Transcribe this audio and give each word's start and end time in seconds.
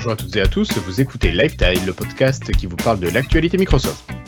bonjour 0.00 0.12
à 0.12 0.16
toutes 0.16 0.34
et 0.36 0.40
à 0.40 0.46
tous, 0.46 0.72
vous 0.78 1.02
écoutez 1.02 1.30
Lifetime, 1.30 1.84
le 1.84 1.92
podcast 1.92 2.50
qui 2.52 2.64
vous 2.64 2.76
parle 2.76 3.00
de 3.00 3.10
l'actualité 3.10 3.58
Microsoft. 3.58 4.19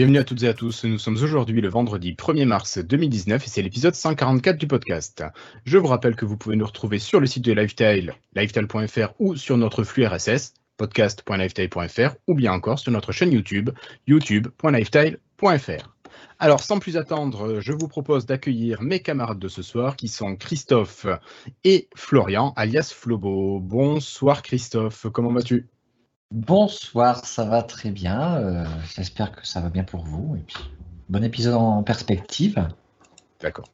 Bienvenue 0.00 0.16
à 0.16 0.24
toutes 0.24 0.44
et 0.44 0.48
à 0.48 0.54
tous, 0.54 0.86
nous 0.86 0.98
sommes 0.98 1.22
aujourd'hui 1.22 1.60
le 1.60 1.68
vendredi 1.68 2.14
1er 2.14 2.46
mars 2.46 2.78
2019 2.78 3.44
et 3.44 3.50
c'est 3.50 3.60
l'épisode 3.60 3.94
144 3.94 4.56
du 4.56 4.66
podcast. 4.66 5.22
Je 5.66 5.76
vous 5.76 5.88
rappelle 5.88 6.16
que 6.16 6.24
vous 6.24 6.38
pouvez 6.38 6.56
nous 6.56 6.64
retrouver 6.64 6.98
sur 6.98 7.20
le 7.20 7.26
site 7.26 7.44
de 7.44 7.52
Lifetile, 7.52 8.14
lifetile.fr 8.34 9.12
ou 9.18 9.36
sur 9.36 9.58
notre 9.58 9.84
flux 9.84 10.06
RSS, 10.06 10.54
podcast.lifetile.fr 10.78 12.14
ou 12.26 12.34
bien 12.34 12.54
encore 12.54 12.78
sur 12.78 12.90
notre 12.92 13.12
chaîne 13.12 13.30
YouTube, 13.30 13.68
youtube.lifetile.fr. 14.06 15.94
Alors 16.38 16.60
sans 16.60 16.78
plus 16.78 16.96
attendre, 16.96 17.60
je 17.60 17.72
vous 17.74 17.88
propose 17.88 18.24
d'accueillir 18.24 18.80
mes 18.80 19.00
camarades 19.00 19.38
de 19.38 19.48
ce 19.48 19.60
soir 19.60 19.96
qui 19.96 20.08
sont 20.08 20.34
Christophe 20.34 21.04
et 21.64 21.90
Florian, 21.94 22.54
alias 22.56 22.94
Flobo. 22.96 23.60
Bonsoir 23.60 24.40
Christophe, 24.40 25.08
comment 25.12 25.34
vas-tu? 25.34 25.68
Bonsoir, 26.32 27.26
ça 27.26 27.44
va 27.44 27.64
très 27.64 27.90
bien. 27.90 28.36
Euh, 28.36 28.64
j'espère 28.94 29.32
que 29.32 29.44
ça 29.44 29.60
va 29.60 29.68
bien 29.68 29.82
pour 29.82 30.04
vous. 30.04 30.36
Et 30.36 30.42
puis, 30.42 30.58
bon 31.08 31.24
épisode 31.24 31.54
en 31.54 31.82
perspective. 31.82 32.68
D'accord. 33.40 33.68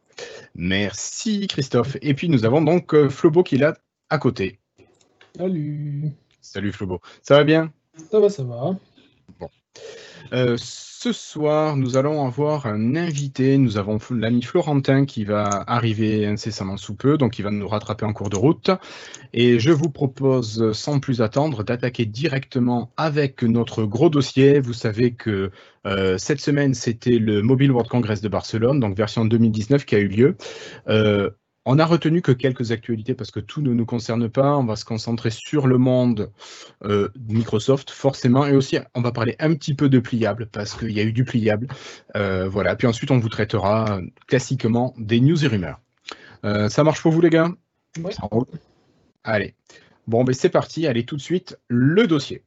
Merci 0.55 1.49
Christophe. 1.49 1.99
Et 2.01 2.15
puis 2.15 2.31
nous 2.31 2.47
avons 2.47 2.63
donc 2.63 2.95
euh, 2.95 3.11
Flobo 3.11 3.43
qui 3.43 3.57
est 3.57 3.59
là 3.59 3.77
à 4.09 4.17
côté. 4.17 4.59
Salut. 5.37 6.13
Salut 6.41 6.73
Flobo. 6.73 7.03
Ça 7.21 7.37
va 7.37 7.45
bien? 7.45 7.73
Ça 8.11 8.21
va, 8.21 8.31
ça 8.31 8.43
va. 8.43 8.75
Bon. 9.39 9.51
Euh, 10.33 10.57
ce 10.59 11.13
soir, 11.13 11.77
nous 11.77 11.97
allons 11.97 12.27
avoir 12.27 12.67
un 12.67 12.97
invité. 12.97 13.59
Nous 13.59 13.77
avons 13.77 13.99
l'ami 14.11 14.43
Florentin 14.43 15.05
qui 15.05 15.25
va 15.25 15.65
arriver 15.67 16.27
incessamment 16.27 16.77
sous 16.77 16.95
peu, 16.95 17.19
donc 17.19 17.39
il 17.39 17.43
va 17.43 17.51
nous 17.51 17.69
rattraper 17.69 18.05
en 18.05 18.13
cours 18.13 18.31
de 18.31 18.37
route. 18.37 18.71
Et 19.33 19.59
je 19.59 19.71
vous 19.71 19.91
propose, 19.91 20.73
sans 20.73 20.99
plus 21.01 21.23
attendre, 21.23 21.63
d'attaquer 21.63 22.07
directement 22.07 22.93
avec 22.97 23.43
notre 23.43 23.85
gros 23.85 24.11
dossier. 24.11 24.59
Vous 24.59 24.73
savez 24.73 25.13
que 25.13 25.51
euh, 25.87 26.19
cette 26.19 26.41
semaine, 26.41 26.75
c'était 26.75 27.19
le 27.19 27.43
Mobile 27.43 27.71
World 27.71 27.91
Congress 27.91 28.21
de 28.21 28.29
Barcelone, 28.29 28.81
donc 28.81 28.97
version 28.97 29.25
2019 29.25 29.85
qui 29.85 29.95
a 29.95 29.99
eu 29.99 30.09
lieu. 30.09 30.37
Euh, 30.89 31.31
on 31.67 31.81
a 31.81 31.85
retenu 31.85 32.23
que 32.23 32.31
quelques 32.31 32.71
actualités 32.71 33.15
parce 33.15 33.33
que 33.33 33.41
tout 33.41 33.61
ne 33.61 33.75
nous 33.75 33.85
concerne 33.85 34.29
pas. 34.31 34.57
On 34.57 34.65
va 34.65 34.77
se 34.77 34.85
concentrer 34.85 35.31
sur 35.31 35.67
le 35.67 35.79
monde 35.79 36.31
euh, 36.85 37.09
Microsoft, 37.29 37.91
forcément. 37.91 38.47
Et 38.47 38.55
aussi, 38.55 38.79
on 38.95 39.03
va 39.03 39.11
parler 39.11 39.35
un 39.41 39.53
petit 39.55 39.75
peu 39.75 39.89
de 39.89 39.99
pliable 39.99 40.47
parce 40.47 40.77
qu'il 40.77 40.93
y 40.93 41.01
a 41.01 41.03
eu 41.03 41.13
du 41.13 41.25
pliable. 41.25 41.67
Euh, 42.15 42.49
voilà. 42.49 42.77
Puis 42.77 42.87
ensuite, 42.87 43.11
on 43.11 43.19
vous 43.19 43.29
traitera 43.29 44.01
classiquement 44.29 44.95
des 44.97 45.21
news 45.21 45.45
et 45.45 45.49
rumeurs. 45.49 45.81
Euh, 46.45 46.69
ça 46.69 46.85
marche 46.85 47.03
pour 47.03 47.11
vous, 47.11 47.21
les 47.21 47.31
gars? 47.31 47.51
Oui. 47.99 48.13
Allez. 49.25 49.55
Bon, 50.07 50.23
ben 50.23 50.35
c'est 50.35 50.51
parti. 50.51 50.87
Allez, 50.87 51.05
tout 51.05 51.17
de 51.17 51.21
suite, 51.21 51.59
le 51.67 52.07
dossier. 52.07 52.45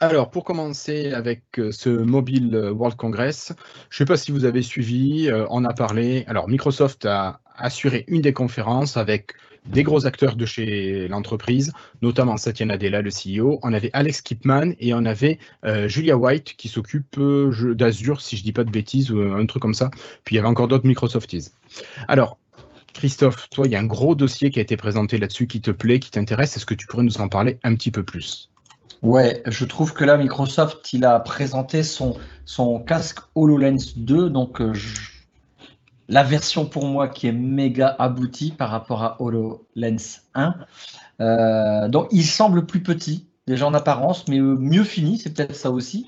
Alors, 0.00 0.30
pour 0.30 0.44
commencer 0.44 1.12
avec 1.12 1.42
euh, 1.58 1.72
ce 1.72 1.88
Mobile 1.88 2.72
World 2.74 2.96
Congress, 2.96 3.52
je 3.90 3.96
ne 4.02 4.06
sais 4.06 4.10
pas 4.10 4.16
si 4.16 4.32
vous 4.32 4.44
avez 4.44 4.62
suivi, 4.62 5.28
euh, 5.28 5.46
on 5.50 5.64
a 5.64 5.72
parlé. 5.72 6.24
Alors, 6.26 6.48
Microsoft 6.48 7.04
a 7.06 7.40
assuré 7.56 8.04
une 8.08 8.22
des 8.22 8.32
conférences 8.32 8.96
avec 8.96 9.34
des 9.66 9.82
gros 9.82 10.06
acteurs 10.06 10.36
de 10.36 10.46
chez 10.46 11.08
l'entreprise, 11.08 11.72
notamment 12.00 12.36
Satya 12.36 12.66
Nadella, 12.66 13.02
le 13.02 13.10
CEO. 13.10 13.58
On 13.62 13.72
avait 13.72 13.90
Alex 13.92 14.22
Kipman 14.22 14.74
et 14.80 14.94
on 14.94 15.04
avait 15.04 15.38
euh, 15.64 15.88
Julia 15.88 16.16
White 16.16 16.54
qui 16.56 16.68
s'occupe 16.68 17.20
d'Azure, 17.20 18.20
si 18.20 18.36
je 18.36 18.42
ne 18.42 18.44
dis 18.44 18.52
pas 18.52 18.64
de 18.64 18.70
bêtises, 18.70 19.10
ou 19.10 19.20
un 19.20 19.44
truc 19.46 19.60
comme 19.60 19.74
ça. 19.74 19.90
Puis 20.24 20.34
il 20.34 20.36
y 20.36 20.38
avait 20.38 20.48
encore 20.48 20.68
d'autres 20.68 20.86
Microsofties. 20.86 21.50
Alors, 22.06 22.38
Christophe, 22.94 23.48
toi, 23.50 23.66
il 23.66 23.72
y 23.72 23.76
a 23.76 23.80
un 23.80 23.86
gros 23.86 24.14
dossier 24.14 24.50
qui 24.50 24.58
a 24.58 24.62
été 24.62 24.76
présenté 24.76 25.18
là-dessus 25.18 25.46
qui 25.46 25.60
te 25.60 25.70
plaît, 25.70 26.00
qui 26.00 26.10
t'intéresse. 26.10 26.56
Est-ce 26.56 26.66
que 26.66 26.74
tu 26.74 26.86
pourrais 26.86 27.04
nous 27.04 27.20
en 27.20 27.28
parler 27.28 27.58
un 27.62 27.74
petit 27.74 27.90
peu 27.90 28.02
plus? 28.02 28.50
Ouais, 29.02 29.42
je 29.46 29.64
trouve 29.64 29.92
que 29.92 30.04
là, 30.04 30.16
Microsoft, 30.16 30.92
il 30.92 31.04
a 31.04 31.20
présenté 31.20 31.82
son, 31.82 32.16
son 32.44 32.80
casque 32.80 33.20
HoloLens 33.34 33.94
2, 33.96 34.28
donc 34.28 34.60
euh, 34.60 34.74
je- 34.74 35.10
la 36.08 36.24
version 36.24 36.66
pour 36.66 36.86
moi 36.86 37.06
qui 37.08 37.28
est 37.28 37.32
méga 37.32 37.94
aboutie 37.98 38.50
par 38.50 38.70
rapport 38.70 39.02
à 39.04 39.16
HoloLens 39.20 40.20
1. 40.34 40.54
Euh, 41.20 41.88
donc, 41.88 42.08
il 42.10 42.24
semble 42.24 42.66
plus 42.66 42.82
petit, 42.82 43.26
déjà 43.46 43.66
en 43.66 43.74
apparence, 43.74 44.26
mais 44.28 44.38
euh, 44.38 44.56
mieux 44.58 44.84
fini, 44.84 45.18
c'est 45.18 45.30
peut-être 45.34 45.54
ça 45.54 45.70
aussi. 45.70 46.06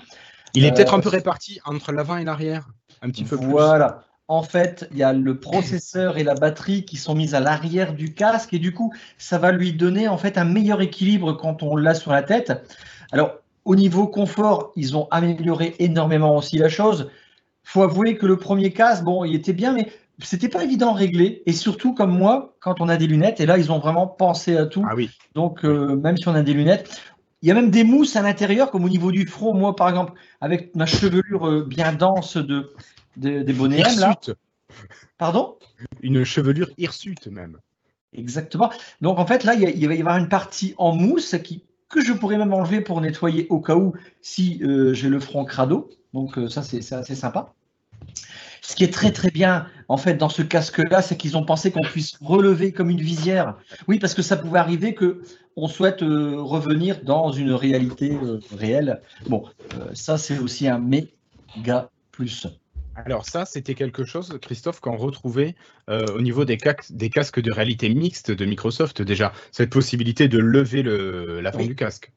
Il 0.54 0.64
est 0.64 0.70
Euh, 0.70 0.74
peut-être 0.74 0.94
un 0.94 1.00
peu 1.00 1.10
réparti 1.10 1.60
entre 1.64 1.92
l'avant 1.92 2.16
et 2.16 2.24
l'arrière, 2.24 2.68
un 3.02 3.10
petit 3.10 3.24
peu 3.24 3.36
plus. 3.36 3.46
Voilà. 3.46 4.02
En 4.30 4.44
fait, 4.44 4.88
il 4.92 4.98
y 4.98 5.02
a 5.02 5.12
le 5.12 5.40
processeur 5.40 6.16
et 6.16 6.22
la 6.22 6.34
batterie 6.34 6.84
qui 6.84 6.96
sont 6.96 7.16
mis 7.16 7.34
à 7.34 7.40
l'arrière 7.40 7.94
du 7.94 8.14
casque 8.14 8.54
et 8.54 8.60
du 8.60 8.72
coup, 8.72 8.92
ça 9.18 9.38
va 9.38 9.50
lui 9.50 9.72
donner 9.72 10.06
en 10.06 10.18
fait 10.18 10.38
un 10.38 10.44
meilleur 10.44 10.80
équilibre 10.80 11.32
quand 11.32 11.64
on 11.64 11.74
l'a 11.74 11.94
sur 11.94 12.12
la 12.12 12.22
tête. 12.22 12.52
Alors, 13.10 13.32
au 13.64 13.74
niveau 13.74 14.06
confort, 14.06 14.70
ils 14.76 14.96
ont 14.96 15.08
amélioré 15.10 15.74
énormément 15.80 16.36
aussi 16.36 16.58
la 16.58 16.68
chose. 16.68 17.10
Faut 17.64 17.82
avouer 17.82 18.16
que 18.18 18.24
le 18.24 18.36
premier 18.36 18.72
casque, 18.72 19.02
bon, 19.02 19.24
il 19.24 19.34
était 19.34 19.52
bien, 19.52 19.72
mais 19.72 19.90
c'était 20.22 20.48
pas 20.48 20.62
évident 20.62 20.94
à 20.94 20.96
régler. 20.96 21.42
Et 21.46 21.52
surtout, 21.52 21.92
comme 21.92 22.16
moi, 22.16 22.54
quand 22.60 22.80
on 22.80 22.88
a 22.88 22.96
des 22.96 23.08
lunettes, 23.08 23.40
et 23.40 23.46
là, 23.46 23.58
ils 23.58 23.72
ont 23.72 23.80
vraiment 23.80 24.06
pensé 24.06 24.56
à 24.56 24.66
tout. 24.66 24.86
Ah 24.88 24.94
oui. 24.94 25.10
Donc, 25.34 25.64
euh, 25.64 25.96
même 25.96 26.16
si 26.16 26.28
on 26.28 26.36
a 26.36 26.42
des 26.42 26.54
lunettes, 26.54 27.00
il 27.42 27.48
y 27.48 27.50
a 27.50 27.54
même 27.54 27.70
des 27.70 27.82
mousses 27.82 28.14
à 28.14 28.22
l'intérieur, 28.22 28.70
comme 28.70 28.84
au 28.84 28.88
niveau 28.88 29.10
du 29.10 29.26
front. 29.26 29.54
Moi, 29.54 29.74
par 29.74 29.88
exemple, 29.88 30.12
avec 30.40 30.76
ma 30.76 30.86
chevelure 30.86 31.48
euh, 31.48 31.64
bien 31.64 31.92
dense 31.92 32.36
de, 32.36 32.70
de- 33.16 33.42
des 33.42 33.52
bonnets 33.52 33.80
M, 33.80 33.98
là? 33.98 34.18
Pardon? 35.18 35.56
Une 36.02 36.24
chevelure 36.24 36.70
hirsute 36.78 37.26
même. 37.26 37.58
Exactement. 38.12 38.70
Donc, 39.00 39.18
en 39.18 39.26
fait, 39.26 39.44
là, 39.44 39.54
il, 39.54 39.62
y 39.62 39.86
va 39.86 39.94
y 39.94 40.00
avoir 40.00 40.16
une 40.16 40.28
partie 40.28 40.74
en 40.78 40.94
mousse 40.94 41.36
qui, 41.44 41.62
que 41.88 42.00
je 42.00 42.12
pourrais 42.12 42.38
même 42.38 42.52
enlever 42.52 42.80
pour 42.80 43.00
nettoyer 43.00 43.46
au 43.50 43.60
cas 43.60 43.76
où 43.76 43.94
si 44.20 44.60
euh, 44.62 44.94
j'ai 44.94 45.08
le 45.08 45.20
front 45.20 45.44
crado. 45.44 45.90
Donc, 46.12 46.38
euh, 46.38 46.48
ça, 46.48 46.62
c'est 46.62 46.82
c'est 46.82 46.94
assez 46.94 47.14
sympa. 47.14 47.52
Ce 48.62 48.74
qui 48.76 48.84
est 48.84 48.92
très 48.92 49.10
très 49.12 49.30
bien 49.30 49.66
en 49.88 49.96
fait 49.96 50.14
dans 50.14 50.28
ce 50.28 50.42
casque-là, 50.42 51.02
c'est 51.02 51.16
qu'ils 51.16 51.36
ont 51.36 51.44
pensé 51.44 51.70
qu'on 51.70 51.80
puisse 51.82 52.16
relever 52.20 52.72
comme 52.72 52.90
une 52.90 53.00
visière. 53.00 53.56
Oui, 53.88 53.98
parce 53.98 54.14
que 54.14 54.22
ça 54.22 54.36
pouvait 54.36 54.58
arriver 54.58 54.94
que 54.94 55.22
on 55.56 55.66
souhaite 55.66 56.02
euh, 56.02 56.36
revenir 56.40 57.02
dans 57.02 57.32
une 57.32 57.52
réalité 57.52 58.16
euh, 58.22 58.40
réelle. 58.56 59.00
Bon, 59.28 59.44
euh, 59.74 59.90
ça 59.94 60.18
c'est 60.18 60.38
aussi 60.38 60.68
un 60.68 60.78
méga 60.78 61.90
plus. 62.12 62.46
Alors 63.06 63.26
ça, 63.26 63.44
c'était 63.44 63.74
quelque 63.74 64.04
chose, 64.04 64.38
Christophe, 64.40 64.80
qu'on 64.80 64.96
retrouvait 64.96 65.54
euh, 65.88 66.04
au 66.14 66.20
niveau 66.20 66.44
des, 66.44 66.56
casques 66.56 67.40
de 67.40 67.52
réalité 67.52 67.88
mixte 67.88 68.30
de 68.30 68.44
Microsoft 68.44 69.02
déjà. 69.02 69.32
Cette 69.52 69.70
possibilité 69.70 70.28
de 70.28 70.38
lever 70.38 70.82
le, 70.82 71.40
l'avant 71.40 71.60
Oui. 71.60 71.68
du 71.68 71.74
casque. 71.74 72.12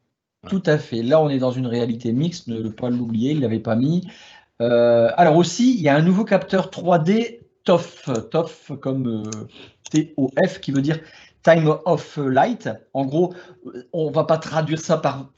Tout 0.50 0.64
à 0.66 0.78
fait. 0.78 1.02
Là, 1.04 1.22
on 1.22 1.30
est 1.30 1.40
dans 1.40 1.52
une 1.52 1.68
réalité 1.68 2.12
mixte, 2.12 2.48
ne 2.48 2.68
pas 2.70 2.90
l'oublier, 2.90 3.32
il 3.32 3.38
ne 3.38 3.42
l'avait 3.42 3.60
pas 3.60 3.76
mis. 3.76 4.08
Euh, 4.62 5.10
alors 5.16 5.38
aussi, 5.38 5.76
il 5.76 5.82
y 5.82 5.90
a 5.90 5.96
un 5.96 6.02
nouveau 6.02 6.26
capteur 6.26 6.70
3D 6.70 7.40
TOF, 7.64 8.10
TOF 8.30 8.72
comme 8.82 9.24
euh, 9.26 9.46
T-O-F, 9.90 10.60
qui 10.60 10.72
veut 10.72 10.82
dire 10.82 11.00
Time 11.44 11.78
of 11.86 12.18
Light. 12.18 12.70
En 12.94 13.06
gros, 13.06 13.34
on 13.94 14.10
ne 14.10 14.14
va 14.14 14.26
pas 14.26 14.38
traduire 14.38 14.80
ça 14.80 14.98
par 14.98 15.30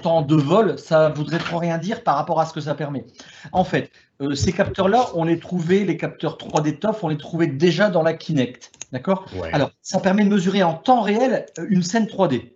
temps 0.00 0.22
de 0.22 0.34
vol, 0.36 0.78
ça 0.78 1.08
voudrait 1.10 1.38
trop 1.38 1.58
rien 1.58 1.78
dire 1.78 2.02
par 2.02 2.16
rapport 2.16 2.40
à 2.40 2.46
ce 2.46 2.52
que 2.52 2.60
ça 2.60 2.74
permet. 2.74 3.04
En 3.52 3.64
fait, 3.64 3.90
euh, 4.20 4.34
ces 4.34 4.52
capteurs-là, 4.52 5.06
on 5.14 5.24
les 5.24 5.38
trouvait, 5.38 5.84
les 5.84 5.96
capteurs 5.96 6.36
3D 6.38 6.78
TOF, 6.78 7.02
on 7.04 7.08
les 7.08 7.18
trouvait 7.18 7.46
déjà 7.46 7.88
dans 7.90 8.02
la 8.02 8.14
Kinect. 8.14 8.72
D'accord? 8.92 9.24
Ouais. 9.36 9.50
alors, 9.52 9.70
ça 9.82 10.00
permet 10.00 10.24
de 10.24 10.28
mesurer 10.30 10.62
en 10.62 10.74
temps 10.74 11.00
réel 11.02 11.46
euh, 11.58 11.66
une 11.70 11.82
scène 11.82 12.06
3D. 12.06 12.52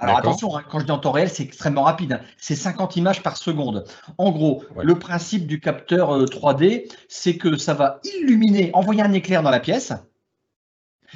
Alors 0.00 0.18
attention, 0.18 0.56
hein, 0.56 0.64
quand 0.68 0.80
je 0.80 0.84
dis 0.86 0.90
en 0.90 0.98
temps 0.98 1.12
réel, 1.12 1.28
c'est 1.30 1.44
extrêmement 1.44 1.84
rapide. 1.84 2.14
hein. 2.14 2.20
C'est 2.36 2.56
50 2.56 2.96
images 2.96 3.22
par 3.22 3.36
seconde. 3.36 3.84
En 4.18 4.32
gros, 4.32 4.64
Ouais. 4.74 4.84
le 4.84 4.98
principe 4.98 5.46
du 5.46 5.60
capteur 5.60 6.10
euh, 6.16 6.24
3D, 6.24 6.90
c'est 7.08 7.36
que 7.36 7.56
ça 7.56 7.74
va 7.74 8.00
illuminer, 8.02 8.70
envoyer 8.74 9.02
un 9.02 9.12
éclair 9.12 9.44
dans 9.44 9.50
la 9.50 9.60
pièce, 9.60 9.92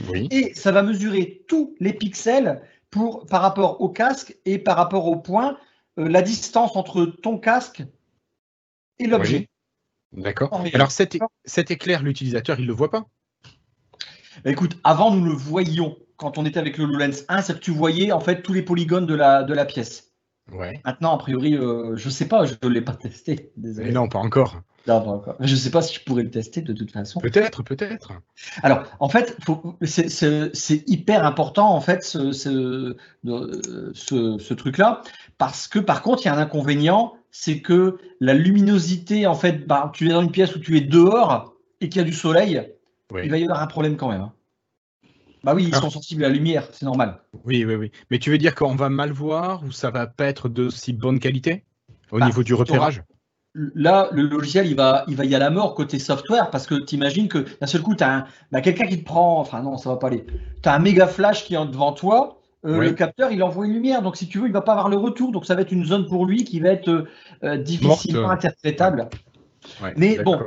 oui. 0.08 0.28
et 0.30 0.54
ça 0.54 0.70
va 0.70 0.82
mesurer 0.84 1.42
tous 1.48 1.74
les 1.80 1.92
pixels 1.92 2.60
pour, 2.90 3.26
par 3.26 3.42
rapport 3.42 3.80
au 3.80 3.88
casque 3.88 4.36
et 4.44 4.58
par 4.58 4.76
rapport 4.76 5.06
au 5.06 5.16
point, 5.16 5.58
euh, 5.98 6.08
la 6.08 6.22
distance 6.22 6.76
entre 6.76 7.04
ton 7.06 7.38
casque 7.38 7.84
et 8.98 9.06
l'objet. 9.06 9.48
D'accord. 10.12 10.50
Alors 10.72 10.90
cet, 10.90 11.16
éclair, 11.70 12.02
l'utilisateur, 12.02 12.58
il 12.60 12.66
le 12.66 12.72
voit 12.72 12.90
pas? 12.90 13.06
Bah, 14.44 14.50
Écoute, 14.50 14.78
avant 14.84 15.10
nous 15.10 15.24
le 15.24 15.32
voyions 15.32 15.96
quand 16.16 16.38
on 16.38 16.46
était 16.46 16.58
avec 16.58 16.78
le 16.78 16.84
HoloLens 16.84 17.24
1, 17.28 17.42
c'est 17.42 17.54
que 17.54 17.58
tu 17.58 17.70
voyais 17.70 18.12
en 18.12 18.20
fait 18.20 18.42
tous 18.42 18.52
les 18.52 18.62
polygones 18.62 19.06
de 19.06 19.14
la, 19.14 19.42
de 19.42 19.52
la 19.52 19.66
pièce. 19.66 20.12
Ouais. 20.52 20.80
Maintenant, 20.84 21.14
a 21.14 21.18
priori, 21.18 21.54
euh, 21.54 21.96
je 21.96 22.08
sais 22.08 22.28
pas, 22.28 22.46
je 22.46 22.54
ne 22.62 22.68
l'ai 22.68 22.80
pas 22.80 22.94
testé. 22.94 23.52
Désolé. 23.56 23.88
Mais 23.88 23.92
non, 23.92 24.08
pas 24.08 24.18
encore. 24.18 24.62
Non. 24.88 25.22
Je 25.40 25.56
sais 25.56 25.70
pas 25.70 25.82
si 25.82 25.94
je 25.94 26.00
pourrais 26.04 26.22
le 26.22 26.30
tester 26.30 26.60
de 26.62 26.72
toute 26.72 26.92
façon. 26.92 27.20
Peut-être, 27.20 27.62
peut-être. 27.62 28.12
Alors, 28.62 28.84
en 29.00 29.08
fait, 29.08 29.36
c'est- 29.82 30.84
hyper 30.88 31.24
important, 31.26 31.74
en 31.74 31.80
fait, 31.80 32.04
ce, 32.04 32.32
ce, 32.32 32.96
de- 33.24 33.92
ce- 33.94 34.38
ce 34.38 34.54
truc-là, 34.54 35.02
parce 35.38 35.66
que 35.66 35.78
par 35.78 36.02
contre, 36.02 36.22
il 36.22 36.26
y 36.26 36.28
a 36.28 36.34
un 36.34 36.38
inconvénient, 36.38 37.14
c'est 37.30 37.60
que 37.60 37.98
la 38.20 38.32
luminosité, 38.34 39.26
en 39.26 39.34
fait, 39.34 39.66
bah, 39.66 39.90
tu 39.94 40.06
es 40.06 40.10
dans 40.10 40.22
une 40.22 40.30
pièce 40.30 40.54
où 40.54 40.58
tu 40.60 40.76
es 40.76 40.80
dehors 40.80 41.54
et 41.80 41.88
qu'il 41.88 42.00
y 42.00 42.04
a 42.04 42.08
du 42.08 42.12
soleil, 42.14 42.62
Oui. 43.12 43.22
il 43.24 43.30
va 43.30 43.38
y 43.38 43.42
avoir 43.42 43.62
un 43.62 43.66
problème 43.66 43.96
quand 43.96 44.08
même. 44.10 44.20
hein. 44.22 44.32
Bah 45.44 45.54
oui, 45.54 45.64
ils 45.68 45.74
Ah. 45.74 45.80
sont 45.80 45.90
sensibles 45.90 46.24
à 46.24 46.28
la 46.28 46.34
lumière, 46.34 46.66
c'est 46.72 46.86
normal. 46.86 47.20
Oui, 47.44 47.64
oui, 47.64 47.74
oui. 47.76 47.92
Mais 48.10 48.18
tu 48.18 48.30
veux 48.30 48.38
dire 48.38 48.54
qu'on 48.54 48.74
va 48.74 48.88
mal 48.88 49.12
voir 49.12 49.62
ou 49.64 49.70
ça 49.70 49.90
va 49.90 50.06
pas 50.08 50.24
être 50.26 50.48
de 50.48 50.70
si 50.70 50.92
bonne 50.92 51.20
qualité 51.20 51.64
au 52.10 52.18
Bah, 52.18 52.26
niveau 52.26 52.42
du 52.42 52.54
repérage? 52.54 53.02
Là, 53.74 54.10
le 54.12 54.22
logiciel, 54.22 54.66
il 54.66 54.76
va, 54.76 55.04
il 55.08 55.16
va 55.16 55.24
y 55.24 55.34
aller 55.34 55.36
à 55.36 55.48
la 55.48 55.50
mort 55.50 55.74
côté 55.74 55.98
software 55.98 56.50
parce 56.50 56.66
que 56.66 56.74
tu 56.74 56.94
imagines 56.94 57.26
que 57.26 57.46
d'un 57.58 57.66
seul 57.66 57.80
coup, 57.80 57.94
tu 57.94 58.04
as 58.04 58.26
bah, 58.52 58.60
quelqu'un 58.60 58.86
qui 58.86 58.98
te 58.98 59.04
prend, 59.04 59.40
enfin 59.40 59.62
non, 59.62 59.78
ça 59.78 59.88
va 59.88 59.96
pas 59.96 60.08
aller. 60.08 60.26
Tu 60.62 60.68
as 60.68 60.74
un 60.74 60.78
méga 60.78 61.06
flash 61.06 61.44
qui 61.44 61.54
est 61.54 61.66
devant 61.66 61.92
toi, 61.92 62.38
euh, 62.66 62.80
le 62.80 62.92
capteur, 62.92 63.30
il 63.30 63.42
envoie 63.42 63.64
une 63.64 63.72
lumière, 63.72 64.02
donc 64.02 64.16
si 64.16 64.28
tu 64.28 64.40
veux, 64.40 64.46
il 64.46 64.52
va 64.52 64.60
pas 64.60 64.72
avoir 64.72 64.88
le 64.90 64.96
retour, 64.96 65.32
donc 65.32 65.46
ça 65.46 65.54
va 65.54 65.62
être 65.62 65.72
une 65.72 65.84
zone 65.84 66.06
pour 66.06 66.26
lui 66.26 66.44
qui 66.44 66.60
va 66.60 66.68
être 66.70 66.88
euh, 66.88 67.08
euh, 67.44 67.56
difficilement 67.56 68.22
Morte. 68.22 68.34
interprétable. 68.34 69.08
Ouais, 69.82 69.94
Mais 69.96 70.18
bon. 70.18 70.38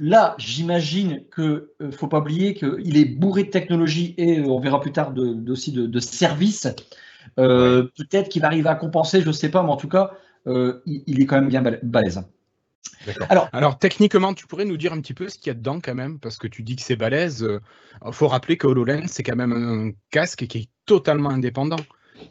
Là, 0.00 0.34
j'imagine 0.38 1.22
que 1.30 1.70
euh, 1.80 1.92
faut 1.92 2.08
pas 2.08 2.18
oublier 2.18 2.54
qu'il 2.54 2.96
est 2.96 3.04
bourré 3.04 3.44
de 3.44 3.50
technologie 3.50 4.12
et 4.18 4.40
on 4.40 4.58
verra 4.58 4.80
plus 4.80 4.90
tard 4.90 5.12
de, 5.12 5.34
de- 5.34 5.52
aussi 5.52 5.70
de, 5.70 5.86
de 5.86 6.00
services. 6.00 6.66
Peut-être 7.36 8.28
qu'il 8.28 8.42
va 8.42 8.48
arriver 8.48 8.68
à 8.68 8.74
compenser, 8.74 9.20
je 9.20 9.30
sais 9.30 9.50
pas, 9.50 9.62
mais 9.62 9.70
en 9.70 9.76
tout 9.76 9.88
cas, 9.88 10.10
euh, 10.46 10.80
il, 10.86 11.02
il 11.06 11.22
est 11.22 11.26
quand 11.26 11.36
même 11.36 11.48
bien 11.48 11.62
bal- 11.62 11.80
balèze. 11.82 12.22
Alors- 13.28 13.48
Alors, 13.52 13.78
techniquement, 13.78 14.34
tu 14.34 14.46
pourrais 14.46 14.64
nous 14.64 14.76
dire 14.76 14.92
un 14.92 15.00
petit 15.00 15.14
peu 15.14 15.28
ce 15.28 15.36
qu'il 15.38 15.48
y 15.48 15.50
a 15.50 15.54
dedans 15.54 15.80
quand 15.80 15.94
même, 15.94 16.18
parce 16.18 16.36
que 16.38 16.46
tu 16.46 16.62
dis 16.62 16.76
que 16.76 16.82
c'est 16.82 16.96
balèze. 16.96 17.46
Il 18.06 18.12
faut 18.12 18.28
rappeler 18.28 18.56
que 18.56 18.66
HoloLens, 18.66 19.06
c'est 19.08 19.22
quand 19.22 19.36
même 19.36 19.52
un 19.52 19.90
casque 20.10 20.46
qui 20.46 20.58
est 20.58 20.68
totalement 20.86 21.30
indépendant, 21.30 21.76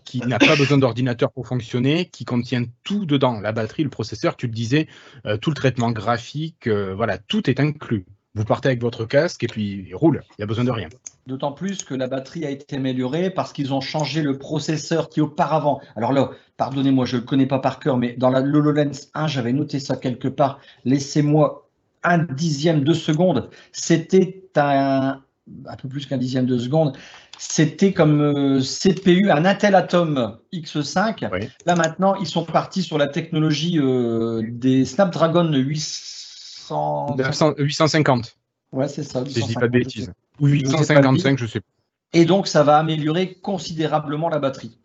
qui 0.04 0.20
n'a 0.20 0.40
pas 0.40 0.56
besoin 0.56 0.78
d'ordinateur 0.78 1.32
pour 1.32 1.48
fonctionner, 1.48 2.10
qui 2.10 2.26
contient 2.26 2.64
tout 2.84 3.06
dedans, 3.06 3.40
la 3.40 3.52
batterie, 3.52 3.84
le 3.84 3.90
processeur, 3.90 4.36
tu 4.36 4.48
le 4.48 4.54
disais, 4.54 4.88
euh, 5.26 5.38
tout 5.38 5.50
le 5.50 5.56
traitement 5.56 5.92
graphique, 5.92 6.68
euh, 6.68 6.94
voilà, 6.96 7.18
tout 7.18 7.50
est 7.50 7.60
inclus. 7.60 8.06
Vous 8.36 8.46
partez 8.46 8.70
avec 8.70 8.82
votre 8.82 9.06
casque 9.06 9.44
et 9.44 9.48
puis 9.48 9.86
il 9.88 9.96
roule, 9.96 10.24
il 10.32 10.36
n'y 10.40 10.44
a 10.44 10.48
besoin 10.48 10.64
de 10.64 10.72
rien. 10.72 10.90
D'autant 11.28 11.52
plus 11.52 11.84
que 11.84 11.94
la 11.94 12.08
batterie 12.08 12.46
a 12.46 12.50
été 12.50 12.78
améliorée 12.78 13.30
parce 13.30 13.54
qu'ils 13.54 13.74
ont 13.74 13.82
changé 13.82 14.24
le 14.24 14.40
processeur 14.40 15.10
qui 15.10 15.22
auparavant. 15.22 15.82
Alors 15.96 16.12
là, 16.14 16.32
pardonnez-moi, 16.58 17.06
je 17.06 17.16
ne 17.16 17.22
le 17.22 17.28
connais 17.28 17.46
pas 17.46 17.60
par 17.60 17.80
cœur, 17.80 17.98
mais 17.98 18.14
dans 18.14 18.32
la 18.32 18.40
HoloLens 18.40 19.10
1, 19.14 19.28
j'avais 19.28 19.54
noté 19.54 19.80
ça 19.80 19.98
quelque 19.98 20.28
part. 20.28 20.60
Laissez-moi 20.84 21.70
un 22.04 22.18
dixième 22.18 22.84
de 22.84 22.94
seconde. 22.94 23.52
C'était 23.72 24.42
un, 24.56 25.22
un 25.68 25.76
peu 25.76 25.88
plus 25.88 26.08
qu'un 26.08 26.18
dixième 26.18 26.48
de 26.48 26.58
seconde. 26.58 26.98
C'était 27.38 27.94
comme 27.94 28.22
euh, 28.22 28.62
CPU 28.62 29.30
un 29.30 29.46
Intel 29.46 29.76
Atom 29.76 30.38
X5. 30.52 31.30
Oui. 31.32 31.50
Là 31.68 31.76
maintenant, 31.76 32.16
ils 32.16 32.28
sont 32.28 32.46
partis 32.46 32.82
sur 32.82 32.98
la 32.98 33.08
technologie 33.08 33.78
euh, 33.80 34.42
des 34.50 34.86
Snapdragon 34.86 35.52
800. 35.54 36.23
900 36.70 37.56
850, 37.58 38.38
Ouais, 38.72 38.88
c'est 38.88 39.04
ça. 39.04 39.24
si 39.26 39.42
je 39.42 39.46
dis 39.46 39.54
850, 39.54 39.60
pas 39.60 39.68
de 39.68 39.72
bêtises. 39.72 40.14
Ou 40.40 40.48
sais 40.48 40.64
pas 40.64 41.02
le 41.02 41.08
855, 41.08 41.38
je 41.38 41.46
sais 41.46 41.60
pas. 41.60 41.68
et 42.14 42.26
donc, 42.26 42.48
ça 42.48 42.64
va 42.64 42.78
améliorer 42.78 43.36
considérablement 43.36 44.30
la 44.30 44.40
batterie. 44.40 44.80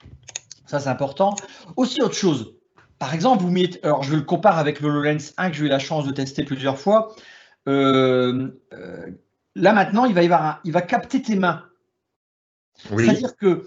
Ça, 0.67 0.79
c'est 0.81 0.91
important. 0.91 1.35
Aussi, 1.77 2.03
autre 2.03 2.15
chose. 2.15 2.55
Par 2.99 3.15
exemple, 3.15 3.43
vous 3.43 3.51
mettez. 3.51 3.83
Alors, 3.85 4.03
je 4.03 4.15
le 4.15 4.23
compare 4.23 4.59
avec 4.59 4.81
le 4.81 4.89
HoloLens 4.89 5.33
1 5.37 5.51
que 5.51 5.57
j'ai 5.57 5.65
eu 5.65 5.69
la 5.69 5.79
chance 5.79 6.05
de 6.05 6.13
tester 6.13 6.45
plusieurs 6.45 6.79
fois. 6.79 7.15
Euh, 7.69 8.49
euh, 8.75 9.07
là, 9.55 9.73
maintenant, 9.73 10.11
va, 10.13 10.61
il 10.65 10.73
va 10.73 10.83
capter 10.83 11.23
tes 11.23 11.37
mains. 11.37 11.65
C'est-à-dire 12.75 13.37
que 13.37 13.67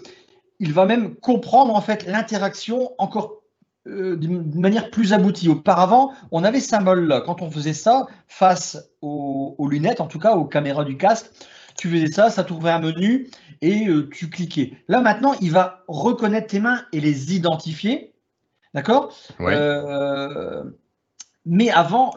il 0.58 0.72
va 0.72 0.86
même 0.86 1.16
comprendre 1.16 1.74
en 1.74 1.80
fait 1.80 2.06
l'interaction 2.06 2.94
encore 2.98 3.41
euh, 3.88 4.16
d'une 4.16 4.60
manière 4.60 4.90
plus 4.90 5.12
aboutie. 5.12 5.48
Auparavant, 5.48 6.12
on 6.30 6.44
avait 6.44 6.60
ce 6.60 6.68
symbole-là. 6.68 7.20
Quand 7.20 7.42
on 7.42 7.50
faisait 7.50 7.72
ça 7.72 8.06
face 8.28 8.90
aux, 9.00 9.56
aux 9.58 9.68
lunettes, 9.68 10.00
en 10.00 10.06
tout 10.06 10.18
cas 10.20 10.34
aux 10.34 10.44
caméras 10.44 10.84
du 10.84 10.96
casque, 10.96 11.26
tu 11.76 11.90
faisais 11.90 12.12
ça, 12.12 12.30
ça 12.30 12.44
t'ouvrait 12.44 12.70
un 12.70 12.80
menu 12.80 13.28
et 13.60 13.88
euh, 13.88 14.08
tu 14.08 14.30
cliquais. 14.30 14.74
Là 14.88 15.00
maintenant, 15.00 15.34
il 15.40 15.50
va 15.50 15.82
reconnaître 15.88 16.48
tes 16.48 16.60
mains 16.60 16.82
et 16.92 17.00
les 17.00 17.34
identifier. 17.34 18.14
D'accord? 18.74 19.14
Ouais. 19.38 19.54
Euh, 19.54 20.62
mais 21.44 21.70
avant, 21.70 22.14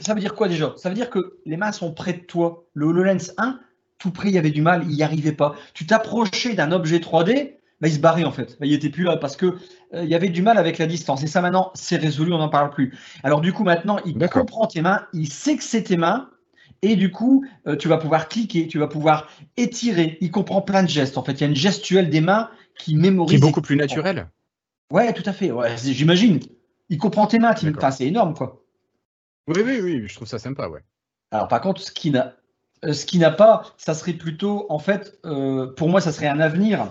ça 0.00 0.14
veut 0.14 0.20
dire 0.20 0.34
quoi 0.34 0.48
déjà? 0.48 0.72
Ça 0.76 0.88
veut 0.88 0.94
dire 0.94 1.10
que 1.10 1.38
les 1.44 1.56
mains 1.56 1.72
sont 1.72 1.92
près 1.92 2.14
de 2.14 2.20
toi. 2.20 2.64
Le 2.72 2.86
HoloLens 2.86 3.32
1, 3.36 3.60
tout 3.98 4.10
près, 4.10 4.28
il 4.28 4.34
y 4.34 4.38
avait 4.38 4.50
du 4.50 4.62
mal, 4.62 4.82
il 4.84 4.96
n'y 4.96 5.02
arrivait 5.02 5.32
pas. 5.32 5.54
Tu 5.74 5.86
t'approchais 5.86 6.54
d'un 6.54 6.72
objet 6.72 6.98
3D, 6.98 7.56
bah, 7.84 7.88
il 7.88 7.94
se 7.94 7.98
barrait 8.00 8.24
en 8.24 8.32
fait. 8.32 8.56
Bah, 8.58 8.64
il 8.64 8.72
n'était 8.72 8.88
plus 8.88 9.04
là 9.04 9.18
parce 9.18 9.36
que 9.36 9.58
euh, 9.92 10.04
il 10.04 10.08
y 10.08 10.14
avait 10.14 10.30
du 10.30 10.40
mal 10.40 10.56
avec 10.56 10.78
la 10.78 10.86
distance. 10.86 11.22
Et 11.22 11.26
ça 11.26 11.42
maintenant, 11.42 11.70
c'est 11.74 11.96
résolu, 11.96 12.32
on 12.32 12.38
n'en 12.38 12.48
parle 12.48 12.70
plus. 12.70 12.96
Alors 13.22 13.42
du 13.42 13.52
coup, 13.52 13.62
maintenant, 13.62 13.98
il 14.06 14.16
comprend 14.28 14.66
tes 14.66 14.80
mains, 14.80 15.06
il 15.12 15.30
sait 15.30 15.56
que 15.58 15.62
c'est 15.62 15.82
tes 15.82 15.98
mains. 15.98 16.30
Et 16.80 16.96
du 16.96 17.10
coup, 17.10 17.44
euh, 17.66 17.76
tu 17.76 17.88
vas 17.88 17.98
pouvoir 17.98 18.28
cliquer, 18.28 18.68
tu 18.68 18.78
vas 18.78 18.88
pouvoir 18.88 19.28
étirer. 19.58 20.16
Il 20.22 20.30
comprend 20.30 20.62
plein 20.62 20.82
de 20.82 20.88
gestes. 20.88 21.18
En 21.18 21.24
fait, 21.24 21.32
il 21.32 21.40
y 21.42 21.44
a 21.44 21.46
une 21.46 21.54
gestuelle 21.54 22.08
des 22.08 22.22
mains 22.22 22.48
qui 22.78 22.96
mémorise. 22.96 23.30
Qui 23.30 23.36
est 23.36 23.46
beaucoup 23.46 23.60
plus 23.60 23.76
naturel. 23.76 24.30
Ouais, 24.90 25.12
tout 25.12 25.22
à 25.26 25.34
fait. 25.34 25.50
Ouais, 25.50 25.76
j'imagine. 25.76 26.40
Il 26.88 26.96
comprend 26.96 27.26
tes 27.26 27.38
mains. 27.38 27.54
Enfin, 27.76 27.90
c'est 27.90 28.06
énorme, 28.06 28.32
quoi. 28.32 28.64
Oui, 29.46 29.60
oui, 29.62 29.80
oui, 29.82 30.04
je 30.06 30.14
trouve 30.14 30.28
ça 30.28 30.38
sympa, 30.38 30.68
ouais. 30.68 30.80
Alors 31.30 31.48
par 31.48 31.60
contre, 31.60 31.82
ce 31.82 31.90
qui 31.90 32.10
n'a, 32.10 32.34
euh, 32.84 32.94
ce 32.94 33.04
qui 33.04 33.18
n'a 33.18 33.30
pas, 33.30 33.74
ça 33.76 33.92
serait 33.92 34.14
plutôt, 34.14 34.66
en 34.70 34.78
fait, 34.78 35.18
euh, 35.26 35.66
pour 35.74 35.90
moi, 35.90 36.00
ça 36.00 36.12
serait 36.12 36.28
un 36.28 36.40
avenir, 36.40 36.90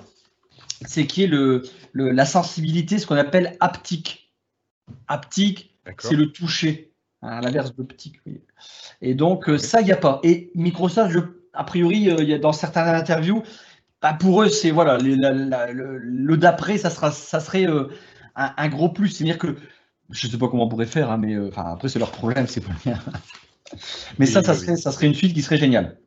c'est 0.86 1.06
qui 1.08 1.24
est 1.24 1.28
le, 1.28 1.64
le- 1.92 2.12
la 2.12 2.26
sensibilité, 2.26 2.98
ce 3.00 3.08
qu'on 3.08 3.16
appelle 3.18 3.58
haptique. 3.60 4.32
Haptique, 5.08 5.76
c'est 6.00 6.16
le 6.16 6.32
toucher, 6.32 6.92
hein, 7.22 7.42
l'inverse 7.42 7.76
d'optique. 7.76 8.20
oui. 8.26 8.42
Et 9.02 9.14
donc 9.16 9.50
euh, 9.50 9.58
ça, 9.58 9.82
il 9.82 9.86
n'y 9.86 9.92
a 9.92 9.98
pas. 9.98 10.20
Et 10.24 10.52
Microsoft, 10.56 11.12
je- 11.12 11.20
a 11.54 11.64
priori, 11.64 12.10
euh, 12.10 12.24
y 12.24 12.34
a 12.34 12.40
dans 12.40 12.54
certaines 12.54 12.88
interviews, 12.88 13.44
bah, 14.02 14.14
pour 14.14 14.44
eux, 14.44 14.50
c'est 14.50 14.72
voilà, 14.72 14.98
les- 14.98 15.16
la- 15.16 15.32
la- 15.32 15.72
le, 15.72 15.98
le 15.98 16.38
d'après, 16.38 16.78
ça 16.78 16.90
sera, 16.90 17.12
ça 17.12 17.40
serait 17.40 17.68
euh, 17.68 17.88
un, 18.36 18.54
un 18.58 18.68
gros 18.70 18.90
plus, 18.90 19.10
c'est-à-dire 19.10 19.38
que 19.38 19.56
je 20.10 20.28
ne 20.28 20.32
sais 20.32 20.38
pas 20.38 20.48
comment 20.50 20.66
on 20.66 20.70
pourrait 20.70 20.86
faire, 20.86 21.10
hein, 21.12 21.18
mais 21.18 21.34
euh, 21.34 21.50
après 21.56 21.88
c'est 21.90 22.00
leur 22.00 22.12
problème, 22.12 22.48
c'est 22.48 22.62
pas 22.62 22.72
le 22.86 22.92
mien. 22.92 23.00
Mais 24.20 24.26
Oui, 24.26 24.32
ça, 24.32 24.44
ça 24.44 24.54
oui, 24.54 24.60
serait, 24.60 24.76
ça 24.78 24.92
serait 24.92 25.08
une 25.08 25.14
suite 25.16 25.34
qui 25.34 25.42
serait 25.42 25.58
géniale. 25.58 25.98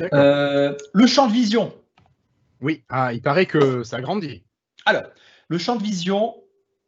Le 0.00 1.06
champ 1.06 1.26
de 1.26 1.32
vision. 1.32 1.74
Oui, 2.60 2.84
ah, 2.88 3.12
il 3.12 3.22
paraît 3.22 3.46
que 3.46 3.82
ça 3.82 4.00
grandit. 4.00 4.44
Alors, 4.86 5.04
le 5.48 5.58
champ 5.58 5.76
de 5.76 5.82
vision 5.82 6.36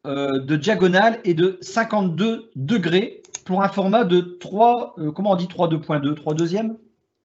euh, 0.07 0.41
de 0.41 0.57
diagonale 0.57 1.21
est 1.25 1.35
de 1.35 1.59
52 1.61 2.51
degrés 2.57 3.23
pour 3.45 3.63
un 3.63 3.69
format 3.69 4.05
de 4.05 4.21
3, 4.21 4.95
euh, 4.99 5.13
comment 5.13 5.33
on 5.33 5.37
dit 5.37 5.49
3 5.49 5.69
2.2, 5.69 6.15
3 6.15 6.35
deuxième 6.35 6.77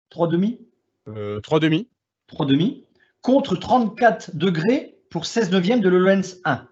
3 0.09 0.27
demi? 0.27 0.59
Euh, 1.07 1.39
3 1.41 1.59
demi 1.59 1.89
3 2.27 2.45
demi 2.45 2.85
contre 3.21 3.55
34 3.55 4.35
degrés 4.35 4.97
pour 5.09 5.25
16 5.25 5.51
neuvième 5.51 5.81
de 5.81 5.89
l'HoloLens 5.89 6.37
1. 6.45 6.67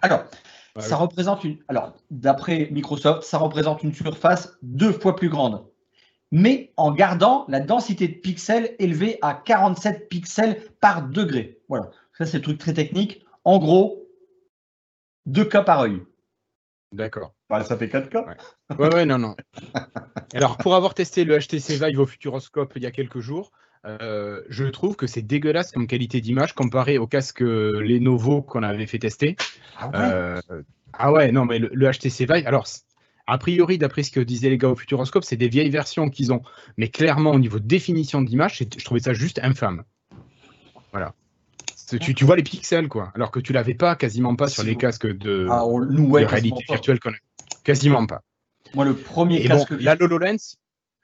Alors, 0.00 0.24
ça 0.78 0.96
oui. 0.96 1.02
représente 1.02 1.44
une. 1.44 1.58
Alors, 1.68 1.94
d'après 2.10 2.68
Microsoft, 2.70 3.22
ça 3.22 3.38
représente 3.38 3.82
une 3.82 3.92
surface 3.92 4.56
deux 4.62 4.92
fois 4.92 5.16
plus 5.16 5.28
grande, 5.28 5.64
mais 6.32 6.72
en 6.76 6.92
gardant 6.92 7.44
la 7.48 7.60
densité 7.60 8.08
de 8.08 8.14
pixels 8.14 8.74
élevée 8.78 9.18
à 9.22 9.34
47 9.34 10.08
pixels 10.08 10.60
par 10.80 11.06
degré. 11.08 11.60
Voilà, 11.68 11.90
ça 12.16 12.26
c'est 12.26 12.38
le 12.38 12.42
truc 12.42 12.58
très 12.58 12.74
technique. 12.74 13.24
En 13.44 13.58
gros, 13.58 14.08
deux 15.26 15.44
cas 15.44 15.62
par 15.62 15.80
œil. 15.80 16.02
D'accord. 16.92 17.34
ça 17.50 17.76
fait 17.76 17.88
4 17.88 18.08
cas. 18.08 18.24
Ouais, 18.78 18.94
ouais, 18.94 19.04
non, 19.04 19.18
non. 19.18 19.34
Alors, 20.34 20.56
pour 20.56 20.74
avoir 20.74 20.94
testé 20.94 21.24
le 21.24 21.38
HTC 21.38 21.76
Vive 21.76 21.98
au 21.98 22.06
Futuroscope 22.06 22.72
il 22.76 22.82
y 22.82 22.86
a 22.86 22.92
quelques 22.92 23.18
jours, 23.18 23.50
euh, 23.84 24.42
je 24.48 24.64
trouve 24.64 24.96
que 24.96 25.06
c'est 25.06 25.22
dégueulasse 25.22 25.72
comme 25.72 25.86
qualité 25.86 26.20
d'image 26.20 26.54
comparé 26.54 26.98
au 26.98 27.06
casque 27.06 27.40
Lenovo 27.40 28.42
qu'on 28.42 28.62
avait 28.62 28.86
fait 28.86 29.00
tester. 29.00 29.36
Ah 29.78 29.88
ouais? 29.88 29.94
Euh, 29.96 30.62
ah 30.92 31.12
ouais, 31.12 31.32
non, 31.32 31.44
mais 31.44 31.58
le, 31.58 31.68
le 31.72 31.90
HTC 31.90 32.26
Vive, 32.32 32.46
alors, 32.46 32.66
a 33.26 33.38
priori, 33.38 33.78
d'après 33.78 34.02
ce 34.02 34.10
que 34.10 34.20
disaient 34.20 34.50
les 34.50 34.58
gars 34.58 34.68
au 34.68 34.76
Futuroscope, 34.76 35.24
c'est 35.24 35.36
des 35.36 35.48
vieilles 35.48 35.70
versions 35.70 36.10
qu'ils 36.10 36.32
ont. 36.32 36.42
Mais 36.76 36.88
clairement, 36.88 37.30
au 37.32 37.38
niveau 37.38 37.58
de 37.58 37.66
définition 37.66 38.20
d'image, 38.22 38.58
je 38.58 38.84
trouvais 38.84 39.00
ça 39.00 39.12
juste 39.14 39.40
infâme. 39.42 39.84
Voilà. 40.92 41.14
Tu, 42.00 42.14
tu 42.14 42.24
vois 42.24 42.36
les 42.36 42.42
pixels, 42.42 42.88
quoi. 42.88 43.12
Alors 43.14 43.30
que 43.30 43.40
tu 43.40 43.52
l'avais 43.52 43.74
pas, 43.74 43.94
quasiment 43.94 44.34
pas 44.36 44.48
sur 44.48 44.62
les 44.62 44.76
casques 44.76 45.06
de, 45.06 45.46
Ah, 45.50 45.64
on- 45.66 45.80
nous, 45.80 46.06
de 46.06 46.10
ouais, 46.10 46.24
réalité 46.24 46.50
quasiment 46.50 46.56
pas. 46.66 46.74
virtuelle 46.74 47.00
qu'on 47.00 47.10
a. 47.10 47.16
Quasiment 47.62 48.06
pas. 48.06 48.22
Moi, 48.74 48.84
le 48.84 48.94
premier 48.94 49.40
Et 49.44 49.48
bon, 49.48 49.56
casque. 49.64 49.74
la 49.80 49.94
HoloLens, 50.00 50.56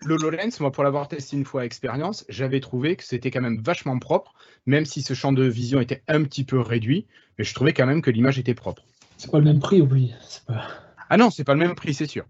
l'HoloLens, 0.02 0.58
moi, 0.60 0.72
pour 0.72 0.82
l'avoir 0.84 1.06
testé 1.08 1.36
une 1.36 1.44
fois 1.44 1.62
à 1.62 1.64
expérience, 1.64 2.24
j'avais 2.28 2.60
trouvé 2.60 2.96
que 2.96 3.04
c'était 3.04 3.30
quand 3.30 3.40
même 3.42 3.60
vachement 3.62 3.98
propre, 3.98 4.34
même 4.66 4.84
si 4.84 5.02
ce 5.02 5.14
champ 5.14 5.32
de 5.32 5.44
vision 5.44 5.80
était 5.80 6.02
un 6.08 6.22
petit 6.24 6.44
peu 6.44 6.58
réduit, 6.60 7.06
mais 7.38 7.44
je 7.44 7.54
trouvais 7.54 7.72
quand 7.72 7.86
même 7.86 8.02
que 8.02 8.10
l'image 8.10 8.38
était 8.38 8.54
propre. 8.54 8.82
C'est 9.18 9.30
pas 9.30 9.38
le 9.38 9.44
même 9.44 9.60
prix, 9.60 9.82
oui. 9.82 10.12
c'est 10.26 10.44
Pas... 10.46 10.66
Ah 11.10 11.16
non, 11.16 11.30
c'est 11.30 11.44
pas 11.44 11.54
le 11.54 11.60
même 11.60 11.74
prix, 11.74 11.92
c'est 11.92 12.06
sûr. 12.06 12.24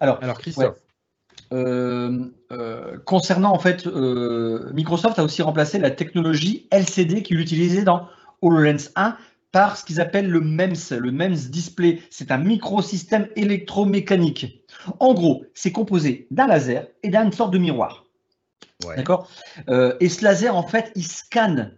Alors, 0.00 0.22
Alors, 0.22 0.38
Christophe. 0.38 0.78
Euh, 1.52 2.30
euh, 2.52 2.98
concernant 3.04 3.52
en 3.52 3.58
fait, 3.58 3.86
euh, 3.86 4.72
Microsoft 4.72 5.18
a 5.18 5.24
aussi 5.24 5.42
remplacé 5.42 5.78
la 5.78 5.90
technologie 5.90 6.68
LCD 6.70 7.22
qu'il 7.22 7.38
utilisait 7.38 7.82
dans 7.82 8.08
HoloLens 8.40 8.90
1 8.96 9.16
par 9.52 9.76
ce 9.76 9.84
qu'ils 9.84 10.00
appellent 10.00 10.30
le 10.30 10.40
MEMS, 10.40 10.98
le 10.98 11.12
MEMS 11.12 11.50
Display. 11.50 12.00
C'est 12.10 12.30
un 12.30 12.38
microsystème 12.38 13.28
électromécanique. 13.36 14.64
En 14.98 15.14
gros, 15.14 15.44
c'est 15.54 15.70
composé 15.70 16.26
d'un 16.30 16.46
laser 16.46 16.86
et 17.02 17.08
d'une 17.08 17.32
sorte 17.32 17.52
de 17.52 17.58
miroir. 17.58 18.06
Ouais. 18.84 18.96
D'accord? 18.96 19.30
Et 20.00 20.08
ce 20.08 20.24
laser, 20.24 20.56
en 20.56 20.66
fait, 20.66 20.90
il 20.96 21.06
scanne 21.06 21.76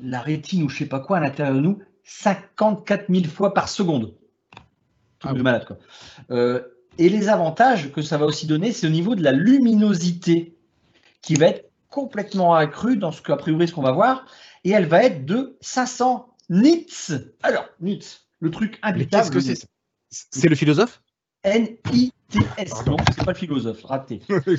la 0.00 0.20
rétine 0.20 0.62
ou 0.62 0.68
je 0.70 0.78
sais 0.78 0.86
pas 0.86 1.00
quoi 1.00 1.18
à 1.18 1.20
l'intérieur 1.20 1.54
de 1.54 1.60
nous 1.60 1.82
54 2.04 3.06
000 3.12 3.24
fois 3.26 3.54
par 3.54 3.68
seconde. 3.68 4.14
Truc 5.18 5.30
Ah 5.30 5.32
de 5.32 5.38
oui. 5.38 5.42
malade, 5.42 5.64
quoi. 5.66 5.78
Euh, 6.30 6.62
et 6.98 7.08
les 7.08 7.28
avantages 7.28 7.90
que 7.92 8.02
ça 8.02 8.18
va 8.18 8.26
aussi 8.26 8.46
donner, 8.46 8.72
c'est 8.72 8.86
au 8.86 8.90
niveau 8.90 9.14
de 9.14 9.22
la 9.22 9.32
luminosité 9.32 10.56
qui 11.22 11.34
va 11.34 11.46
être 11.46 11.70
complètement 11.88 12.54
accrue 12.54 12.96
dans 12.96 13.12
ce 13.12 13.22
qu'a 13.22 13.36
priori 13.36 13.68
ce 13.68 13.72
qu'on 13.74 13.82
va 13.82 13.92
voir. 13.92 14.26
Et 14.64 14.70
elle 14.70 14.86
va 14.86 15.02
être 15.04 15.24
de 15.24 15.56
500 15.60 16.34
nits. 16.50 16.86
Alors, 17.42 17.66
nits, 17.80 18.20
le 18.40 18.50
truc 18.50 18.78
imbitable. 18.82 19.22
qu'est-ce 19.24 19.30
que 19.48 19.54
c'est 19.54 19.66
C'est 20.10 20.48
le 20.48 20.54
philosophe? 20.56 21.02
N-I-T-S. 21.44 22.86
Non, 22.86 22.96
c'est 23.08 23.24
pas 23.24 23.32
le 23.32 23.36
philosophe, 23.38 23.82
raté. 23.84 24.20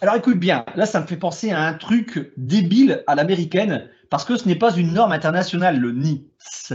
Alors 0.00 0.16
écoute 0.16 0.38
bien, 0.38 0.64
là 0.76 0.86
ça 0.86 1.00
me 1.00 1.06
fait 1.06 1.16
penser 1.16 1.50
à 1.50 1.62
un 1.62 1.74
truc 1.74 2.32
débile 2.36 3.04
à 3.06 3.14
l'américaine, 3.14 3.88
parce 4.10 4.24
que 4.24 4.36
ce 4.36 4.46
n'est 4.48 4.56
pas 4.56 4.74
une 4.74 4.92
norme 4.92 5.12
internationale, 5.12 5.78
le 5.78 5.92
NITS. 5.92 6.74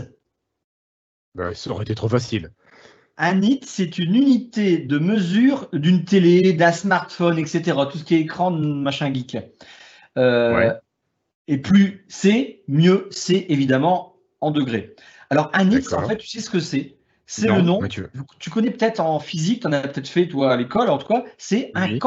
Bah, 1.34 1.54
ça 1.54 1.70
aurait 1.70 1.84
été 1.84 1.94
trop 1.94 2.08
facile. 2.08 2.50
Un 3.16 3.34
nit, 3.34 3.60
c'est 3.62 3.98
une 3.98 4.14
unité 4.14 4.78
de 4.78 4.98
mesure 4.98 5.68
d'une 5.72 6.04
télé, 6.04 6.54
d'un 6.54 6.72
smartphone, 6.72 7.38
etc. 7.38 7.78
Tout 7.90 7.98
ce 7.98 8.04
qui 8.04 8.14
est 8.14 8.20
écran, 8.20 8.50
machin 8.50 9.12
geek. 9.12 9.36
Euh, 10.16 10.56
Ouais. 10.56 10.72
Et 11.46 11.58
plus 11.58 12.04
c'est, 12.08 12.62
mieux 12.68 13.08
c'est 13.10 13.46
évidemment 13.48 14.16
en 14.40 14.50
degrés. 14.50 14.94
Alors 15.30 15.50
un 15.52 15.64
nit, 15.64 15.84
en 15.92 16.08
fait, 16.08 16.16
tu 16.16 16.26
sais 16.26 16.40
ce 16.40 16.50
que 16.50 16.60
c'est? 16.60 16.96
C'est 17.26 17.46
le 17.46 17.60
nom. 17.60 17.80
Tu 18.38 18.50
connais 18.50 18.70
peut-être 18.70 19.00
en 19.00 19.20
physique, 19.20 19.62
tu 19.62 19.66
en 19.68 19.72
as 19.72 19.86
peut-être 19.86 20.08
fait 20.08 20.26
toi 20.26 20.52
à 20.52 20.56
l'école, 20.56 20.90
en 20.90 20.98
tout 20.98 21.06
cas, 21.06 21.24
c'est 21.38 21.70
un 21.74 21.88
Oui. 21.88 21.98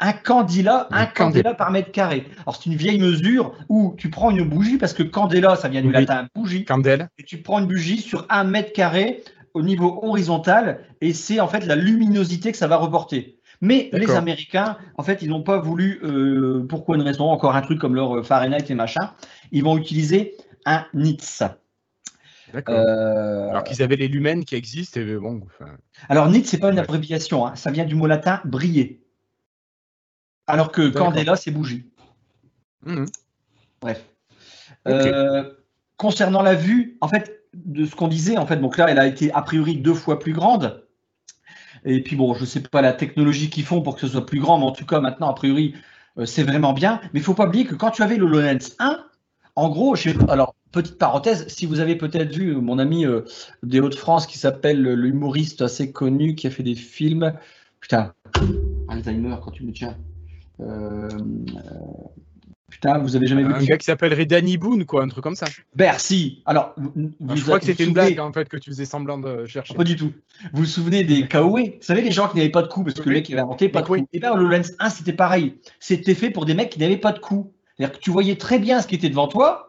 Un 0.00 0.12
candela, 0.12 0.86
un, 0.92 1.06
candela 1.06 1.54
par 1.54 1.72
mètre 1.72 1.90
carré. 1.90 2.26
Alors 2.42 2.56
c'est 2.56 2.66
une 2.66 2.76
vieille 2.76 3.00
mesure 3.00 3.52
où 3.68 3.94
tu 3.98 4.10
prends 4.10 4.30
une 4.30 4.48
bougie, 4.48 4.78
parce 4.78 4.92
que 4.92 5.02
candela, 5.02 5.56
ça 5.56 5.68
vient 5.68 5.80
du 5.80 5.88
Oui. 5.88 5.92
latin 5.92 6.28
bougie, 6.34 6.64
Candel 6.64 7.08
et 7.18 7.24
tu 7.24 7.38
prends 7.38 7.58
une 7.58 7.66
bougie 7.66 7.98
sur 8.00 8.24
un 8.30 8.44
mètre 8.44 8.72
carré 8.72 9.24
au 9.54 9.62
niveau 9.62 10.00
horizontal, 10.04 10.80
et 11.00 11.12
c'est 11.12 11.40
en 11.40 11.48
fait 11.48 11.66
la 11.66 11.74
luminosité 11.74 12.52
que 12.52 12.58
ça 12.58 12.68
va 12.68 12.76
reporter. 12.76 13.38
Mais 13.60 13.90
les. 13.92 14.10
Américains, 14.12 14.76
en 14.96 15.02
fait, 15.02 15.20
ils 15.22 15.28
n'ont 15.28 15.42
pas 15.42 15.58
voulu, 15.58 16.00
euh, 16.04 16.64
pour 16.68 16.94
une 16.94 17.02
raison, 17.02 17.24
encore 17.24 17.56
un 17.56 17.62
truc 17.62 17.80
comme 17.80 17.94
leur 17.96 18.18
euh, 18.18 18.22
Fahrenheit 18.22 18.64
et 18.68 18.74
machin, 18.74 19.12
ils 19.50 19.64
vont 19.64 19.76
utiliser 19.76 20.34
un 20.64 20.84
NITS. 20.94 21.42
D'accord. 22.52 22.76
Euh, 22.76 23.48
Alors 23.50 23.64
qu'ils 23.64 23.82
avaient 23.82 23.96
les 23.96 24.08
lumens 24.08 24.44
qui 24.44 24.54
existent, 24.54 25.00
et 25.00 25.16
bon, 25.16 25.42
enfin, 25.44 25.72
Alors, 26.08 26.28
NIT, 26.28 26.46
c'est 26.46 26.58
pas 26.58 26.70
une 26.70 26.78
abréviation, 26.78 27.46
hein, 27.46 27.56
ça 27.56 27.70
vient 27.70 27.84
du 27.84 27.94
mot 27.96 28.06
latin 28.06 28.40
briller. 28.44 29.00
Alors 30.48 30.72
que 30.72 30.88
candela, 30.88 31.36
c'est 31.36 31.50
bougie. 31.50 31.84
mhm. 32.84 33.06
Bref. 33.80 34.04
Ok. 34.86 34.92
Euh, 34.92 35.52
concernant 35.96 36.42
la 36.42 36.54
vue, 36.54 36.96
en 37.00 37.08
fait, 37.08 37.42
de 37.54 37.84
ce 37.86 37.94
qu'on 37.94 38.08
disait, 38.08 38.36
en 38.36 38.46
fait, 38.46 38.56
donc 38.56 38.76
là, 38.76 38.86
elle 38.88 38.98
a 38.98 39.06
été 39.06 39.32
a 39.32 39.42
priori 39.42 39.76
deux 39.76 39.94
fois 39.94 40.18
plus 40.18 40.32
grande. 40.32 40.84
Et 41.84 42.02
puis 42.02 42.16
bon, 42.16 42.34
je 42.34 42.40
ne 42.40 42.46
sais 42.46 42.60
pas 42.60 42.82
la 42.82 42.92
technologie 42.92 43.50
qu'ils 43.50 43.64
font 43.64 43.82
pour 43.82 43.94
que 43.94 44.00
ce 44.00 44.08
soit 44.08 44.26
plus 44.26 44.40
grand, 44.40 44.58
mais 44.58 44.64
en 44.64 44.72
tout 44.72 44.84
cas, 44.86 45.00
maintenant, 45.00 45.28
a 45.28 45.34
priori, 45.34 45.74
euh, 46.18 46.26
c'est 46.26 46.42
vraiment 46.42 46.72
bien. 46.72 47.00
Mais 47.12 47.20
il 47.20 47.22
faut 47.22 47.34
pas 47.34 47.46
oublier 47.46 47.64
que 47.64 47.74
quand 47.74 47.90
tu 47.90 48.02
avais 48.02 48.16
le 48.16 48.24
HoloLens 48.24 48.74
1, 48.80 49.04
en 49.54 49.68
gros, 49.68 49.94
je 49.94 50.10
sais 50.10 50.14
pas- 50.14 50.32
alors, 50.32 50.54
petite 50.72 50.98
parenthèse, 50.98 51.46
si 51.48 51.66
vous 51.66 51.80
avez 51.80 51.96
peut-être 51.96 52.34
vu 52.34 52.54
euh, 52.56 52.60
mon 52.60 52.78
ami 52.78 53.06
euh, 53.06 53.22
des 53.62 53.80
Hauts-de-France 53.80 54.26
qui 54.26 54.38
s'appelle 54.38 54.82
l'humoriste 54.82 55.62
assez 55.62 55.92
connu 55.92 56.34
qui 56.34 56.46
a 56.46 56.50
fait 56.50 56.62
des 56.62 56.74
films. 56.74 57.32
Putain, 57.80 58.12
Alzheimer 58.88 59.36
quand 59.42 59.52
tu 59.52 59.64
me 59.64 59.72
tiens. 59.72 59.96
Euh, 60.60 61.08
euh, 61.08 61.10
putain, 62.70 62.98
vous 62.98 63.16
avez 63.16 63.26
jamais 63.26 63.42
vu 63.42 63.48
le 63.50 63.54
un 63.54 63.64
gars 63.64 63.76
qui 63.78 63.84
s'appellerait 63.84 64.26
Danny 64.26 64.56
Boone, 64.58 64.84
quoi, 64.84 65.02
un 65.02 65.08
truc 65.08 65.22
comme 65.22 65.36
ça. 65.36 65.46
Bercy. 65.74 66.42
Alors, 66.46 66.74
vous, 66.76 66.92
vous- 67.20 67.36
je 67.36 67.42
crois 67.42 67.58
que 67.60 67.66
c'était 67.66 67.84
une 67.84 67.92
blague, 67.92 68.18
en 68.20 68.32
fait, 68.32 68.48
que 68.48 68.56
tu 68.56 68.70
faisais 68.70 68.84
semblant 68.84 69.18
de 69.18 69.46
chercher. 69.46 69.74
Pas 69.74 69.84
du 69.84 69.96
tout. 69.96 70.12
Vous 70.52 70.60
vous 70.60 70.64
souvenez 70.66 71.04
des 71.04 71.26
KOE 71.28 71.48
Vous 71.50 71.72
savez, 71.80 72.02
les 72.02 72.10
gens 72.10 72.28
qui 72.28 72.36
n'avaient 72.36 72.50
pas 72.50 72.62
de 72.62 72.68
cou, 72.68 72.82
parce 72.84 72.94
que 72.94 73.02
le 73.02 73.08
Oui. 73.08 73.14
mec 73.16 73.28
il 73.28 73.34
avait 73.34 73.42
inventé 73.42 73.68
pas 73.68 73.82
de 73.82 73.88
Oui. 73.90 74.00
cou. 74.02 74.08
Et 74.12 74.18
bien, 74.20 74.34
le 74.34 74.48
Lens 74.48 74.72
1, 74.78 74.90
c'était 74.90 75.12
pareil. 75.12 75.58
C'était 75.80 76.14
fait 76.14 76.30
pour 76.30 76.44
des 76.44 76.54
mecs 76.54 76.70
qui 76.70 76.78
n'avaient 76.78 76.96
pas 76.96 77.12
de 77.12 77.18
cou. 77.18 77.52
C'est-à-dire 77.76 77.96
que 77.96 78.02
tu 78.02 78.10
voyais 78.10 78.36
très 78.36 78.58
bien 78.58 78.82
ce 78.82 78.86
qui 78.88 78.96
était 78.96 79.08
devant 79.08 79.28
toi, 79.28 79.68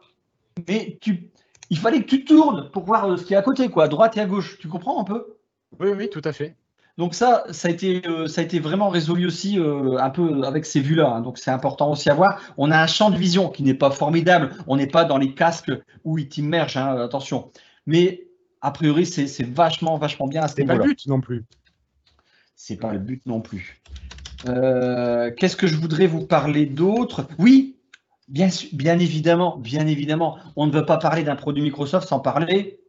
mais 0.67 0.97
tu, 1.01 1.29
il 1.69 1.77
fallait 1.77 2.01
que 2.01 2.07
tu 2.07 2.25
tournes 2.25 2.69
pour 2.71 2.83
voir 2.83 3.05
euh, 3.05 3.17
ce 3.17 3.23
qui 3.23 3.33
est 3.35 3.37
à 3.37 3.43
côté, 3.43 3.69
quoi, 3.69 3.83
à 3.83 3.87
droite 3.87 4.17
et 4.17 4.19
à 4.19 4.25
gauche. 4.25 4.57
Tu 4.59 4.67
comprends 4.67 4.99
un 4.99 5.03
peu? 5.03 5.35
Oui, 5.79 5.89
oui, 5.95 6.09
tout 6.09 6.21
à 6.23 6.33
fait. 6.33 6.55
Donc 6.99 7.15
ça, 7.15 7.45
ça 7.51 7.69
a 7.69 7.71
été, 7.71 8.05
euh, 8.07 8.27
ça 8.27 8.41
a 8.41 8.43
été 8.43 8.59
vraiment 8.59 8.89
résolu 8.89 9.25
aussi 9.25 9.57
euh, 9.57 9.97
un 9.99 10.09
peu 10.09 10.43
avec 10.43 10.65
ces 10.65 10.81
vues-là. 10.81 11.07
hein. 11.09 11.21
Donc 11.21 11.37
c'est 11.37 11.49
important 11.49 11.89
aussi 11.91 12.09
à 12.09 12.13
voir. 12.13 12.41
On 12.57 12.71
a 12.71 12.77
un 12.77 12.87
champ 12.87 13.09
de 13.09 13.15
vision 13.17 13.47
qui 13.49 13.63
n'est 13.63 13.73
pas 13.73 13.89
formidable. 13.89 14.51
On 14.67 14.75
n'est 14.75 14.85
pas 14.85 15.05
dans 15.05 15.17
les 15.17 15.33
casques 15.33 15.71
où 16.03 16.17
ils 16.17 16.27
t'immergent, 16.27 16.75
hein, 16.75 16.97
attention. 16.99 17.51
Mais 17.85 18.27
a 18.59 18.71
priori, 18.71 19.05
c'est 19.05 19.43
vachement, 19.43 19.97
vachement 19.97 20.27
bien 20.27 20.41
à 20.41 20.49
ce 20.49 20.55
C'est 20.55 20.65
pas 20.65 20.73
niveau-là. 20.73 20.87
le 20.89 20.91
but 20.93 21.07
non 21.07 21.21
plus. 21.21 21.45
C'est 22.57 22.75
pas 22.75 22.91
le 22.91 22.99
but 22.99 23.25
non 23.25 23.39
plus. 23.39 23.81
Euh, 24.49 25.31
Qu'est-ce 25.37 25.55
que 25.55 25.67
je 25.67 25.77
voudrais 25.77 26.05
vous 26.07 26.27
parler 26.27 26.65
d'autre? 26.65 27.29
Oui, 27.39 27.77
bien, 28.27 28.49
bien 28.73 28.99
évidemment, 28.99 29.55
bien 29.55 29.87
évidemment, 29.87 30.37
on 30.57 30.67
ne 30.67 30.71
veut 30.73 30.85
pas 30.85 30.97
parler 30.97 31.23
d'un 31.23 31.37
produit 31.37 31.63
Microsoft 31.63 32.09
sans 32.09 32.19
parler 32.19 32.81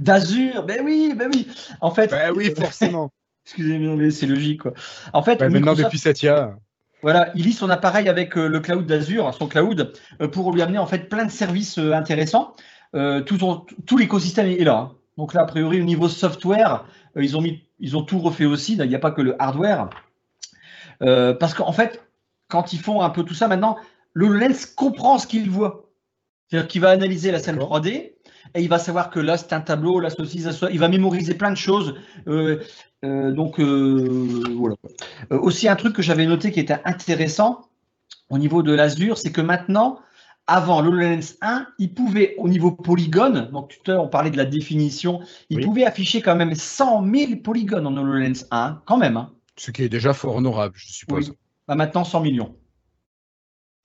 D'Azur 0.00 0.62
d'Azure. 0.62 0.62
Ben 0.64 0.80
oui, 0.84 1.14
ben 1.16 1.30
oui. 1.32 1.48
En 1.80 1.90
fait, 1.90 2.10
Bah 2.10 2.32
oui, 2.34 2.52
forcément. 2.56 3.10
excusez-moi, 3.44 3.96
mais 3.96 4.10
c'est 4.10 4.26
logique. 4.26 4.62
Quoi. 4.62 4.72
En 5.12 5.22
fait, 5.22 5.40
maintenant, 5.40 5.74
depuis 5.74 5.98
Satya. 5.98 6.56
Voilà, 7.02 7.30
il 7.34 7.44
lit 7.44 7.52
son 7.52 7.70
appareil 7.70 8.08
avec 8.08 8.36
euh, 8.36 8.48
le 8.48 8.60
cloud 8.60 8.86
d'Azure, 8.86 9.32
son 9.34 9.46
cloud, 9.46 9.92
euh, 10.20 10.28
pour 10.28 10.52
lui 10.52 10.62
amener 10.62 10.78
en 10.78 10.86
fait 10.86 11.08
plein 11.08 11.24
de 11.24 11.30
services 11.30 11.78
euh, 11.78 11.92
intéressants. 11.92 12.54
Tout, 12.92 13.98
l'écosystème 13.98 14.46
est 14.46 14.64
là. 14.64 14.78
hein. 14.78 14.92
Donc 15.18 15.34
là, 15.34 15.42
a 15.42 15.44
priori, 15.44 15.80
au 15.80 15.84
niveau 15.84 16.08
software, 16.08 16.84
ils, 17.14 17.36
ont 17.36 17.42
mis, 17.42 17.62
ils 17.78 17.96
ont 17.96 18.02
tout 18.02 18.18
refait 18.18 18.46
aussi. 18.46 18.74
Il 18.74 18.88
n'y 18.88 18.94
a 18.94 18.98
pas 18.98 19.10
que 19.10 19.22
le 19.22 19.40
hardware. 19.40 19.90
Parce 20.98 21.52
qu'en 21.52 21.72
fait, 21.72 22.02
quand 22.48 22.72
ils 22.72 22.80
font 22.80 23.02
un 23.02 23.10
peu 23.10 23.22
tout 23.22 23.34
ça 23.34 23.48
maintenant, 23.48 23.76
le 24.14 24.28
Lens 24.28 24.66
comprend 24.66 25.18
ce 25.18 25.26
qu'il 25.26 25.50
voit. 25.50 25.90
C'est-à-dire 26.48 26.68
qu'il 26.68 26.80
va 26.80 26.90
analyser 26.90 27.30
la 27.32 27.38
scène 27.38 27.56
D'accord. 27.56 27.80
3D 27.80 28.15
et 28.54 28.62
il 28.62 28.68
va 28.68 28.78
savoir 28.78 29.10
que 29.10 29.20
là, 29.20 29.36
c'est 29.36 29.52
un 29.52 29.60
tableau, 29.60 30.00
là, 30.00 30.10
ceci, 30.10 30.40
ça, 30.40 30.52
ça. 30.52 30.70
Il 30.70 30.78
va 30.78 30.88
mémoriser 30.88 31.34
plein 31.34 31.50
de 31.50 31.56
choses. 31.56 31.94
Euh, 32.28 32.60
euh, 33.04 33.32
donc, 33.32 33.58
euh, 33.60 34.42
voilà. 34.56 34.76
Aussi, 35.30 35.68
un 35.68 35.76
truc 35.76 35.94
que 35.94 36.02
j'avais 36.02 36.26
noté 36.26 36.52
qui 36.52 36.60
était 36.60 36.80
intéressant 36.84 37.68
au 38.30 38.38
niveau 38.38 38.62
de 38.62 38.72
l'Azure, 38.72 39.18
c'est 39.18 39.32
que 39.32 39.40
maintenant, 39.40 40.00
avant 40.46 40.80
l'HoloLens 40.80 41.34
1, 41.40 41.66
il 41.78 41.92
pouvait, 41.92 42.34
au 42.38 42.48
niveau 42.48 42.70
polygone, 42.70 43.50
donc 43.50 43.70
tout 43.82 43.90
à 43.90 43.94
l'heure 43.94 44.04
on 44.04 44.08
parlait 44.08 44.30
de 44.30 44.36
la 44.36 44.44
définition, 44.44 45.20
il 45.50 45.58
Oui. 45.58 45.64
pouvait 45.64 45.84
afficher 45.84 46.22
quand 46.22 46.36
même 46.36 46.54
100 46.54 47.04
000 47.12 47.36
polygones 47.42 47.86
en 47.86 47.96
HoloLens 47.96 48.44
1, 48.52 48.82
quand 48.86 48.96
même. 48.96 49.16
hein. 49.16 49.32
Ce 49.56 49.70
qui 49.70 49.82
est 49.82 49.88
déjà 49.88 50.12
fort 50.12 50.36
honorable, 50.36 50.74
je 50.76 50.92
suppose. 50.92 51.30
Oui. 51.30 51.36
Bah, 51.66 51.74
maintenant 51.74 52.04
100 52.04 52.20
millions. 52.20 52.54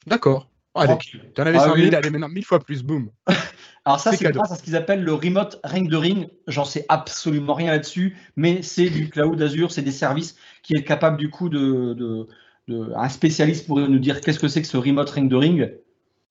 D'accord. 0.06 0.51
Allez, 0.74 0.88
Tranquille. 0.88 1.22
t'en 1.36 1.44
avais 1.44 1.58
Ah 1.58 1.66
100 1.66 1.76
000, 1.76 1.88
oui. 1.90 1.96
allez 1.96 2.10
maintenant 2.10 2.30
1000 2.30 2.46
fois 2.46 2.60
plus, 2.60 2.82
boum. 2.84 3.12
Alors 3.86 4.00
ça, 4.00 4.12
C'est 4.14 4.32
grâce 4.32 4.52
à 4.52 4.56
ce 4.56 4.64
qu'ils 4.64 4.76
appellent 4.76 5.04
le 5.04 5.14
remote 5.14 5.60
rendering. 5.64 6.28
J'en 6.48 6.66
sais 6.66 6.86
absolument 6.88 7.54
rien 7.56 7.72
là-dessus, 7.72 8.16
mais 8.36 8.62
c'est 8.62 8.90
du 8.90 9.10
cloud 9.10 9.42
Azure, 9.42 9.72
c'est 9.72 9.82
des 9.82 9.92
services 9.92 10.36
qui 10.64 10.76
est 10.76 10.84
capable 10.84 11.18
du 11.18 11.30
coup 11.30 11.50
de, 11.50 11.94
de- 11.94 12.28
de- 12.68 12.94
un 12.96 13.10
spécialiste 13.10 13.66
pourrait 13.68 13.88
nous 13.88 14.00
dire 14.00 14.22
qu'est-ce 14.22 14.40
que 14.40 14.48
c'est 14.48 14.62
que 14.62 14.68
ce 14.68 14.78
remote 14.78 15.10
rendering. 15.10 15.72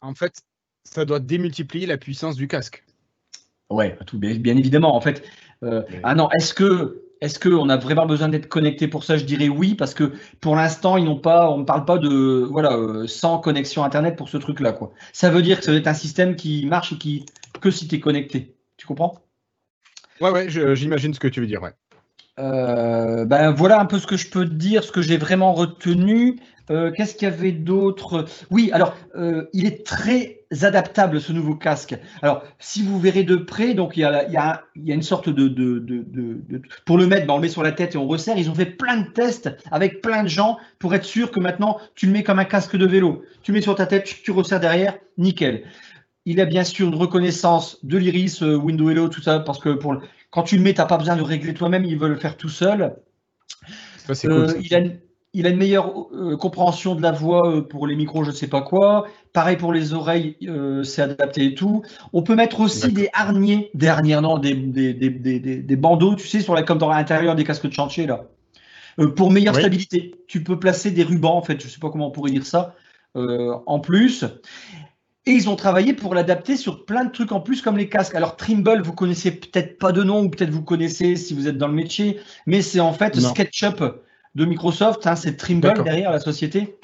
En 0.01 0.15
fait, 0.15 0.41
ça 0.85 1.05
doit 1.05 1.19
démultiplier 1.21 1.87
la 1.87 1.99
puissance 1.99 2.37
du 2.37 2.47
casque. 2.49 2.85
Ouais, 3.69 3.99
tout 4.07 4.19
bien, 4.19 4.37
bien 4.37 4.57
évidemment. 4.57 4.95
En 4.97 5.01
fait, 5.01 5.23
euh, 5.65 5.83
Oui. 5.91 5.97
ah 6.03 6.15
non, 6.15 6.29
est-ce 6.31 6.55
que 6.55 7.03
est-ce 7.21 7.39
qu'on 7.39 7.69
a 7.69 7.77
vraiment 7.77 8.07
besoin 8.07 8.29
d'être 8.29 8.49
connecté 8.49 8.89
pour 8.89 9.05
ça? 9.05 9.17
Je 9.19 9.25
dirais 9.25 9.49
oui, 9.49 9.75
parce 9.75 9.95
que 9.95 10.13
pour 10.41 10.57
l'instant, 10.57 10.97
ils 10.97 11.05
n'ont 11.05 11.19
pas, 11.19 11.51
on 11.51 11.59
ne 11.59 11.65
parle 11.65 11.85
pas 11.85 11.99
de 11.99 12.47
voilà 12.51 12.73
euh, 12.77 13.07
sans 13.07 13.39
connexion 13.39 13.85
internet 13.85 14.17
pour 14.17 14.29
ce 14.29 14.39
truc-là, 14.39 14.73
quoi. 14.73 14.93
Ça 15.13 15.31
veut 15.31 15.43
dire 15.43 15.59
que 15.59 15.65
ça 15.65 15.73
doit 15.73 15.81
être 15.81 15.87
un 15.87 15.95
système 15.95 16.37
qui 16.37 16.67
marche 16.67 16.93
et 16.93 16.99
qui 16.99 17.27
que 17.61 17.71
si 17.71 17.89
tu 17.89 17.97
es 17.97 18.01
connecté. 18.01 18.57
Tu 18.77 18.87
comprends? 18.87 19.19
Ouais, 20.21 20.31
ouais, 20.31 20.49
je- 20.49 20.75
j'imagine 20.75 21.15
ce 21.15 21.21
que 21.21 21.29
tu 21.29 21.41
veux 21.41 21.47
dire, 21.47 21.63
ouais. 21.63 21.73
Euh, 22.39 23.27
ben 23.27 23.51
voilà 23.51 23.81
un 23.81 23.87
peu 23.87 23.99
ce 23.99 24.07
que 24.07 24.17
je 24.17 24.31
peux 24.31 24.47
te 24.47 24.55
dire, 24.55 24.83
ce 24.83 24.93
que 24.93 25.03
j'ai 25.03 25.19
vraiment 25.19 25.53
retenu. 25.53 26.39
Euh, 26.71 26.93
Qu'est-ce 26.93 27.15
qu'il 27.15 27.29
y 27.29 27.31
avait 27.31 27.53
d'autre? 27.53 28.27
Oui, 28.51 28.71
alors 28.73 28.97
euh, 29.17 29.47
il 29.53 29.67
est 29.67 29.85
très 29.85 30.41
adaptable 30.63 31.21
ce 31.21 31.33
nouveau 31.33 31.55
casque. 31.55 31.97
Alors 32.23 32.43
si 32.59 32.83
vous 32.83 32.99
verrez 32.99 33.25
de 33.25 33.37
près, 33.37 33.75
donc 33.75 33.97
il 33.97 34.01
y 34.01 34.05
a, 34.05 34.27
il 34.27 34.33
y 34.33 34.37
a, 34.37 34.65
il 34.77 34.89
y 34.89 34.93
a 34.93 34.95
une 34.95 35.03
sorte 35.03 35.29
de, 35.29 35.49
de, 35.49 35.79
de, 35.79 36.05
de 36.09 36.63
pour 36.85 36.99
le 36.99 37.07
mettre, 37.07 37.27
ben, 37.27 37.35
on 37.35 37.37
le 37.37 37.43
met 37.43 37.49
sur 37.49 37.63
la 37.63 37.73
tête 37.73 37.95
et 37.95 37.99
on 37.99 38.07
resserre. 38.07 38.39
Ils 38.39 38.51
ont 38.51 38.55
fait 38.55 38.67
plein 38.67 38.99
de 39.01 39.09
tests 39.11 39.51
avec 39.71 40.01
plein 40.01 40.23
de 40.23 40.29
gens 40.29 40.59
pour 40.79 40.95
être 40.95 41.05
sûr 41.05 41.31
que 41.31 41.41
maintenant 41.41 41.79
tu 41.95 42.07
le 42.07 42.13
mets 42.13 42.23
comme 42.23 42.39
un 42.39 42.45
casque 42.45 42.77
de 42.77 42.87
vélo. 42.87 43.23
Tu 43.43 43.53
le 43.53 43.59
mets 43.59 43.63
sur 43.63 43.75
ta 43.75 43.87
tête, 43.87 44.05
tu 44.23 44.31
resserres 44.31 44.61
derrière, 44.61 44.97
nickel. 45.19 45.65
Il 46.27 46.41
a 46.41 46.45
bien 46.45 46.65
sûr 46.65 46.89
une 46.89 46.95
reconnaissance 46.95 47.79
de 47.85 47.97
l'iris, 47.97 48.43
euh, 48.43 48.55
Windows 48.55 48.91
Hello, 48.91 49.09
tout 49.09 49.23
ça, 49.23 49.41
parce 49.41 49.59
que 49.59 49.71
pour 49.71 49.95
le, 49.95 50.01
quand 50.31 50.43
tu 50.43 50.57
le 50.57 50.63
mets, 50.63 50.75
tu 50.75 50.81
n'as 50.81 50.87
pas 50.87 50.99
besoin 50.99 51.17
de 51.17 51.23
régler 51.23 51.55
toi-même, 51.55 51.85
il 51.85 51.99
veut 51.99 52.09
le 52.09 52.17
faire 52.17 52.37
tout 52.37 52.49
seul. 52.49 52.95
Ça, 54.07 54.15
c'est 54.15 54.29
cool, 54.29 54.49
ça. 54.49 54.55
Euh, 54.55 54.61
il, 54.63 54.75
a 54.75 54.79
une, 54.79 54.99
il, 55.33 55.47
a 55.47 55.51
une, 55.51 55.57
meilleure 55.57 56.09
euh, 56.13 56.37
compréhension 56.37 56.95
de 56.95 57.03
la 57.03 57.13
voix 57.13 57.49
euh, 57.49 57.61
pour 57.63 57.87
les 57.87 57.97
micros, 57.97 58.25
je 58.25 58.31
ne 58.31 58.35
sais 58.35 58.49
pas 58.49 58.63
quoi. 58.63 59.07
Pareil 59.33 59.57
pour 59.57 59.73
les 59.73 59.93
oreilles, 59.95 60.37
euh, 60.45 60.83
c'est 60.83 61.03
adapté 61.03 61.47
et 61.47 61.55
tout. 61.55 61.83
On 62.13 62.23
peut 62.23 62.35
mettre 62.35 62.61
aussi 62.61 62.93
des 62.93 63.09
harniers, 63.13 63.71
des 63.75 63.89
harniers, 63.89 64.21
non, 64.21 64.39
des, 64.39 64.55
des, 64.55 64.93
des, 64.95 65.11
des, 65.11 65.77
bandeaux, 65.77 66.15
tu 66.17 66.27
sais, 66.27 66.41
sur 66.41 66.55
la, 66.55 66.63
comme 66.63 66.79
dans 66.79 66.91
l'intérieur 66.91 67.35
des 67.35 67.45
casques 67.45 67.67
de 67.67 67.73
chantier, 67.73 68.07
là. 68.07 68.25
pour 69.17 69.31
meilleure 69.31 69.55
oui. 69.55 69.61
stabilité, 69.61 70.15
tu 70.27 70.43
peux 70.43 70.59
placer 70.59 70.91
des 70.91 71.05
rubans, 71.05 71.37
en 71.37 71.43
fait, 71.43 71.61
je 71.61 71.67
ne 71.67 71.71
sais 71.71 71.81
pas 71.81 71.91
comment 71.91 72.09
on 72.09 72.13
pourrait 72.13 72.33
dire 72.33 72.47
ça, 72.47 72.75
en 73.15 73.79
plus. 73.79 74.25
Et 75.27 75.33
ils 75.33 75.49
ont 75.49 75.57
travaillé 75.57 75.93
pour 75.93 76.15
l'adapter 76.15 76.57
sur 76.57 76.87
plein 76.87 77.05
de 77.05 77.13
trucs 77.13 77.31
en 77.31 77.41
plus, 77.41 77.61
comme 77.61 77.77
les 77.77 77.89
casques. 77.89 78.15
Alors, 78.15 78.37
Trimble, 78.37 78.83
vous 78.83 78.95
connaissez 78.95 79.31
peut-être 79.31 79.79
pas 79.79 79.93
de 79.93 80.03
nom, 80.03 80.23
ou 80.23 80.31
peut-être 80.31 80.51
vous 80.51 80.63
connaissez 80.63 81.15
si 81.15 81.35
vous 81.35 81.47
êtes 81.47 81.59
dans 81.59 81.69
le 81.69 81.75
métier, 81.75 82.19
mais 82.47 82.63
c'est 82.63 82.81
en 82.81 82.93
fait 82.93 83.17
non. 83.17 83.29
SketchUp 83.29 83.83
de 84.35 84.45
Microsoft. 84.45 85.07
Hein, 85.07 85.17
c'est 85.17 85.37
Trimble 85.37 85.83
derrière 85.85 86.11
la 86.11 86.21
société. 86.21 86.79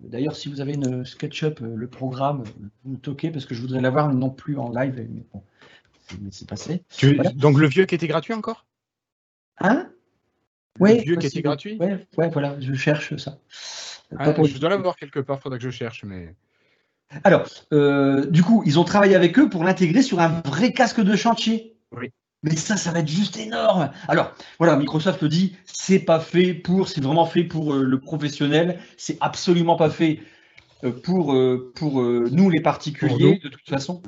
D'ailleurs, 0.00 0.36
si 0.36 0.48
vous 0.48 0.60
avez 0.60 0.74
une 0.74 1.04
SketchUp, 1.04 1.60
le 1.60 1.86
programme, 1.88 2.44
vous 2.84 2.92
me 2.92 2.98
toquez 2.98 3.30
parce 3.30 3.46
que 3.46 3.54
je 3.54 3.60
voudrais 3.60 3.80
l'avoir 3.80 4.12
non 4.12 4.30
plus 4.30 4.58
en 4.58 4.70
live. 4.70 4.94
Mais 4.96 5.24
bon, 5.32 5.42
c'est 6.30 6.48
passé. 6.48 6.82
Tu, 6.96 7.14
voilà. 7.14 7.30
Donc, 7.32 7.58
le 7.58 7.66
vieux 7.66 7.86
qui 7.86 7.94
était 7.94 8.06
gratuit 8.06 8.34
encore? 8.34 8.66
Hein? 9.58 9.90
Oui. 10.78 10.98
Le 10.98 11.02
vieux 11.02 11.16
qui 11.16 11.26
était 11.26 11.40
gratuit? 11.40 11.78
Ouais, 11.80 12.06
ouais, 12.18 12.28
voilà, 12.28 12.60
je 12.60 12.74
cherche 12.74 13.16
ça. 13.16 13.38
Ah, 14.18 14.32
pour... 14.32 14.44
Je 14.44 14.58
dois 14.58 14.68
l'avoir 14.68 14.96
quelque 14.96 15.18
part, 15.20 15.38
il 15.38 15.42
faudra 15.42 15.58
que 15.58 15.64
je 15.64 15.70
cherche, 15.70 16.04
mais. 16.04 16.34
Alors, 17.24 17.48
euh, 17.72 18.26
du 18.26 18.42
coup, 18.42 18.62
ils 18.66 18.78
ont 18.78 18.84
travaillé 18.84 19.14
avec 19.14 19.38
eux 19.38 19.48
pour 19.48 19.64
l'intégrer 19.64 20.02
sur 20.02 20.20
un 20.20 20.42
vrai 20.44 20.72
casque 20.72 21.00
de 21.00 21.16
chantier. 21.16 21.76
Oui. 21.92 22.12
Mais 22.42 22.54
ça, 22.56 22.76
ça 22.76 22.92
va 22.92 23.00
être 23.00 23.08
juste 23.08 23.36
énorme. 23.36 23.90
Alors, 24.08 24.32
voilà, 24.58 24.76
Microsoft 24.76 25.24
dit, 25.24 25.56
c'est 25.64 25.98
pas 25.98 26.20
fait 26.20 26.54
pour, 26.54 26.88
c'est 26.88 27.00
vraiment 27.00 27.26
fait 27.26 27.44
pour 27.44 27.74
euh, 27.74 27.82
le 27.82 28.00
professionnel. 28.00 28.78
C'est 28.96 29.18
absolument 29.20 29.76
pas 29.76 29.90
fait 29.90 30.20
euh, 30.84 30.92
pour, 30.92 31.34
euh, 31.34 31.72
pour 31.74 32.02
nous, 32.02 32.50
les 32.50 32.60
particuliers, 32.60 33.40
de 33.42 33.48
toute 33.48 33.68
façon. 33.68 34.02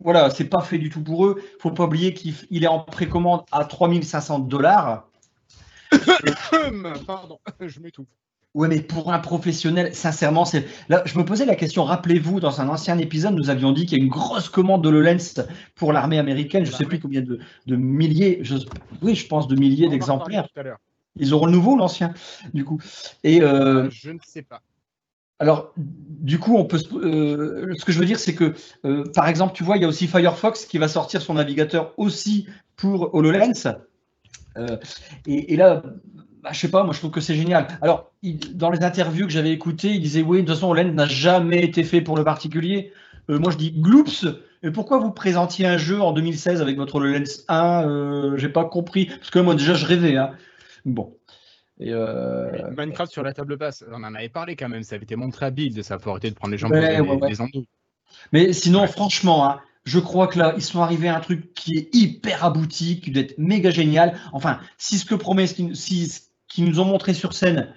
Voilà, 0.00 0.30
c'est 0.30 0.48
pas 0.48 0.62
fait 0.62 0.78
du 0.78 0.90
tout 0.90 1.02
pour 1.02 1.26
eux. 1.26 1.42
Faut 1.60 1.70
pas 1.70 1.84
oublier 1.84 2.12
qu'il 2.12 2.64
est 2.64 2.66
en 2.68 2.80
précommande 2.80 3.44
à 3.52 3.64
3500 3.64 4.40
dollars. 4.40 5.08
Pardon, 7.06 7.38
je 7.60 7.80
m'étouffe. 7.80 8.08
Ouais, 8.56 8.68
mais 8.68 8.80
pour 8.80 9.12
un 9.12 9.18
professionnel, 9.18 9.94
sincèrement, 9.94 10.46
c'est. 10.46 10.64
Là, 10.88 11.02
je 11.04 11.18
me 11.18 11.26
posais 11.26 11.44
la 11.44 11.56
question. 11.56 11.84
Rappelez-vous, 11.84 12.40
dans 12.40 12.62
un 12.62 12.70
ancien 12.70 12.96
épisode, 12.96 13.34
nous 13.34 13.50
avions 13.50 13.70
dit 13.70 13.84
qu'il 13.84 13.98
y 13.98 14.00
a 14.00 14.02
une 14.02 14.10
grosse 14.10 14.48
commande 14.48 14.82
de 14.82 14.88
HoloLens 14.88 15.44
pour 15.74 15.92
l'armée 15.92 16.18
américaine. 16.18 16.64
Je 16.64 16.70
ne 16.70 16.76
sais 16.76 16.86
plus 16.86 16.98
combien 16.98 17.20
de, 17.20 17.38
de 17.66 17.76
milliers. 17.76 18.38
Je... 18.40 18.56
Oui, 19.02 19.14
je 19.14 19.26
pense 19.26 19.46
de 19.46 19.56
milliers 19.56 19.90
d'exemplaires. 19.90 20.48
Ils 21.16 21.34
auront 21.34 21.44
le 21.44 21.52
nouveau, 21.52 21.76
l'ancien, 21.76 22.14
du 22.54 22.64
coup. 22.64 22.80
Et 23.24 23.42
euh... 23.42 23.90
je 23.90 24.10
ne 24.10 24.18
sais 24.26 24.40
pas. 24.40 24.62
Alors, 25.38 25.74
du 25.76 26.38
coup, 26.38 26.56
on 26.56 26.64
peut. 26.64 26.80
Euh, 26.94 27.74
ce 27.76 27.84
que 27.84 27.92
je 27.92 27.98
veux 27.98 28.06
dire, 28.06 28.18
c'est 28.18 28.34
que, 28.34 28.54
euh, 28.86 29.04
par 29.14 29.28
exemple, 29.28 29.52
tu 29.54 29.64
vois, 29.64 29.76
il 29.76 29.82
y 29.82 29.84
a 29.84 29.88
aussi 29.88 30.06
Firefox 30.06 30.64
qui 30.64 30.78
va 30.78 30.88
sortir 30.88 31.20
son 31.20 31.34
navigateur 31.34 31.92
aussi 31.98 32.46
pour 32.74 33.14
HoloLens. 33.14 33.76
Euh, 34.56 34.78
et, 35.26 35.52
et 35.52 35.56
là, 35.56 35.82
bah, 36.46 36.52
je 36.52 36.60
sais 36.60 36.70
pas, 36.70 36.84
moi 36.84 36.94
je 36.94 37.00
trouve 37.00 37.10
que 37.10 37.20
c'est 37.20 37.34
génial. 37.34 37.66
Alors, 37.82 38.12
il, 38.22 38.56
dans 38.56 38.70
les 38.70 38.84
interviews 38.84 39.26
que 39.26 39.32
j'avais 39.32 39.50
écoutées, 39.50 39.90
il 39.90 40.00
disait 40.00 40.22
oui, 40.22 40.38
de 40.38 40.46
toute 40.46 40.54
façon, 40.54 40.68
Olen 40.68 40.94
n'a 40.94 41.06
jamais 41.06 41.64
été 41.64 41.82
fait 41.82 42.00
pour 42.00 42.16
le 42.16 42.22
particulier. 42.22 42.92
Euh, 43.30 43.40
moi 43.40 43.50
je 43.50 43.56
dis 43.56 43.72
gloops. 43.72 44.26
Et 44.62 44.70
pourquoi 44.70 44.98
vous 44.98 45.10
présentiez 45.10 45.66
un 45.66 45.76
jeu 45.76 46.00
en 46.00 46.12
2016 46.12 46.62
avec 46.62 46.76
votre 46.76 46.94
HoloLens 46.94 47.42
1 47.48 47.88
euh, 47.88 48.36
J'ai 48.36 48.48
pas 48.48 48.64
compris. 48.64 49.06
Parce 49.06 49.30
que 49.30 49.40
moi 49.40 49.56
déjà 49.56 49.74
je 49.74 49.86
rêvais. 49.86 50.16
Hein. 50.16 50.30
Bon. 50.84 51.16
Et 51.80 51.92
euh... 51.92 52.48
Minecraft 52.76 53.10
sur 53.10 53.24
la 53.24 53.32
table 53.32 53.56
basse, 53.56 53.84
on 53.90 54.04
en 54.04 54.14
avait 54.14 54.28
parlé 54.28 54.54
quand 54.54 54.68
même. 54.68 54.84
Ça 54.84 54.94
avait 54.94 55.02
été 55.02 55.16
montré 55.16 55.46
à 55.46 55.50
build, 55.50 55.82
ça 55.82 55.94
a 55.94 56.16
été 56.16 56.30
de 56.30 56.36
prendre 56.36 56.52
les 56.52 56.58
gens 56.58 56.68
pour 56.68 56.76
ouais, 56.76 57.02
des, 57.02 57.02
ouais. 57.02 57.50
des 57.52 57.66
Mais 58.32 58.52
sinon, 58.52 58.86
franchement, 58.86 59.50
hein, 59.50 59.60
je 59.84 59.98
crois 59.98 60.28
que 60.28 60.38
là, 60.38 60.54
ils 60.56 60.62
sont 60.62 60.80
arrivés 60.80 61.08
à 61.08 61.16
un 61.16 61.20
truc 61.20 61.52
qui 61.54 61.76
est 61.76 61.94
hyper 61.94 62.44
abouti, 62.44 63.00
qui 63.00 63.10
doit 63.10 63.24
être 63.24 63.36
méga 63.36 63.70
génial. 63.70 64.16
Enfin, 64.32 64.60
si 64.78 64.98
ce 64.98 65.04
que 65.04 65.16
promet, 65.16 65.46
si 65.46 66.12
qui 66.56 66.62
nous 66.62 66.80
ont 66.80 66.86
montré 66.86 67.12
sur 67.12 67.34
scène 67.34 67.68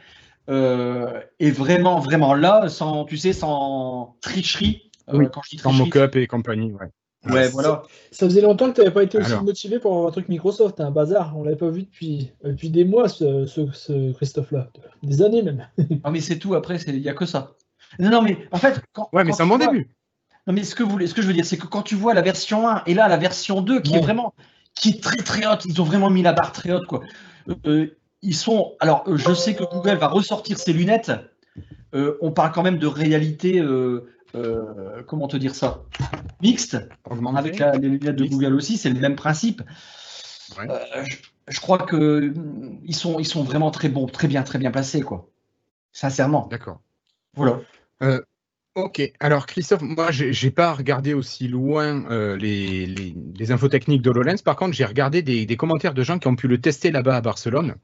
euh, 0.49 1.19
est 1.41 1.51
vraiment, 1.51 1.99
vraiment 1.99 2.33
là, 2.33 2.69
sans, 2.69 3.03
tu 3.03 3.17
sais, 3.17 3.33
sans 3.33 4.15
tricherie. 4.21 4.89
Euh, 5.09 5.17
oui, 5.17 5.25
quand 5.29 5.41
je 5.43 5.49
dis 5.49 5.57
tricherie, 5.57 5.77
sans 5.77 5.83
mock-up 5.83 6.15
et 6.15 6.27
compagnie, 6.27 6.71
ouais. 6.71 6.87
Ouais, 7.29 7.49
voilà. 7.49 7.83
Ça 8.11 8.25
faisait 8.25 8.39
longtemps 8.39 8.69
que 8.69 8.75
tu 8.75 8.79
n'avais 8.79 8.93
pas 8.93 9.03
été 9.03 9.17
aussi 9.17 9.31
Alors. 9.33 9.43
motivé 9.43 9.79
pour 9.79 9.91
avoir 9.91 10.07
un 10.07 10.11
truc 10.11 10.29
Microsoft, 10.29 10.79
un 10.79 10.91
bazar. 10.91 11.37
On 11.37 11.43
l'avait 11.43 11.57
pas 11.57 11.69
vu 11.69 11.83
depuis, 11.83 12.31
depuis 12.41 12.69
des 12.69 12.85
mois, 12.85 13.09
ce, 13.09 13.45
ce, 13.45 13.69
ce 13.73 14.13
Christophe-là. 14.13 14.69
Des 15.03 15.21
années 15.21 15.41
même. 15.41 15.67
ah, 16.05 16.11
mais 16.11 16.21
c'est 16.21 16.39
tout, 16.39 16.55
après, 16.55 16.77
il 16.77 17.01
n'y 17.01 17.09
a 17.09 17.13
que 17.13 17.25
ça. 17.25 17.55
Non, 17.99 18.09
non, 18.09 18.21
mais 18.21 18.37
en 18.53 18.57
fait. 18.59 18.81
Quand, 18.93 19.09
ouais, 19.11 19.25
mais 19.25 19.33
c'est 19.33 19.43
un 19.43 19.47
bon 19.47 19.57
vois... 19.57 19.67
début. 19.67 19.89
Non, 20.47 20.53
mais 20.53 20.63
ce 20.63 20.73
que, 20.73 20.83
vous, 20.83 21.05
ce 21.05 21.13
que 21.13 21.21
je 21.21 21.27
veux 21.27 21.33
dire, 21.33 21.45
c'est 21.45 21.57
que 21.57 21.67
quand 21.67 21.81
tu 21.81 21.95
vois 21.95 22.13
la 22.13 22.21
version 22.21 22.69
1 22.69 22.83
et 22.85 22.93
là, 22.93 23.09
la 23.09 23.17
version 23.17 23.61
2, 23.61 23.81
qui 23.81 23.91
ouais. 23.91 23.97
est 23.97 24.01
vraiment. 24.01 24.33
qui 24.73 24.91
est 24.91 25.03
très, 25.03 25.17
très 25.17 25.45
haute, 25.45 25.65
ils 25.65 25.81
ont 25.81 25.83
vraiment 25.83 26.09
mis 26.09 26.21
la 26.21 26.31
barre 26.31 26.53
très 26.53 26.71
haute, 26.71 26.85
quoi. 26.85 27.01
Euh, 27.65 27.98
ils 28.21 28.35
sont. 28.35 28.75
Alors, 28.79 29.03
je 29.07 29.33
sais 29.33 29.55
que 29.55 29.63
Google 29.63 29.97
va 29.97 30.07
ressortir 30.07 30.57
ses 30.59 30.73
lunettes. 30.73 31.11
Euh, 31.93 32.17
on 32.21 32.31
parle 32.31 32.51
quand 32.51 32.63
même 32.63 32.77
de 32.77 32.87
réalité. 32.87 33.59
Euh, 33.59 34.09
euh, 34.35 35.01
comment 35.07 35.27
te 35.27 35.37
dire 35.37 35.55
ça? 35.55 35.83
Mixte. 36.41 36.77
Avec 37.35 37.59
la, 37.59 37.73
les 37.73 37.89
lunettes 37.89 38.15
de 38.15 38.23
Mixte. 38.23 38.39
Google 38.39 38.53
aussi, 38.55 38.77
c'est 38.77 38.89
le 38.89 38.99
même 38.99 39.15
principe. 39.15 39.61
Ouais. 40.57 40.67
Je, 41.05 41.15
je, 41.47 41.59
crois 41.59 41.79
que 41.79 42.33
ils 42.83 42.95
sont, 42.95 43.19
ils 43.19 43.27
sont 43.27 43.43
vraiment 43.43 43.71
très 43.71 43.89
bons, 43.89 44.07
très 44.07 44.27
bien, 44.27 44.43
très 44.43 44.59
bien 44.59 44.71
placés, 44.71 45.01
quoi. 45.01 45.29
Sincèrement. 45.91 46.47
D'accord. 46.47 46.81
Voilà. 47.35 47.59
Ok, 48.79 49.11
alors 49.19 49.45
Christophe, 49.45 49.81
moi 49.81 50.07
j'ai 50.11 50.51
pas 50.51 50.73
regardé 50.73 51.13
aussi 51.13 51.49
loin 51.49 52.05
euh, 52.09 52.37
les, 52.37 52.85
les, 52.85 53.51
infos 53.51 53.67
techniques 53.67 54.01
d'HoloLens, 54.01 54.41
par 54.41 54.55
contre 54.55 54.73
j'ai 54.73 54.85
regardé 54.85 55.21
des, 55.21 55.57
commentaires 55.57 55.93
de 55.93 56.01
gens 56.01 56.17
qui 56.17 56.27
ont 56.27 56.35
pu 56.37 56.47
le 56.47 56.61
tester 56.61 56.89
là-bas 56.89 57.17
à 57.17 57.21
Barcelone, 57.21 57.75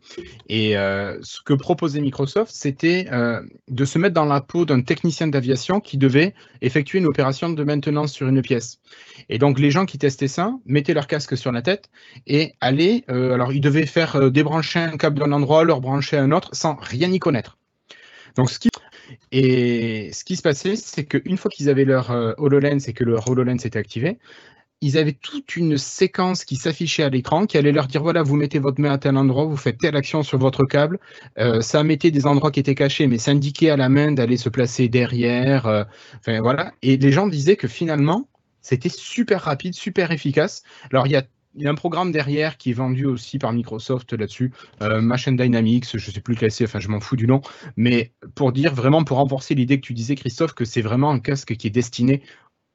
et 0.47 0.77
euh, 0.77 1.17
ce 1.21 1.41
que 1.41 1.53
proposait 1.53 1.99
Microsoft, 1.99 2.49
c'était 2.53 3.07
euh, 3.11 3.41
de 3.67 3.83
se 3.83 3.99
mettre 3.99 4.13
dans 4.13 4.23
la 4.23 4.39
peau 4.39 4.63
d'un 4.63 4.81
technicien 4.83 5.27
d'aviation 5.27 5.81
qui 5.81 5.97
devait 5.97 6.33
effectuer 6.61 6.99
une 6.99 7.07
opération 7.07 7.49
de 7.49 7.63
maintenance 7.65 8.13
sur 8.13 8.29
une 8.29 8.41
pièce. 8.41 8.79
Et 9.27 9.37
donc 9.37 9.59
les 9.59 9.71
gens 9.71 9.85
qui 9.85 9.97
testaient 9.97 10.29
ça 10.29 10.53
mettaient 10.65 10.93
leur 10.93 11.07
casque 11.07 11.35
sur 11.35 11.51
la 11.51 11.61
tête 11.61 11.89
et 12.25 12.53
allaient, 12.61 13.03
alors 13.09 13.51
ils 13.51 13.61
devaient 13.61 13.85
faire 13.85 14.31
débrancher 14.31 14.79
un 14.79 14.95
câble 14.95 15.19
d'un 15.19 15.33
endroit, 15.33 15.65
leur 15.65 15.81
brancher 15.81 16.17
un 16.17 16.31
autre, 16.31 16.51
sans 16.53 16.75
rien 16.75 17.11
y 17.11 17.19
connaître. 17.19 17.57
Donc 18.37 18.49
ce 18.49 18.59
qui 18.59 18.69
et 19.31 20.11
ce 20.13 20.23
qui 20.23 20.35
se 20.35 20.41
passait, 20.41 20.75
c'est 20.75 21.05
qu'une 21.05 21.37
fois 21.37 21.49
qu'ils 21.49 21.69
avaient 21.69 21.85
leur 21.85 22.11
euh, 22.11 22.33
HoloLens 22.37 22.87
et 22.87 22.93
que 22.93 23.03
leur 23.03 23.29
HoloLens 23.29 23.65
était 23.65 23.79
activé, 23.79 24.17
ils 24.81 24.97
avaient 24.97 25.13
toute 25.13 25.55
une 25.55 25.77
séquence 25.77 26.45
qui 26.45 26.57
s'affichait 26.57 27.03
à 27.03 27.09
l'écran 27.09 27.45
qui 27.45 27.57
allait 27.57 27.71
leur 27.71 27.87
dire 27.87 28.03
voilà, 28.03 28.23
vous 28.23 28.35
mettez 28.35 28.59
votre 28.59 28.79
main 28.79 28.91
à 28.91 28.97
tel 28.97 29.17
endroit, 29.17 29.45
vous 29.45 29.57
faites 29.57 29.77
telle 29.77 29.95
action 29.95 30.21
sur 30.21 30.37
votre 30.37 30.65
câble. 30.65 30.99
Euh, 31.39 31.61
ça 31.61 31.83
mettait 31.83 32.11
des 32.11 32.25
endroits 32.27 32.51
qui 32.51 32.59
étaient 32.59 32.75
cachés, 32.75 33.07
mais 33.07 33.17
ça 33.17 33.31
indiquait 33.31 33.69
à 33.69 33.77
la 33.77 33.89
main 33.89 34.11
d'aller 34.11 34.37
se 34.37 34.49
placer 34.49 34.89
derrière. 34.89 35.65
Euh, 35.65 35.83
voilà. 36.41 36.73
Et 36.81 36.97
les 36.97 37.11
gens 37.11 37.27
disaient 37.27 37.55
que 37.55 37.67
finalement, 37.67 38.27
c'était 38.61 38.89
super 38.89 39.41
rapide, 39.41 39.73
super 39.73 40.11
efficace. 40.11 40.63
Alors 40.91 41.07
il 41.07 41.11
y 41.11 41.15
a 41.15 41.23
il 41.55 41.63
y 41.63 41.67
a 41.67 41.71
un 41.71 41.75
programme 41.75 42.11
derrière 42.11 42.57
qui 42.57 42.71
est 42.71 42.73
vendu 42.73 43.05
aussi 43.05 43.39
par 43.39 43.53
Microsoft 43.53 44.13
là-dessus, 44.13 44.51
euh, 44.81 45.01
Machine 45.01 45.35
Dynamics, 45.35 45.97
je 45.97 46.09
ne 46.09 46.13
sais 46.13 46.21
plus 46.21 46.35
c'est, 46.49 46.65
enfin 46.65 46.79
je 46.79 46.89
m'en 46.89 46.99
fous 46.99 47.15
du 47.15 47.27
nom, 47.27 47.41
mais 47.77 48.13
pour 48.35 48.51
dire 48.51 48.73
vraiment, 48.73 49.03
pour 49.03 49.17
renforcer 49.17 49.55
l'idée 49.55 49.79
que 49.79 49.85
tu 49.85 49.93
disais 49.93 50.15
Christophe, 50.15 50.53
que 50.53 50.65
c'est 50.65 50.81
vraiment 50.81 51.11
un 51.11 51.19
casque 51.19 51.55
qui 51.55 51.67
est 51.67 51.71
destiné 51.71 52.21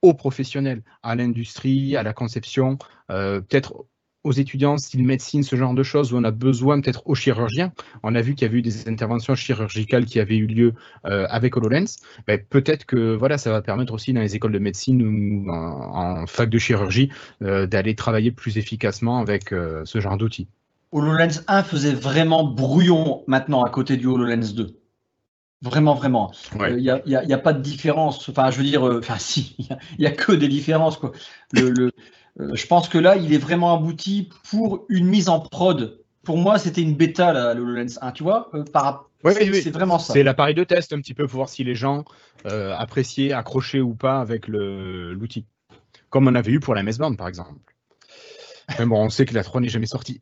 aux 0.02 0.14
professionnels, 0.14 0.82
à 1.02 1.14
l'industrie, 1.14 1.96
à 1.96 2.02
la 2.02 2.14
conception, 2.14 2.78
euh, 3.10 3.40
peut-être 3.40 3.84
aux 4.22 4.32
étudiants, 4.32 4.76
style 4.76 5.04
médecine, 5.04 5.42
ce 5.42 5.56
genre 5.56 5.74
de 5.74 5.82
choses, 5.82 6.12
où 6.12 6.16
on 6.16 6.24
a 6.24 6.30
besoin 6.30 6.80
peut-être 6.80 7.02
aux 7.06 7.14
chirurgiens. 7.14 7.72
On 8.02 8.14
a 8.14 8.20
vu 8.20 8.34
qu'il 8.34 8.46
y 8.46 8.50
avait 8.50 8.58
eu 8.58 8.62
des 8.62 8.88
interventions 8.88 9.34
chirurgicales 9.34 10.04
qui 10.04 10.20
avaient 10.20 10.36
eu 10.36 10.46
lieu 10.46 10.74
euh, 11.06 11.26
avec 11.30 11.56
HoloLens. 11.56 11.96
Ben, 12.26 12.38
peut-être 12.38 12.84
que 12.84 13.14
voilà, 13.14 13.38
ça 13.38 13.50
va 13.50 13.62
permettre 13.62 13.94
aussi 13.94 14.12
dans 14.12 14.20
les 14.20 14.36
écoles 14.36 14.52
de 14.52 14.58
médecine 14.58 15.02
ou 15.02 15.50
en, 15.50 16.22
en 16.22 16.26
fac 16.26 16.50
de 16.50 16.58
chirurgie 16.58 17.10
euh, 17.42 17.66
d'aller 17.66 17.94
travailler 17.94 18.30
plus 18.30 18.58
efficacement 18.58 19.18
avec 19.18 19.52
euh, 19.52 19.82
ce 19.84 20.00
genre 20.00 20.18
d'outils. 20.18 20.48
HoloLens 20.92 21.42
1 21.48 21.62
faisait 21.62 21.94
vraiment 21.94 22.44
brouillon 22.44 23.22
maintenant 23.26 23.64
à 23.64 23.70
côté 23.70 23.96
du 23.96 24.06
HoloLens 24.06 24.54
2. 24.54 24.76
Vraiment, 25.62 25.94
vraiment. 25.94 26.32
Il 26.58 26.76
n'y 26.76 26.88
a, 27.14 27.38
pas 27.38 27.52
de 27.52 27.60
différence. 27.60 28.26
Enfin, 28.30 28.50
je 28.50 28.56
veux 28.56 28.64
dire, 28.64 28.82
enfin, 28.82 29.16
si, 29.18 29.56
il 29.58 30.00
n'y 30.00 30.06
a, 30.06 30.10
que 30.10 30.32
des 30.32 30.48
différences. 30.48 30.96
Quoi. 30.96 31.12
Le, 31.52 31.92
je 32.52 32.66
pense 32.66 32.88
que 32.88 32.98
là, 32.98 33.16
il 33.16 33.32
est 33.32 33.38
vraiment 33.38 33.74
abouti 33.76 34.30
pour 34.50 34.84
une 34.88 35.06
mise 35.06 35.28
en 35.28 35.40
prod. 35.40 36.00
Pour 36.24 36.36
moi, 36.36 36.58
c'était 36.58 36.82
une 36.82 36.94
bêta, 36.94 37.32
là, 37.32 37.54
le 37.54 37.62
HoloLens 37.62 37.98
1, 38.00 38.12
tu 38.12 38.22
vois 38.22 38.50
par, 38.72 39.10
c'est 39.24 39.70
vraiment 39.70 39.98
ça. 39.98 40.12
C'est 40.12 40.22
l'appareil 40.22 40.54
de 40.54 40.64
test 40.64 40.92
un 40.92 41.00
petit 41.00 41.14
peu 41.14 41.26
pour 41.26 41.36
voir 41.36 41.48
si 41.48 41.64
les 41.64 41.74
gens 41.74 42.04
euh, 42.46 42.74
appréciaient, 42.76 43.32
accrochaient 43.32 43.80
ou 43.80 43.94
pas 43.94 44.20
avec 44.20 44.48
l'outil. 44.48 45.46
Comme 46.08 46.26
on 46.26 46.34
avait 46.34 46.52
eu 46.52 46.60
pour 46.60 46.74
la 46.74 46.82
MS 46.82 46.96
Band, 46.98 47.14
par 47.14 47.28
exemple. 47.28 47.52
Mais 48.78 48.86
bon, 48.86 49.04
on 49.04 49.10
sait 49.10 49.26
que 49.26 49.34
la 49.34 49.44
3 49.44 49.60
n'est 49.60 49.68
jamais 49.68 49.86
sortie. 49.86 50.20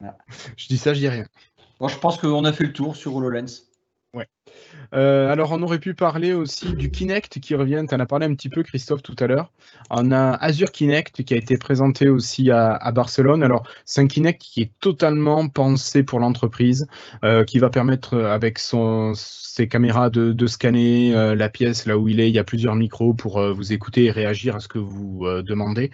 je 0.56 0.66
dis 0.68 0.78
ça, 0.78 0.94
je 0.94 1.00
dis 1.00 1.08
rien. 1.08 1.24
Bon, 1.80 1.88
je 1.88 1.98
pense 1.98 2.18
qu'on 2.18 2.44
a 2.44 2.52
fait 2.52 2.64
le 2.64 2.72
tour 2.72 2.96
sur 2.96 3.14
HoloLens. 3.14 3.64
Euh, 4.94 5.30
alors, 5.30 5.52
on 5.52 5.62
aurait 5.62 5.78
pu 5.78 5.94
parler 5.94 6.32
aussi 6.32 6.74
du 6.74 6.90
Kinect 6.90 7.40
qui 7.40 7.54
revient. 7.54 7.84
Tu 7.88 7.94
en 7.94 8.00
as 8.00 8.06
parlé 8.06 8.26
un 8.26 8.34
petit 8.34 8.48
peu, 8.48 8.62
Christophe, 8.62 9.02
tout 9.02 9.16
à 9.18 9.26
l'heure. 9.26 9.52
On 9.90 10.10
a 10.12 10.32
Azure 10.32 10.72
Kinect 10.72 11.22
qui 11.24 11.34
a 11.34 11.36
été 11.36 11.58
présenté 11.58 12.08
aussi 12.08 12.50
à, 12.50 12.90
Barcelone. 12.92 13.42
Alors, 13.42 13.66
c'est 13.84 14.00
un 14.00 14.06
Kinect 14.06 14.40
qui 14.40 14.62
est 14.62 14.72
totalement 14.80 15.48
pensé 15.48 16.02
pour 16.02 16.20
l'entreprise, 16.20 16.86
euh, 17.24 17.44
qui 17.44 17.58
va 17.58 17.70
permettre, 17.70 18.14
euh, 18.14 18.32
avec 18.32 18.58
ses 18.58 19.68
caméras, 19.68 20.10
de, 20.10 20.46
scanner 20.46 21.12
la 21.34 21.48
pièce 21.50 21.84
là 21.84 21.98
où 21.98 22.08
il 22.08 22.20
est. 22.20 22.28
Il 22.28 22.34
y 22.34 22.38
a 22.38 22.44
plusieurs 22.44 22.74
micros 22.74 23.12
pour 23.12 23.40
vous 23.52 23.72
écouter 23.72 24.04
et 24.04 24.10
réagir 24.10 24.56
à 24.56 24.60
ce 24.60 24.68
que 24.68 24.78
vous 24.78 25.26
demandez. 25.42 25.90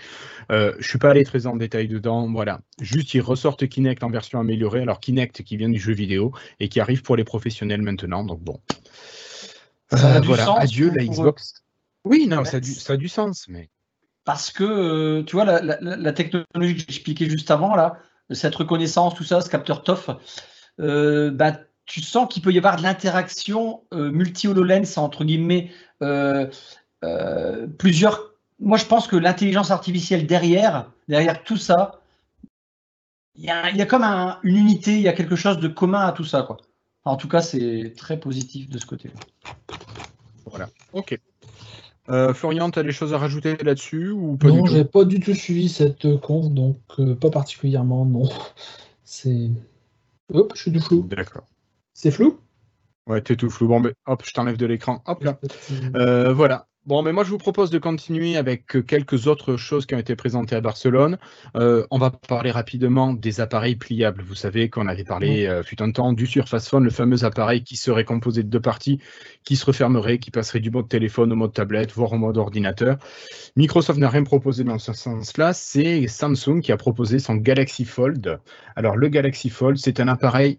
je 0.48 0.76
ne 0.76 0.82
suis 0.82 0.98
pas 0.98 1.10
allé 1.10 1.24
très 1.24 1.46
en 1.46 1.56
détail 1.56 1.88
dedans. 1.88 2.30
Voilà. 2.30 2.60
Juste, 2.80 3.14
ils 3.14 3.20
ressortent 3.20 3.66
Kinect 3.66 4.04
en 4.04 4.10
version 4.10 4.38
améliorée. 4.38 4.82
Alors, 4.82 5.00
Kinect 5.00 5.42
qui 5.42 5.56
vient 5.56 5.68
du 5.68 5.80
jeu 5.80 5.92
vidéo 5.92 6.32
et 6.60 6.68
qui 6.68 6.78
arrive 6.78 7.02
pour 7.02 7.16
les 7.16 7.24
professionnels 7.24 7.82
maintenant. 7.82 8.24
Bon. 8.44 8.60
Euh, 9.92 10.20
voilà, 10.20 10.54
adieu 10.58 10.90
la 10.94 11.04
Xbox. 11.04 11.64
Oui, 12.04 12.26
non, 12.26 12.44
ça 12.44 12.58
a, 12.58 12.60
du, 12.60 12.72
ça 12.72 12.92
a 12.92 12.96
du 12.96 13.08
sens, 13.08 13.46
mais. 13.48 13.70
Parce 14.24 14.50
que, 14.50 14.64
euh, 14.64 15.22
tu 15.24 15.36
vois, 15.36 15.44
la, 15.44 16.12
technologie 16.12 16.74
que 16.74 16.80
j'expliquais 16.80 17.28
juste 17.28 17.50
avant, 17.50 17.74
là, 17.74 17.98
cette 18.30 18.54
reconnaissance, 18.54 19.14
tout 19.14 19.24
ça, 19.24 19.40
ce 19.40 19.50
capteur 19.50 19.82
TOF, 19.82 20.10
euh, 20.80 21.30
bah, 21.30 21.58
tu 21.84 22.00
sens 22.00 22.26
qu'il 22.32 22.42
peut 22.42 22.52
y 22.52 22.58
avoir 22.58 22.76
de 22.76 22.82
l'interaction 22.82 23.82
multi-HoloLens, 23.92 24.96
entre 24.96 25.24
guillemets, 25.24 25.70
plusieurs. 27.78 28.32
Moi, 28.60 28.78
je 28.78 28.86
pense 28.86 29.06
que 29.06 29.16
l'intelligence 29.16 29.70
artificielle 29.70 30.26
derrière, 30.26 30.90
derrière 31.08 31.42
tout 31.44 31.58
ça, 31.58 32.00
il 33.36 33.44
y, 33.44 33.50
a, 33.50 33.86
comme 33.86 34.04
une 34.04 34.56
unité, 34.56 34.94
il 34.94 35.02
y 35.02 35.08
a 35.08 35.12
quelque 35.12 35.36
chose 35.36 35.58
de 35.58 35.68
commun 35.68 36.06
à 36.06 36.12
tout 36.12 36.24
ça, 36.24 36.42
quoi. 36.42 36.56
En 37.04 37.16
tout 37.16 37.28
cas, 37.28 37.42
c'est 37.42 37.92
très 37.96 38.18
positif 38.18 38.68
de 38.70 38.78
ce 38.78 38.86
côté-là. 38.86 39.14
Voilà. 40.46 40.68
Ok. 40.92 41.18
Euh, 42.10 42.34
Florian, 42.34 42.70
tu 42.70 42.78
as 42.78 42.82
des 42.82 42.92
choses 42.92 43.14
à 43.14 43.18
rajouter 43.18 43.56
là-dessus 43.56 44.10
ou 44.10 44.36
pas 44.36 44.48
Non, 44.48 44.66
j'ai 44.66 44.84
pas 44.84 45.04
du 45.04 45.20
tout 45.20 45.34
suivi 45.34 45.68
cette 45.68 46.18
conf, 46.20 46.50
donc 46.50 46.78
euh, 46.98 47.14
pas 47.14 47.30
particulièrement, 47.30 48.04
non. 48.04 48.28
C'est. 49.04 49.50
Hop, 50.32 50.52
je 50.54 50.62
suis 50.62 50.70
du 50.70 50.80
flou. 50.80 51.02
D'accord. 51.02 51.44
C'est 51.92 52.10
flou? 52.10 52.40
Ouais, 53.06 53.20
t'es 53.20 53.36
tout 53.36 53.50
flou. 53.50 53.68
Bon, 53.68 53.80
mais 53.80 53.92
hop, 54.06 54.22
je 54.24 54.32
t'enlève 54.32 54.56
de 54.56 54.66
l'écran. 54.66 55.02
Hop 55.06 55.22
là. 55.22 55.38
Euh, 55.94 56.32
voilà. 56.32 56.66
Bon, 56.86 57.02
mais 57.02 57.12
moi 57.14 57.24
je 57.24 57.30
vous 57.30 57.38
propose 57.38 57.70
de 57.70 57.78
continuer 57.78 58.36
avec 58.36 58.66
quelques 58.86 59.26
autres 59.26 59.56
choses 59.56 59.86
qui 59.86 59.94
ont 59.94 59.98
été 59.98 60.16
présentées 60.16 60.54
à 60.54 60.60
Barcelone. 60.60 61.16
Euh, 61.56 61.86
on 61.90 61.96
va 61.96 62.10
parler 62.10 62.50
rapidement 62.50 63.14
des 63.14 63.40
appareils 63.40 63.76
pliables. 63.76 64.22
Vous 64.22 64.34
savez 64.34 64.68
qu'on 64.68 64.86
avait 64.86 65.04
parlé, 65.04 65.46
euh, 65.46 65.62
fut 65.62 65.80
un 65.80 65.90
temps, 65.92 66.12
du 66.12 66.26
Surface 66.26 66.68
Phone, 66.68 66.84
le 66.84 66.90
fameux 66.90 67.24
appareil 67.24 67.64
qui 67.64 67.76
serait 67.76 68.04
composé 68.04 68.42
de 68.42 68.48
deux 68.48 68.60
parties, 68.60 69.00
qui 69.44 69.56
se 69.56 69.64
refermerait, 69.64 70.18
qui 70.18 70.30
passerait 70.30 70.60
du 70.60 70.70
mode 70.70 70.86
téléphone 70.90 71.32
au 71.32 71.36
mode 71.36 71.54
tablette, 71.54 71.90
voire 71.92 72.12
au 72.12 72.18
mode 72.18 72.36
ordinateur. 72.36 72.98
Microsoft 73.56 73.98
n'a 73.98 74.10
rien 74.10 74.24
proposé 74.24 74.62
dans 74.62 74.78
ce 74.78 74.92
sens-là. 74.92 75.54
C'est 75.54 76.06
Samsung 76.06 76.60
qui 76.60 76.70
a 76.70 76.76
proposé 76.76 77.18
son 77.18 77.36
Galaxy 77.36 77.86
Fold. 77.86 78.40
Alors 78.76 78.96
le 78.96 79.08
Galaxy 79.08 79.48
Fold, 79.48 79.78
c'est 79.78 80.00
un 80.00 80.08
appareil 80.08 80.58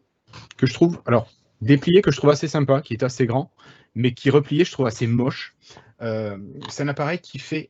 que 0.58 0.66
je 0.66 0.74
trouve, 0.74 1.00
alors 1.06 1.30
déplié, 1.62 2.02
que 2.02 2.10
je 2.10 2.18
trouve 2.18 2.32
assez 2.32 2.48
sympa, 2.48 2.82
qui 2.82 2.94
est 2.94 3.04
assez 3.04 3.28
grand, 3.28 3.52
mais 3.94 4.14
qui 4.14 4.32
replié, 4.32 4.66
je 4.66 4.72
trouve 4.72 4.88
assez 4.88 5.06
moche. 5.06 5.56
Euh, 6.02 6.38
c'est 6.70 6.84
un 6.84 6.88
appareil 6.88 7.20
qui 7.20 7.40
fait. 7.40 7.70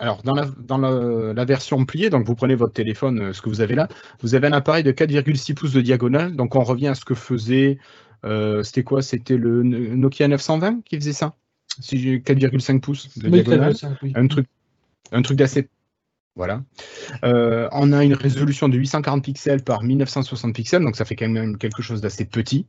Alors, 0.00 0.22
dans, 0.22 0.34
la, 0.34 0.46
dans 0.58 0.78
la, 0.78 1.44
version 1.44 1.84
pliée, 1.84 2.08
donc 2.08 2.24
vous 2.24 2.36
prenez 2.36 2.54
votre 2.54 2.72
téléphone, 2.72 3.20
euh, 3.20 3.32
ce 3.32 3.42
que 3.42 3.48
vous 3.48 3.60
avez 3.60 3.74
là, 3.74 3.88
vous 4.20 4.34
avez 4.36 4.46
un 4.46 4.52
appareil 4.52 4.84
de 4.84 4.92
4,6 4.92 5.54
pouces 5.54 5.72
de 5.72 5.80
diagonale. 5.80 6.36
Donc, 6.36 6.54
on 6.54 6.62
revient 6.62 6.88
à 6.88 6.94
ce 6.94 7.04
que 7.04 7.14
faisait. 7.14 7.78
Euh, 8.24 8.62
c'était 8.62 8.84
quoi? 8.84 9.02
C'était 9.02 9.36
le 9.36 9.62
Nokia 9.62 10.28
920 10.28 10.84
qui 10.84 10.96
faisait 10.96 11.12
ça? 11.12 11.34
4,5 11.80 12.80
pouces 12.80 13.18
de 13.18 13.28
diagonale. 13.28 13.74
Un 14.14 14.26
truc, 14.28 14.46
un 15.12 15.22
truc 15.22 15.36
d'assez 15.36 15.68
voilà. 16.38 16.62
Euh, 17.24 17.68
on 17.72 17.92
a 17.92 18.04
une 18.04 18.14
résolution 18.14 18.68
de 18.68 18.78
840 18.78 19.24
pixels 19.24 19.64
par 19.64 19.82
1960 19.82 20.54
pixels, 20.54 20.84
donc 20.84 20.94
ça 20.94 21.04
fait 21.04 21.16
quand 21.16 21.28
même 21.28 21.58
quelque 21.58 21.82
chose 21.82 22.00
d'assez 22.00 22.24
petit. 22.24 22.64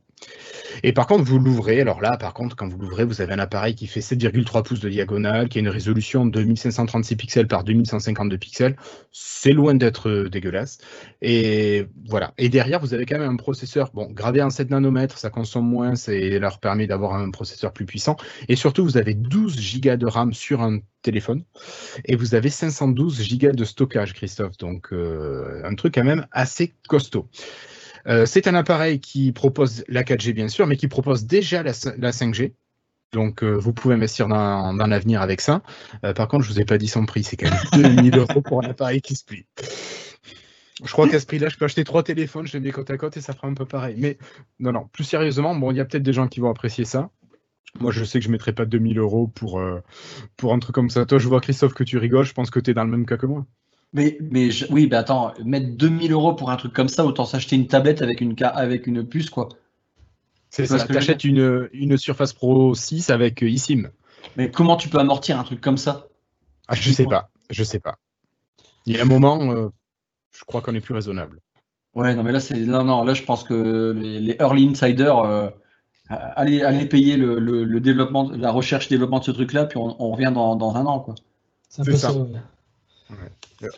Et 0.82 0.92
par 0.92 1.06
contre, 1.06 1.24
vous 1.24 1.38
l'ouvrez, 1.38 1.80
alors 1.80 2.00
là, 2.00 2.16
par 2.16 2.34
contre, 2.34 2.56
quand 2.56 2.68
vous 2.68 2.78
l'ouvrez, 2.78 3.04
vous 3.04 3.20
avez 3.20 3.32
un 3.32 3.38
appareil 3.38 3.74
qui 3.74 3.86
fait 3.86 4.00
7,3 4.00 4.62
pouces 4.62 4.80
de 4.80 4.88
diagonale, 4.88 5.48
qui 5.48 5.58
a 5.58 5.60
une 5.60 5.68
résolution 5.68 6.26
de 6.26 6.42
1536 6.42 7.16
pixels 7.16 7.46
par 7.46 7.64
2152 7.64 8.38
pixels. 8.38 8.76
C'est 9.12 9.52
loin 9.52 9.74
d'être 9.74 10.08
euh, 10.08 10.28
dégueulasse. 10.28 10.78
Et 11.22 11.86
voilà. 12.06 12.32
Et 12.38 12.48
derrière, 12.48 12.80
vous 12.80 12.94
avez 12.94 13.06
quand 13.06 13.18
même 13.18 13.30
un 13.30 13.36
processeur, 13.36 13.90
bon, 13.92 14.08
gravé 14.10 14.42
en 14.42 14.50
7 14.50 14.70
nanomètres, 14.70 15.18
ça 15.18 15.30
consomme 15.30 15.68
moins, 15.68 15.96
ça 15.96 16.12
leur 16.12 16.60
permet 16.60 16.86
d'avoir 16.86 17.14
un 17.14 17.30
processeur 17.30 17.72
plus 17.72 17.84
puissant. 17.84 18.16
Et 18.48 18.56
surtout, 18.56 18.84
vous 18.84 18.96
avez 18.96 19.14
12 19.14 19.80
Go 19.80 19.96
de 19.96 20.06
RAM 20.06 20.32
sur 20.32 20.62
un 20.62 20.78
téléphone. 21.02 21.44
Et 22.04 22.16
vous 22.16 22.34
avez 22.34 22.50
512 22.50 23.38
Go 23.38 23.52
de 23.52 23.64
stockage, 23.64 24.14
Christophe. 24.14 24.56
Donc, 24.58 24.92
euh, 24.92 25.62
un 25.64 25.74
truc 25.74 25.94
quand 25.94 26.04
même 26.04 26.26
assez 26.32 26.72
costaud. 26.88 27.28
Euh, 28.06 28.26
c'est 28.26 28.46
un 28.46 28.54
appareil 28.54 29.00
qui 29.00 29.32
propose 29.32 29.84
la 29.88 30.02
4G, 30.02 30.32
bien 30.32 30.48
sûr, 30.48 30.66
mais 30.66 30.76
qui 30.76 30.88
propose 30.88 31.26
déjà 31.26 31.62
la, 31.62 31.72
5G. 31.72 32.54
Donc, 33.12 33.42
euh, 33.42 33.52
vous 33.52 33.72
pouvez 33.72 33.94
investir 33.94 34.28
dans, 34.28 34.72
l'avenir 34.72 35.20
avec 35.20 35.40
ça. 35.40 35.62
par 36.14 36.28
contre, 36.28 36.44
je 36.44 36.50
ne 36.50 36.54
vous 36.54 36.60
ai 36.60 36.64
pas 36.64 36.78
dit 36.78 36.88
son 36.88 37.06
prix. 37.06 37.24
C'est 37.24 37.36
quand 37.36 37.50
même 37.50 37.94
2000 37.96 38.18
euros 38.18 38.40
pour 38.40 38.64
un 38.64 38.70
appareil 38.70 39.00
qui 39.00 39.16
se 39.16 39.24
plie. 39.24 39.46
Je 40.84 40.92
crois 40.92 41.08
qu'à 41.08 41.20
ce 41.20 41.26
prix-là, 41.26 41.48
je 41.48 41.56
peux 41.56 41.64
acheter 41.64 41.84
trois 41.84 42.02
téléphones, 42.02 42.46
je 42.46 42.54
les 42.54 42.60
mets 42.60 42.72
côte 42.72 42.90
à 42.90 42.96
côte 42.96 43.16
et 43.16 43.20
ça 43.20 43.32
fera 43.32 43.48
un 43.48 43.54
peu 43.54 43.66
pareil. 43.66 43.96
Mais 43.98 44.18
non, 44.58 44.72
non, 44.72 44.88
plus 44.92 45.04
sérieusement, 45.04 45.54
bon, 45.54 45.70
il 45.70 45.76
y 45.76 45.80
a 45.80 45.84
peut-être 45.84 46.02
des 46.02 46.12
gens 46.12 46.28
qui 46.28 46.40
vont 46.40 46.50
apprécier 46.50 46.84
ça. 46.84 47.10
Moi, 47.78 47.92
je 47.92 48.02
sais 48.04 48.18
que 48.18 48.24
je 48.24 48.28
ne 48.28 48.32
mettrai 48.32 48.52
pas 48.52 48.64
2000 48.64 48.98
euros 48.98 49.28
pour, 49.28 49.60
euh, 49.60 49.80
pour 50.36 50.54
un 50.54 50.58
truc 50.58 50.74
comme 50.74 50.90
ça. 50.90 51.06
Toi, 51.06 51.18
je 51.18 51.28
vois, 51.28 51.40
Christophe, 51.40 51.74
que 51.74 51.84
tu 51.84 51.98
rigoles. 51.98 52.24
Je 52.24 52.32
pense 52.32 52.50
que 52.50 52.58
tu 52.58 52.70
es 52.70 52.74
dans 52.74 52.84
le 52.84 52.90
même 52.90 53.06
cas 53.06 53.16
que 53.16 53.26
moi. 53.26 53.46
Mais, 53.92 54.18
mais 54.20 54.50
oui, 54.70 54.86
mais 54.88 54.96
attends, 54.96 55.34
mettre 55.44 55.76
2000 55.76 56.12
euros 56.12 56.34
pour 56.34 56.50
un 56.50 56.56
truc 56.56 56.72
comme 56.72 56.88
ça, 56.88 57.04
autant 57.04 57.24
s'acheter 57.24 57.56
une 57.56 57.66
tablette 57.66 58.02
avec 58.02 58.20
une, 58.20 58.36
avec 58.40 58.86
une 58.86 59.04
puce, 59.04 59.30
quoi. 59.30 59.48
C'est 60.48 60.66
ça, 60.66 60.84
tu 60.84 60.96
achètes 60.96 61.24
une, 61.24 61.68
une 61.72 61.96
Surface 61.96 62.32
Pro 62.32 62.74
6 62.74 63.10
avec 63.10 63.42
euh, 63.42 63.48
eSIM. 63.48 63.90
Mais 64.36 64.50
comment 64.50 64.76
tu 64.76 64.88
peux 64.88 64.98
amortir 64.98 65.38
un 65.38 65.44
truc 65.44 65.60
comme 65.60 65.78
ça? 65.78 66.06
Ah, 66.68 66.74
Je 66.74 66.90
sais 66.92 67.04
pas, 67.04 67.30
je 67.50 67.64
sais 67.64 67.80
pas. 67.80 67.96
Il 68.86 68.96
y 68.96 68.98
a 68.98 69.02
un 69.02 69.06
moment, 69.06 69.52
euh, 69.52 69.68
je 70.32 70.44
crois 70.44 70.60
qu'on 70.60 70.74
est 70.74 70.80
plus 70.80 70.94
raisonnable. 70.94 71.40
Ouais, 71.94 72.14
non, 72.14 72.22
mais 72.22 72.32
là, 72.32 72.40
c'est 72.40 72.58
non, 72.58 72.84
non, 72.84 73.04
là, 73.04 73.14
je 73.14 73.22
pense 73.22 73.42
que 73.42 73.92
les, 73.96 74.36
early 74.40 74.68
insiders, 74.68 75.52
allez, 76.08 76.62
allez 76.62 76.86
payer 76.86 77.16
le, 77.16 77.38
le, 77.38 77.80
développement, 77.80 78.30
la 78.30 78.52
recherche 78.52 78.88
développement 78.88 79.18
de 79.18 79.24
ce 79.24 79.32
truc-là, 79.32 79.66
puis 79.66 79.78
on, 79.78 80.10
revient 80.12 80.30
dans, 80.32 80.54
dans, 80.54 80.76
un 80.76 80.86
an. 80.86 81.00
Quoi. 81.00 81.16
C'est 81.68 81.96
ça. 81.96 82.12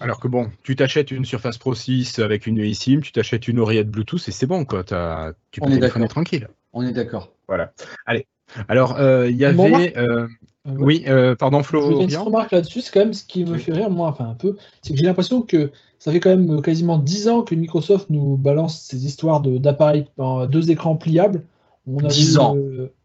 Alors 0.01 0.21
que 0.21 0.29
bon, 0.29 0.51
tu 0.63 0.77
t'achètes 0.77 1.11
une 1.11 1.25
Surface 1.25 1.59
Pro 1.59 1.75
6 1.75 2.19
avec 2.21 2.47
une 2.47 2.59
eSIM, 2.59 3.01
tu 3.01 3.13
t'achètes 3.13 3.49
une 3.49 3.59
oreillette 3.59 3.91
Bluetooth 3.91 4.29
et 4.29 4.33
c'est 4.33 4.47
bon, 4.47 4.65
quoi. 4.65 4.85
As, 4.93 5.33
tu 5.51 5.61
peux 5.61 5.71
téléphoner 5.71 6.09
tranquille. 6.09 6.49
On 6.73 6.87
est 6.87 6.93
d'accord. 6.93 7.33
Voilà. 7.49 7.73
Allez. 8.07 8.27
Alors, 8.69 8.99
euh, 8.99 9.29
il 9.29 9.37
y 9.37 9.45
avait. 9.45 9.97
Euh, 9.97 10.27
euh, 10.69 10.75
oui, 10.79 11.05
pardon, 11.39 11.63
Flo. 11.63 12.03
Je 12.03 12.15
une 12.15 12.17
remarque 12.17 12.53
là-dessus, 12.53 12.83
c'est 12.83 12.93
quand 12.93 13.01
même 13.01 13.15
ce 13.15 13.25
qui 13.25 13.45
me 13.45 13.59
fait 13.59 13.73
rire, 13.73 13.91
moi, 13.91 14.09
enfin 14.09 14.29
un 14.29 14.35
peu, 14.35 14.57
c'est 14.83 14.93
que 14.93 14.99
j'ai 14.99 15.07
l'impression 15.07 15.43
que 15.43 15.73
ça 15.99 16.13
fait 16.13 16.21
quand 16.21 16.31
même 16.31 16.63
quasiment 16.63 16.99
10 16.99 17.29
ans 17.29 17.43
que 17.43 17.55
Microsoft 17.55 18.11
nous 18.11 18.37
balance 18.37 18.83
ces 18.83 19.05
histoires 19.05 19.41
d'appareils 19.41 20.07
en 20.19 20.47
deux 20.47 20.71
écrans 20.71 20.97
pliables. 20.97 21.43
On 21.87 21.99
a 21.99 22.09
10 22.09 22.39
ans. 22.39 22.57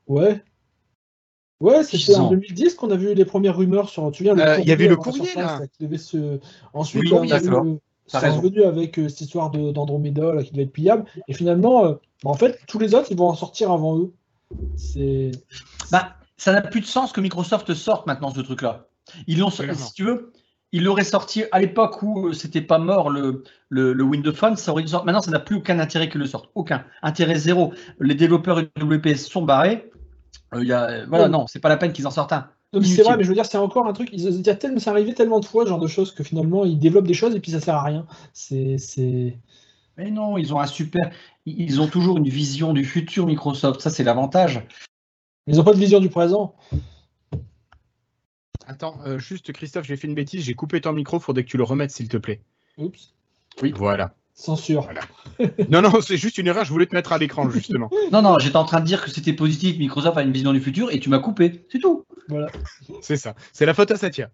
ouais. 0.07 0.41
Ouais, 1.59 1.83
c'était 1.83 2.15
en 2.15 2.29
2010 2.29 2.75
qu'on 2.75 2.91
a 2.91 2.95
vu 2.95 3.13
les 3.13 3.25
premières 3.25 3.57
rumeurs 3.57 3.89
sur. 3.89 4.11
Tu 4.11 4.23
viens, 4.23 4.37
euh, 4.37 4.59
il 4.59 4.67
y 4.67 4.71
avait 4.71 4.87
le 4.87 4.95
courrier 4.95 5.33
là. 5.35 5.59
qui 5.73 5.85
devait 5.85 5.97
se... 5.97 6.39
Ensuite, 6.73 7.03
oui, 7.05 7.13
on 7.13 7.31
a 7.31 7.39
vu, 7.39 7.79
c'est 8.05 8.29
revenu 8.29 8.63
avec 8.63 8.97
euh, 8.99 9.09
cette 9.09 9.21
histoire 9.21 9.49
d'Andromeda 9.51 10.43
qui 10.43 10.51
devait 10.51 10.63
être 10.63 10.71
pliable. 10.71 11.05
Et 11.27 11.33
finalement, 11.33 11.85
euh, 11.85 11.93
bah, 12.23 12.29
en 12.29 12.35
fait, 12.35 12.59
tous 12.67 12.79
les 12.79 12.93
autres, 12.93 13.07
ils 13.11 13.17
vont 13.17 13.27
en 13.27 13.35
sortir 13.35 13.71
avant 13.71 13.97
eux. 13.97 14.13
C'est. 14.75 15.31
Bah, 15.91 16.15
ça 16.37 16.53
n'a 16.53 16.61
plus 16.61 16.81
de 16.81 16.85
sens 16.85 17.11
que 17.11 17.21
Microsoft 17.21 17.73
sorte 17.73 18.05
maintenant 18.05 18.31
ce 18.31 18.41
truc-là. 18.41 18.87
Ils 19.25 19.39
l'ont, 19.39 19.49
si 19.49 19.93
tu 19.95 20.03
veux, 20.03 20.31
il 20.71 20.83
l'aurait 20.83 21.03
sorti 21.03 21.45
à 21.51 21.59
l'époque 21.59 22.03
où 22.03 22.33
c'était 22.33 22.61
pas 22.61 22.77
mort 22.77 23.09
le, 23.09 23.43
le, 23.69 24.03
Windows 24.03 24.33
Phone, 24.33 24.55
ça 24.57 24.71
aurait 24.71 24.83
dû 24.83 24.89
sortir. 24.89 25.05
Maintenant, 25.05 25.21
ça 25.21 25.31
n'a 25.31 25.39
plus 25.39 25.55
aucun 25.55 25.79
intérêt 25.79 26.09
qu'il 26.09 26.19
le 26.19 26.27
sorte. 26.27 26.49
Aucun. 26.55 26.85
Intérêt 27.01 27.35
zéro. 27.35 27.73
Les 27.99 28.15
développeurs 28.15 28.61
WPS 28.79 29.27
sont 29.27 29.41
barrés. 29.41 29.89
Euh, 30.53 30.63
y 30.63 30.71
a, 30.71 31.05
voilà, 31.05 31.27
non, 31.27 31.47
c'est 31.47 31.59
pas 31.59 31.69
la 31.69 31.77
peine 31.77 31.93
qu'ils 31.93 32.07
en 32.07 32.11
sortent 32.11 32.33
un. 32.33 32.49
C'est 32.83 33.03
vrai, 33.03 33.17
mais 33.17 33.23
je 33.23 33.29
veux 33.29 33.33
dire, 33.33 33.45
c'est 33.45 33.57
encore 33.57 33.87
un 33.87 33.93
truc. 33.93 34.09
Il 34.11 34.43
tellement, 34.43 34.79
c'est 34.79 34.89
arrivé 34.89 35.13
tellement 35.13 35.39
de 35.39 35.45
fois, 35.45 35.63
ce 35.63 35.69
genre 35.69 35.79
de 35.79 35.87
choses, 35.87 36.13
que 36.13 36.23
finalement, 36.23 36.65
ils 36.65 36.77
développent 36.77 37.07
des 37.07 37.13
choses 37.13 37.35
et 37.35 37.39
puis 37.39 37.51
ça 37.51 37.59
sert 37.59 37.75
à 37.75 37.83
rien. 37.83 38.05
C'est. 38.33 38.77
Mais 39.97 40.11
non, 40.11 40.37
ils 40.37 40.53
ont 40.53 40.59
un 40.59 40.67
super. 40.67 41.11
Ils 41.45 41.81
ont 41.81 41.87
toujours 41.87 42.17
une 42.17 42.27
vision 42.27 42.73
du 42.73 42.85
futur 42.85 43.25
Microsoft. 43.25 43.81
Ça, 43.81 43.89
c'est 43.89 44.03
l'avantage. 44.03 44.61
Ils 45.47 45.55
n'ont 45.55 45.63
pas 45.63 45.73
de 45.73 45.79
vision 45.79 45.99
du 45.99 46.09
présent. 46.09 46.55
Attends, 48.67 48.99
euh, 49.05 49.17
juste 49.17 49.53
Christophe, 49.53 49.87
j'ai 49.87 49.95
fait 49.95 50.07
une 50.07 50.13
bêtise, 50.13 50.43
j'ai 50.43 50.53
coupé 50.53 50.81
ton 50.81 50.91
micro, 50.91 51.21
faudrait 51.21 51.45
que 51.45 51.49
tu 51.49 51.55
le 51.55 51.63
remettes 51.63 51.91
s'il 51.91 52.09
te 52.09 52.17
plaît. 52.17 52.41
Oups. 52.77 53.13
Oui. 53.61 53.71
Voilà. 53.73 54.13
Censure. 54.37 54.87
non, 55.69 55.81
non, 55.81 55.99
c'est 55.99 56.15
juste 56.15 56.37
une 56.37 56.45
erreur, 56.45 56.63
je 56.63 56.71
voulais 56.71 56.85
te 56.85 56.93
mettre 56.93 57.11
à 57.11 57.17
l'écran, 57.17 57.49
justement. 57.49 57.89
non, 58.11 58.21
non, 58.21 58.37
j'étais 58.37 58.55
en 58.55 58.65
train 58.65 58.79
de 58.79 58.85
dire 58.85 59.03
que 59.03 59.09
c'était 59.09 59.33
positif, 59.33 59.79
Microsoft 59.79 60.15
a 60.15 60.21
une 60.21 60.31
vision 60.31 60.53
du 60.53 60.61
futur, 60.61 60.91
et 60.91 60.99
tu 60.99 61.09
m'as 61.09 61.17
coupé, 61.17 61.65
c'est 61.71 61.79
tout. 61.79 62.05
Voilà. 62.29 62.47
C'est 63.01 63.17
ça, 63.17 63.33
c'est 63.51 63.65
la 63.65 63.73
faute 63.73 63.89
à 63.89 63.95
Satya. 63.95 64.29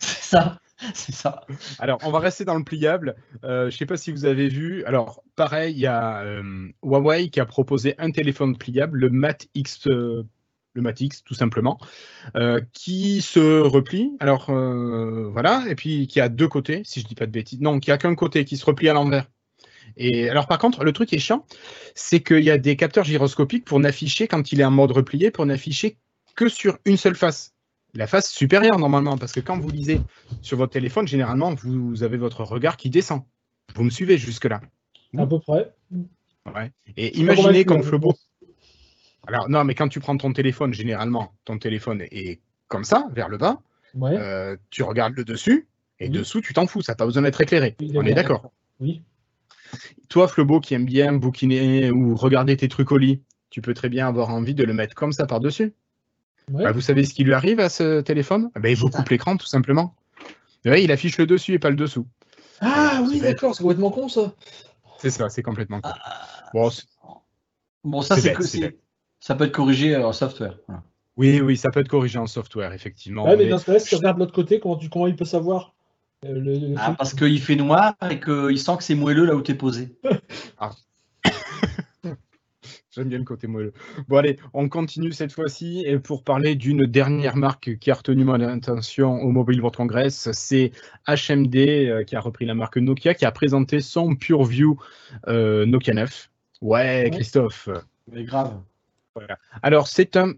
C'est 0.00 0.24
ça, 0.24 0.58
c'est 0.94 1.14
ça. 1.14 1.42
Alors, 1.78 1.98
on 2.02 2.10
va 2.10 2.18
rester 2.18 2.44
dans 2.44 2.58
le 2.58 2.64
pliable. 2.64 3.14
Euh, 3.44 3.62
je 3.70 3.76
ne 3.76 3.78
sais 3.78 3.86
pas 3.86 3.96
si 3.96 4.10
vous 4.10 4.24
avez 4.24 4.48
vu. 4.48 4.84
Alors, 4.84 5.22
pareil, 5.36 5.74
il 5.74 5.80
y 5.80 5.86
a 5.86 6.22
euh, 6.22 6.68
Huawei 6.82 7.30
qui 7.30 7.38
a 7.38 7.46
proposé 7.46 7.94
un 7.98 8.10
téléphone 8.10 8.58
pliable, 8.58 8.98
le 8.98 9.10
Mate 9.10 9.46
X 9.54 9.86
le 10.76 10.82
Matix, 10.82 11.24
tout 11.24 11.34
simplement, 11.34 11.78
euh, 12.36 12.60
qui 12.72 13.22
se 13.22 13.60
replie. 13.60 14.12
Alors 14.20 14.50
euh, 14.50 15.28
voilà, 15.32 15.64
et 15.68 15.74
puis 15.74 16.06
qui 16.06 16.20
a 16.20 16.28
deux 16.28 16.48
côtés, 16.48 16.82
si 16.84 17.00
je 17.00 17.06
dis 17.06 17.14
pas 17.14 17.26
de 17.26 17.32
bêtises. 17.32 17.60
Non, 17.60 17.80
qui 17.80 17.90
a 17.90 17.98
qu'un 17.98 18.14
côté 18.14 18.44
qui 18.44 18.56
se 18.56 18.64
replie 18.64 18.88
à 18.88 18.92
l'envers. 18.92 19.26
Et 19.96 20.28
alors 20.28 20.46
par 20.46 20.58
contre, 20.58 20.84
le 20.84 20.92
truc 20.92 21.08
qui 21.08 21.14
est 21.16 21.20
chiant, 21.20 21.44
c'est 21.94 22.20
qu'il 22.20 22.44
y 22.44 22.50
a 22.50 22.58
des 22.58 22.76
capteurs 22.76 23.04
gyroscopiques 23.04 23.64
pour 23.64 23.80
n'afficher 23.80 24.28
quand 24.28 24.52
il 24.52 24.60
est 24.60 24.64
en 24.64 24.70
mode 24.70 24.92
replié, 24.92 25.30
pour 25.30 25.46
n'afficher 25.46 25.96
que 26.34 26.48
sur 26.48 26.78
une 26.84 26.96
seule 26.96 27.16
face. 27.16 27.54
La 27.94 28.06
face 28.06 28.30
supérieure 28.30 28.78
normalement, 28.78 29.16
parce 29.16 29.32
que 29.32 29.40
quand 29.40 29.58
vous 29.58 29.70
lisez 29.70 30.00
sur 30.42 30.58
votre 30.58 30.72
téléphone, 30.72 31.08
généralement 31.08 31.54
vous 31.54 32.02
avez 32.02 32.18
votre 32.18 32.44
regard 32.44 32.76
qui 32.76 32.90
descend. 32.90 33.22
Vous 33.74 33.84
me 33.84 33.90
suivez 33.90 34.18
jusque 34.18 34.44
là 34.44 34.60
À 35.16 35.26
peu 35.26 35.38
près. 35.40 35.72
Ouais. 36.54 36.70
Et 36.96 37.18
imaginez 37.18 37.64
comme 37.64 37.82
Flobo, 37.82 38.14
alors, 39.26 39.48
non, 39.48 39.64
mais 39.64 39.74
quand 39.74 39.88
tu 39.88 40.00
prends 40.00 40.16
ton 40.16 40.32
téléphone, 40.32 40.72
généralement, 40.72 41.32
ton 41.44 41.58
téléphone 41.58 42.02
est 42.10 42.40
comme 42.68 42.84
ça, 42.84 43.08
vers 43.12 43.28
le 43.28 43.38
bas. 43.38 43.60
Euh, 44.02 44.56
tu 44.70 44.82
regardes 44.82 45.14
le 45.16 45.24
dessus, 45.24 45.66
et 45.98 46.08
dessous, 46.08 46.40
tu 46.40 46.52
t'en 46.52 46.66
fous, 46.66 46.82
ça 46.82 46.92
n'a 46.92 46.96
pas 46.96 47.06
besoin 47.06 47.22
d'être 47.22 47.40
éclairé. 47.40 47.76
On 47.94 48.04
est 48.04 48.14
d'accord 48.14 48.52
Oui. 48.80 49.02
Toi, 50.08 50.28
Flobo, 50.28 50.60
qui 50.60 50.74
aime 50.74 50.84
bien 50.84 51.12
bouquiner 51.12 51.90
ou 51.90 52.14
regarder 52.14 52.56
tes 52.56 52.68
trucs 52.68 52.92
au 52.92 52.98
lit, 52.98 53.22
tu 53.50 53.60
peux 53.60 53.74
très 53.74 53.88
bien 53.88 54.06
avoir 54.06 54.30
envie 54.30 54.54
de 54.54 54.64
le 54.64 54.72
mettre 54.72 54.94
comme 54.94 55.12
ça 55.12 55.26
par-dessus. 55.26 55.74
Bah, 56.48 56.72
vous 56.72 56.80
savez 56.80 57.04
ce 57.04 57.12
qui 57.12 57.24
lui 57.24 57.34
arrive 57.34 57.58
à 57.58 57.68
ce 57.68 58.00
téléphone? 58.00 58.50
Bah, 58.54 58.68
Il 58.68 58.76
vous 58.76 58.88
coupe 58.88 59.08
l'écran, 59.08 59.36
tout 59.36 59.46
simplement. 59.46 59.94
il 60.64 60.92
affiche 60.92 61.18
le 61.18 61.26
dessus 61.26 61.54
et 61.54 61.58
pas 61.58 61.70
le 61.70 61.76
dessous. 61.76 62.06
Ah 62.60 63.02
oui, 63.06 63.20
d'accord, 63.20 63.54
c'est 63.54 63.62
complètement 63.62 63.90
con 63.90 64.08
ça. 64.08 64.34
C'est 64.98 65.10
ça, 65.10 65.28
c'est 65.28 65.42
complètement 65.42 65.80
con. 65.80 65.90
Ah. 65.92 66.50
Bon, 67.84 68.02
ça, 68.02 68.16
c'est 68.16 68.34
ça 69.20 69.34
peut 69.34 69.44
être 69.44 69.52
corrigé 69.52 69.96
en 69.96 70.12
software. 70.12 70.58
Oui, 71.16 71.40
oui, 71.40 71.56
ça 71.56 71.70
peut 71.70 71.80
être 71.80 71.88
corrigé 71.88 72.18
en 72.18 72.26
software, 72.26 72.72
effectivement. 72.72 73.24
Ouais, 73.24 73.36
mais, 73.36 73.48
dans 73.48 73.58
ce 73.58 73.64
cas-là, 73.64 73.78
si 73.78 73.88
tu 73.88 73.94
regardes 73.96 74.18
de 74.18 74.20
l'autre 74.22 74.34
côté, 74.34 74.60
comment, 74.60 74.76
tu, 74.76 74.88
comment 74.88 75.06
il 75.06 75.16
peut 75.16 75.24
savoir? 75.24 75.74
Euh, 76.24 76.74
ah, 76.78 76.94
Parce 76.96 77.14
qu'il 77.14 77.40
fait 77.40 77.56
noir 77.56 77.94
et 78.10 78.20
qu'il 78.20 78.58
sent 78.58 78.76
que 78.78 78.84
c'est 78.84 78.94
moelleux 78.94 79.26
là 79.26 79.34
où 79.34 79.42
tu 79.42 79.52
es 79.52 79.54
posé. 79.54 79.96
ah. 80.58 80.72
J'aime 82.90 83.08
bien 83.08 83.18
le 83.18 83.24
côté 83.24 83.46
moelleux. 83.46 83.74
Bon, 84.08 84.16
allez, 84.16 84.38
on 84.54 84.68
continue 84.68 85.12
cette 85.12 85.32
fois-ci 85.32 85.84
et 85.86 85.98
pour 85.98 86.24
parler 86.24 86.54
d'une 86.54 86.86
dernière 86.86 87.36
marque 87.36 87.76
qui 87.78 87.90
a 87.90 87.94
retenu 87.94 88.24
mon 88.24 88.40
attention 88.40 89.20
au 89.20 89.30
Mobile 89.30 89.60
World 89.60 89.76
Congress. 89.76 90.30
C'est 90.32 90.72
HMD 91.06 91.56
euh, 91.56 92.04
qui 92.04 92.16
a 92.16 92.20
repris 92.20 92.46
la 92.46 92.54
marque 92.54 92.78
Nokia, 92.78 93.14
qui 93.14 93.26
a 93.26 93.32
présenté 93.32 93.80
son 93.80 94.14
PureView 94.14 94.78
euh, 95.28 95.66
Nokia 95.66 95.92
9. 95.92 96.30
Ouais, 96.62 97.10
Christophe. 97.12 97.68
Mais 98.10 98.24
grave. 98.24 98.60
Alors, 99.62 99.88
c'est 99.88 100.16
un 100.16 100.32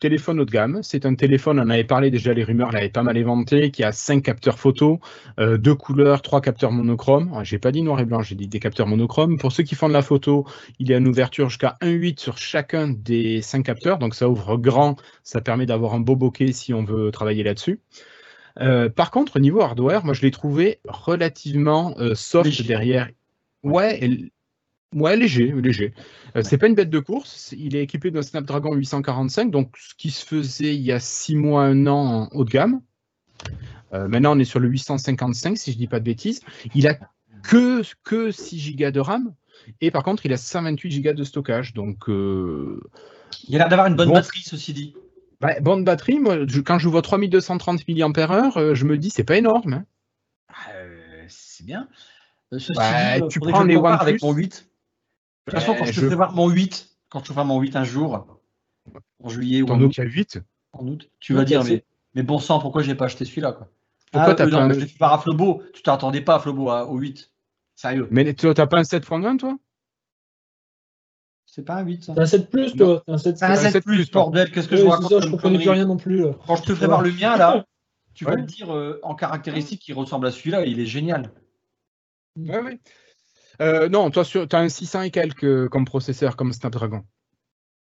téléphone 0.00 0.40
haut 0.40 0.44
de 0.44 0.50
gamme. 0.50 0.80
C'est 0.82 1.06
un 1.06 1.14
téléphone, 1.14 1.60
on 1.60 1.70
avait 1.70 1.84
parlé 1.84 2.10
déjà, 2.10 2.32
les 2.32 2.44
rumeurs 2.44 2.72
l'avaient 2.72 2.88
pas 2.88 3.02
mal 3.02 3.16
éventé, 3.16 3.70
qui 3.70 3.84
a 3.84 3.92
cinq 3.92 4.22
capteurs 4.22 4.58
photo, 4.58 5.00
euh, 5.38 5.58
deux 5.58 5.74
couleurs, 5.74 6.22
trois 6.22 6.40
capteurs 6.40 6.72
monochromes. 6.72 7.32
Ah, 7.34 7.44
j'ai 7.44 7.58
pas 7.58 7.72
dit 7.72 7.82
noir 7.82 8.00
et 8.00 8.04
blanc, 8.04 8.22
j'ai 8.22 8.34
dit 8.34 8.48
des 8.48 8.60
capteurs 8.60 8.86
monochromes. 8.86 9.38
Pour 9.38 9.52
ceux 9.52 9.62
qui 9.62 9.74
font 9.74 9.88
de 9.88 9.92
la 9.92 10.02
photo, 10.02 10.46
il 10.78 10.88
y 10.88 10.94
a 10.94 10.98
une 10.98 11.08
ouverture 11.08 11.48
jusqu'à 11.48 11.76
1.8 11.80 12.20
sur 12.20 12.38
chacun 12.38 12.88
des 12.88 13.42
cinq 13.42 13.64
capteurs. 13.64 13.98
Donc 13.98 14.14
ça 14.14 14.28
ouvre 14.28 14.56
grand, 14.56 14.96
ça 15.22 15.40
permet 15.40 15.66
d'avoir 15.66 15.94
un 15.94 16.00
beau 16.00 16.16
bokeh 16.16 16.52
si 16.52 16.74
on 16.74 16.84
veut 16.84 17.10
travailler 17.10 17.42
là-dessus. 17.42 17.80
Euh, 18.60 18.88
par 18.88 19.10
contre, 19.10 19.38
niveau 19.38 19.60
hardware, 19.60 20.04
moi 20.04 20.14
je 20.14 20.22
l'ai 20.22 20.30
trouvé 20.30 20.80
relativement 20.88 21.94
euh, 21.98 22.14
soft 22.14 22.66
derrière. 22.66 23.08
Ouais, 23.62 24.00
Ouais, 24.94 25.16
léger, 25.16 25.52
léger. 25.52 25.92
Euh, 26.34 26.42
c'est 26.42 26.56
pas 26.56 26.66
une 26.66 26.74
bête 26.74 26.88
de 26.88 26.98
course. 26.98 27.54
Il 27.56 27.76
est 27.76 27.82
équipé 27.82 28.10
d'un 28.10 28.22
Snapdragon 28.22 28.74
845, 28.74 29.50
donc 29.50 29.74
ce 29.76 29.94
qui 29.94 30.10
se 30.10 30.24
faisait 30.24 30.74
il 30.74 30.80
y 30.80 30.92
a 30.92 31.00
6 31.00 31.36
mois, 31.36 31.64
un 31.64 31.86
an 31.86 32.06
en 32.06 32.28
haut 32.32 32.44
de 32.44 32.50
gamme. 32.50 32.80
Euh, 33.92 34.08
maintenant, 34.08 34.34
on 34.34 34.38
est 34.38 34.44
sur 34.44 34.60
le 34.60 34.68
855, 34.68 35.58
si 35.58 35.72
je 35.72 35.78
dis 35.78 35.88
pas 35.88 36.00
de 36.00 36.04
bêtises. 36.04 36.40
Il 36.74 36.88
a 36.88 36.98
que, 37.42 37.82
que 38.02 38.30
6 38.30 38.76
Go 38.76 38.90
de 38.90 39.00
RAM, 39.00 39.34
et 39.82 39.90
par 39.90 40.04
contre, 40.04 40.24
il 40.24 40.32
a 40.32 40.38
128 40.38 41.02
Go 41.02 41.12
de 41.12 41.24
stockage. 41.24 41.74
Donc, 41.74 42.08
euh, 42.08 42.80
il 43.46 43.56
a 43.56 43.58
l'air 43.58 43.68
d'avoir 43.68 43.88
une 43.88 43.96
bonne 43.96 44.12
batterie, 44.12 44.42
ceci 44.42 44.72
dit. 44.72 44.94
Bah, 45.40 45.60
bonne 45.60 45.84
batterie, 45.84 46.18
moi, 46.18 46.38
quand 46.64 46.78
je 46.78 46.88
vois 46.88 47.02
3230 47.02 47.86
mAh, 47.86 48.74
je 48.74 48.84
me 48.84 48.96
dis, 48.96 49.10
c'est 49.10 49.22
pas 49.24 49.36
énorme. 49.36 49.74
Hein. 49.74 49.84
Ah, 50.48 50.72
c'est 51.28 51.64
bien. 51.64 51.88
Bah, 52.50 53.20
tu 53.28 53.38
prends 53.40 53.64
les 53.64 53.76
OnePlus 53.76 54.00
avec 54.00 54.22
mon 54.22 54.32
8. 54.32 54.67
De 55.48 55.52
toute 55.56 55.60
façon, 55.60 55.74
quand 55.78 55.86
je, 55.86 56.08
fais 56.08 56.14
voir 56.14 56.32
mon 56.32 56.48
8, 56.48 56.88
quand 57.08 57.24
je 57.24 57.32
fais 57.32 57.44
mon 57.44 57.60
8 57.60 57.76
un 57.76 57.84
jour, 57.84 58.38
en 59.22 59.28
juillet 59.28 59.62
ou 59.62 59.68
en 59.68 59.80
août. 59.80 59.94
8 59.96 60.40
En 60.72 60.86
août. 60.86 61.10
Tu 61.20 61.34
vas 61.34 61.44
dire, 61.44 61.64
mais, 61.64 61.84
mais 62.14 62.22
bon 62.22 62.38
sang, 62.38 62.58
pourquoi 62.58 62.82
j'ai 62.82 62.94
pas 62.94 63.06
acheté 63.06 63.24
celui-là 63.24 63.52
quoi? 63.52 63.68
Pourquoi 64.12 64.32
ah, 64.32 64.34
t'as 64.34 64.48
pas 64.48 64.56
un... 64.56 64.72
Je 64.72 64.80
l'ai 64.80 64.86
fait 64.86 64.98
par 64.98 65.12
à 65.12 65.18
Flobo. 65.18 65.62
Tu 65.74 65.82
t'attendais 65.82 66.22
pas 66.22 66.36
à 66.36 66.38
Flobo 66.38 66.70
au 66.70 66.98
8. 66.98 67.30
Sérieux. 67.74 68.08
Mais 68.10 68.34
tu 68.34 68.46
n'as 68.46 68.66
pas 68.66 68.78
un 68.78 68.82
7.1 68.82 69.36
toi? 69.36 69.56
C'est 71.46 71.64
pas 71.64 71.76
un 71.76 71.84
8, 71.84 72.04
ça. 72.04 72.14
C'est 72.14 72.20
un 72.20 72.26
7 72.26 72.50
plus, 72.50 72.76
toi. 72.76 73.02
Un 73.06 73.18
7, 73.18 73.42
un 73.42 73.56
7, 73.56 73.84
plus, 73.84 74.10
bordel. 74.10 74.50
Qu'est-ce 74.50 74.68
que 74.68 74.76
je 74.76 74.84
raconte 74.84 75.10
ça, 75.10 75.20
Je 75.20 75.30
comprenais 75.30 75.58
plus 75.58 75.70
rien 75.70 75.86
non 75.86 75.96
plus. 75.96 76.24
Quand 76.46 76.56
je 76.56 76.62
te 76.62 76.74
ferai 76.74 76.86
voir 76.86 77.02
le 77.02 77.12
mien, 77.12 77.36
là, 77.36 77.64
tu 78.14 78.24
vas 78.24 78.36
me 78.36 78.42
dire 78.42 78.74
euh, 78.74 79.00
en 79.02 79.14
caractéristique 79.14 79.80
qu'il 79.80 79.94
ressemble 79.94 80.26
à 80.26 80.30
celui-là. 80.30 80.66
Il 80.66 80.80
est 80.80 80.86
génial. 80.86 81.30
Ouais, 82.36 82.60
ouais. 82.60 82.80
Euh, 83.60 83.88
non, 83.88 84.10
toi, 84.10 84.24
tu 84.24 84.38
as 84.38 84.58
un 84.58 84.68
600 84.68 85.02
et 85.02 85.10
quelques 85.10 85.44
euh, 85.44 85.68
comme 85.68 85.84
processeur, 85.84 86.36
comme 86.36 86.52
Snapdragon. 86.52 87.02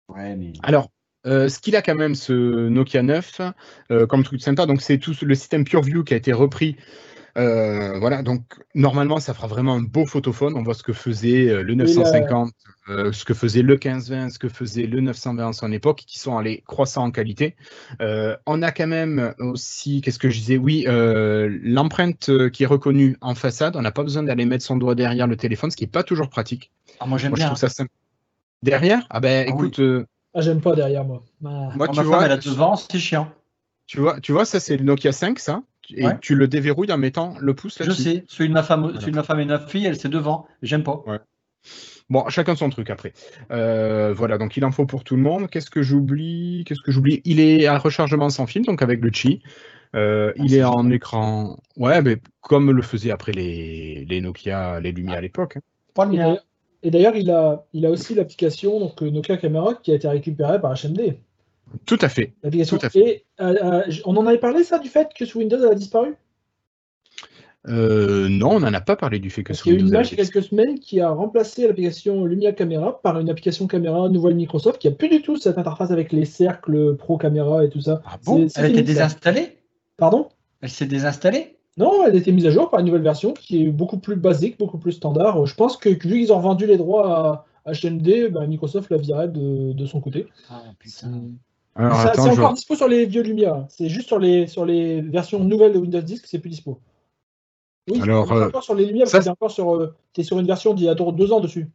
Ouais, 0.09 0.35
mais... 0.35 0.53
Alors, 0.63 0.89
euh, 1.25 1.49
ce 1.49 1.59
qu'il 1.59 1.75
a 1.75 1.81
quand 1.81 1.95
même, 1.95 2.15
ce 2.15 2.33
Nokia 2.33 3.03
9, 3.03 3.41
comme 4.07 4.23
truc 4.23 4.41
sympa, 4.41 4.65
donc 4.65 4.81
c'est 4.81 4.97
tout 4.97 5.13
le 5.21 5.35
système 5.35 5.65
PureView 5.65 6.03
qui 6.03 6.13
a 6.13 6.17
été 6.17 6.31
repris 6.33 6.77
euh, 7.37 7.99
voilà, 7.99 8.23
donc 8.23 8.41
normalement, 8.73 9.19
ça 9.19 9.33
fera 9.33 9.47
vraiment 9.47 9.75
un 9.75 9.81
beau 9.81 10.05
photophone. 10.05 10.55
On 10.55 10.63
voit 10.63 10.73
ce 10.73 10.81
que 10.81 10.93
faisait 10.93 11.49
euh, 11.49 11.61
le 11.61 11.75
950, 11.75 12.51
euh, 12.89 13.11
ce 13.11 13.25
que 13.25 13.35
faisait 13.35 13.61
le 13.61 13.73
1520, 13.73 14.31
ce 14.31 14.39
que 14.39 14.49
faisait 14.49 14.87
le 14.87 15.01
920 15.01 15.47
en 15.47 15.53
son 15.53 15.71
époque, 15.71 16.03
qui 16.07 16.17
sont 16.17 16.37
allés 16.37 16.63
croissant 16.65 17.03
en 17.03 17.11
qualité. 17.11 17.55
on 17.99 18.61
a 18.63 18.71
quand 18.71 18.87
même 18.87 19.33
aussi, 19.39 20.01
qu'est-ce 20.01 20.19
que 20.19 20.29
je 20.29 20.39
disais? 20.39 20.57
Oui, 20.57 20.85
l'empreinte 20.87 22.31
qui 22.51 22.63
est 22.63 22.67
reconnue 22.67 23.17
en 23.21 23.35
façade. 23.35 23.75
On 23.75 23.81
n'a 23.81 23.91
pas 23.91 24.03
besoin 24.03 24.23
d'aller 24.23 24.45
mettre 24.45 24.65
son 24.65 24.77
doigt 24.77 24.95
derrière 24.95 25.27
le 25.27 25.37
téléphone, 25.37 25.69
ce 25.69 25.77
qui 25.77 25.83
n'est 25.83 25.91
pas 25.91 26.03
toujours 26.03 26.29
pratique. 26.29 26.71
Ah, 26.99 27.05
moi 27.05 27.17
j'aime 27.17 27.33
bien. 27.33 27.53
ça 27.55 27.67
Derrière? 28.63 29.05
Ah 29.11 29.19
ben 29.19 29.45
ah 29.47 29.51
écoute. 29.51 29.79
Ah, 30.33 30.41
j'aime 30.41 30.61
pas 30.61 30.75
derrière 30.75 31.03
moi. 31.03 31.21
Moi, 31.41 31.87
tu 31.89 32.01
vois, 32.01 32.25
elle 32.25 32.31
a 32.31 32.37
devant, 32.37 32.75
c'est 32.75 32.97
chiant. 32.97 33.31
Tu 33.85 33.99
vois, 33.99 34.19
tu 34.19 34.31
vois, 34.31 34.43
ça 34.43 34.59
c'est 34.59 34.75
le 34.75 34.83
Nokia 34.83 35.11
5, 35.11 35.39
ça 35.39 35.61
et 35.95 36.05
tu 36.21 36.35
le 36.35 36.47
déverrouilles 36.47 36.91
en 36.91 36.97
mettant 36.97 37.35
le 37.39 37.53
pouce 37.53 37.79
là-dessus. 37.79 38.01
Je 38.01 38.09
sais, 38.09 38.23
celui 38.27 38.49
de 38.49 38.53
ma 38.53 38.63
femme, 38.63 38.93
celui 38.99 39.11
de 39.11 39.17
ma 39.17 39.23
femme 39.23 39.39
et 39.39 39.45
ma 39.45 39.59
fille, 39.59 39.85
elle 39.85 39.97
c'est 39.97 40.09
devant. 40.09 40.47
J'aime 40.61 40.83
pas. 40.83 41.03
Bon, 42.09 42.27
chacun 42.29 42.55
son 42.55 42.69
truc 42.69 42.89
après. 42.89 43.13
Euh, 43.51 44.13
voilà, 44.13 44.37
donc 44.37 44.55
il 44.55 44.63
en 44.63 44.71
faut 44.71 44.85
pour 44.85 45.03
tout 45.03 45.15
le 45.15 45.21
monde. 45.21 45.49
Qu'est-ce 45.49 45.69
que 45.69 45.81
j'oublie? 45.81 46.63
Qu'est-ce 46.65 46.81
que 46.81 46.91
j'oublie? 46.91 47.21
Il 47.25 47.39
est 47.39 47.67
à 47.67 47.77
rechargement 47.77 48.29
sans 48.29 48.47
fil, 48.47 48.61
donc 48.61 48.81
avec 48.81 49.01
le 49.01 49.09
Qi. 49.09 49.41
Euh, 49.95 50.31
ah, 50.37 50.41
il 50.43 50.53
est, 50.53 50.63
en 50.63 50.89
écran. 50.89 51.57
Ouais, 51.75 52.01
mais 52.01 52.17
comme 52.41 52.71
le 52.71 52.81
faisaient 52.81 53.11
après 53.11 53.31
les, 53.33 54.05
les 54.07 54.21
Nokia, 54.21 54.79
les 54.79 54.91
Lumia 54.91 55.17
à 55.17 55.21
l'époque. 55.21 55.57
Hein. 55.97 56.37
Et 56.83 56.91
d'ailleurs, 56.91 57.15
il 57.15 57.31
a, 57.31 57.65
il 57.73 57.85
a 57.85 57.89
aussi 57.89 58.13
l'application 58.13 58.79
donc 58.79 59.01
Nokia 59.01 59.37
Camera 59.37 59.73
qui 59.73 59.91
a 59.91 59.95
été 59.95 60.07
récupérée 60.07 60.61
par 60.61 60.73
HMD. 60.73 61.17
Tout 61.85 61.97
à 62.01 62.09
fait. 62.09 62.33
Tout 62.67 62.79
à 62.81 62.89
fait. 62.89 62.99
Et, 62.99 63.25
euh, 63.39 63.55
euh, 63.63 63.93
on 64.05 64.15
en 64.17 64.25
avait 64.25 64.37
parlé 64.37 64.63
ça 64.63 64.79
du 64.79 64.89
fait 64.89 65.09
que 65.13 65.25
sous 65.25 65.39
Windows 65.39 65.57
elle 65.57 65.71
a 65.71 65.75
disparu? 65.75 66.15
Euh, 67.67 68.29
non, 68.29 68.51
on 68.51 68.59
n'en 68.61 68.73
a 68.73 68.79
pas 68.81 68.95
parlé 68.95 69.19
du 69.19 69.29
fait 69.29 69.43
que 69.43 69.51
Il 69.65 69.73
y 69.73 69.75
a 69.75 69.79
une 69.79 69.87
image 69.87 70.11
il 70.11 70.17
y 70.17 70.21
a 70.21 70.23
quelques 70.23 70.43
semaines 70.43 70.79
qui 70.79 71.01
a 71.01 71.09
remplacé 71.09 71.67
l'application 71.67 72.23
Lumia 72.23 72.53
Camera 72.53 73.01
par 73.01 73.19
une 73.19 73.29
application 73.29 73.67
caméra 73.67 74.07
nouvelle 74.07 74.35
Microsoft 74.35 74.79
qui 74.79 74.87
a 74.87 74.91
plus 74.91 75.09
du 75.09 75.21
tout 75.21 75.35
cette 75.35 75.57
interface 75.57 75.91
avec 75.91 76.13
les 76.13 76.23
cercles 76.23 76.95
pro 76.95 77.17
caméra 77.17 77.65
et 77.65 77.69
tout 77.69 77.81
ça. 77.81 78.01
Ah 78.05 78.17
bon? 78.23 78.47
Elle 78.55 78.65
a 78.65 78.69
été 78.69 78.83
désinstallée? 78.83 79.57
Pardon? 79.97 80.29
Elle 80.61 80.69
s'est 80.69 80.85
désinstallée? 80.85 81.57
Non, 81.77 82.05
elle 82.05 82.15
a 82.15 82.17
été 82.17 82.31
mise 82.31 82.45
à 82.45 82.51
jour 82.51 82.69
par 82.69 82.79
une 82.79 82.87
nouvelle 82.87 83.03
version 83.03 83.33
qui 83.33 83.63
est 83.63 83.67
beaucoup 83.67 83.99
plus 83.99 84.15
basique, 84.15 84.57
beaucoup 84.57 84.79
plus 84.79 84.93
standard. 84.93 85.45
Je 85.45 85.53
pense 85.53 85.77
que 85.77 85.89
vu 85.89 85.97
qu'ils 85.97 86.33
ont 86.33 86.37
revendu 86.37 86.65
les 86.65 86.77
droits 86.77 87.45
à 87.65 87.71
HMD, 87.71 88.31
bah, 88.31 88.47
Microsoft 88.47 88.89
la 88.89 88.97
virait 88.97 89.27
de, 89.27 89.85
son 89.85 89.99
côté. 89.99 90.27
Ah 90.49 90.63
putain. 90.79 90.91
C'est 90.91 91.07
encore 91.77 92.53
dispo 92.53 92.75
sur 92.75 92.87
les 92.87 93.05
vieux 93.05 93.21
Lumia. 93.21 93.67
C'est 93.69 93.89
juste 93.89 94.07
sur 94.07 94.19
les, 94.19 94.47
sur 94.47 94.65
les 94.65 95.01
versions 95.01 95.43
nouvelles 95.43 95.73
de 95.73 95.79
Windows 95.79 96.01
10 96.01 96.21
que 96.21 96.27
c'est 96.27 96.39
plus 96.39 96.49
dispo. 96.49 96.79
Oui, 97.89 98.01
Alors, 98.01 98.31
euh, 98.31 98.47
encore 98.47 98.63
sur 98.63 98.75
les 98.75 98.85
Lumia, 98.85 99.05
parce 99.09 99.25
que 99.25 99.29
encore 99.29 99.51
sur, 99.51 99.75
euh, 99.75 99.95
es 100.17 100.23
sur 100.23 100.39
une 100.39 100.47
version 100.47 100.73
d'il 100.73 100.85
y 100.85 100.89
a 100.89 100.95
deux 100.95 101.31
ans 101.31 101.39
dessus. 101.39 101.67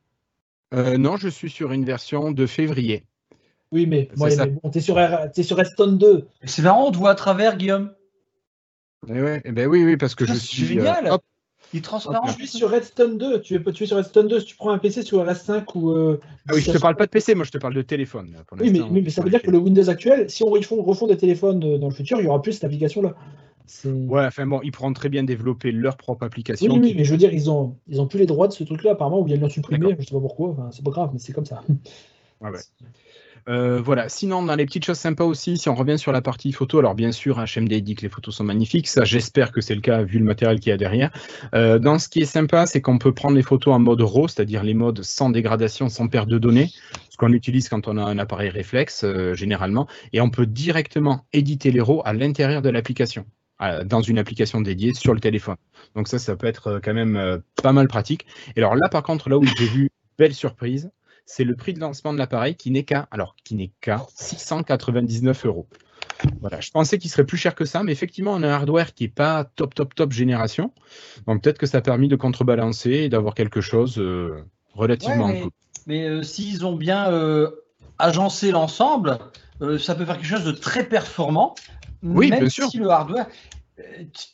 Euh, 0.75 0.99
non, 0.99 1.17
je 1.17 1.29
suis 1.29 1.51
sur 1.51 1.73
une 1.73 1.85
version 1.85 2.33
de 2.33 2.47
février. 2.47 3.05
Oui, 3.71 3.87
mais, 3.87 4.11
bon, 4.17 4.71
t'es 4.71 4.81
sur, 4.81 4.99
es 4.99 5.43
sur 5.43 5.57
Redstone 5.57 5.97
2. 5.97 6.27
C'est 6.45 6.63
marrant, 6.63 6.89
on 6.89 6.93
te 6.93 6.99
voit 6.99 7.11
à 7.11 7.15
travers, 7.15 7.57
Guillaume. 7.57 7.93
Eh 9.09 9.21
ouais, 9.21 9.41
eh 9.45 9.53
ben 9.53 9.67
oui, 9.67 9.85
oui, 9.85 9.97
parce 9.97 10.15
que 10.15 10.27
je 10.27 10.35
suis. 10.35 10.67
Génial. 10.67 11.11
Il 11.73 11.79
est 11.79 11.83
transparent. 11.83 12.27
Je 12.27 12.33
suis 12.33 12.47
sur 12.47 12.71
Redstone 12.71 13.19
2. 13.19 13.41
Tu 13.41 13.55
es, 13.55 13.73
tu 13.73 13.85
es 13.85 13.87
sur 13.87 13.97
Redstone 13.97 14.29
2 14.29 14.41
si 14.41 14.47
tu 14.47 14.57
prends 14.57 14.71
un 14.71 14.79
PC 14.79 15.03
sur 15.03 15.25
RS5 15.25 15.65
ou. 15.75 15.91
Euh, 15.91 16.21
ah 16.49 16.53
oui, 16.55 16.61
je 16.61 16.71
te 16.71 16.79
parle 16.79 16.97
pas 16.97 17.07
de 17.07 17.11
PC, 17.11 17.35
moi 17.35 17.45
je 17.45 17.51
te 17.51 17.59
parle 17.59 17.75
de 17.75 17.83
téléphone. 17.83 18.37
oui, 18.61 18.71
mais, 18.71 19.01
mais, 19.01 19.11
ça 19.11 19.23
veut 19.23 19.31
dire 19.31 19.43
que 19.43 19.51
le 19.51 19.59
Windows 19.59 19.89
actuel, 19.89 20.29
si 20.29 20.43
on 20.43 20.51
refond, 20.51 21.07
des 21.07 21.17
téléphones 21.17 21.61
dans 21.79 21.89
le 21.89 21.95
futur, 21.95 22.21
il 22.21 22.25
y 22.25 22.29
aura 22.29 22.43
plus 22.43 22.53
cette 22.53 22.65
application-là. 22.65 23.15
Ouais, 23.85 24.27
enfin 24.27 24.47
bon, 24.47 24.61
ils 24.63 24.73
pourront 24.73 24.93
très 24.93 25.09
bien 25.09 25.23
développer 25.23 25.73
leur 25.73 25.97
propre 25.97 26.25
application. 26.25 26.75
Oui, 26.75 26.81
oui 26.83 26.95
mais 26.97 27.05
je 27.05 27.11
veux 27.13 27.17
dire, 27.17 27.33
ils 27.33 27.51
ont, 27.51 27.77
ils 27.89 28.01
ont 28.01 28.07
plus 28.07 28.19
les 28.19 28.27
droits 28.27 28.49
de 28.49 28.53
ce 28.53 28.65
truc-là, 28.65 28.93
apparemment, 28.93 29.21
ou 29.21 29.25
bien 29.25 29.37
ils 29.37 29.41
l'ont 29.41 29.49
supprimé, 29.49 29.97
je 29.99 30.05
sais 30.05 30.15
pas 30.15 30.21
pourquoi, 30.21 30.51
enfin, 30.51 30.69
c'est 30.73 30.85
pas 30.85 30.91
grave, 30.91 31.11
mais 31.13 31.19
c'est 31.19 31.33
comme 31.33 31.47
ça. 31.47 31.63
Ouais, 32.41 32.51
ouais. 32.51 32.59
Euh, 33.49 33.81
voilà. 33.81 34.09
Sinon, 34.09 34.43
dans 34.43 34.55
les 34.55 34.65
petites 34.65 34.85
choses 34.85 34.99
sympas 34.99 35.25
aussi, 35.25 35.59
si 35.59 35.69
on 35.69 35.75
revient 35.75 35.99
sur 35.99 36.13
la 36.13 36.23
partie 36.23 36.53
photo, 36.53 36.79
alors 36.79 36.95
bien 36.95 37.13
sûr, 37.13 37.39
HMD 37.39 37.73
dit 37.81 37.95
que 37.95 38.03
les 38.03 38.09
photos 38.09 38.37
sont 38.37 38.45
magnifiques. 38.45 38.89
Ça, 38.89 39.05
j'espère 39.05 39.53
que 39.53 39.61
c'est 39.61 39.75
le 39.75 39.81
cas 39.81 40.03
vu 40.03 40.19
le 40.19 40.25
matériel 40.25 40.61
qu'il 40.61 40.71
y 40.71 40.73
a 40.73 40.77
derrière. 40.77 41.11
Euh, 41.55 41.79
dans 41.79 41.99
ce 41.99 42.09
qui 42.09 42.21
est 42.21 42.27
sympa, 42.27 42.67
c'est 42.67 42.81
qu'on 42.81 42.99
peut 42.99 43.13
prendre 43.13 43.37
les 43.37 43.43
photos 43.43 43.75
en 43.75 43.79
mode 43.79 44.01
RAW, 44.01 44.29
c'est-à-dire 44.29 44.63
les 44.63 44.75
modes 44.75 45.03
sans 45.03 45.31
dégradation, 45.31 45.89
sans 45.89 46.09
perte 46.09 46.29
de 46.29 46.39
données, 46.39 46.71
ce 47.11 47.17
qu'on 47.17 47.33
utilise 47.33 47.69
quand 47.69 47.89
on 47.89 47.97
a 47.97 48.03
un 48.03 48.19
appareil 48.19 48.51
réflexe 48.51 49.05
euh, 49.05 49.35
généralement, 49.35 49.89
et 50.13 50.21
on 50.21 50.31
peut 50.31 50.47
directement 50.47 51.27
éditer 51.33 51.71
les 51.71 51.81
RAW 51.81 52.03
à 52.05 52.13
l'intérieur 52.13 52.63
de 52.63 52.71
l'application 52.71 53.27
dans 53.85 54.01
une 54.01 54.19
application 54.19 54.61
dédiée 54.61 54.93
sur 54.93 55.15
le 55.15 55.21
téléphone. 55.21 55.55
Donc 55.95 56.09
ça, 56.09 56.19
ça 56.19 56.35
peut 56.35 56.49
être 56.49 56.81
quand 56.83 56.95
même 56.95 57.41
pas 57.63 57.73
mal 57.73 57.87
pratique. 57.87 58.27
Et 58.57 58.59
alors 58.59 58.75
là, 58.75 58.89
par 58.89 59.05
contre, 59.05 59.29
là 59.29 59.39
où 59.39 59.45
j'ai 59.45 59.67
vu 59.67 59.89
belle 60.19 60.35
surprise, 60.35 60.91
c'est 61.27 61.45
le 61.45 61.55
prix 61.55 61.73
de 61.75 61.81
lancement 61.81 62.13
de 62.13 62.19
l'appareil 62.19 62.55
qui 62.55 62.71
n'est 62.71 62.85
qu'à 62.85 63.09
alors 63.11 63.37
qui 63.45 63.55
n'est 63.55 63.73
qu'à 63.81 64.07
699 64.15 65.47
euros. 65.47 65.67
Voilà, 66.41 66.61
je 66.61 66.71
pensais 66.71 66.99
qu'il 66.99 67.11
serait 67.11 67.25
plus 67.25 67.37
cher 67.37 67.55
que 67.55 67.65
ça, 67.65 67.83
mais 67.83 67.93
effectivement, 67.93 68.33
on 68.33 68.43
a 68.43 68.49
un 68.49 68.53
hardware 68.53 68.95
qui 68.95 69.05
n'est 69.05 69.11
pas 69.11 69.45
top, 69.45 69.75
top, 69.75 69.95
top 69.95 70.13
génération. 70.13 70.73
Donc 71.27 71.43
peut-être 71.43 71.59
que 71.59 71.67
ça 71.67 71.79
a 71.79 71.81
permis 71.81 72.09
de 72.09 72.17
contrebalancer 72.17 72.91
et 72.91 73.09
d'avoir 73.09 73.35
quelque 73.35 73.61
chose 73.61 73.99
euh, 73.99 74.45
relativement 74.75 75.29
mais, 75.29 75.43
Mais 75.87 76.05
euh, 76.07 76.23
s'ils 76.23 76.65
ont 76.65 76.77
bien 76.77 77.11
euh, 77.11 77.51
agencé 77.99 78.51
l'ensemble, 78.51 79.19
ça 79.79 79.95
peut 79.95 80.05
faire 80.05 80.17
quelque 80.17 80.27
chose 80.27 80.45
de 80.45 80.53
très 80.53 80.85
performant. 80.85 81.55
Oui, 82.03 82.31
même 82.31 82.41
bien 82.41 82.49
sûr. 82.49 82.69
si 82.69 82.79
le 82.79 82.91
hardware. 82.91 83.27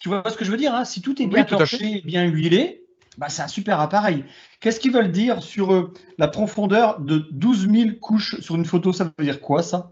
Tu 0.01 0.09
vois 0.09 0.25
ce 0.29 0.37
que 0.37 0.45
je 0.45 0.51
veux 0.51 0.57
dire 0.57 0.75
hein 0.75 0.85
Si 0.85 1.01
tout 1.01 1.21
est 1.23 1.27
bien 1.27 1.45
torché, 1.45 2.03
bien 2.05 2.25
huilé, 2.25 2.83
bah, 3.19 3.29
c'est 3.29 3.43
un 3.43 3.49
super 3.49 3.81
appareil. 3.81 4.25
Qu'est-ce 4.61 4.79
qu'ils 4.79 4.93
veulent 4.93 5.11
dire 5.11 5.43
sur 5.43 5.75
euh, 5.75 5.93
la 6.19 6.29
profondeur 6.29 7.01
de 7.01 7.27
12 7.33 7.69
000 7.69 7.91
couches 8.01 8.41
sur 8.41 8.55
une 8.55 8.65
photo? 8.65 8.93
Ça 8.93 9.13
veut 9.19 9.25
dire 9.25 9.41
quoi 9.41 9.63
ça? 9.65 9.91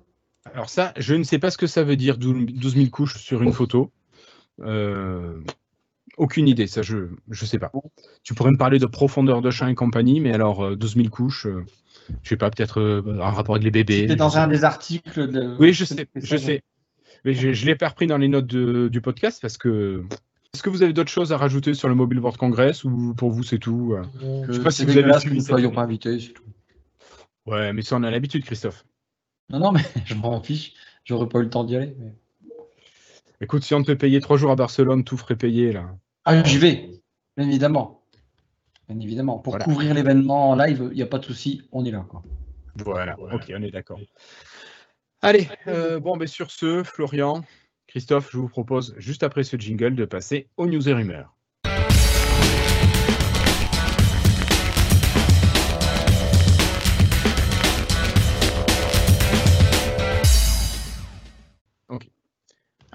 Alors 0.55 0.71
ça, 0.71 0.95
je 0.97 1.15
ne 1.15 1.25
sais 1.25 1.41
pas 1.41 1.51
ce 1.51 1.59
que 1.59 1.67
ça 1.67 1.83
veut 1.83 1.97
dire 1.97 2.19
12 2.19 2.77
000 2.77 2.89
couches 2.91 3.19
sur 3.19 3.43
une 3.43 3.53
photo. 3.53 3.91
Euh, 4.61 5.41
aucune 6.17 6.47
idée, 6.47 6.69
ça 6.69 6.83
je 6.83 6.97
ne 7.29 7.35
sais 7.35 7.59
pas. 7.59 7.73
Tu 8.23 8.33
pourrais 8.33 8.53
me 8.53 8.57
parler 8.57 8.79
de 8.79 8.87
profondeur 8.87 9.43
de 9.43 9.51
champ 9.51 9.67
et 9.67 9.75
compagnie, 9.75 10.21
mais 10.21 10.33
alors 10.33 10.77
12 10.77 10.93
euh, 10.93 11.01
000 11.01 11.11
couches, 11.11 11.49
je 11.49 11.65
je 12.23 12.29
sais 12.29 12.37
pas, 12.37 12.51
peut-être 12.51 13.03
un 13.21 13.31
rapport 13.31 13.57
avec 13.57 13.65
les 13.65 13.73
bébés. 13.73 14.03
C'était 14.03 14.15
dans 14.15 14.39
un 14.39 14.47
des 14.47 14.63
articles. 14.63 15.27
De... 15.27 15.57
Oui, 15.59 15.73
je 15.73 15.85
sais, 15.85 16.07
je 16.15 16.37
sais. 16.37 16.63
Mais 17.25 17.35
je, 17.35 17.49
ne 17.49 17.67
l'ai 17.67 17.75
pas 17.75 17.89
repris 17.89 18.07
dans 18.07 18.19
les 18.19 18.29
notes 18.29 18.47
du 18.47 19.01
podcast 19.01 19.43
parce 19.43 19.59
que 19.59 20.05
est-ce 20.57 20.63
que 20.63 20.71
vous 20.71 20.83
avez 20.83 20.95
d'autres 20.95 21.11
choses 21.11 21.35
à 21.35 21.37
rajouter 21.37 21.75
sur 21.75 21.87
le 21.87 21.95
Mobile 21.95 22.19
World 22.19 22.39
Congress 22.39 22.83
ou 22.85 23.13
pour 23.15 23.31
vous 23.31 23.43
c'est 23.43 23.59
tout 23.59 23.93
euh, 23.93 24.45
Je 24.49 24.55
sais 24.55 24.63
pas 24.63 24.71
si 24.71 24.87
vous 24.87 24.97
avez 24.97 25.19
suivi. 25.19 25.37
Ne 25.37 25.69
pas 25.69 25.83
invités, 25.83 26.19
c'est 26.19 26.33
tout. 26.33 26.45
Ouais, 27.45 27.75
mais 27.75 27.83
ça 27.83 27.97
on 27.97 28.03
a 28.03 28.11
l'habitude, 28.11 28.43
Christophe. 28.43 28.87
Non, 29.51 29.59
non, 29.59 29.73
mais 29.73 29.83
je 30.07 30.15
m'en 30.15 30.43
fiche. 30.43 30.73
J'aurais 31.05 31.29
pas 31.29 31.41
eu 31.41 31.43
le 31.43 31.51
temps 31.51 31.63
d'y 31.63 31.77
aller. 31.77 31.95
Écoute, 33.43 33.65
si 33.65 33.75
on 33.75 33.83
te 33.83 33.93
payait 33.93 34.21
trois 34.21 34.39
jours 34.39 34.51
à 34.51 34.57
Barcelone, 34.57 35.05
tout 35.05 35.19
ferait 35.19 35.37
payer 35.37 35.73
là. 35.73 35.95
Ah, 36.25 36.43
j'y 36.43 36.57
vais, 36.57 36.89
bien 37.37 37.47
évidemment. 37.47 38.03
Bien 38.89 38.99
évidemment. 38.99 39.39
Pour 39.39 39.59
couvrir 39.59 39.93
l'événement 39.93 40.53
en 40.53 40.57
live, 40.57 40.89
il 40.91 40.97
n'y 40.97 41.03
a 41.03 41.07
pas 41.07 41.19
de 41.19 41.27
souci, 41.27 41.69
on 41.71 41.85
est 41.85 41.91
là. 41.91 42.07
Quoi. 42.09 42.23
Voilà, 42.77 43.19
ok, 43.21 43.53
on 43.55 43.63
est 43.63 43.71
d'accord. 43.71 44.01
Allez, 45.21 45.49
euh, 45.67 46.01
bon, 46.01 46.17
ben 46.17 46.27
sur 46.27 46.51
ce, 46.51 46.83
Florian, 46.83 47.45
Christophe, 47.97 48.31
je 48.31 48.37
vous 48.37 48.51
propose, 48.51 48.95
juste 48.99 49.23
après 49.23 49.43
ce 49.43 49.57
jingle, 49.57 49.95
de 49.95 50.05
passer 50.05 50.51
aux 50.59 50.67
news 50.67 50.87
et 50.87 50.93
rumeurs. 50.93 51.36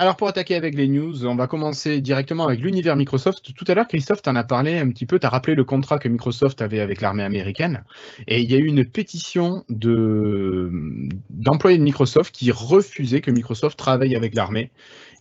Alors 0.02 0.16
pour 0.16 0.28
attaquer 0.28 0.56
avec 0.56 0.74
les 0.74 0.88
news, 0.88 1.28
on 1.28 1.36
va 1.36 1.46
commencer 1.46 2.02
directement 2.02 2.48
avec 2.48 2.60
l'univers 2.60 2.96
Microsoft. 2.96 3.54
Tout 3.54 3.66
à 3.68 3.76
l'heure, 3.76 3.88
Christophe 3.88 4.24
t'en 4.24 4.36
a 4.36 4.44
parlé 4.44 4.80
un 4.80 4.90
petit 4.90 5.06
peu, 5.06 5.20
tu 5.20 5.28
as 5.28 5.30
rappelé 5.30 5.54
le 5.54 5.64
contrat 5.64 6.00
que 6.00 6.10
Microsoft 6.10 6.60
avait 6.64 6.80
avec 6.80 7.02
l'armée 7.02 7.22
américaine. 7.22 7.84
Et 8.28 8.42
il 8.42 8.50
y 8.50 8.56
a 8.56 8.58
eu 8.58 8.66
une 8.66 8.84
pétition 8.84 9.64
d'employés 9.70 11.78
de, 11.78 11.84
Microsoft 11.84 12.34
qui 12.34 12.50
refusaient 12.50 13.22
que 13.22 13.30
Microsoft 13.30 13.78
travaille 13.78 14.16
avec 14.16 14.34
l'armée. 14.34 14.72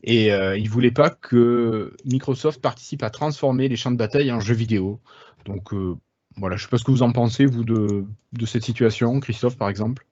Et 0.02 0.32
euh, 0.32 0.56
ils 0.56 0.64
ne 0.64 0.70
voulaient 0.70 0.90
pas 0.90 1.10
que 1.10 1.92
Microsoft 2.06 2.62
participe 2.62 3.02
à 3.02 3.10
transformer 3.10 3.68
les 3.68 3.76
champs 3.76 3.90
de 3.90 3.98
bataille 3.98 4.32
en 4.32 4.40
jeux 4.40 4.54
vidéo. 4.54 4.98
Donc 5.44 5.74
euh, 5.74 5.94
voilà, 6.38 6.56
je 6.56 6.62
ne 6.62 6.68
sais 6.68 6.70
pas 6.70 6.78
ce 6.78 6.84
que 6.84 6.90
vous 6.90 7.02
en 7.02 7.12
pensez, 7.12 7.44
vous, 7.44 7.64
de 7.64 8.06
cette 8.46 8.64
situation, 8.64 9.20
Christophe 9.20 9.58
par 9.58 9.68
exemple. 9.68 10.06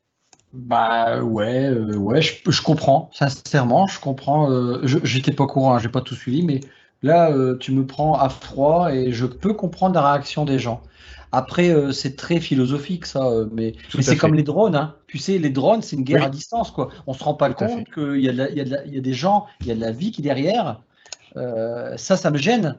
Bah 0.55 1.23
ouais, 1.23 1.67
euh, 1.67 1.97
ouais, 1.97 2.23
je, 2.23 2.63
comprends, 2.63 3.11
sincèrement, 3.13 3.87
je 3.87 4.01
comprends. 4.01 4.51
Euh, 4.51 4.81
J'étais 4.85 5.33
pas 5.33 5.45
au 5.45 5.47
courant, 5.47 5.75
hein, 5.75 5.79
j'ai 5.79 5.91
pas 5.91 6.01
tout 6.01 6.15
suivi, 6.15 6.43
mais 6.43 6.61
là, 7.03 7.31
euh, 7.31 7.57
tu 7.59 7.73
me 7.73 7.85
prends 7.85 8.15
à 8.15 8.31
froid 8.31 8.91
et 8.93 9.13
je 9.13 9.27
peux 9.27 9.53
comprendre 9.53 9.95
la 9.95 10.13
réaction 10.13 10.47
des 10.47 10.59
gens. 10.59 10.83
Après, 11.33 11.93
c'est 11.93 12.17
très 12.17 12.41
philosophique 12.41 13.05
ça, 13.05 13.31
mais, 13.53 13.75
c'est 14.01 14.17
comme 14.17 14.35
les 14.35 14.43
drones. 14.43 14.75
Hein. 14.75 14.95
Tu 15.07 15.19
sais, 15.19 15.37
les 15.37 15.51
drones, 15.51 15.83
c'est 15.83 15.97
une 15.97 16.05
guerre 16.05 16.25
à 16.25 16.31
distance, 16.31 16.71
quoi. 16.71 16.89
On 17.07 17.13
se 17.13 17.23
rend 17.23 17.35
pas 17.35 17.53
compte 17.53 17.85
qu'il 17.93 18.21
y, 18.21 18.31
a 18.31 18.33
y, 18.33 18.61
a 18.61 18.87
y 18.87 18.99
a 18.99 19.01
des 19.03 19.13
gens, 19.13 19.45
il 19.61 19.67
y 19.67 19.71
a 19.71 19.75
de 19.75 19.81
la 19.81 19.93
vie 19.93 20.11
qui 20.11 20.23
est 20.23 20.25
derrière. 20.25 20.81
ça, 21.35 22.17
ça 22.17 22.31
me 22.31 22.39
gêne, 22.39 22.77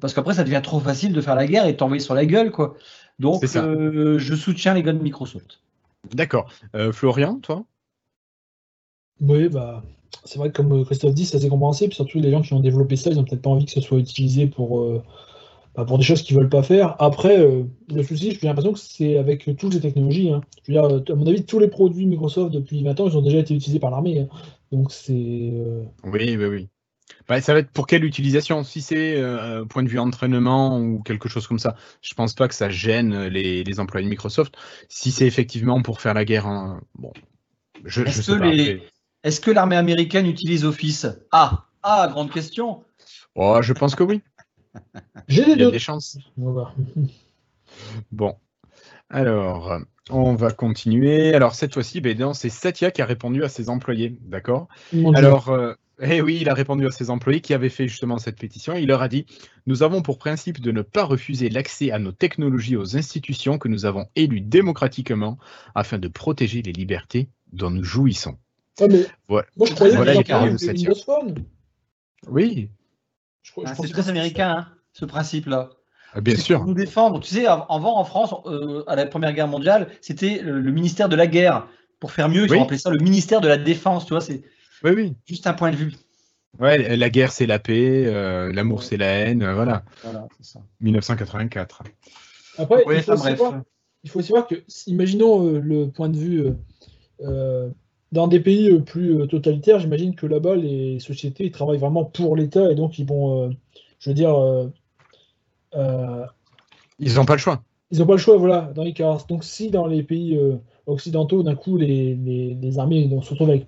parce 0.00 0.12
qu'après, 0.12 0.34
ça 0.34 0.42
devient 0.42 0.60
trop 0.64 0.80
facile 0.80 1.12
de 1.12 1.20
faire 1.20 1.36
la 1.36 1.46
guerre 1.46 1.66
et 1.66 1.72
de 1.74 1.76
t'envoyer 1.76 2.02
sur 2.02 2.16
la 2.16 2.26
gueule, 2.26 2.50
quoi. 2.50 2.74
Donc, 3.20 3.44
je 3.44 4.34
soutiens 4.34 4.74
les 4.74 4.82
gars 4.82 4.92
de 4.92 5.02
Microsoft. 5.02 5.60
D'accord. 6.10 6.50
Euh, 6.74 6.92
Florian, 6.92 7.40
toi? 7.40 7.64
Oui, 9.20 9.48
bah, 9.48 9.82
c'est 10.24 10.38
vrai 10.38 10.50
que 10.50 10.56
comme 10.56 10.84
Christophe 10.84 11.14
dit, 11.14 11.24
c'est 11.24 11.36
assez 11.36 11.48
compréhensible. 11.48 11.92
Surtout 11.92 12.18
les 12.20 12.30
gens 12.30 12.42
qui 12.42 12.52
ont 12.54 12.60
développé 12.60 12.96
ça, 12.96 13.10
ils 13.10 13.16
n'ont 13.16 13.24
peut-être 13.24 13.42
pas 13.42 13.50
envie 13.50 13.64
que 13.64 13.70
ce 13.70 13.80
soit 13.80 13.98
utilisé 13.98 14.46
pour, 14.46 14.80
euh, 14.80 15.02
bah, 15.76 15.84
pour 15.84 15.98
des 15.98 16.04
choses 16.04 16.22
qu'ils 16.22 16.36
ne 16.36 16.42
veulent 16.42 16.50
pas 16.50 16.62
faire. 16.62 16.96
Après, 17.00 17.38
euh, 17.38 17.64
le 17.88 18.02
souci, 18.02 18.32
j'ai 18.32 18.46
l'impression 18.46 18.72
que 18.72 18.80
c'est 18.80 19.16
avec 19.16 19.48
toutes 19.56 19.74
les 19.74 19.80
technologies. 19.80 20.30
Hein. 20.30 20.40
Je 20.66 20.72
veux 20.72 20.80
dire, 20.80 21.12
à 21.12 21.16
mon 21.16 21.26
avis, 21.26 21.44
tous 21.44 21.58
les 21.58 21.68
produits 21.68 22.06
Microsoft 22.06 22.52
depuis 22.52 22.82
20 22.82 22.98
ans, 23.00 23.08
ils 23.08 23.16
ont 23.16 23.22
déjà 23.22 23.38
été 23.38 23.54
utilisés 23.54 23.78
par 23.80 23.90
l'armée. 23.90 24.20
Hein. 24.20 24.28
Donc 24.72 24.92
c'est. 24.92 25.12
Oui, 26.04 26.36
oui, 26.36 26.44
oui. 26.46 26.68
Bah, 27.28 27.40
ça 27.40 27.52
va 27.52 27.60
être 27.60 27.70
pour 27.70 27.86
quelle 27.86 28.04
utilisation 28.04 28.64
Si 28.64 28.82
c'est 28.82 29.16
euh, 29.16 29.64
point 29.64 29.82
de 29.82 29.88
vue 29.88 29.98
entraînement 29.98 30.78
ou 30.78 31.02
quelque 31.02 31.28
chose 31.28 31.46
comme 31.46 31.58
ça, 31.58 31.76
je 32.00 32.14
pense 32.14 32.34
pas 32.34 32.48
que 32.48 32.54
ça 32.54 32.68
gêne 32.68 33.26
les, 33.26 33.80
employés 33.80 34.04
de 34.04 34.10
Microsoft. 34.10 34.54
Si 34.88 35.10
c'est 35.10 35.26
effectivement 35.26 35.82
pour 35.82 36.00
faire 36.00 36.14
la 36.14 36.24
guerre, 36.24 36.46
bon, 36.96 37.12
je, 37.84 38.02
Est-ce 38.02 38.32
que, 38.32 38.80
Est-ce 39.22 39.40
que 39.40 39.50
l'armée 39.50 39.76
américaine 39.76 40.26
utilise 40.26 40.64
Office? 40.64 41.06
Ah, 41.30 41.66
ah, 41.82 42.08
grande 42.10 42.30
question. 42.30 42.84
Oh, 43.34 43.60
je 43.62 43.72
pense 43.72 43.94
que 43.94 44.02
oui. 44.02 44.22
J'ai 45.28 45.56
des, 45.56 45.70
des 45.70 45.78
chances. 45.78 46.18
Bon, 48.10 48.36
alors, 49.12 49.78
on 50.10 50.34
va 50.34 50.50
continuer. 50.50 51.34
Alors, 51.34 51.54
cette 51.54 51.74
fois-ci, 51.74 52.00
ben, 52.00 52.32
c'est 52.32 52.48
Satya 52.48 52.90
qui 52.90 53.02
a 53.02 53.06
répondu 53.06 53.44
à 53.44 53.48
ses 53.48 53.68
employés, 53.68 54.16
d'accord? 54.22 54.68
Alors, 55.14 55.50
euh, 55.50 55.74
Eh 56.00 56.20
oui, 56.20 56.38
il 56.40 56.48
a 56.48 56.54
répondu 56.54 56.86
à 56.86 56.90
ses 56.90 57.10
employés 57.10 57.40
qui 57.40 57.54
avaient 57.54 57.68
fait 57.68 57.86
justement 57.86 58.18
cette 58.18 58.38
pétition. 58.38 58.74
Il 58.74 58.88
leur 58.88 59.02
a 59.02 59.08
dit 59.08 59.26
Nous 59.66 59.82
avons 59.82 60.02
pour 60.02 60.18
principe 60.18 60.60
de 60.60 60.72
ne 60.72 60.82
pas 60.82 61.04
refuser 61.04 61.48
l'accès 61.48 61.90
à 61.90 61.98
nos 61.98 62.12
technologies 62.12 62.76
aux 62.76 62.96
institutions 62.96 63.58
que 63.58 63.68
nous 63.68 63.84
avons 63.84 64.06
élues 64.16 64.40
démocratiquement 64.40 65.38
afin 65.74 65.98
de 65.98 66.08
protéger 66.08 66.62
les 66.62 66.72
libertés 66.72 67.28
dont 67.52 67.70
nous 67.70 67.84
jouissons. 67.84 68.36
Ah, 68.80 68.86
Moi, 69.28 69.44
je 69.64 69.74
croyais 69.74 69.96
voilà 69.96 70.14
Oui. 72.28 72.70
Ah, 73.64 73.74
c'est 73.74 73.88
très 73.88 74.08
américain, 74.08 74.56
hein, 74.58 74.68
ce 74.92 75.04
principe-là. 75.04 75.70
Ah, 76.14 76.20
bien 76.20 76.36
sûr. 76.36 76.64
nous 76.64 76.74
défendre. 76.74 77.20
Tu 77.20 77.34
sais, 77.34 77.46
avant 77.46 77.98
en 77.98 78.04
France, 78.04 78.34
euh, 78.46 78.84
à 78.86 78.96
la 78.96 79.06
Première 79.06 79.32
Guerre 79.32 79.48
mondiale, 79.48 79.88
c'était 80.00 80.40
le, 80.42 80.70
ministère 80.70 81.08
de 81.08 81.16
la 81.16 81.26
guerre. 81.26 81.68
Pour 82.00 82.12
faire 82.12 82.28
mieux, 82.28 82.46
ils 82.46 82.54
ont 82.54 82.64
appelé 82.64 82.78
ça 82.78 82.90
le 82.90 82.98
ministère 82.98 83.40
de 83.40 83.48
la 83.48 83.56
défense. 83.56 84.06
Tu 84.06 84.12
vois, 84.12 84.20
c'est 84.20 84.42
oui, 84.84 84.90
oui. 84.94 85.14
juste 85.26 85.46
un 85.46 85.52
point 85.52 85.70
de 85.70 85.76
vue. 85.76 85.92
Ouais, 86.58 86.96
la 86.96 87.10
guerre 87.10 87.32
c'est 87.32 87.46
la 87.46 87.58
paix, 87.58 88.04
euh, 88.06 88.52
l'amour 88.52 88.82
c'est 88.82 88.96
la 88.96 89.06
haine, 89.06 89.42
euh, 89.42 89.54
voilà. 89.54 89.84
Voilà, 90.02 90.26
c'est 90.38 90.52
ça. 90.52 90.60
1984. 90.80 91.82
Après, 92.58 92.84
il, 92.86 93.02
faut 94.10 94.18
aussi 94.18 94.32
voir, 94.32 94.46
que, 94.46 94.56
imaginons 94.86 95.42
le 95.42 95.88
point 95.88 96.10
de 96.10 96.18
vue 96.18 96.44
dans 98.12 98.28
des 98.28 98.40
pays 98.40 98.78
plus 98.80 99.26
totalitaires, 99.28 99.78
j'imagine 99.78 100.14
que 100.14 100.26
là-bas, 100.26 100.56
les 100.56 101.00
sociétés 101.00 101.46
ils 101.46 101.52
travaillent 101.52 101.78
vraiment 101.78 102.04
pour 102.04 102.36
l'État 102.36 102.70
et 102.70 102.74
donc 102.74 102.98
ils 102.98 103.06
vont, 103.06 103.50
je 103.98 104.10
veux 104.10 104.14
dire, 104.14 104.36
euh, 105.74 106.26
ils 106.98 107.14
n'ont 107.14 107.24
pas 107.24 107.34
le 107.34 107.38
choix. 107.38 107.62
Ils 107.90 107.98
n'ont 107.98 108.06
pas 108.06 108.12
le 108.12 108.18
choix, 108.18 108.36
voilà, 108.36 108.72
dans 108.74 108.84
les 108.84 108.92
cas. 108.92 109.18
Donc 109.28 109.44
si 109.44 109.70
dans 109.70 109.86
les 109.86 110.02
pays 110.02 110.36
euh, 110.36 110.56
occidentaux, 110.86 111.42
d'un 111.42 111.54
coup, 111.54 111.76
les, 111.76 112.14
les, 112.14 112.78
armées 112.78 113.08
se 113.22 113.30
retrouvent 113.30 113.50
avec 113.50 113.66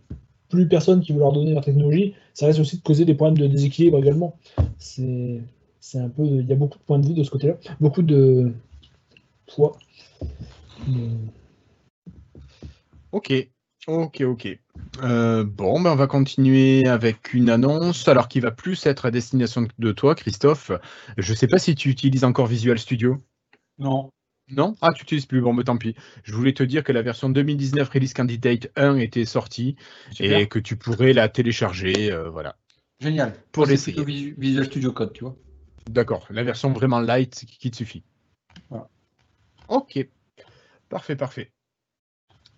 plus 0.55 0.69
personne 0.69 1.01
qui 1.01 1.13
veut 1.13 1.19
leur 1.19 1.33
donner 1.33 1.53
leur 1.53 1.65
technologie, 1.65 2.15
ça 2.33 2.47
risque 2.47 2.61
aussi 2.61 2.79
de 2.79 2.83
causer 2.83 3.05
des 3.05 3.15
problèmes 3.15 3.37
de 3.37 3.47
déséquilibre 3.47 3.99
également. 3.99 4.39
C'est 4.79 5.41
un 5.97 6.09
peu, 6.09 6.25
il 6.25 6.47
y 6.47 6.53
a 6.53 6.57
beaucoup 6.57 6.79
de 6.79 6.85
points 6.85 6.99
de 6.99 7.07
vue 7.07 7.15
de 7.15 7.25
ce 7.25 7.31
côté-là, 7.31 7.57
beaucoup 7.81 8.03
de 8.03 8.53
poids. 9.47 9.77
Ok, 13.13 13.33
ok, 13.87 14.21
ok. 14.23 14.59
Euh, 15.03 15.45
bon, 15.45 15.81
ben 15.81 15.91
on 15.91 15.97
va 15.97 16.07
continuer 16.07 16.87
avec 16.87 17.35
une 17.35 17.51
annonce, 17.51 18.07
alors 18.07 18.29
qui 18.29 18.41
va 18.41 18.51
plus 18.51 18.87
être 18.87 19.07
à 19.07 19.11
destination 19.11 19.67
de 19.79 19.93
toi, 19.93 20.15
Christophe. 20.15 20.71
Je 21.19 21.33
ne 21.33 21.37
sais 21.37 21.49
pas 21.49 21.59
si 21.59 21.75
tu 21.75 21.91
utilises 21.91 22.25
encore 22.25 22.47
Visual 22.47 22.79
Studio. 22.79 23.23
Non. 23.79 24.11
Non? 24.51 24.75
Ah, 24.83 24.93
tu 24.93 25.03
n'utilises 25.03 25.27
plus. 25.27 25.41
Bon, 25.41 25.53
mais 25.53 25.65
tant 25.65 25.77
pis. 25.77 25.95
Je 26.23 26.35
voulais 26.35 26.53
te 26.53 26.63
dire 26.63 26.85
que 26.85 26.93
la 26.93 27.03
version 27.03 27.31
2019 27.31 27.89
Release 27.89 28.13
Candidate 28.13 28.69
1 28.77 28.97
était 28.99 29.25
sortie 29.25 29.77
et 30.21 30.47
que 30.47 30.59
tu 30.59 30.77
pourrais 30.77 31.13
la 31.13 31.29
télécharger. 31.29 32.13
Euh, 32.13 32.29
voilà. 32.29 32.57
Génial. 33.01 33.35
Pour 33.53 33.67
l'essayer. 33.67 34.05
Visual 34.37 34.67
Studio 34.67 34.93
Code, 34.93 35.13
tu 35.13 35.25
vois. 35.25 35.37
D'accord. 35.89 36.27
La 36.31 36.43
version 36.43 36.73
vraiment 36.73 37.01
light 37.01 37.45
qui 37.47 37.71
te 37.71 37.77
suffit. 37.77 38.03
Ok. 39.69 40.07
Parfait, 40.89 41.17
parfait. 41.17 41.51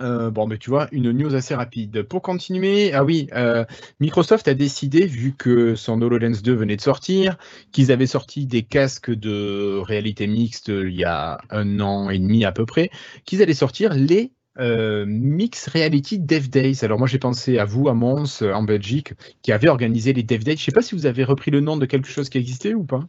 Euh, 0.03 0.31
bon, 0.31 0.47
mais 0.47 0.59
tu 0.59 0.71
vois, 0.71 0.89
une 0.93 1.11
news 1.11 1.35
assez 1.35 1.55
rapide. 1.55 2.03
Pour 2.03 2.23
continuer, 2.23 2.93
ah 2.93 3.05
oui, 3.05 3.29
euh, 3.35 3.65
Microsoft 4.01 4.47
a 4.49 4.55
décidé, 4.55 5.07
vu 5.07 5.33
que 5.33 5.75
son 5.75 6.03
HoloLens 6.03 6.43
2 6.43 6.55
venait 6.55 6.77
de 6.77 6.83
sortir, 6.83 7.37
qu'ils 7.73 7.93
avaient 7.93 8.07
sorti 8.07 8.47
des 8.47 8.63
casques 8.63 9.11
de 9.11 9.79
réalité 9.79 10.27
mixte 10.27 10.69
il 10.69 10.95
y 10.95 11.05
a 11.05 11.39
un 11.51 11.81
an 11.81 12.11
et 12.11 12.19
demi 12.19 12.45
à 12.45 12.53
peu 12.53 12.67
près, 12.67 12.91
qu'ils 13.25 13.43
allaient 13.43 13.55
sortir 13.55 13.95
les 13.95 14.33
euh, 14.59 15.05
Mix 15.07 15.69
Reality 15.69 16.19
Dev 16.19 16.49
Days. 16.49 16.79
Alors 16.83 16.99
moi 16.99 17.07
j'ai 17.07 17.19
pensé 17.19 17.59
à 17.59 17.65
vous, 17.65 17.89
à 17.89 17.95
Mons, 17.95 18.43
en 18.43 18.63
Belgique, 18.63 19.15
qui 19.43 19.53
avait 19.53 19.69
organisé 19.69 20.13
les 20.13 20.23
Dev 20.23 20.41
Days. 20.41 20.57
Je 20.57 20.63
ne 20.63 20.65
sais 20.67 20.73
pas 20.73 20.83
si 20.83 20.95
vous 20.95 21.07
avez 21.07 21.25
repris 21.25 21.51
le 21.51 21.61
nom 21.61 21.77
de 21.77 21.87
quelque 21.87 22.09
chose 22.09 22.29
qui 22.29 22.39
existait 22.39 22.75
ou 22.75 22.85
pas. 22.85 23.01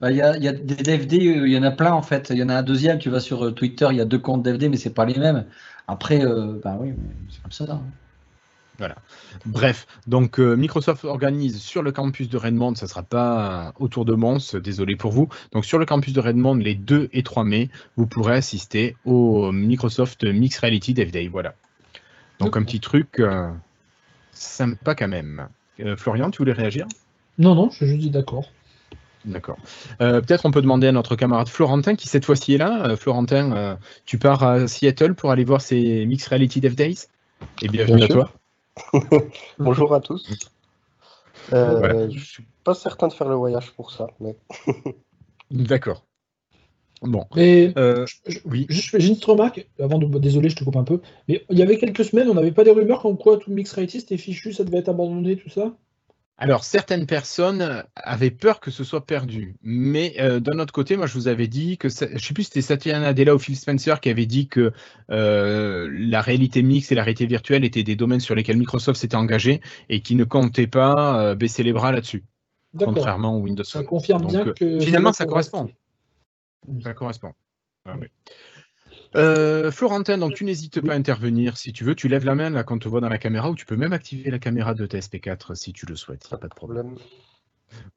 Bah, 0.00 0.10
il 0.10 0.16
y, 0.16 0.22
a, 0.22 0.34
y, 0.38 0.48
a, 0.48 0.52
des 0.52 0.76
DFD, 0.76 1.16
il 1.16 1.48
y 1.48 1.58
en 1.58 1.62
a 1.62 1.70
plein 1.70 1.92
en 1.92 2.00
fait. 2.00 2.30
Il 2.30 2.38
y 2.38 2.42
en 2.42 2.48
a 2.48 2.54
un 2.54 2.62
deuxième, 2.62 2.98
tu 2.98 3.10
vas 3.10 3.20
sur 3.20 3.54
Twitter, 3.54 3.86
il 3.90 3.98
y 3.98 4.00
a 4.00 4.06
deux 4.06 4.18
comptes 4.18 4.42
DFD, 4.42 4.70
mais 4.70 4.78
c'est 4.78 4.94
pas 4.94 5.04
les 5.04 5.18
mêmes. 5.18 5.44
Après, 5.90 6.24
euh, 6.24 6.60
bah 6.62 6.76
oui, 6.78 6.92
c'est 7.28 7.42
comme 7.42 7.50
ça. 7.50 7.64
Hein. 7.68 7.82
Voilà. 8.78 8.94
Bref, 9.44 9.88
donc 10.06 10.38
euh, 10.38 10.54
Microsoft 10.54 11.04
organise 11.04 11.60
sur 11.60 11.82
le 11.82 11.90
campus 11.90 12.28
de 12.28 12.38
Redmond, 12.38 12.76
ça 12.76 12.86
ne 12.86 12.88
sera 12.88 13.02
pas 13.02 13.74
autour 13.80 14.04
de 14.04 14.14
Mons, 14.14 14.54
désolé 14.54 14.94
pour 14.94 15.10
vous. 15.10 15.28
Donc 15.52 15.64
sur 15.64 15.78
le 15.78 15.84
campus 15.84 16.12
de 16.12 16.20
Redmond, 16.20 16.54
les 16.54 16.76
2 16.76 17.10
et 17.12 17.24
3 17.24 17.42
mai, 17.42 17.70
vous 17.96 18.06
pourrez 18.06 18.36
assister 18.36 18.96
au 19.04 19.50
Microsoft 19.50 20.24
Mixed 20.24 20.60
Reality 20.60 20.94
Dev 20.94 21.10
Day. 21.10 21.26
Voilà. 21.26 21.54
Donc 22.38 22.56
un 22.56 22.62
petit 22.62 22.80
truc 22.80 23.18
euh, 23.18 23.50
sympa 24.32 24.94
quand 24.94 25.08
même. 25.08 25.48
Florian, 25.96 26.30
tu 26.30 26.38
voulais 26.38 26.52
réagir? 26.52 26.86
Non, 27.38 27.54
non, 27.54 27.70
je 27.70 27.96
dis 27.96 28.10
d'accord. 28.10 28.48
D'accord. 29.24 29.58
Euh, 30.00 30.20
peut-être 30.20 30.46
on 30.46 30.50
peut 30.50 30.62
demander 30.62 30.86
à 30.86 30.92
notre 30.92 31.14
camarade 31.14 31.48
Florentin 31.48 31.94
qui 31.94 32.08
cette 32.08 32.24
fois-ci 32.24 32.54
est 32.54 32.58
là. 32.58 32.86
Euh, 32.86 32.96
Florentin, 32.96 33.52
euh, 33.52 33.76
tu 34.06 34.18
pars 34.18 34.42
à 34.42 34.66
Seattle 34.66 35.14
pour 35.14 35.30
aller 35.30 35.44
voir 35.44 35.60
ces 35.60 36.06
Mixed 36.06 36.28
Reality 36.28 36.60
Dev 36.60 36.74
Days 36.74 37.06
Et 37.62 37.68
bienvenue 37.68 38.04
à 38.04 38.08
toi. 38.08 38.32
Bonjour 39.58 39.94
à 39.94 40.00
tous. 40.00 40.26
Je 41.50 41.56
ne 41.56 42.18
suis 42.18 42.46
pas 42.64 42.74
certain 42.74 43.08
de 43.08 43.12
faire 43.12 43.28
le 43.28 43.34
voyage 43.34 43.72
pour 43.72 43.90
ça. 43.90 44.06
Mais... 44.20 44.36
D'accord. 45.50 46.06
Bon. 47.02 47.26
Mais 47.36 47.74
oui. 48.46 48.66
J'ai 48.70 49.08
une 49.08 49.14
petite 49.14 49.24
remarque, 49.24 49.66
avant 49.78 49.98
de. 49.98 50.18
Désolé, 50.18 50.48
je 50.48 50.56
te 50.56 50.64
coupe 50.64 50.76
un 50.76 50.84
peu. 50.84 51.00
Mais 51.28 51.44
il 51.50 51.58
y 51.58 51.62
avait 51.62 51.76
quelques 51.76 52.04
semaines, 52.04 52.28
on 52.30 52.34
n'avait 52.34 52.52
pas 52.52 52.64
des 52.64 52.70
rumeurs 52.70 53.02
comme 53.02 53.18
quoi 53.18 53.36
tout 53.36 53.50
Mixed 53.50 53.74
Reality 53.74 54.00
c'était 54.00 54.16
fichu, 54.16 54.52
ça 54.52 54.64
devait 54.64 54.78
être 54.78 54.88
abandonné, 54.88 55.36
tout 55.36 55.50
ça? 55.50 55.74
Alors, 56.42 56.64
certaines 56.64 57.04
personnes 57.04 57.84
avaient 57.96 58.30
peur 58.30 58.60
que 58.60 58.70
ce 58.70 58.82
soit 58.82 59.04
perdu. 59.04 59.56
Mais 59.60 60.14
euh, 60.18 60.40
d'un 60.40 60.58
autre 60.58 60.72
côté, 60.72 60.96
moi, 60.96 61.04
je 61.04 61.12
vous 61.12 61.28
avais 61.28 61.48
dit 61.48 61.76
que, 61.76 61.90
je 61.90 62.06
ne 62.06 62.18
sais 62.18 62.32
plus 62.32 62.44
si 62.44 62.48
c'était 62.48 62.62
Satya 62.62 62.98
Nadella 62.98 63.34
ou 63.34 63.38
Phil 63.38 63.56
Spencer 63.56 64.00
qui 64.00 64.08
avait 64.08 64.24
dit 64.24 64.48
que 64.48 64.72
euh, 65.10 65.90
la 65.92 66.22
réalité 66.22 66.62
mixte 66.62 66.92
et 66.92 66.94
la 66.94 67.02
réalité 67.02 67.26
virtuelle 67.26 67.62
étaient 67.62 67.82
des 67.82 67.94
domaines 67.94 68.20
sur 68.20 68.34
lesquels 68.34 68.56
Microsoft 68.56 68.98
s'était 68.98 69.16
engagé 69.16 69.60
et 69.90 70.00
qui 70.00 70.14
ne 70.14 70.24
comptait 70.24 70.66
pas 70.66 71.22
euh, 71.22 71.34
baisser 71.34 71.62
les 71.62 71.74
bras 71.74 71.92
là-dessus. 71.92 72.24
Contrairement 72.78 73.36
au 73.36 73.40
Windows 73.40 73.62
Ça 73.62 73.84
confirme 73.84 74.26
bien 74.26 74.46
que. 74.46 74.80
Finalement, 74.80 75.12
ça 75.12 75.26
correspond. 75.26 75.70
Ça 76.82 76.94
correspond. 76.94 77.34
Ah 77.84 77.96
euh, 79.16 79.70
Florentin, 79.70 80.18
donc 80.18 80.34
tu 80.34 80.44
n'hésites 80.44 80.80
pas 80.80 80.92
à 80.92 80.96
intervenir 80.96 81.56
si 81.56 81.72
tu 81.72 81.84
veux. 81.84 81.94
Tu 81.94 82.08
lèves 82.08 82.24
la 82.24 82.34
main 82.34 82.50
là 82.50 82.64
quand 82.64 82.76
on 82.76 82.78
te 82.78 82.88
voit 82.88 83.00
dans 83.00 83.08
la 83.08 83.18
caméra 83.18 83.50
ou 83.50 83.54
tu 83.54 83.66
peux 83.66 83.76
même 83.76 83.92
activer 83.92 84.30
la 84.30 84.38
caméra 84.38 84.74
de 84.74 84.86
TSP4 84.86 85.54
si 85.54 85.72
tu 85.72 85.86
le 85.86 85.96
souhaites. 85.96 86.28
pas 86.28 86.36
de 86.36 86.54
problème. 86.54 86.96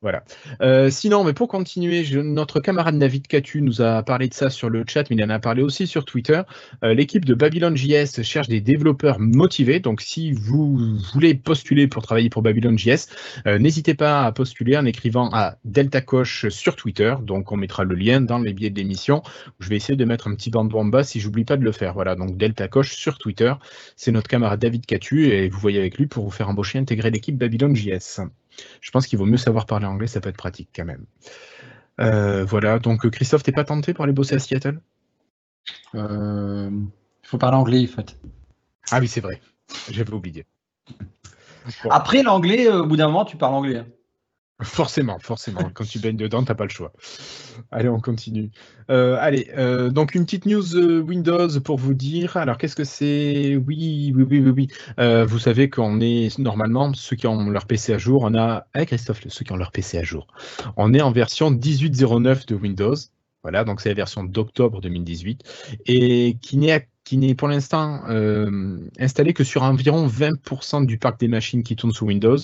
Voilà. 0.01 0.23
Euh, 0.61 0.89
sinon, 0.89 1.23
mais 1.23 1.31
pour 1.31 1.47
continuer, 1.47 2.05
notre 2.23 2.59
camarade 2.59 2.99
David 2.99 3.27
Catu 3.27 3.61
nous 3.61 3.81
a 3.81 4.03
parlé 4.03 4.27
de 4.27 4.33
ça 4.33 4.49
sur 4.49 4.69
le 4.69 4.83
chat, 4.85 5.09
mais 5.09 5.15
il 5.15 5.23
en 5.23 5.29
a 5.29 5.39
parlé 5.39 5.63
aussi 5.63 5.87
sur 5.87 6.03
Twitter. 6.03 6.41
Euh, 6.83 6.93
l'équipe 6.93 7.23
de 7.23 7.33
Babylon 7.33 7.73
JS 7.73 8.21
cherche 8.21 8.49
des 8.49 8.59
développeurs 8.59 9.19
motivés. 9.19 9.79
Donc, 9.79 10.01
si 10.01 10.33
vous 10.33 10.97
voulez 11.13 11.35
postuler 11.35 11.87
pour 11.87 12.03
travailler 12.03 12.29
pour 12.29 12.41
Babylon 12.41 12.77
JS, 12.77 13.07
euh, 13.47 13.59
n'hésitez 13.59 13.93
pas 13.93 14.25
à 14.25 14.31
postuler 14.33 14.75
en 14.77 14.85
écrivant 14.85 15.29
à 15.31 15.55
Delta 15.63 16.01
Coche 16.01 16.49
sur 16.49 16.75
Twitter. 16.75 17.15
Donc, 17.21 17.53
on 17.53 17.55
mettra 17.55 17.85
le 17.85 17.95
lien 17.95 18.19
dans 18.19 18.39
les 18.39 18.51
billets 18.51 18.71
de 18.71 18.77
l'émission. 18.77 19.23
Je 19.59 19.69
vais 19.69 19.77
essayer 19.77 19.95
de 19.95 20.05
mettre 20.05 20.27
un 20.27 20.35
petit 20.35 20.49
bandeau 20.49 20.79
en 20.79 20.85
bas 20.85 21.05
si 21.05 21.21
j'oublie 21.21 21.45
pas 21.45 21.55
de 21.55 21.63
le 21.63 21.71
faire. 21.71 21.93
Voilà. 21.93 22.15
Donc, 22.15 22.35
Delta 22.35 22.67
Coche 22.67 22.93
sur 22.93 23.17
Twitter. 23.17 23.53
C'est 23.95 24.11
notre 24.11 24.27
camarade 24.27 24.59
David 24.59 24.85
Catu 24.85 25.27
et 25.27 25.47
vous 25.47 25.59
voyez 25.59 25.79
avec 25.79 25.97
lui 25.97 26.07
pour 26.07 26.25
vous 26.25 26.31
faire 26.31 26.49
embaucher, 26.49 26.77
intégrer 26.77 27.09
l'équipe 27.09 27.37
Babylon 27.37 27.73
JS. 27.73 28.19
Je 28.81 28.91
pense 28.91 29.07
qu'il 29.07 29.19
vaut 29.19 29.25
mieux 29.25 29.37
savoir 29.37 29.65
parler 29.65 29.85
anglais, 29.85 30.07
ça 30.07 30.21
peut 30.21 30.29
être 30.29 30.37
pratique 30.37 30.69
quand 30.75 30.85
même. 30.85 31.05
Euh, 31.99 32.43
voilà, 32.45 32.79
donc 32.79 33.07
Christophe, 33.09 33.43
t'es 33.43 33.51
pas 33.51 33.63
tenté 33.63 33.93
pour 33.93 34.03
aller 34.03 34.13
bosser 34.13 34.35
à 34.35 34.39
Seattle? 34.39 34.79
Euh, 35.95 36.69
Il 36.71 37.27
faut 37.27 37.37
parler 37.37 37.57
anglais, 37.57 37.87
en 37.89 37.95
fait. 37.95 38.19
Ah 38.91 38.99
oui, 38.99 39.07
c'est 39.07 39.21
vrai. 39.21 39.41
J'avais 39.89 40.13
oublié. 40.13 40.45
Après 41.89 42.23
l'anglais, 42.23 42.67
euh, 42.67 42.81
au 42.81 42.85
bout 42.85 42.97
d'un 42.97 43.07
moment, 43.07 43.25
tu 43.25 43.37
parles 43.37 43.53
anglais. 43.53 43.77
Hein. 43.77 43.87
Forcément, 44.63 45.19
forcément. 45.19 45.69
Quand 45.73 45.83
tu 45.83 45.99
baignes 45.99 46.17
dedans, 46.17 46.43
t'as 46.43 46.55
pas 46.55 46.63
le 46.63 46.69
choix. 46.69 46.91
Allez, 47.71 47.89
on 47.89 47.99
continue. 47.99 48.51
Euh, 48.89 49.17
allez, 49.19 49.49
euh, 49.57 49.89
donc 49.89 50.15
une 50.15 50.25
petite 50.25 50.45
news 50.45 50.75
euh, 50.75 51.01
Windows 51.01 51.59
pour 51.61 51.77
vous 51.77 51.93
dire. 51.93 52.37
Alors, 52.37 52.57
qu'est-ce 52.57 52.75
que 52.75 52.83
c'est? 52.83 53.55
Oui, 53.55 54.11
oui, 54.15 54.25
oui, 54.29 54.39
oui, 54.39 54.67
oui. 54.97 55.25
vous 55.25 55.39
savez 55.39 55.69
qu'on 55.69 55.99
est 55.99 56.37
normalement 56.39 56.93
ceux 56.93 57.15
qui 57.15 57.27
ont 57.27 57.49
leur 57.49 57.65
PC 57.65 57.93
à 57.93 57.97
jour. 57.97 58.23
On 58.23 58.35
a, 58.35 58.65
hey 58.73 58.85
Christophe, 58.85 59.21
ceux 59.27 59.45
qui 59.45 59.51
ont 59.51 59.57
leur 59.57 59.71
PC 59.71 59.97
à 59.97 60.03
jour. 60.03 60.27
On 60.77 60.93
est 60.93 61.01
en 61.01 61.11
version 61.11 61.51
18.09 61.51 62.47
de 62.47 62.55
Windows. 62.55 62.95
Voilà, 63.43 63.65
donc 63.65 63.81
c'est 63.81 63.89
la 63.89 63.95
version 63.95 64.23
d'octobre 64.23 64.79
2018 64.79 65.43
et 65.85 66.37
qui 66.41 66.55
n'est 66.55 66.87
qui 67.03 67.17
n'est 67.17 67.35
pour 67.35 67.47
l'instant 67.47 68.01
euh, 68.09 68.77
installé 68.99 69.33
que 69.33 69.43
sur 69.43 69.63
environ 69.63 70.07
20% 70.07 70.85
du 70.85 70.97
parc 70.97 71.19
des 71.19 71.27
machines 71.27 71.63
qui 71.63 71.75
tournent 71.75 71.93
sous 71.93 72.05
Windows 72.05 72.37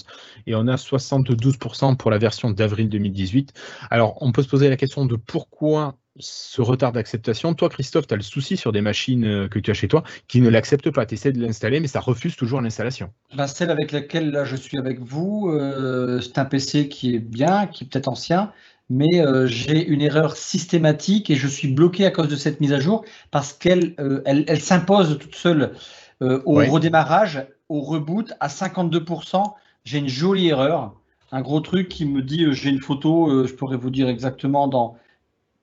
et 0.48 0.56
on 0.56 0.68
a 0.68 0.76
72% 0.76 1.98
pour 1.98 2.12
la 2.12 2.18
version 2.18 2.52
d'avril 2.52 2.90
2018. 2.90 3.54
Alors 3.90 4.18
on 4.22 4.32
peut 4.32 4.44
se 4.44 4.50
poser 4.50 4.70
la 4.70 4.78
question 4.78 5.06
de 5.06 5.16
pourquoi 5.16 5.96
ce 6.20 6.62
retard 6.62 6.92
d'acceptation, 6.92 7.54
toi 7.54 7.70
Christophe, 7.70 8.08
tu 8.08 8.14
as 8.14 8.18
le 8.18 8.24
souci 8.24 8.58
sur 8.58 8.72
des 8.72 8.82
machines 8.82 9.26
euh, 9.26 9.48
que 9.48 9.60
tu 9.60 9.72
as 9.72 9.74
chez 9.74 9.88
toi 9.88 10.04
qui 10.28 10.42
ne 10.42 10.50
l'acceptent 10.50 10.92
pas. 10.92 11.06
Tu 11.06 11.16
essaies 11.16 11.32
de 11.32 11.42
l'installer, 11.42 11.80
mais 11.80 11.88
ça 11.88 12.00
refuse 12.00 12.36
toujours 12.36 12.62
l'installation. 12.62 13.12
Ben, 13.36 13.48
celle 13.48 13.70
avec 13.70 13.92
laquelle 13.92 14.32
là, 14.32 14.44
je 14.44 14.56
suis 14.56 14.78
avec 14.78 15.00
vous, 15.00 15.50
euh, 15.50 16.20
c'est 16.20 16.38
un 16.38 16.46
PC 16.46 16.90
qui 16.90 17.16
est 17.16 17.20
bien, 17.20 17.68
qui 17.68 17.86
est 17.86 17.88
peut-être 17.88 18.10
ancien, 18.10 18.52
mais 18.90 19.22
euh, 19.22 19.46
j'ai 19.48 19.86
une 19.86 20.02
erreur 20.02 20.36
systématique 20.36 21.30
et 21.30 21.36
je 21.36 21.48
suis 21.48 21.68
bloqué 21.68 22.06
à 22.06 22.12
cause 22.12 22.28
de 22.28 22.36
cette 22.36 22.60
mise 22.60 22.74
à 22.74 22.80
jour 22.80 23.06
parce 23.32 23.54
qu'elle 23.54 23.96
elle, 24.26 24.62
s'impose 24.62 25.18
toute 25.20 25.36
seule. 25.36 25.74
Au 26.22 26.56
redémarrage, 26.56 27.48
au 27.70 27.80
reboot 27.80 28.34
à 28.40 28.48
52%. 28.48 29.54
J'ai 29.86 30.00
une 30.00 30.10
jolie 30.10 30.50
erreur, 30.50 30.94
un 31.32 31.42
gros 31.42 31.62
truc 31.62 31.88
qui 31.88 32.06
me 32.06 32.22
dit, 32.22 32.46
j'ai 32.52 32.70
une 32.70 32.82
photo, 32.82 33.48
je 33.48 33.54
pourrais 33.54 33.78
vous 33.78 33.90
dire 33.90 34.10
exactement 34.10 34.68
dans 34.68 34.98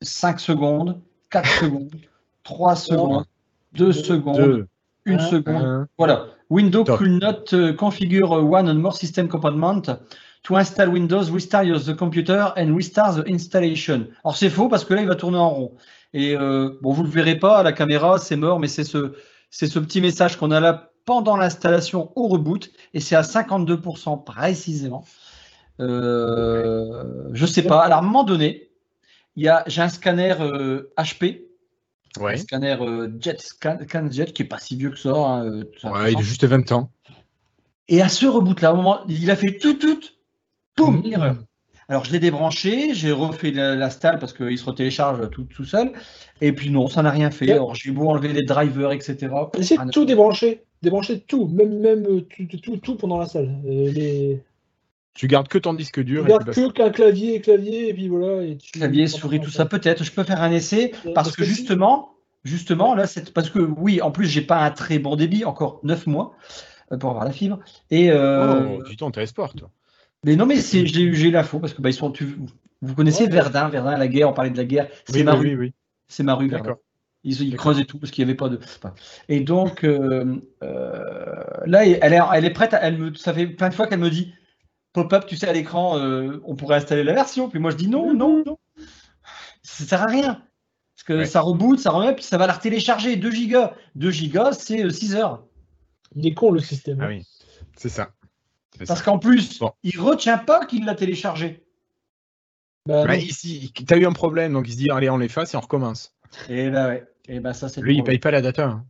5 0.01 0.41
secondes, 0.41 1.01
4 1.31 1.47
secondes, 1.61 1.91
3 2.45 2.77
secondes, 2.77 3.25
2 3.75 3.93
secondes, 3.93 4.67
1 5.05 5.19
seconde. 5.19 5.87
Voilà. 5.99 6.27
Windows 6.49 6.85
could 6.85 7.21
not 7.21 7.75
configure 7.77 8.31
one 8.31 8.69
and 8.69 8.77
more 8.77 8.95
system 8.95 9.29
component 9.29 9.91
to 10.47 10.57
install 10.57 10.91
Windows, 10.91 11.25
restart 11.33 11.67
the 11.85 11.95
computer 11.97 12.53
and 12.57 12.73
restart 12.77 13.17
the 13.17 13.29
installation. 13.29 14.07
Alors 14.25 14.37
c'est 14.37 14.49
faux 14.49 14.69
parce 14.69 14.85
que 14.85 14.95
là 14.95 15.03
il 15.03 15.09
va 15.09 15.17
tourner 15.17 15.39
en 15.39 15.51
rond. 15.51 15.77
Et 16.15 16.37
euh, 16.37 16.79
bon, 16.83 16.93
vous 16.93 17.03
ne 17.03 17.09
le 17.09 17.13
verrez 17.13 17.37
pas 17.37 17.59
à 17.59 17.63
la 17.65 17.73
caméra, 17.73 18.19
c'est 18.19 18.37
mort, 18.37 18.61
mais 18.61 18.69
c'est 18.69 18.85
ce, 18.85 19.15
c'est 19.51 19.67
ce 19.67 19.81
petit 19.81 20.01
message 20.01 20.37
qu'on 20.37 20.53
a 20.53 20.61
là 20.61 20.93
pendant 21.05 21.37
l'installation 21.37 22.13
au 22.15 22.29
reboot 22.29 22.71
et 22.95 23.01
c'est 23.01 23.17
à 23.17 23.23
52% 23.23 24.23
précisément. 24.23 25.05
Euh, 25.81 27.29
je 27.33 27.45
sais 27.45 27.63
pas. 27.63 27.81
Alors 27.81 27.99
à 27.99 28.01
un 28.01 28.05
moment 28.05 28.23
donné, 28.23 28.71
j'ai 29.37 29.51
un 29.51 29.89
scanner 29.89 30.35
HP. 30.97 31.43
Euh, 32.21 32.25
un 32.25 32.37
scanner 32.37 32.77
euh, 32.81 33.09
Jet, 33.21 33.41
ScanJet 33.41 34.27
qui 34.27 34.43
est 34.43 34.47
pas 34.47 34.61
si 34.61 34.77
vieux 34.77 34.91
que 34.91 34.99
ça. 34.99 35.11
Hein, 35.11 35.65
ouais, 35.85 36.13
il 36.13 36.19
a 36.19 36.23
juste 36.23 36.45
20 36.45 36.71
ans. 36.71 36.91
Et 37.89 38.01
à 38.01 38.09
ce 38.09 38.27
reboot-là, 38.27 38.73
au 38.73 38.77
moment, 38.77 39.01
il 39.09 39.29
a 39.31 39.37
fait 39.37 39.59
tout, 39.59 39.75
tout, 39.75 40.01
boum, 40.77 40.97
mmh. 40.99 41.45
Alors 41.89 42.05
je 42.05 42.13
l'ai 42.13 42.19
débranché, 42.19 42.95
j'ai 42.95 43.13
refait 43.13 43.53
la, 43.53 43.91
stalle 43.91 44.19
parce 44.19 44.33
qu'il 44.33 44.59
se 44.59 44.65
retélécharge 44.65 45.31
tout, 45.31 45.45
tout 45.45 45.65
seul. 45.65 45.93
Et 46.41 46.53
puis 46.53 46.71
non, 46.71 46.89
ça 46.89 47.03
n'a 47.03 47.11
rien 47.11 47.31
fait. 47.31 47.53
Alors 47.53 47.75
j'ai 47.75 47.93
beau 47.93 48.09
enlever 48.09 48.33
les 48.33 48.43
drivers, 48.43 48.93
etc. 48.93 49.29
Essayez 49.57 49.81
de 49.85 49.91
tout 49.91 50.05
débrancher, 50.05 50.65
débrancher 50.83 51.21
tout, 51.21 51.47
même, 51.47 51.79
même 51.79 52.23
tout, 52.23 52.59
tout, 52.61 52.77
tout 52.79 52.97
pendant 52.97 53.19
la 53.19 53.27
salle. 53.27 53.55
Les... 53.65 54.43
Tu 55.17 55.29
gardes 55.29 55.49
que 55.49 55.59
ton 55.59 55.73
disque 55.73 56.03
dur. 56.03 56.25
Tu 56.25 56.29
gardes 56.29 56.51
que 56.51 56.73
qu'un 56.73 56.91
clavier, 56.91 57.41
clavier, 57.41 57.89
et 57.89 57.95
puis 57.95 58.09
voilà. 58.09 58.43
Et 58.43 58.59
Clavier, 58.73 59.07
souris, 59.07 59.41
tout 59.41 59.51
ça, 59.51 59.65
peut-être. 59.65 60.05
Je 60.05 60.13
peux 60.13 60.25
faire 60.25 60.43
un 60.43 60.51
essai 60.51 60.93
parce, 61.15 61.35
que, 61.35 61.43
justement, 61.43 62.17
justement, 62.45 62.95
là, 62.95 63.07
c'est 63.07 63.33
parce 63.33 63.49
que 63.49 63.61
oui, 63.61 64.03
en 64.03 64.11
plus, 64.11 64.27
j'ai 64.27 64.43
pas 64.43 64.59
un 64.59 64.71
très 64.71 64.99
bon 64.99 65.17
débit, 65.17 65.47
encore 65.47 65.81
9 65.85 66.07
mois 66.07 66.35
euh, 66.93 66.99
pour 66.99 67.11
avoir 67.11 67.25
la 67.25 67.33
fibre. 67.33 67.61
Et 67.91 68.11
euh... 68.11 68.79
oh, 68.79 68.83
du 68.83 68.97
temps, 68.97 69.11
t'as 69.11 69.25
sport, 69.25 69.55
toi. 69.55 69.71
Mais 70.25 70.37
non, 70.37 70.47
mais 70.47 70.57
c'est, 70.57 70.87
j'ai, 70.87 71.03
eu 71.03 71.31
l'info 71.31 71.59
parce 71.59 71.73
que 71.75 71.83
bah, 71.83 71.91
ils 71.91 71.95
sont. 71.95 72.13
vous 72.83 72.95
connaissez 72.95 73.29
Verdun, 73.29 73.69
Verdun, 73.69 73.97
la 73.97 74.09
guerre. 74.09 74.31
On 74.31 74.33
parlait 74.33 74.51
de 74.51 74.57
la 74.57 74.65
guerre. 74.65 74.89
C'est 75.07 75.23
ma 75.23 75.35
rue. 75.35 75.57
Oui, 75.59 75.73
C'est 76.09 76.23
ma 76.23 76.35
rue, 76.35 76.49
Verdun. 76.49 76.77
Ils, 77.25 77.43
ils 77.43 77.57
creusaient 77.57 77.85
tout 77.85 77.99
parce 77.99 78.13
qu'il 78.13 78.25
n'y 78.25 78.31
avait 78.31 78.37
pas 78.37 78.49
de. 78.49 78.61
Et 79.29 79.41
donc 79.41 79.83
euh, 79.83 80.37
euh, 80.63 81.45
là, 81.67 81.85
elle 81.85 82.13
est, 82.13 82.21
elle 82.35 82.45
est 82.45 82.51
prête. 82.51 82.75
elle 82.81 82.99
me, 82.99 83.15
ça 83.15 83.35
fait 83.35 83.49
plein 83.49 83.69
de 83.69 83.75
fois 83.75 83.89
qu'elle 83.89 83.99
me 83.99 84.11
dit 84.11 84.33
pop-up, 84.97 85.27
tu 85.27 85.37
sais, 85.37 85.47
à 85.47 85.53
l'écran, 85.53 85.99
euh, 85.99 86.41
on 86.45 86.57
pourrait 86.57 86.77
installer 86.77 87.05
la 87.05 87.13
version. 87.13 87.51
Puis 87.51 87.59
moi, 87.59 87.71
je 87.71 87.77
dis 87.77 87.89
non, 87.89 88.15
non, 88.15 88.43
non. 88.45 88.59
Ça 89.63 89.85
sert 89.85 90.03
à 90.03 90.07
rien. 90.07 90.43
Parce 90.95 91.05
que 91.05 91.25
ça 91.27 91.43
reboot, 91.43 91.79
ça 91.79 91.91
remet, 91.91 92.15
puis 92.15 92.25
ça 92.25 92.39
va 92.39 92.47
la 92.47 92.57
télécharger. 92.57 93.17
2 93.17 93.31
gigas. 93.31 93.75
2 93.97 94.11
gigas, 94.11 94.53
c'est 94.53 94.89
6 94.89 95.15
euh, 95.15 95.19
heures. 95.19 95.45
Il 96.15 96.27
est 96.27 96.33
con, 96.33 96.51
le 96.51 96.61
système. 96.61 96.99
Ah 97.03 97.09
oui, 97.09 97.27
c'est 97.77 97.91
ça. 97.91 98.15
Parce 98.87 99.03
qu'en 99.03 99.19
plus, 99.19 99.61
il 99.83 100.01
retient 100.01 100.39
pas 100.39 100.67
qu'il 100.67 100.85
l'a 100.85 100.95
téléchargé. 100.95 101.63
Bah 102.87 103.17
ici, 103.17 103.73
tu 103.75 103.93
as 103.93 103.97
eu 103.97 104.07
un 104.07 104.13
problème, 104.13 104.53
donc 104.53 104.69
il 104.69 104.73
se 104.73 104.77
dit 104.77 104.91
allez, 104.91 105.11
on 105.11 105.19
l'efface 105.19 105.55
et 105.55 105.57
on 105.57 105.61
recommence. 105.61 106.15
Et 106.49 106.71
bah 106.71 106.89
ouais. 106.89 107.05
Et 107.29 107.41
bah 107.41 107.53
ça, 107.53 107.69
c'est 107.69 107.81
Lui, 107.81 107.97
il 107.97 108.05
paye 108.05 108.19
pas 108.19 108.31
la 108.31 108.41
data. 108.41 108.69
Hein. 108.69 108.85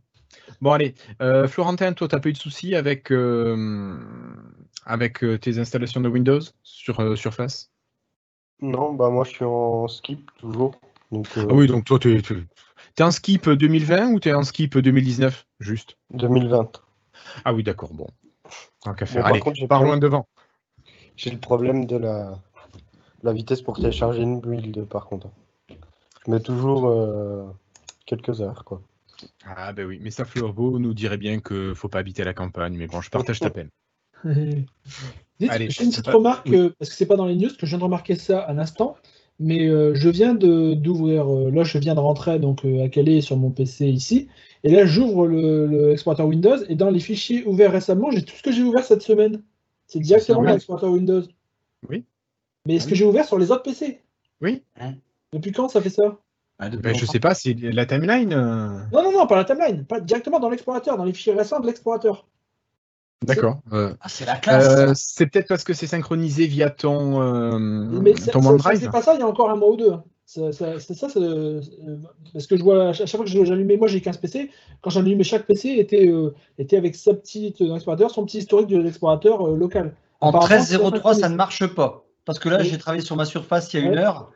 Bon, 0.61 0.71
allez. 0.71 0.95
Euh, 1.21 1.47
Florentin, 1.47 1.93
toi, 1.93 2.07
tu 2.07 2.15
n'as 2.15 2.21
pas 2.21 2.29
eu 2.29 2.33
de 2.33 2.37
soucis 2.37 2.75
avec, 2.75 3.11
euh, 3.11 3.97
avec 4.85 5.23
euh, 5.23 5.37
tes 5.37 5.59
installations 5.59 6.01
de 6.01 6.09
Windows 6.09 6.39
sur 6.63 7.17
Surface? 7.17 7.71
Non, 8.61 8.93
bah 8.93 9.09
moi, 9.09 9.23
je 9.23 9.31
suis 9.31 9.45
en 9.45 9.87
skip 9.87 10.29
toujours. 10.39 10.75
ah 11.11 11.17
oui, 11.51 11.67
donc 11.67 11.85
toi, 11.85 11.99
tu 11.99 12.15
es, 12.15 13.03
en 13.03 13.11
skip 13.11 13.49
2020 13.49 14.09
ou 14.09 14.19
tu 14.19 14.29
es 14.29 14.33
en 14.33 14.43
skip 14.43 14.77
2019 14.77 15.45
Juste? 15.59 15.97
2020. 16.11 16.81
Ah 17.45 17.53
oui, 17.53 17.63
d'accord, 17.63 17.93
bon. 17.93 18.07
Tant 18.87 18.93
qu'à 18.93 19.05
faire. 19.05 19.25
allez, 19.25 19.41
par 19.67 19.83
loin 19.83 19.97
devant. 19.97 20.27
J'ai 21.17 21.31
le 21.31 21.39
problème 21.39 21.85
de 21.85 21.97
la, 21.97 22.39
la 23.23 23.33
vitesse 23.33 23.61
pour 23.61 23.75
télécharger 23.75 24.21
une 24.21 24.39
build, 24.39 24.85
par 24.85 25.07
contre. 25.07 25.27
Je 25.69 26.31
mets 26.31 26.39
toujours 26.39 27.53
quelques 28.05 28.41
heures, 28.41 28.63
quoi. 28.63 28.81
Ah 29.45 29.73
ben 29.73 29.85
oui, 29.85 29.99
mais 30.01 30.11
ça 30.11 30.25
Fleurbeau 30.25 30.79
nous 30.79 30.93
dirait 30.93 31.17
bien 31.17 31.39
qu'il 31.39 31.69
ne 31.69 31.73
faut 31.73 31.89
pas 31.89 31.99
habiter 31.99 32.23
la 32.23 32.33
campagne, 32.33 32.77
mais 32.77 32.87
bon, 32.87 33.01
je 33.01 33.09
partage 33.09 33.39
ta 33.39 33.49
peine. 33.49 33.69
Dites, 34.25 34.65
j'ai 35.39 35.83
une 35.83 35.91
petite 35.91 36.07
remarque, 36.07 36.49
euh, 36.49 36.73
parce 36.79 36.89
que 36.89 36.95
c'est 36.95 37.05
pas 37.05 37.15
dans 37.15 37.25
les 37.25 37.35
news, 37.35 37.49
que 37.49 37.65
je 37.65 37.67
viens 37.67 37.77
de 37.77 37.83
remarquer 37.83 38.15
ça 38.15 38.39
à 38.39 38.53
l'instant, 38.53 38.95
mais 39.39 39.67
euh, 39.67 39.93
je 39.93 40.09
viens 40.09 40.33
d'ouvrir, 40.33 41.31
euh, 41.31 41.51
là 41.51 41.63
je 41.63 41.77
viens 41.77 41.95
de 41.95 41.99
rentrer 41.99 42.39
donc 42.39 42.65
à 42.65 42.89
Calais 42.89 43.21
sur 43.21 43.37
mon 43.37 43.51
PC 43.51 43.87
ici, 43.87 44.27
et 44.63 44.71
là 44.71 44.85
j'ouvre 44.85 45.27
l'explorateur 45.27 46.25
le 46.25 46.31
Windows, 46.31 46.57
et 46.69 46.75
dans 46.75 46.89
les 46.89 46.99
fichiers 46.99 47.45
ouverts 47.45 47.71
récemment, 47.71 48.11
j'ai 48.11 48.23
tout 48.23 48.35
ce 48.35 48.43
que 48.43 48.51
j'ai 48.51 48.63
ouvert 48.63 48.83
cette 48.83 49.03
semaine. 49.03 49.43
C'est 49.85 49.99
directement 49.99 50.41
l'explorateur 50.41 50.91
Windows. 50.91 51.23
Oui. 51.87 52.03
Mais 52.65 52.75
est-ce 52.75 52.87
que 52.87 52.95
j'ai 52.95 53.05
ouvert 53.05 53.25
sur 53.25 53.37
les 53.37 53.51
autres 53.51 53.63
PC 53.63 54.01
Oui. 54.41 54.63
Depuis 55.31 55.51
quand 55.51 55.69
ça 55.69 55.81
fait 55.81 55.89
ça? 55.89 56.19
Ah, 56.59 56.69
ben, 56.69 56.95
je 56.95 57.05
sais 57.05 57.19
pas, 57.19 57.35
c'est 57.35 57.53
la 57.53 57.85
timeline 57.85 58.33
euh. 58.33 58.79
Non, 58.91 59.03
non, 59.03 59.11
non, 59.11 59.27
pas 59.27 59.35
la 59.35 59.45
timeline, 59.45 59.85
pas 59.85 59.99
directement 59.99 60.39
dans 60.39 60.49
l'explorateur, 60.49 60.97
dans 60.97 61.03
les 61.03 61.13
fichiers 61.13 61.33
récents 61.33 61.59
de 61.59 61.67
l'explorateur. 61.67 62.27
D'accord. 63.25 63.59
Euh, 63.73 63.93
ah, 63.99 64.09
c'est 64.09 64.25
la 64.25 64.35
classe. 64.35 64.67
Euh, 64.67 64.91
c'est 64.95 65.27
peut-être 65.27 65.47
parce 65.47 65.63
que 65.63 65.73
c'est 65.73 65.87
synchronisé 65.87 66.45
via 66.45 66.69
ton, 66.69 67.59
Mais 67.59 68.13
ton 68.13 68.45
OneDrive. 68.45 68.79
C'est 68.79 68.91
pas 68.91 69.01
ça 69.01 69.15
il 69.15 69.19
y 69.19 69.23
a 69.23 69.27
encore 69.27 69.49
un 69.49 69.55
mois 69.55 69.71
ou 69.71 69.77
deux. 69.77 69.93
C'est 70.25 70.51
ça, 70.51 70.73
parce 72.33 72.47
que 72.47 72.57
je 72.57 72.63
vois 72.63 72.89
à 72.89 72.93
chaque 72.93 73.07
fois 73.09 73.23
que 73.23 73.31
j'allumais, 73.31 73.77
moi 73.77 73.87
j'ai 73.87 74.01
15 74.01 74.17
PC, 74.17 74.51
quand 74.81 74.89
j'allumais 74.89 75.23
chaque 75.23 75.47
PC 75.47 75.77
était, 75.79 76.11
était 76.59 76.75
avec 76.75 76.95
sa 76.95 77.13
petite 77.13 77.61
explorateur, 77.61 78.11
son 78.11 78.25
petit 78.25 78.39
historique 78.39 78.67
de 78.67 78.77
l'explorateur 78.77 79.47
local. 79.47 79.93
En 80.19 80.31
13.03, 80.31 81.19
ça 81.19 81.29
ne 81.29 81.35
marche 81.35 81.65
pas. 81.67 82.03
Parce 82.25 82.39
que 82.39 82.49
là, 82.49 82.61
j'ai 82.61 82.77
travaillé 82.77 83.03
sur 83.03 83.15
ma 83.15 83.23
surface 83.23 83.73
il 83.73 83.79
y 83.79 83.83
a 83.83 83.85
une 83.85 83.97
heure. 83.97 84.31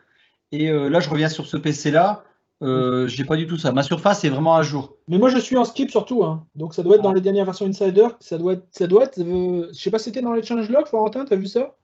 Et 0.53 0.69
euh, 0.69 0.89
là, 0.89 1.01
je 1.01 1.09
reviens 1.09 1.29
sur 1.29 1.45
ce 1.45 1.57
PC-là. 1.57 2.23
Euh, 2.62 3.07
j'ai 3.07 3.24
pas 3.24 3.36
du 3.36 3.47
tout 3.47 3.57
ça. 3.57 3.72
Ma 3.72 3.84
surface 3.84 4.24
est 4.24 4.30
vraiment 4.30 4.55
à 4.55 4.62
jour. 4.62 4.95
Mais 5.07 5.18
moi, 5.18 5.30
je 5.30 5.38
suis 5.39 5.57
en 5.57 5.66
skip 5.66 5.89
surtout. 5.89 6.24
Hein. 6.24 6.45
Donc, 6.55 6.74
ça 6.74 6.84
doit 6.84 6.95
être 6.95 7.01
dans 7.01 7.12
ah. 7.12 7.16
les 7.16 7.22
dernières 7.22 7.45
versions 7.45 7.66
Insider. 7.66 8.07
Ça 8.20 8.38
doit 8.38 8.53
être. 8.53 8.68
Ça 8.72 8.88
doit 8.88 9.03
être 9.03 9.20
euh, 9.20 9.70
je 9.74 9.80
sais 9.80 9.89
pas 9.89 9.97
si 9.97 10.05
c'était 10.05 10.22
dans 10.22 10.34
les 10.34 10.43
changelogs, 10.43 10.88
Florentin, 10.88 11.26
t'as 11.26 11.36
vu 11.36 11.47
ça? 11.47 11.76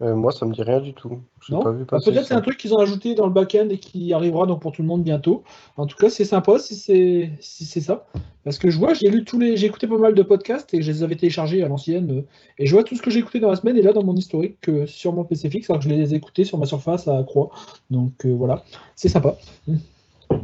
Euh, 0.00 0.14
moi, 0.14 0.30
ça 0.30 0.46
me 0.46 0.54
dit 0.54 0.62
rien 0.62 0.80
du 0.80 0.94
tout. 0.94 1.20
Bah, 1.50 1.74
peut-être 1.90 2.24
c'est 2.24 2.34
un 2.34 2.40
truc 2.40 2.56
qu'ils 2.56 2.72
ont 2.72 2.78
ajouté 2.78 3.16
dans 3.16 3.26
le 3.26 3.32
back-end 3.32 3.68
et 3.68 3.78
qui 3.78 4.12
arrivera 4.12 4.46
donc 4.46 4.60
pour 4.60 4.70
tout 4.70 4.82
le 4.82 4.86
monde 4.86 5.02
bientôt. 5.02 5.42
En 5.76 5.86
tout 5.86 5.96
cas, 5.96 6.08
c'est 6.08 6.24
sympa 6.24 6.60
si 6.60 6.76
c'est 6.76 7.32
si 7.40 7.64
c'est 7.64 7.80
ça. 7.80 8.06
Parce 8.44 8.58
que 8.58 8.70
je 8.70 8.78
vois, 8.78 8.94
j'ai 8.94 9.10
lu 9.10 9.24
tous 9.24 9.40
les, 9.40 9.56
j'ai 9.56 9.66
écouté 9.66 9.88
pas 9.88 9.98
mal 9.98 10.14
de 10.14 10.22
podcasts 10.22 10.72
et 10.72 10.82
je 10.82 10.92
les 10.92 11.02
avais 11.02 11.16
téléchargés 11.16 11.64
à 11.64 11.68
l'ancienne. 11.68 12.24
et 12.58 12.66
je 12.66 12.72
vois 12.72 12.84
tout 12.84 12.94
ce 12.94 13.02
que 13.02 13.10
j'ai 13.10 13.18
écouté 13.18 13.40
dans 13.40 13.50
la 13.50 13.56
semaine 13.56 13.76
et 13.76 13.82
là 13.82 13.92
dans 13.92 14.04
mon 14.04 14.14
historique 14.14 14.70
sur 14.86 15.12
mon 15.12 15.24
PC 15.24 15.50
fixe, 15.50 15.68
alors 15.68 15.82
que 15.82 15.88
je 15.88 15.92
les 15.92 16.14
ai 16.14 16.16
écoutés 16.16 16.44
sur 16.44 16.58
ma 16.58 16.66
surface 16.66 17.08
à 17.08 17.24
Croix. 17.24 17.50
Donc 17.90 18.24
euh, 18.24 18.32
voilà, 18.32 18.62
c'est 18.94 19.08
sympa. 19.08 19.36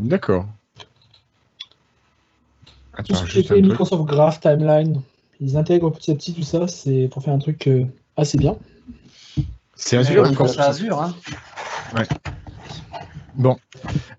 D'accord. 0.00 0.46
Tout 3.06 3.14
ce 3.14 3.38
qui 3.40 3.62
Microsoft 3.62 4.04
Graph 4.04 4.40
Timeline, 4.40 5.00
ils 5.40 5.56
intègrent 5.56 5.90
petit 5.90 6.10
à 6.10 6.14
petit 6.14 6.34
tout 6.34 6.42
ça, 6.42 6.66
c'est 6.66 7.08
pour 7.08 7.22
faire 7.22 7.34
un 7.34 7.38
truc 7.38 7.68
euh, 7.68 7.84
assez 8.16 8.36
bien. 8.36 8.56
C'est 9.84 9.98
Azure 9.98 10.26
encore. 10.26 10.48
C'est 10.48 10.60
Azure, 10.60 11.02
hein. 11.02 11.14
Ouais. 11.94 12.06
Bon, 13.34 13.56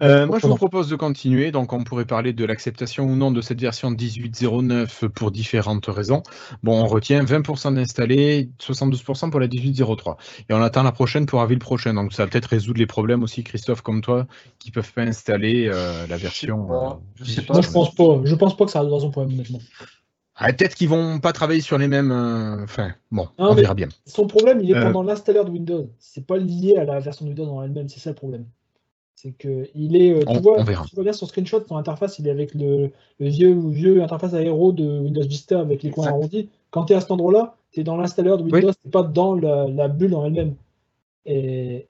euh, 0.03 0.27
moi 0.27 0.37
je 0.37 0.45
vous 0.45 0.55
propose 0.55 0.89
de 0.89 0.95
continuer. 0.95 1.51
Donc, 1.51 1.73
on 1.73 1.83
pourrait 1.83 2.05
parler 2.05 2.33
de 2.33 2.45
l'acceptation 2.45 3.05
ou 3.05 3.15
non 3.15 3.31
de 3.31 3.41
cette 3.41 3.59
version 3.59 3.91
18.09 3.91 5.07
pour 5.07 5.31
différentes 5.31 5.87
raisons. 5.87 6.21
Bon, 6.61 6.83
on 6.83 6.85
retient 6.85 7.23
20% 7.23 7.73
d'installés, 7.73 8.51
72% 8.59 9.31
pour 9.31 9.39
la 9.39 9.47
18.03. 9.47 10.17
Et 10.49 10.53
on 10.53 10.61
attend 10.61 10.83
la 10.83 10.91
prochaine 10.91 11.25
pour 11.25 11.41
avril 11.41 11.57
prochain. 11.57 11.95
Donc, 11.95 12.13
ça 12.13 12.25
va 12.25 12.29
peut-être 12.29 12.45
résoudre 12.45 12.77
les 12.77 12.85
problèmes 12.85 13.23
aussi, 13.23 13.43
Christophe, 13.43 13.81
comme 13.81 14.01
toi, 14.01 14.27
qui 14.59 14.69
peuvent 14.69 14.93
pas 14.93 15.01
installer 15.01 15.67
euh, 15.73 16.05
la 16.05 16.17
version. 16.17 16.99
Je 17.15 17.31
sais 17.31 17.41
pas. 17.41 17.57
Euh, 17.57 17.61
je 17.63 17.71
pense 17.71 17.95
pas. 17.95 18.21
Je 18.23 18.35
pense 18.35 18.55
pas 18.55 18.65
que 18.65 18.71
ça 18.71 18.81
résoudre 18.81 19.01
son 19.01 19.09
problème 19.09 19.37
maintenant. 19.37 19.59
Ah, 20.35 20.51
peut-être 20.51 20.75
qu'ils 20.75 20.89
vont 20.89 21.19
pas 21.19 21.31
travailler 21.31 21.61
sur 21.61 21.77
les 21.77 21.87
mêmes. 21.87 22.11
Euh, 22.11 22.63
enfin, 22.63 22.93
bon, 23.11 23.27
on 23.37 23.53
verra 23.53 23.73
bien. 23.73 23.87
Son 24.05 24.27
problème, 24.27 24.59
il 24.61 24.71
est 24.71 24.75
euh. 24.75 24.83
pendant 24.83 25.03
l'installeur 25.03 25.45
de 25.45 25.51
Windows. 25.51 25.89
C'est 25.97 26.25
pas 26.25 26.37
lié 26.37 26.75
à 26.75 26.83
la 26.83 26.99
version 26.99 27.25
de 27.25 27.29
Windows 27.29 27.47
en 27.47 27.63
elle-même, 27.63 27.87
c'est 27.87 28.01
ça 28.01 28.09
le 28.09 28.15
problème. 28.15 28.45
C'est 29.15 29.31
que 29.31 29.69
il 29.73 29.95
est, 29.95 30.25
tu, 30.25 30.39
vois, 30.39 30.61
tu 30.63 30.95
vois 30.95 31.03
bien 31.03 31.13
son 31.13 31.25
screenshot, 31.25 31.63
son 31.65 31.77
interface, 31.77 32.19
il 32.19 32.27
est 32.27 32.31
avec 32.31 32.53
le, 32.53 32.91
vieux, 33.19 33.57
vieux 33.69 34.03
interface 34.03 34.33
aéro 34.33 34.73
de 34.73 34.99
Windows 34.99 35.25
Vista 35.25 35.61
avec 35.61 35.83
les 35.83 35.89
coins 35.89 36.07
arrondis. 36.07 36.49
Quand 36.69 36.83
tu 36.83 36.93
es 36.93 36.95
à 36.97 37.01
cet 37.01 37.11
endroit-là, 37.11 37.55
tu 37.71 37.79
es 37.79 37.83
dans 37.85 37.95
l'installeur 37.95 38.37
de 38.37 38.43
Windows, 38.43 38.73
tu 38.73 38.89
pas 38.89 39.03
dans 39.03 39.35
la, 39.35 39.87
bulle 39.87 40.15
en 40.15 40.25
elle-même. 40.25 40.55
Et, 41.25 41.87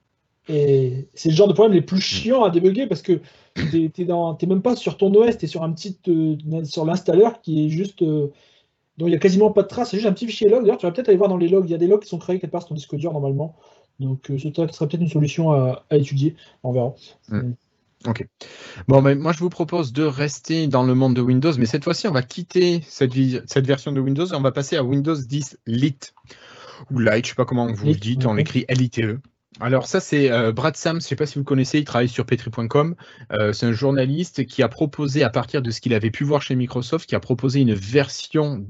et 0.48 1.08
c'est 1.14 1.30
le 1.30 1.34
genre 1.34 1.48
de 1.48 1.52
problème 1.52 1.74
les 1.74 1.82
plus 1.82 2.00
chiants 2.00 2.44
à 2.44 2.50
débugger 2.50 2.86
parce 2.86 3.02
que 3.02 3.20
tu 3.54 3.90
n'es 3.98 4.46
même 4.46 4.62
pas 4.62 4.76
sur 4.76 4.96
ton 4.96 5.12
OS, 5.14 5.38
tu 5.38 5.46
es 5.46 5.48
sur 5.48 5.62
un 5.62 5.72
petit 5.72 5.98
euh, 6.08 6.64
sur 6.64 6.84
l'installeur 6.84 7.40
qui 7.40 7.66
est 7.66 7.68
juste 7.68 8.02
euh, 8.02 8.28
dont 8.96 9.06
il 9.06 9.10
n'y 9.10 9.16
a 9.16 9.18
quasiment 9.18 9.50
pas 9.50 9.62
de 9.62 9.68
traces, 9.68 9.90
c'est 9.90 9.96
juste 9.96 10.08
un 10.08 10.12
petit 10.12 10.26
fichier 10.26 10.48
log. 10.48 10.62
D'ailleurs, 10.62 10.78
tu 10.78 10.86
vas 10.86 10.92
peut-être 10.92 11.08
aller 11.08 11.18
voir 11.18 11.28
dans 11.28 11.36
les 11.36 11.48
logs, 11.48 11.64
il 11.66 11.72
y 11.72 11.74
a 11.74 11.78
des 11.78 11.86
logs 11.86 12.02
qui 12.02 12.08
sont 12.08 12.18
créés 12.18 12.38
quelque 12.38 12.50
part 12.50 12.62
sur 12.62 12.68
ton 12.68 12.74
disque 12.74 12.94
dur 12.94 13.12
normalement. 13.12 13.56
Donc 13.98 14.30
euh, 14.30 14.38
ce 14.38 14.50
serait 14.52 14.66
peut-être 14.86 15.00
une 15.00 15.08
solution 15.08 15.52
à, 15.52 15.84
étudier, 15.90 16.36
on 16.62 16.72
verra. 16.72 16.94
Mm. 17.28 17.52
Ok. 18.06 18.24
Bon, 18.86 19.02
mais 19.02 19.16
moi 19.16 19.32
je 19.32 19.40
vous 19.40 19.50
propose 19.50 19.92
de 19.92 20.04
rester 20.04 20.68
dans 20.68 20.84
le 20.84 20.94
monde 20.94 21.14
de 21.14 21.22
Windows, 21.22 21.52
mais 21.58 21.66
cette 21.66 21.82
fois-ci 21.82 22.06
on 22.06 22.12
va 22.12 22.22
quitter 22.22 22.82
cette, 22.86 23.14
cette 23.46 23.66
version 23.66 23.90
de 23.90 24.00
Windows 24.00 24.26
et 24.26 24.34
on 24.34 24.42
va 24.42 24.52
passer 24.52 24.76
à 24.76 24.84
Windows 24.84 25.16
10 25.16 25.58
Lite 25.66 26.14
ou 26.92 27.00
Lite, 27.00 27.24
je 27.24 27.30
sais 27.30 27.34
pas 27.34 27.46
comment 27.46 27.66
vous 27.72 27.86
le 27.86 27.94
dites, 27.94 28.26
on 28.26 28.36
écrit 28.36 28.64
L-I-T-E. 28.68 29.18
Alors 29.60 29.86
ça 29.86 30.00
c'est 30.00 30.30
euh, 30.30 30.52
Brad 30.52 30.76
Sams, 30.76 31.00
je 31.00 31.06
ne 31.06 31.08
sais 31.08 31.16
pas 31.16 31.26
si 31.26 31.38
vous 31.38 31.44
connaissez, 31.44 31.78
il 31.78 31.84
travaille 31.84 32.08
sur 32.08 32.26
petri.com. 32.26 32.94
Euh, 33.32 33.52
c'est 33.52 33.66
un 33.66 33.72
journaliste 33.72 34.44
qui 34.46 34.62
a 34.62 34.68
proposé, 34.68 35.22
à 35.22 35.30
partir 35.30 35.62
de 35.62 35.70
ce 35.70 35.80
qu'il 35.80 35.94
avait 35.94 36.10
pu 36.10 36.24
voir 36.24 36.42
chez 36.42 36.54
Microsoft, 36.54 37.08
qui 37.08 37.14
a 37.14 37.20
proposé 37.20 37.60
une 37.60 37.72
version 37.72 38.66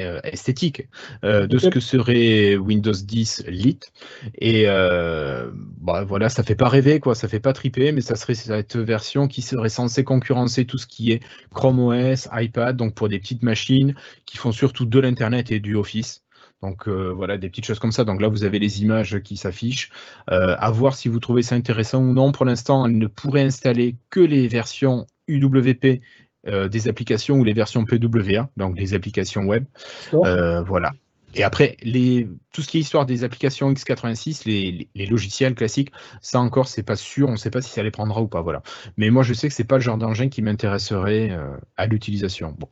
euh, 0.00 0.20
esthétique 0.24 0.88
de 1.22 1.58
ce 1.58 1.68
que 1.68 1.78
serait 1.78 2.56
Windows 2.56 2.92
10 2.92 3.44
Lite. 3.46 3.92
Et 4.36 4.66
bah, 4.66 6.04
voilà, 6.04 6.28
ça 6.28 6.42
fait 6.42 6.56
pas 6.56 6.68
rêver, 6.68 6.98
quoi, 6.98 7.14
ça 7.14 7.28
fait 7.28 7.38
pas 7.38 7.52
triper, 7.52 7.92
mais 7.92 8.00
ça 8.00 8.16
serait 8.16 8.34
cette 8.34 8.76
version 8.76 9.28
qui 9.28 9.42
serait 9.42 9.68
censée 9.68 10.02
concurrencer 10.02 10.64
tout 10.64 10.78
ce 10.78 10.88
qui 10.88 11.12
est 11.12 11.22
Chrome 11.54 11.78
OS, 11.78 12.28
iPad, 12.32 12.76
donc 12.76 12.94
pour 12.94 13.08
des 13.08 13.20
petites 13.20 13.44
machines 13.44 13.94
qui 14.26 14.38
font 14.38 14.50
surtout 14.50 14.86
de 14.86 14.98
l'Internet 14.98 15.52
et 15.52 15.60
du 15.60 15.76
Office. 15.76 16.23
Donc 16.62 16.88
euh, 16.88 17.12
voilà, 17.12 17.36
des 17.36 17.50
petites 17.50 17.66
choses 17.66 17.78
comme 17.78 17.92
ça. 17.92 18.04
Donc 18.04 18.22
là, 18.22 18.28
vous 18.28 18.44
avez 18.44 18.58
les 18.58 18.82
images 18.82 19.20
qui 19.20 19.36
s'affichent. 19.36 19.90
Euh, 20.30 20.56
à 20.58 20.70
voir 20.70 20.94
si 20.94 21.08
vous 21.08 21.20
trouvez 21.20 21.42
ça 21.42 21.54
intéressant 21.54 22.02
ou 22.02 22.12
non. 22.12 22.32
Pour 22.32 22.46
l'instant, 22.46 22.86
elle 22.86 22.96
ne 22.96 23.06
pourrait 23.06 23.42
installer 23.42 23.96
que 24.08 24.20
les 24.20 24.48
versions 24.48 25.06
UWP 25.28 26.00
euh, 26.46 26.68
des 26.68 26.88
applications 26.88 27.36
ou 27.36 27.44
les 27.44 27.52
versions 27.52 27.84
PWA, 27.84 28.48
donc 28.56 28.76
des 28.76 28.94
applications 28.94 29.42
web. 29.42 29.64
voilà. 30.12 30.92
Et 31.36 31.42
après, 31.42 31.76
les, 31.82 32.28
tout 32.52 32.62
ce 32.62 32.68
qui 32.68 32.78
est 32.78 32.80
histoire 32.80 33.06
des 33.06 33.24
applications 33.24 33.72
x86, 33.72 34.42
les, 34.46 34.88
les, 34.94 35.06
logiciels 35.06 35.56
classiques, 35.56 35.90
ça 36.20 36.38
encore, 36.38 36.68
c'est 36.68 36.84
pas 36.84 36.94
sûr, 36.94 37.28
on 37.28 37.32
ne 37.32 37.36
sait 37.36 37.50
pas 37.50 37.60
si 37.60 37.70
ça 37.70 37.82
les 37.82 37.90
prendra 37.90 38.22
ou 38.22 38.28
pas. 38.28 38.40
Voilà. 38.40 38.62
Mais 38.96 39.10
moi, 39.10 39.24
je 39.24 39.34
sais 39.34 39.48
que 39.48 39.54
c'est 39.54 39.64
pas 39.64 39.74
le 39.74 39.80
genre 39.80 39.98
d'engin 39.98 40.28
qui 40.28 40.42
m'intéresserait 40.42 41.36
à 41.76 41.86
l'utilisation. 41.86 42.54
Bon. 42.56 42.68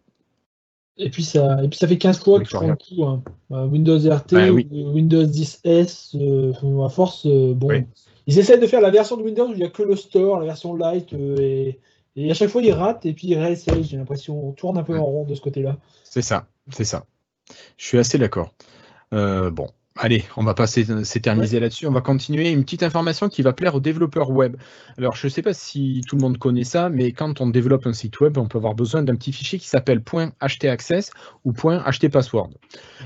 Et 0.99 1.11
puis 1.11 1.25
ça, 1.25 1.63
et 1.63 1.69
puis 1.69 1.79
ça 1.79 1.89
fait 1.89 1.99
15 1.99 2.21
fois 2.21 2.39
qu'ils 2.39 2.49
font 2.49 2.67
le 2.67 2.77
coup. 2.77 3.05
Hein. 3.05 3.23
Euh, 3.51 3.67
Windows 3.67 3.99
RT, 3.99 4.33
bah 4.33 4.51
Windows 4.51 5.25
10S, 5.25 6.17
euh, 6.17 6.85
à 6.85 6.89
force, 6.89 7.27
euh, 7.27 7.55
bon. 7.55 7.85
Ils 8.27 8.39
essaient 8.39 8.59
de 8.59 8.67
faire 8.67 8.81
la 8.81 8.91
version 8.91 9.17
de 9.17 9.23
Windows 9.23 9.49
où 9.49 9.53
il 9.53 9.59
n'y 9.59 9.65
a 9.65 9.69
que 9.69 9.83
le 9.83 9.97
store, 9.97 10.39
la 10.39 10.47
version 10.47 10.77
light, 10.77 11.13
et, 11.13 11.81
et, 12.15 12.31
à 12.31 12.35
chaque 12.35 12.51
fois 12.51 12.63
ils 12.63 12.73
ratent 12.73 13.05
et 13.05 13.13
puis 13.15 13.29
ils 13.29 13.39
réessayent. 13.39 13.83
J'ai 13.83 13.97
l'impression 13.97 14.49
on 14.49 14.53
tourne 14.53 14.79
un 14.79 14.85
peu 14.85 14.97
en 14.97 15.05
rond 15.05 15.25
de 15.25 15.35
ce 15.35 15.41
côté-là. 15.41 15.77
C'est 16.05 16.23
ça, 16.23 16.47
c'est 16.71 16.85
ça. 16.85 17.05
Je 17.77 17.87
suis 17.87 17.99
assez 17.99 18.19
d'accord. 18.19 18.55
bon, 19.11 19.69
Allez, 19.97 20.25
on 20.39 20.43
va 20.43 20.55
pas 20.55 20.67
s'éterniser 20.67 21.61
là-dessus, 21.61 21.87
on 21.87 21.93
va 21.93 22.01
continuer. 22.01 22.51
Une 22.51 22.65
petite 22.65 22.83
information 22.83 23.29
qui 23.29 23.43
va 23.43 23.53
plaire 23.53 23.75
aux 23.75 23.81
développeurs 23.81 24.31
web. 24.31 24.57
Alors, 24.97 25.17
je 25.17 25.27
ne 25.27 25.31
sais 25.31 25.43
pas 25.43 25.53
si 25.53 26.01
tout 26.09 26.17
le 26.17 26.23
monde 26.23 26.39
connaît 26.39 26.65
ça, 26.65 26.89
mais 26.89 27.13
quand 27.13 27.43
on 27.43 27.49
développe 27.49 27.87
un 27.87 27.93
site 27.93 28.19
web, 28.21 28.39
on 28.39 28.49
peut 28.49 28.57
avoir 28.57 28.75
besoin 28.75 29.03
d'un 29.03 29.15
petit 29.17 29.33
fichier 29.35 29.59
qui 29.59 29.69
s'appelle 29.69 30.03
.htaccess 30.03 31.11
ou 31.45 31.53
.htpassword. 31.53 32.51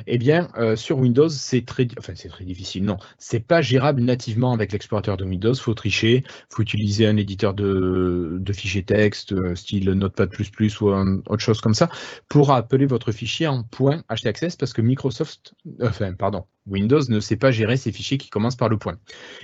Eh 0.06 0.16
bien, 0.16 0.48
euh, 0.58 0.76
sur 0.76 0.98
Windows, 0.98 1.28
c'est 1.28 1.66
très, 1.66 1.88
enfin, 1.98 2.12
c'est 2.14 2.28
très 2.28 2.44
difficile. 2.44 2.84
Non, 2.84 2.98
c'est 3.18 3.40
pas 3.40 3.62
gérable 3.62 4.02
nativement 4.02 4.52
avec 4.52 4.70
l'explorateur 4.70 5.16
de 5.16 5.24
Windows. 5.24 5.54
Faut 5.54 5.74
tricher, 5.74 6.22
faut 6.50 6.62
utiliser 6.62 7.08
un 7.08 7.16
éditeur 7.16 7.54
de, 7.54 8.40
fichiers 8.52 8.84
texte, 8.84 9.32
euh, 9.32 9.56
style 9.56 9.90
Notepad++ 9.90 10.28
ou 10.80 10.86
autre 10.86 11.42
chose 11.42 11.60
comme 11.60 11.74
ça, 11.74 11.88
pour 12.28 12.52
appeler 12.52 12.86
votre 12.86 13.10
fichier 13.10 13.48
en 13.48 13.64
.htaccess 13.64 14.54
parce 14.54 14.72
que 14.72 14.82
Microsoft, 14.82 15.54
enfin, 15.82 16.12
pardon, 16.14 16.44
Windows 16.66 17.00
ne 17.08 17.20
sait 17.20 17.36
pas 17.36 17.50
gérer 17.50 17.76
ces 17.76 17.92
fichiers 17.92 18.18
qui 18.18 18.28
commencent 18.28 18.56
par 18.56 18.68
le 18.68 18.76
point. 18.76 18.98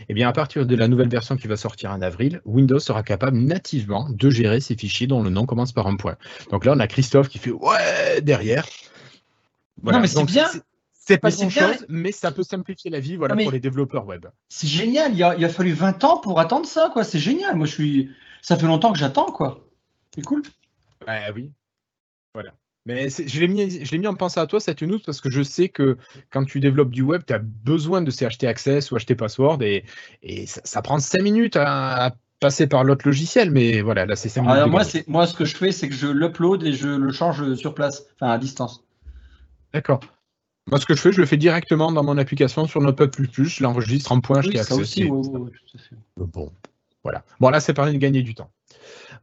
Eh 0.09 0.14
bien, 0.14 0.29
à 0.29 0.33
partir 0.33 0.66
de 0.66 0.77
la 0.77 0.89
nouvelle 0.89 1.09
version 1.09 1.37
qui 1.37 1.47
va 1.47 1.57
sortir 1.57 1.91
en 1.91 2.03
avril, 2.03 2.41
Windows 2.45 2.79
sera 2.79 3.03
capable 3.03 3.39
nativement 3.39 4.09
de 4.11 4.31
gérer 4.31 4.61
ces 4.61 4.77
fichiers 4.77 5.07
dont 5.07 5.23
le 5.23 5.31
nom 5.31 5.47
commence 5.47 5.73
par 5.73 5.87
un 5.87 5.97
point. 5.97 6.16
Donc 6.51 6.64
là, 6.64 6.73
on 6.75 6.81
a 6.81 6.87
Christophe 6.87 7.29
qui 7.29 7.39
fait 7.39 7.51
ouais 7.51 8.20
derrière. 8.23 8.66
Non, 9.83 10.01
mais 10.01 10.09
c'est 10.09 10.25
bien. 10.25 10.47
C'est 11.05 11.18
pas 11.18 11.31
grand 11.31 11.51
chose, 11.51 11.85
mais 11.89 12.12
ça 12.12 12.31
peut 12.31 12.45
simplifier 12.45 12.89
la 12.89 13.01
vie 13.01 13.16
voilà, 13.16 13.35
pour 13.35 13.51
les 13.51 13.59
développeurs 13.59 14.07
web. 14.07 14.27
C'est 14.49 14.68
génial. 14.68 15.12
Il 15.14 15.23
a, 15.25 15.35
il 15.37 15.45
a, 15.45 15.49
fallu 15.49 15.73
20 15.73 16.05
ans 16.05 16.18
pour 16.18 16.39
attendre 16.39 16.64
ça, 16.64 16.91
quoi. 16.93 17.03
C'est 17.03 17.18
génial. 17.18 17.57
Moi, 17.57 17.66
je 17.66 17.73
suis. 17.73 18.11
Ça 18.41 18.57
fait 18.57 18.66
longtemps 18.66 18.93
que 18.93 18.99
j'attends, 18.99 19.33
quoi. 19.33 19.66
C'est 20.14 20.23
cool. 20.23 20.43
Bah 21.05 21.33
oui. 21.35 21.51
Voilà. 22.35 22.55
Mais 22.85 23.09
je 23.11 23.41
l'ai 23.41 23.47
mis, 23.47 23.85
mis 23.93 24.07
en 24.07 24.14
pensant 24.14 24.41
à 24.41 24.47
toi 24.47 24.59
cette 24.59 24.83
news 24.83 24.99
parce 25.05 25.20
que 25.20 25.30
je 25.30 25.43
sais 25.43 25.68
que 25.68 25.97
quand 26.30 26.45
tu 26.45 26.59
développes 26.59 26.91
du 26.91 27.03
web, 27.03 27.22
tu 27.24 27.33
as 27.33 27.39
besoin 27.39 28.03
de 28.03 28.11
ces 28.11 28.26
HT 28.26 28.45
Access 28.45 28.91
ou 28.91 28.97
HT 28.97 29.14
Password 29.14 29.62
et, 29.62 29.85
et 30.22 30.47
ça, 30.47 30.83
prend 30.83 30.99
5 30.99 31.22
minutes 31.22 31.57
à, 31.57 32.16
passer 32.41 32.66
par 32.66 32.83
l'autre 32.83 33.07
logiciel, 33.07 33.53
mais 33.53 33.83
voilà, 33.83 34.05
là 34.05 34.16
c'est 34.16 34.28
5 34.28 34.43
minutes. 34.43 34.66
moi, 34.66 34.83
moi, 35.07 35.26
ce 35.28 35.35
que 35.35 35.45
je 35.45 35.57
fais, 35.57 35.70
c'est 35.70 35.89
que 35.89 35.95
je 35.95 36.09
l'upload 36.09 36.64
et 36.64 36.72
je 36.72 36.89
le 36.89 37.12
change 37.12 37.55
sur 37.55 37.72
place, 37.72 38.05
enfin 38.16 38.33
à 38.33 38.39
distance. 38.39 38.85
D'accord. 39.72 40.01
Moi, 40.68 40.80
ce 40.80 40.87
que 40.87 40.95
je 40.95 41.01
fais, 41.01 41.12
je 41.12 41.20
le 41.20 41.26
fais 41.26 41.37
directement 41.37 41.93
dans 41.93 42.03
mon 42.03 42.18
application 42.18 42.66
sur 42.66 42.80
Notepad++, 42.80 43.11
je 43.33 43.62
l'enregistre 43.62 44.11
en 44.11 44.20
point 44.20 44.41
HT 44.41 44.59
Access. 44.59 44.68
Ça 44.68 44.74
aussi, 44.74 45.09
Bon, 46.16 46.53
voilà. 47.03 47.24
Bon, 47.41 47.49
là, 47.49 47.61
c'est 47.61 47.74
permis 47.74 47.93
de 47.93 47.99
gagner 47.99 48.22
du 48.22 48.35
temps. 48.35 48.51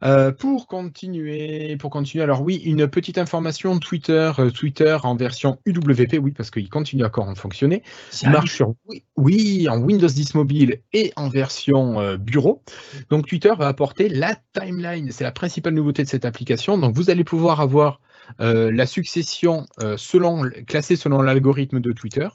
Euh, 0.02 0.32
pour 0.32 0.66
continuer, 0.66 1.76
pour 1.76 1.90
continuer, 1.90 2.24
alors 2.24 2.42
oui, 2.42 2.56
une 2.56 2.88
petite 2.88 3.18
information 3.18 3.78
Twitter, 3.78 4.32
euh, 4.38 4.50
Twitter 4.50 4.96
en 5.02 5.14
version 5.14 5.58
UWP, 5.66 6.18
oui, 6.20 6.32
parce 6.32 6.50
qu'il 6.50 6.68
continue 6.68 7.04
encore 7.04 7.28
à 7.28 7.34
fonctionner. 7.34 7.82
Il 8.22 8.30
marche 8.30 8.54
sur 8.54 8.74
oui, 9.16 9.68
en 9.68 9.78
Windows 9.78 10.08
10 10.08 10.34
mobile 10.34 10.80
et 10.92 11.12
en 11.16 11.28
version 11.28 12.00
euh, 12.00 12.16
bureau. 12.16 12.62
Donc 13.10 13.26
Twitter 13.26 13.52
va 13.58 13.68
apporter 13.68 14.08
la 14.08 14.36
timeline, 14.58 15.10
c'est 15.12 15.24
la 15.24 15.32
principale 15.32 15.74
nouveauté 15.74 16.02
de 16.02 16.08
cette 16.08 16.24
application. 16.24 16.78
Donc 16.78 16.94
vous 16.94 17.10
allez 17.10 17.24
pouvoir 17.24 17.60
avoir 17.60 18.00
la 18.38 18.86
succession 18.86 19.66
selon 19.96 20.42
classée 20.68 20.94
selon 20.94 21.20
l'algorithme 21.20 21.80
de 21.80 21.90
Twitter, 21.90 22.28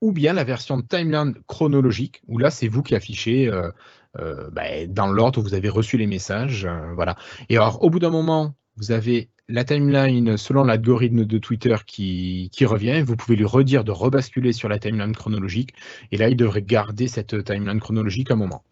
ou 0.00 0.12
bien 0.12 0.32
la 0.32 0.44
version 0.44 0.80
timeline 0.82 1.34
chronologique, 1.46 2.22
où 2.28 2.38
là 2.38 2.50
c'est 2.50 2.68
vous 2.68 2.82
qui 2.82 2.94
affichez 2.94 3.48
euh, 3.48 3.70
bah, 4.16 4.86
dans 4.88 5.06
l'ordre 5.08 5.40
où 5.40 5.42
vous 5.42 5.54
avez 5.54 5.68
reçu 5.68 5.96
les 5.96 6.06
messages. 6.06 6.64
Euh, 6.64 6.92
voilà. 6.94 7.16
Et 7.48 7.56
alors, 7.56 7.82
au 7.82 7.90
bout 7.90 7.98
d'un 7.98 8.10
moment, 8.10 8.54
vous 8.76 8.92
avez 8.92 9.28
la 9.48 9.64
timeline 9.64 10.36
selon 10.36 10.64
l'algorithme 10.64 11.24
de 11.24 11.38
Twitter 11.38 11.76
qui, 11.86 12.50
qui, 12.52 12.64
revient. 12.66 13.02
Vous 13.02 13.16
pouvez 13.16 13.36
lui 13.36 13.44
redire 13.44 13.84
de 13.84 13.90
rebasculer 13.90 14.52
sur 14.52 14.68
la 14.68 14.78
timeline 14.78 15.14
chronologique. 15.14 15.74
Et 16.12 16.16
là, 16.16 16.28
il 16.28 16.36
devrait 16.36 16.62
garder 16.62 17.08
cette 17.08 17.44
timeline 17.44 17.80
chronologique 17.80 18.30
un 18.30 18.36
moment. 18.36 18.62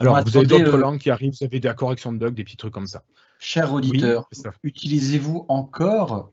Alors, 0.00 0.20
vous 0.24 0.36
avez 0.36 0.46
d'autres 0.46 0.74
euh, 0.74 0.78
langues 0.78 0.98
qui 0.98 1.10
arrivent, 1.10 1.34
vous 1.38 1.44
avez 1.44 1.60
des 1.60 1.72
corrections 1.76 2.12
de 2.12 2.18
bugs, 2.18 2.32
des 2.32 2.42
petits 2.42 2.56
trucs 2.56 2.72
comme 2.72 2.86
ça. 2.86 3.02
Cher 3.38 3.72
auditeur, 3.72 4.28
utilisez-vous 4.62 5.44
encore 5.48 6.30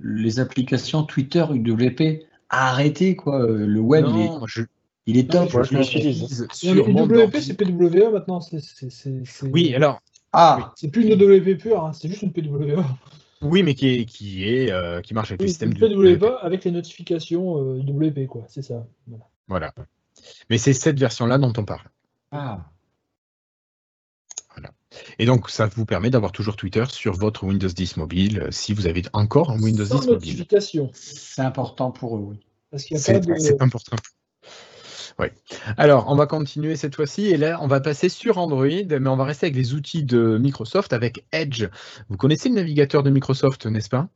les 0.00 0.40
applications 0.40 1.02
Twitter 1.02 1.44
UWP 1.50 2.24
Arrêtez, 2.50 3.14
quoi. 3.14 3.46
Le 3.46 3.80
web, 3.80 4.06
non, 4.06 4.16
il 4.16 4.62
est 4.62 4.66
top. 5.26 5.50
je 5.64 5.76
l'utilise. 5.76 6.42
WP, 6.42 7.36
c'est 7.40 7.54
PWA 7.54 8.10
maintenant. 8.10 8.40
Oui, 9.52 9.74
alors. 9.74 10.00
Ah, 10.32 10.72
c'est 10.76 10.88
plus 10.88 11.06
une 11.06 11.14
WP 11.14 11.58
pure, 11.58 11.84
hein, 11.84 11.92
c'est 11.94 12.08
juste 12.08 12.22
une 12.22 12.32
PWA. 12.32 12.84
Oui, 13.40 13.62
mais 13.62 13.74
qui 13.74 13.88
est 13.88 14.04
qui 14.04 14.48
est 14.48 14.70
euh, 14.70 15.00
qui 15.00 15.14
marche 15.14 15.30
avec 15.30 15.42
le 15.42 15.48
système 15.48 15.72
PWA 15.72 16.38
avec 16.42 16.64
les 16.64 16.70
notifications 16.70 17.62
euh, 17.62 17.80
WP, 17.80 18.26
quoi. 18.26 18.44
C'est 18.48 18.62
ça. 18.62 18.86
Voilà. 19.46 19.72
Mais 20.50 20.58
c'est 20.58 20.72
cette 20.72 20.98
version-là 20.98 21.38
dont 21.38 21.52
on 21.56 21.64
parle. 21.64 21.88
Ah. 22.32 22.66
Voilà. 24.54 24.70
Et 25.18 25.26
donc, 25.26 25.48
ça 25.50 25.66
vous 25.66 25.86
permet 25.86 26.10
d'avoir 26.10 26.32
toujours 26.32 26.56
Twitter 26.56 26.84
sur 26.90 27.14
votre 27.14 27.44
Windows 27.44 27.68
10 27.68 27.96
mobile, 27.96 28.40
euh, 28.40 28.50
si 28.50 28.74
vous 28.74 28.86
avez 28.86 29.02
encore 29.12 29.50
un 29.50 29.60
Windows 29.60 29.84
10 29.84 30.08
mobile. 30.08 30.46
C'est 30.92 31.42
important 31.42 31.92
pour 31.92 32.16
eux, 32.16 32.20
oui. 32.20 32.40
Parce 32.70 32.84
qu'il 32.84 32.98
C'est 32.98 33.62
important. 33.62 33.96
Oui. 35.18 35.26
Alors, 35.76 36.06
on 36.08 36.14
va 36.14 36.26
continuer 36.26 36.76
cette 36.76 36.94
fois-ci 36.94 37.26
et 37.26 37.36
là, 37.36 37.58
on 37.60 37.66
va 37.66 37.80
passer 37.80 38.08
sur 38.08 38.38
Android, 38.38 38.66
mais 38.66 39.08
on 39.08 39.16
va 39.16 39.24
rester 39.24 39.46
avec 39.46 39.56
les 39.56 39.74
outils 39.74 40.04
de 40.04 40.38
Microsoft 40.38 40.92
avec 40.92 41.24
Edge. 41.32 41.66
Vous 42.08 42.16
connaissez 42.16 42.48
le 42.48 42.54
navigateur 42.54 43.02
de 43.02 43.10
Microsoft, 43.10 43.66
n'est-ce 43.66 43.88
pas? 43.88 44.08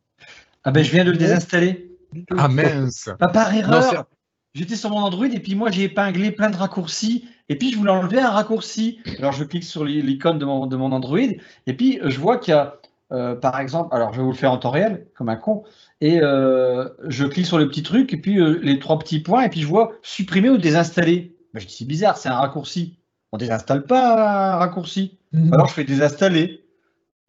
Ah 0.65 0.71
ben, 0.71 0.85
je 0.85 0.93
viens 0.93 1.05
de 1.05 1.11
le 1.11 1.17
désinstaller. 1.17 1.91
Ah 2.37 2.49
mince 2.49 3.09
Pas 3.19 3.29
par 3.29 3.55
erreur 3.55 4.07
J'étais 4.55 4.77
sur 4.77 4.91
mon 4.91 4.99
Android 4.99 5.27
et 5.27 5.41
puis 5.41 5.55
moi, 5.55 5.71
j'ai 5.71 5.85
épinglé 5.85 6.31
plein 6.31 6.51
de 6.51 6.57
raccourcis 6.57 7.27
et 7.49 7.57
puis 7.57 7.73
je 7.73 7.79
voulais 7.79 7.91
enlever 7.91 8.21
un 8.21 8.31
raccourci. 8.31 9.01
Alors 9.19 9.33
je 9.33 9.45
clique 9.45 9.65
sur 9.65 9.85
l'icône 9.85 10.39
de 10.39 10.45
mon, 10.45 10.67
de 10.67 10.77
mon 10.77 10.93
Android, 10.93 11.19
et 11.19 11.75
puis 11.75 12.01
je 12.05 12.19
vois 12.19 12.37
qu'il 12.37 12.53
y 12.53 12.57
a, 12.57 12.77
euh, 13.13 13.35
par 13.35 13.59
exemple, 13.61 13.95
alors 13.95 14.13
je 14.13 14.19
vais 14.19 14.25
vous 14.25 14.33
le 14.33 14.37
faire 14.37 14.53
en 14.53 14.59
temps 14.59 14.71
réel, 14.71 15.07
comme 15.15 15.31
un 15.31 15.37
con, 15.37 15.65
et 16.03 16.21
euh, 16.21 16.89
je 17.07 17.25
clique 17.25 17.47
sur 17.47 17.59
le 17.59 17.69
petit 17.69 17.85
truc, 17.85 18.13
et 18.13 18.17
puis 18.17 18.41
euh, 18.41 18.59
les 18.61 18.81
trois 18.81 18.99
petits 18.99 19.21
points, 19.21 19.45
et 19.45 19.49
puis 19.49 19.61
je 19.61 19.69
vois 19.69 19.93
supprimer 20.03 20.51
ou 20.51 20.59
désinstaller. 20.59 21.37
Ben, 21.55 21.61
je 21.61 21.67
dis 21.69 21.77
c'est 21.77 21.85
bizarre, 21.85 22.17
c'est 22.17 22.29
un 22.29 22.35
raccourci. 22.35 22.99
On 23.31 23.39
désinstalle 23.39 23.85
pas 23.85 24.55
un 24.55 24.57
raccourci. 24.57 25.21
Mhm. 25.31 25.55
Alors 25.55 25.69
je 25.69 25.75
fais 25.75 25.85
désinstaller. 25.85 26.65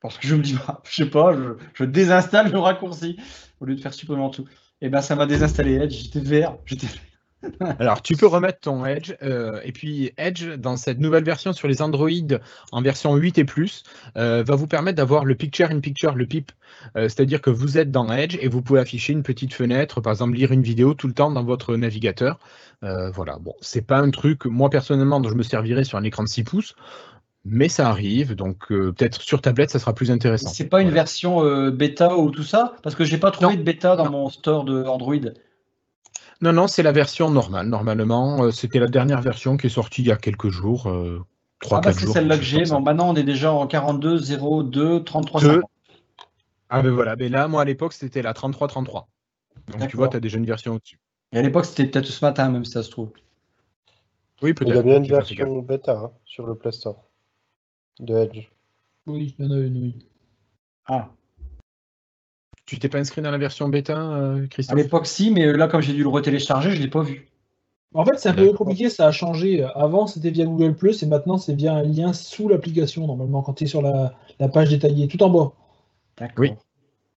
Parce 0.02 0.18
que 0.18 0.28
je 0.28 0.34
me 0.34 0.42
dis, 0.42 0.56
bah, 0.56 0.82
je 0.90 0.96
sais 0.96 1.10
pas, 1.10 1.36
je, 1.76 1.84
désinstalle 1.86 2.52
le 2.52 2.58
raccourci 2.58 3.16
au 3.62 3.66
lieu 3.66 3.76
de 3.76 3.80
faire 3.80 3.94
supprimer 3.94 4.24
en 4.24 4.32
tout. 4.32 4.46
Et 4.82 4.90
ben 4.90 5.02
ça 5.02 5.16
m'a 5.16 5.28
désinstallé 5.28 5.76
Edge, 5.76 5.94
j'étais 5.94 6.20
vert, 6.20 6.58
j'étais 6.66 6.88
Alors, 7.80 8.02
tu 8.02 8.16
peux 8.16 8.28
remettre 8.28 8.60
ton 8.62 8.86
Edge. 8.86 9.14
Euh, 9.22 9.60
et 9.64 9.72
puis, 9.72 10.12
Edge, 10.18 10.48
dans 10.58 10.78
cette 10.78 11.00
nouvelle 11.00 11.24
version 11.24 11.54
sur 11.54 11.68
les 11.68 11.82
Android 11.82 12.10
en 12.72 12.82
version 12.82 13.16
8 13.16 13.38
et 13.38 13.46
plus, 13.46 13.84
euh, 14.18 14.44
va 14.44 14.56
vous 14.56 14.68
permettre 14.68 14.98
d'avoir 14.98 15.26
le 15.26 15.36
Picture 15.36 15.70
in 15.72 15.80
Picture, 15.80 16.16
le 16.16 16.26
PIP. 16.26 16.52
Euh, 16.96 17.04
c'est-à-dire 17.04 17.42
que 17.42 17.50
vous 17.50 17.78
êtes 17.78 17.92
dans 17.92 18.12
Edge 18.12 18.38
et 18.42 18.48
vous 18.48 18.62
pouvez 18.62 18.80
afficher 18.80 19.14
une 19.14 19.24
petite 19.24 19.54
fenêtre, 19.54 20.02
par 20.02 20.14
exemple, 20.14 20.36
lire 20.36 20.52
une 20.52 20.64
vidéo 20.64 20.94
tout 20.94 21.08
le 21.08 21.14
temps 21.14 21.32
dans 21.32 21.44
votre 21.44 21.76
navigateur. 21.76 22.40
voilà, 22.82 23.38
bon, 23.40 23.54
c'est 23.62 23.86
pas 23.86 24.00
un 24.00 24.12
truc, 24.12 24.46
moi 24.46 24.70
personnellement, 24.70 25.20
dont 25.22 25.30
je 25.30 25.36
me 25.36 25.44
servirais 25.44 25.84
sur 25.84 25.98
un 25.98 26.04
écran 26.04 26.24
de 26.24 26.30
6 26.30 26.44
pouces. 26.44 26.76
Mais 27.46 27.68
ça 27.68 27.90
arrive, 27.90 28.36
donc 28.36 28.68
peut-être 28.68 29.22
sur 29.22 29.42
tablette, 29.42 29.70
ça 29.70 29.80
sera 29.80 29.94
plus 29.94 30.12
intéressant. 30.12 30.50
C'est 30.50 30.70
pas 30.70 30.82
une 30.82 30.92
version 30.92 31.70
bêta 31.72 32.18
ou 32.18 32.32
tout 32.32 32.44
ça? 32.44 32.76
Parce 32.84 32.96
que 32.96 33.04
j'ai 33.04 33.18
pas 33.18 33.32
trouvé 33.32 33.58
de 33.58 33.64
bêta 33.64 33.96
dans 33.96 34.10
mon 34.10 34.30
store 34.30 34.64
de 34.64 34.84
Android. 34.84 35.16
Non, 36.44 36.52
non, 36.52 36.68
c'est 36.68 36.84
la 36.84 36.92
version 36.92 37.32
normale. 37.32 37.68
Normalement, 37.68 38.44
euh, 38.44 38.52
c'était 38.52 38.80
la 38.80 38.88
dernière 38.88 39.22
version 39.22 39.56
qui 39.56 39.68
est 39.68 39.70
sortie 39.70 40.02
il 40.02 40.10
y 40.10 40.12
a 40.12 40.18
quelques 40.18 40.50
jours. 40.50 40.90
Euh, 40.90 41.24
3, 41.62 41.78
ah 41.78 41.82
bah 41.82 41.94
c'est 41.94 42.06
celle-là 42.06 42.38
que 42.38 42.44
j'ai. 42.44 42.66
maintenant, 42.66 43.12
on 43.12 43.16
est 43.16 43.24
déjà 43.24 43.54
en 43.54 43.66
42, 43.66 44.18
0, 44.18 44.64
2, 44.64 45.06
33, 45.06 45.42
Ah 46.68 46.82
ben 46.82 46.92
voilà, 46.92 47.16
mais 47.16 47.30
là, 47.30 47.48
moi 47.48 47.62
à 47.62 47.66
l'époque, 47.66 47.94
c'était 47.94 48.22
la 48.22 48.34
33, 48.34 48.68
33. 48.68 49.08
Donc 49.70 49.88
tu 49.88 49.96
vois, 49.96 50.10
tu 50.10 50.18
as 50.18 50.20
déjà 50.20 50.38
une 50.38 50.46
version 50.46 50.74
au-dessus. 50.74 51.00
Et 51.32 51.38
à 51.38 51.42
l'époque, 51.42 51.64
c'était 51.64 51.86
peut-être 51.86 52.08
ce 52.08 52.26
matin, 52.26 52.50
même 52.50 52.66
si 52.66 52.72
ça 52.72 52.84
se 52.84 52.92
trouve. 52.92 53.14
Oui, 54.42 54.54
peut-être. 54.54 54.72
Il 54.72 54.76
y 54.76 54.80
a 54.80 54.84
bien 54.84 54.98
une 54.98 55.08
version 55.08 55.60
bêta 55.60 55.98
hein, 55.98 56.12
sur 56.26 56.46
le 56.46 56.56
Play 56.56 56.74
Store 56.74 57.06
de 58.02 58.18
Edge. 58.18 58.50
Oui, 59.06 59.34
il 59.40 59.46
y 59.46 59.48
en 59.48 59.52
a 59.52 59.60
une, 59.60 59.78
oui. 59.82 60.06
Ah. 60.88 61.10
Tu 62.66 62.80
t'es 62.80 62.88
pas 62.88 63.00
inscrit 63.00 63.22
dans 63.22 63.32
la 63.32 63.38
version 63.38 63.68
bêta, 63.68 63.98
euh, 63.98 64.48
Christophe? 64.48 64.78
À 64.78 64.82
l'époque, 64.82 65.06
si, 65.06 65.32
mais 65.32 65.52
là, 65.52 65.68
comme 65.68 65.82
j'ai 65.82 65.94
dû 65.94 66.04
le 66.04 66.10
retélécharger, 66.10 66.72
je 66.72 66.78
ne 66.78 66.82
l'ai 66.84 66.90
pas 66.90 67.02
vu. 67.02 67.28
En 67.94 68.06
fait, 68.06 68.18
c'est 68.18 68.30
un 68.30 68.34
peu 68.34 68.54
compliqué, 68.54 68.90
ça 68.90 69.08
a 69.08 69.12
changé. 69.12 69.64
Avant, 69.76 70.08
c'était 70.08 70.32
via 70.32 70.46
Google 70.46 70.76
Plus 70.76 71.04
et 71.04 71.06
maintenant, 71.06 71.38
c'est 71.38 71.54
via 71.54 71.74
un 71.74 71.84
lien 71.84 72.12
sous 72.14 72.48
l'application, 72.48 73.06
normalement, 73.06 73.42
quand 73.44 73.54
tu 73.54 73.66
es 73.66 73.68
sur 73.68 73.82
la, 73.82 74.14
page 74.52 74.70
détaillée, 74.70 75.08
tout 75.08 75.22
en 75.22 75.30
bas. 75.30 75.54
D'accord. 76.18 76.40
Oui. 76.40 76.54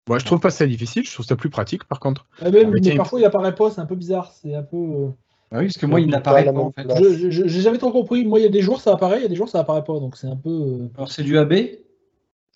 Moi, 0.09 0.19
je 0.19 0.25
trouve 0.25 0.41
pas 0.41 0.51
ça 0.51 0.67
difficile, 0.67 1.05
je 1.05 1.13
trouve 1.13 1.25
ça 1.25 1.37
plus 1.37 1.49
pratique, 1.49 1.85
par 1.85 2.01
contre. 2.01 2.27
Ah, 2.43 2.51
mais, 2.51 2.67
parfois, 2.97 3.21
il 3.21 3.25
apparaît 3.25 3.55
pas, 3.55 3.71
c'est 3.71 3.81
un 3.81 3.87
peu 3.87 3.95
bizarre. 3.95 4.33
C'est 4.33 4.55
un 4.55 4.63
peu. 4.63 4.77
Euh, 4.77 5.09
ah 5.51 5.59
oui, 5.59 5.67
parce 5.67 5.79
que 5.79 5.87
moi, 5.87 6.01
il 6.01 6.09
n'apparaît 6.09 6.45
pas, 6.45 6.61
en 6.61 6.73
fait. 6.73 6.87
Je 7.01 7.31
J'ai 7.31 7.61
jamais 7.61 7.79
trop 7.79 7.93
compris. 7.93 8.25
Moi, 8.25 8.41
il 8.41 8.43
y 8.43 8.47
a 8.47 8.51
des 8.51 8.61
jours, 8.61 8.81
ça 8.81 8.93
apparaît, 8.93 9.19
il 9.19 9.23
y 9.23 9.27
a 9.27 9.29
des 9.29 9.37
jours, 9.37 9.49
ça 9.49 9.61
apparaît 9.61 9.85
pas. 9.85 9.99
Donc, 10.01 10.17
c'est 10.17 10.27
un 10.27 10.37
peu. 10.37 10.51
Euh, 10.51 10.89
Alors, 10.97 11.11
c'est 11.11 11.23
du 11.23 11.39
AB 11.39 11.55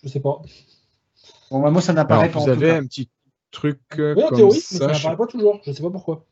Je 0.03 0.09
sais 0.09 0.19
pas. 0.19 0.41
Bon, 1.51 1.61
bah, 1.61 1.71
moi, 1.71 1.81
ça 1.81 1.93
n'apparaît 1.93 2.31
pas. 2.31 2.39
Vous 2.39 2.49
avez 2.49 2.71
un 2.71 2.85
petit 2.85 3.09
truc 3.51 3.79
euh, 3.97 4.13
oui, 4.15 4.23
en 4.23 4.29
théorie, 4.29 4.59
ça, 4.59 4.87
mais 4.87 4.93
ça 4.93 4.99
n'apparaît 4.99 5.17
pas 5.17 5.27
toujours. 5.27 5.59
Je 5.65 5.71
sais 5.71 5.81
pas 5.81 5.89
pourquoi. 5.89 6.25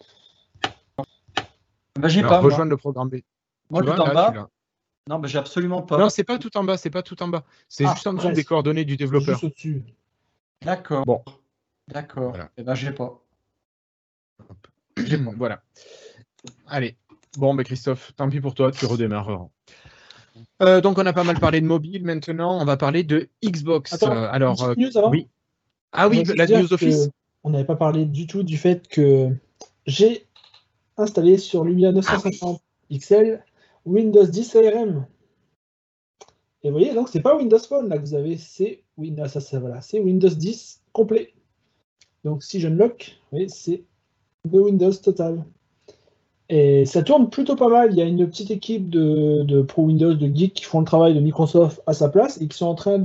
Bah, 1.95 2.07
j'ai 2.07 2.22
pas. 2.22 2.39
Rejoindre 2.39 2.72
le 2.72 2.78
programme 2.78 3.09
B. 3.09 3.18
Moi, 3.70 3.84
tout 3.84 3.89
en 3.89 4.13
bas. 4.13 4.49
Non, 5.09 5.20
mais 5.20 5.28
j'ai 5.30 5.38
absolument 5.38 5.82
pas. 5.82 5.97
Non, 5.97 6.09
c'est 6.09 6.26
pas 6.26 6.38
tout 6.38 6.55
en 6.57 6.65
bas, 6.65 6.76
c'est 6.76 6.89
pas 6.89 7.01
tout 7.01 7.22
en 7.24 7.30
bas. 7.30 7.45
C'est 7.70 7.86
ah, 7.86 7.93
juste 7.93 8.07
en 8.07 8.13
dessous 8.13 8.32
des 8.32 8.43
coordonnées 8.43 8.84
du 8.84 8.97
développeur. 8.97 9.36
Juste 9.36 9.45
au-dessus. 9.45 9.84
D'accord. 10.61 11.05
Bon. 11.05 11.24
D'accord. 11.88 12.32
Voilà. 12.32 12.45
Et 12.45 12.49
eh 12.57 12.63
ben, 12.63 12.76
j'ai 12.76 12.91
pas. 12.91 13.22
Voilà. 15.38 15.61
Allez. 16.68 16.97
Bon, 17.38 17.53
ben 17.53 17.63
Christophe, 17.63 18.13
tant 18.15 18.30
pis 18.30 18.41
pour 18.41 18.55
toi, 18.55 18.72
tu 18.72 18.86
redémarres. 18.86 19.47
Euh, 20.61 20.81
donc, 20.81 20.97
on 20.97 21.05
a 21.05 21.13
pas 21.13 21.23
mal 21.23 21.39
parlé 21.39 21.61
de 21.61 21.65
mobile. 21.65 22.03
Maintenant, 22.03 22.59
on 22.59 22.65
va 22.65 22.77
parler 22.77 23.03
de 23.03 23.29
Xbox. 23.43 23.93
Attends, 23.93 24.15
euh, 24.15 24.27
alors, 24.31 24.63
euh, 24.63 24.73
news, 24.77 24.91
oui. 25.09 25.27
Ah 25.91 26.09
oui, 26.09 26.23
la 26.35 26.47
news 26.47 26.73
office. 26.73 27.09
On 27.43 27.51
n'avait 27.51 27.65
pas 27.65 27.75
parlé 27.75 28.05
du 28.05 28.27
tout 28.27 28.43
du 28.43 28.57
fait 28.57 28.88
que 28.88 29.29
j'ai 29.85 30.25
installé 30.97 31.38
sur 31.38 31.63
Lumia 31.63 31.91
950 31.91 32.61
XL 32.91 33.43
Windows 33.85 34.25
10 34.25 34.55
ARM. 34.55 35.05
Et 36.63 36.69
vous 36.69 36.77
voyez, 36.77 36.93
donc 36.93 37.07
c'est 37.07 37.21
pas 37.21 37.38
Windows 37.38 37.59
Phone 37.59 37.88
là 37.88 37.97
que 37.97 38.01
vous 38.01 38.15
avez, 38.15 38.35
c'est 38.35 38.83
Windows, 38.97 39.27
ça, 39.27 39.59
voilà, 39.59 39.79
c'est 39.81 39.99
Windows 39.99 40.29
10 40.29 40.81
complet. 40.91 41.33
Donc 42.25 42.43
si 42.43 42.59
je 42.59 42.67
lock, 42.67 43.17
vous 43.21 43.38
voyez, 43.38 43.47
c'est 43.47 43.83
le 44.51 44.59
Windows 44.59 44.91
total. 44.91 45.45
Et 46.50 46.86
ça 46.86 47.04
tourne 47.04 47.30
plutôt 47.30 47.56
pas 47.58 47.68
mal. 47.68 47.89
Il 47.91 47.98
y 47.98 48.02
a 48.02 48.06
une 48.06 48.26
petite 48.26 48.52
équipe 48.52 48.89
de, 48.89 49.62
pro 49.64 49.84
Windows, 49.84 50.14
de 50.14 50.28
geeks 50.28 50.54
qui 50.54 50.64
font 50.64 50.80
le 50.80 50.86
travail 50.86 51.14
de 51.14 51.20
Microsoft 51.20 51.82
à 51.88 51.93
sa 51.93 52.08
place 52.08 52.39
et 52.41 52.48
qui 52.48 52.58
sont 52.58 52.68
en 52.68 52.76
train 52.76 53.04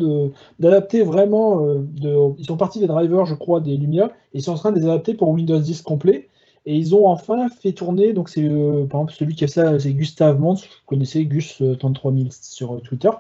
d'adapter 0.61 1.03
vraiment. 1.03 1.67
Euh, 1.67 1.81
de, 1.81 2.17
ils 2.39 2.47
sont 2.47 2.57
partis 2.57 2.79
des 2.79 2.87
drivers, 2.87 3.27
je 3.27 3.35
crois, 3.35 3.61
des 3.61 3.77
Lumia 3.77 4.07
et 4.33 4.39
ils 4.39 4.43
sont 4.43 4.53
en 4.53 4.57
train 4.57 4.71
de 4.71 4.79
les 4.79 4.85
adapter 4.85 5.15
pour 5.15 5.29
Windows 5.31 5.59
10 5.59 5.83
complet. 5.83 6.29
Et 6.67 6.77
ils 6.77 6.95
ont 6.95 7.09
enfin 7.09 7.49
fait 7.49 7.73
tourner, 7.73 8.13
donc 8.13 8.29
c'est 8.29 8.45
euh, 8.45 8.87
par 8.87 9.01
exemple 9.01 9.15
celui 9.15 9.35
qui 9.35 9.43
a 9.43 9.49
ça, 9.49 9.81
c'est 9.81 9.93
Gustave 9.93 10.39
Mons, 10.39 10.55
vous 10.55 10.69
connaissez 10.87 11.25
Gus 11.25 11.61
33000 11.61 12.29
sur 12.31 12.81
Twitter. 12.83 13.11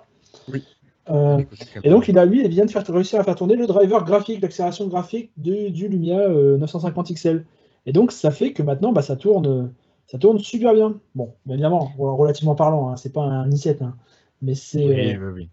Oui. 0.53 0.62
Euh, 1.11 1.43
et 1.83 1.91
donc 1.91 2.07
il 2.07 2.16
a 2.16 2.25
lui, 2.25 2.45
il 2.45 2.49
vient 2.49 2.64
de 2.64 2.70
faire 2.70 2.87
réussir 2.87 3.18
à 3.18 3.25
faire 3.25 3.35
tourner 3.35 3.57
le 3.57 3.66
driver 3.66 4.05
graphique, 4.05 4.41
l'accélération 4.41 4.87
graphique 4.87 5.33
du 5.37 5.89
Lumia 5.89 6.29
950 6.29 7.12
XL. 7.12 7.45
Et 7.87 7.93
donc 7.93 8.12
ça 8.12 8.31
fait 8.31 8.53
que 8.53 8.62
maintenant 8.62 8.93
bah, 8.93 9.03
ça 9.03 9.16
tourne 9.16 9.73
ça 10.07 10.18
tourne 10.18 10.38
super 10.38 10.74
bien. 10.74 11.00
Bon, 11.14 11.34
évidemment, 11.48 11.92
relativement 11.98 12.55
parlant, 12.55 12.90
hein, 12.90 12.96
c'est 12.96 13.12
pas 13.12 13.22
un 13.22 13.48
i7, 13.48 13.82
hein, 13.82 13.96
mais 14.40 14.55
c'est. 14.55 14.84
Oui, 14.84 15.16
oui, 15.16 15.32
oui. 15.34 15.48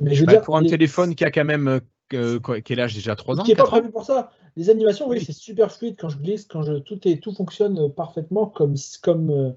Mais 0.00 0.14
je 0.14 0.20
veux 0.20 0.26
bah, 0.26 0.32
dire, 0.32 0.42
pour 0.42 0.56
un 0.56 0.64
téléphone 0.64 1.14
qui 1.14 1.24
a 1.24 1.30
quand 1.30 1.44
même 1.44 1.80
euh, 2.14 2.40
quel 2.64 2.80
âge 2.80 2.94
déjà 2.94 3.14
3 3.14 3.40
ans 3.40 3.42
Qui 3.42 3.50
n'est 3.50 3.56
pas 3.56 3.64
prévu 3.64 3.90
pour 3.90 4.04
ça. 4.04 4.32
Les 4.56 4.70
animations, 4.70 5.08
oui, 5.08 5.22
c'est 5.24 5.32
super 5.32 5.70
fluide 5.70 5.96
quand 5.98 6.08
je 6.08 6.18
glisse, 6.18 6.44
quand 6.44 6.62
je 6.62 6.74
tout 6.74 7.06
est 7.06 7.22
tout 7.22 7.32
fonctionne 7.32 7.92
parfaitement 7.92 8.46
comme 8.46 8.74
comme 9.02 9.30
euh, 9.30 9.50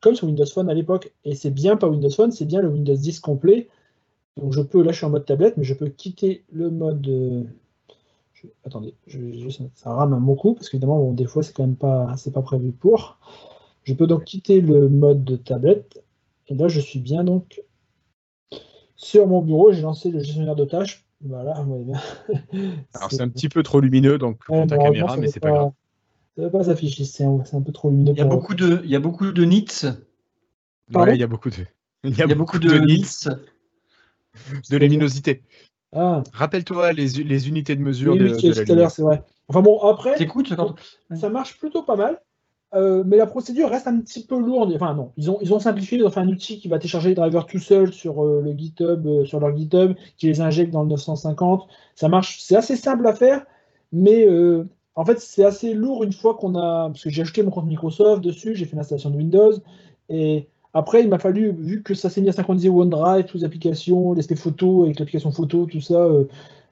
comme 0.00 0.14
sur 0.14 0.26
Windows 0.26 0.46
Phone 0.46 0.68
à 0.68 0.74
l'époque. 0.74 1.12
Et 1.24 1.34
c'est 1.34 1.50
bien 1.50 1.76
pas 1.76 1.88
Windows 1.88 2.10
Phone, 2.10 2.30
c'est 2.30 2.44
bien 2.44 2.60
le 2.60 2.68
Windows 2.68 2.94
10 2.94 3.20
complet. 3.20 3.68
Donc 4.36 4.52
je 4.52 4.60
peux, 4.60 4.82
là 4.82 4.92
je 4.92 4.96
suis 4.98 5.06
en 5.06 5.10
mode 5.10 5.24
tablette, 5.24 5.56
mais 5.56 5.64
je 5.64 5.74
peux 5.74 5.88
quitter 5.88 6.44
le 6.52 6.70
mode. 6.70 7.06
Euh, 7.08 7.44
attendez, 8.66 8.94
ça 9.74 9.90
rame 9.90 10.18
beaucoup 10.20 10.54
parce 10.54 10.68
qu'évidemment, 10.68 10.98
bon, 10.98 11.12
des 11.12 11.26
fois 11.26 11.42
c'est 11.42 11.54
quand 11.54 11.62
même 11.62 11.76
pas, 11.76 12.14
c'est 12.16 12.32
pas 12.32 12.42
prévu 12.42 12.72
pour. 12.72 13.18
Je 13.84 13.94
peux 13.94 14.06
donc 14.06 14.24
quitter 14.24 14.60
le 14.60 14.88
mode 14.88 15.24
de 15.24 15.36
tablette. 15.36 16.02
Et 16.48 16.54
là, 16.54 16.68
je 16.68 16.80
suis 16.80 16.98
bien 16.98 17.24
donc 17.24 17.62
sur 18.96 19.26
mon 19.26 19.42
bureau. 19.42 19.72
J'ai 19.72 19.82
lancé 19.82 20.10
le 20.10 20.20
gestionnaire 20.20 20.56
de 20.56 20.64
tâches. 20.64 21.04
Voilà, 21.26 21.54
Alors 22.94 23.10
c'est 23.10 23.22
un 23.22 23.30
petit 23.30 23.48
peu 23.48 23.62
trop 23.62 23.80
lumineux, 23.80 24.18
donc 24.18 24.44
pour 24.44 24.66
ta 24.66 24.76
caméra, 24.76 25.16
mais 25.16 25.28
c'est 25.28 25.40
pas, 25.40 25.50
grave. 25.50 25.72
Ça 26.36 26.42
ne 26.42 26.46
va 26.46 26.50
pas 26.50 26.64
s'afficher, 26.64 27.04
c'est 27.04 27.24
un, 27.24 27.62
peu 27.64 27.72
trop 27.72 27.88
lumineux. 27.88 28.12
Il 28.12 28.18
y 28.18 28.20
a 28.20 28.26
beaucoup 28.26 28.54
de, 28.54 28.82
il 28.84 28.90
y 28.90 28.96
a 28.96 29.00
beaucoup 29.00 29.32
de 29.32 29.44
nits. 29.44 29.84
Ouais, 30.92 31.14
il 31.14 31.20
y 31.20 31.22
a 31.22 31.26
beaucoup 31.26 31.48
de, 31.48 31.64
il 32.04 32.14
y 32.14 32.20
a, 32.20 32.26
beaucoup, 32.34 32.58
de, 32.58 32.76
nits. 32.78 33.26
De 34.68 34.76
luminosité. 34.76 35.42
Ah. 35.92 36.22
Rappelle-toi 36.32 36.92
les, 36.92 37.06
les, 37.06 37.48
unités 37.48 37.74
de 37.74 37.80
mesure 37.80 38.16
de, 38.16 38.34
oui, 38.34 38.52
tout 38.52 38.72
à 38.72 38.74
l'heure, 38.74 38.90
c'est 38.90 39.02
vrai. 39.02 39.22
Enfin 39.48 39.62
bon, 39.62 39.80
après, 39.80 40.16
ça 41.14 41.30
marche 41.30 41.58
plutôt 41.58 41.84
pas 41.84 41.96
mal. 41.96 42.20
Euh, 42.74 43.04
mais 43.06 43.16
la 43.16 43.26
procédure 43.26 43.70
reste 43.70 43.86
un 43.86 44.00
petit 44.00 44.24
peu 44.24 44.38
lourde. 44.38 44.72
Enfin 44.74 44.94
non, 44.94 45.12
ils 45.16 45.30
ont, 45.30 45.58
simplifié, 45.60 45.98
ils 45.98 46.04
ont 46.04 46.10
fait 46.10 46.20
un 46.20 46.28
outil 46.28 46.58
qui 46.58 46.68
va 46.68 46.78
télécharger 46.78 47.10
les 47.10 47.14
drivers 47.14 47.46
tout 47.46 47.58
seul 47.58 47.92
sur 47.92 48.24
euh, 48.24 48.44
euh, 48.80 49.24
leur 49.32 49.56
GitHub, 49.56 49.94
qui 50.16 50.26
les 50.26 50.40
injecte 50.40 50.72
dans 50.72 50.82
le 50.82 50.88
950. 50.88 51.68
Ça 51.94 52.08
marche, 52.08 52.40
c'est 52.40 52.56
assez 52.56 52.76
simple 52.76 53.06
à 53.06 53.14
faire, 53.14 53.44
mais 53.92 54.26
en 54.96 55.04
fait 55.04 55.20
c'est 55.20 55.44
assez 55.44 55.74
lourd 55.74 56.02
une 56.04 56.12
fois 56.12 56.34
qu'on 56.34 56.56
a, 56.56 56.88
parce 56.88 57.04
que 57.04 57.10
j'ai 57.10 57.22
ajouté 57.22 57.42
mon 57.42 57.50
compte 57.50 57.66
Microsoft 57.66 58.22
dessus, 58.22 58.54
j'ai 58.54 58.64
fait 58.64 58.76
l'installation 58.76 59.10
de 59.10 59.16
Windows, 59.16 59.52
et 60.08 60.48
après 60.72 61.02
il 61.02 61.08
m'a 61.08 61.18
fallu, 61.18 61.52
vu 61.52 61.82
que 61.82 61.94
ça 61.94 62.10
s'est 62.10 62.20
mis 62.20 62.28
à 62.28 62.32
synchroniser 62.32 62.70
OneDrive, 62.70 63.26
toutes 63.26 63.40
les 63.40 63.44
applications, 63.44 64.14
les 64.14 64.22
photos 64.36 64.84
avec 64.84 64.98
l'application 64.98 65.30
photo, 65.30 65.66
tout 65.66 65.80
ça, 65.80 66.08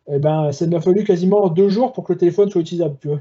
eh 0.08 0.18
ben 0.18 0.50
ça 0.50 0.66
m'a 0.66 0.80
fallu 0.80 1.04
quasiment 1.04 1.48
deux 1.48 1.68
jours 1.68 1.92
pour 1.92 2.04
que 2.04 2.12
le 2.12 2.18
téléphone 2.18 2.50
soit 2.50 2.60
utilisable, 2.60 2.96
tu 3.00 3.08
vois. 3.08 3.20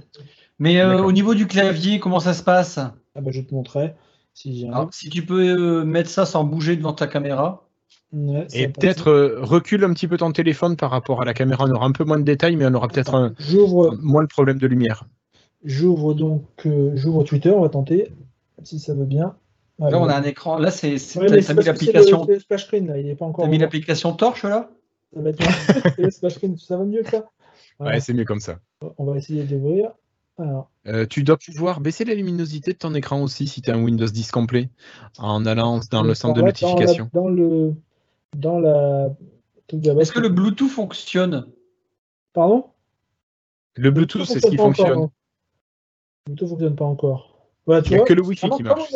Mais 0.61 0.79
euh, 0.79 1.01
au 1.01 1.11
niveau 1.11 1.33
du 1.33 1.47
clavier, 1.47 1.99
comment 1.99 2.19
ça 2.19 2.35
se 2.35 2.43
passe? 2.43 2.77
Ah 2.77 2.93
bah, 3.19 3.31
Je 3.31 3.41
te 3.41 3.51
montrerai. 3.51 3.95
Si, 4.35 4.69
si 4.91 5.09
tu 5.09 5.25
peux 5.25 5.41
euh, 5.41 5.83
mettre 5.83 6.09
ça 6.11 6.27
sans 6.27 6.43
bouger 6.43 6.77
devant 6.77 6.93
ta 6.93 7.07
caméra. 7.07 7.67
et 8.53 8.67
peut-être 8.67 9.09
euh, 9.09 9.39
recule 9.41 9.83
un 9.83 9.91
petit 9.91 10.07
peu 10.07 10.17
ton 10.17 10.31
téléphone 10.31 10.77
par 10.77 10.91
rapport 10.91 11.19
à 11.19 11.25
la 11.25 11.33
caméra. 11.33 11.65
On 11.67 11.71
aura 11.71 11.87
un 11.87 11.91
peu 11.91 12.03
moins 12.03 12.19
de 12.19 12.23
détails, 12.23 12.57
mais 12.57 12.67
on 12.67 12.75
aura 12.75 12.89
peut-être 12.89 13.33
moins 14.03 14.21
le 14.21 14.27
problème 14.27 14.59
de 14.59 14.67
lumière. 14.67 15.05
J'ouvre 15.63 16.13
donc 16.13 16.43
j'ouvre 16.93 17.23
Twitter, 17.23 17.49
on 17.49 17.61
va 17.61 17.69
tenter, 17.69 18.11
si 18.63 18.79
ça 18.79 18.93
veut 18.93 19.05
bien. 19.05 19.35
là, 19.79 19.99
on 19.99 20.07
a 20.09 20.15
un 20.15 20.23
écran. 20.23 20.59
Là, 20.59 20.69
c'est. 20.69 20.93
Ouais, 21.17 21.41
t'as 21.41 21.53
mis 21.55 21.63
l'application. 21.63 22.27
Splash 22.39 22.65
screen, 22.65 22.85
là. 22.85 22.99
Il 22.99 23.09
est 23.09 23.15
pas 23.15 23.25
encore. 23.25 23.45
T'as 23.45 23.51
mis 23.51 23.57
l'application 23.57 24.13
torche, 24.13 24.43
là? 24.43 24.69
Ça 25.11 25.21
va 25.21 25.29
être 25.31 26.11
splash 26.11 26.35
screen. 26.35 26.55
Ça 26.57 26.77
va 26.77 26.85
mieux 26.85 27.01
que 27.01 27.09
ça 27.09 27.25
Ouais, 27.79 27.99
c'est 27.99 28.13
mieux 28.13 28.25
comme 28.25 28.39
ça. 28.39 28.59
On 28.99 29.05
va 29.05 29.17
essayer 29.17 29.43
d'ouvrir. 29.43 29.91
Euh, 30.87 31.05
tu 31.05 31.23
dois 31.23 31.37
pouvoir 31.37 31.81
baisser 31.81 32.05
la 32.05 32.15
luminosité 32.15 32.73
de 32.73 32.77
ton 32.77 32.95
écran 32.95 33.21
aussi 33.21 33.47
si 33.47 33.61
tu 33.61 33.69
as 33.69 33.75
un 33.75 33.83
Windows 33.83 34.07
10 34.07 34.31
complet 34.31 34.69
en 35.19 35.45
allant 35.45 35.79
dans 35.91 36.03
le 36.03 36.15
centre 36.15 36.35
de 36.35 36.41
notification. 36.41 37.09
Dans, 37.13 37.27
le 37.27 37.75
dans 38.35 38.59
la. 38.59 39.09
Est-ce 39.71 40.11
que 40.11 40.19
le 40.19 40.29
Bluetooth 40.29 40.69
fonctionne? 40.69 41.47
Pardon? 42.33 42.65
Le 43.75 43.91
Bluetooth, 43.91 44.25
c'est 44.25 44.39
ce 44.39 44.47
qui 44.47 44.57
fonctionne. 44.57 45.09
Le 46.27 46.33
Bluetooth 46.33 46.49
fonctionne 46.49 46.75
pas 46.75 46.85
encore. 46.85 47.31
Il 47.67 47.73
n'y 47.89 47.95
a 47.95 48.03
que 48.03 48.13
le 48.13 48.23
Wi-Fi 48.23 48.49
qui 48.49 48.63
marche. 48.63 48.91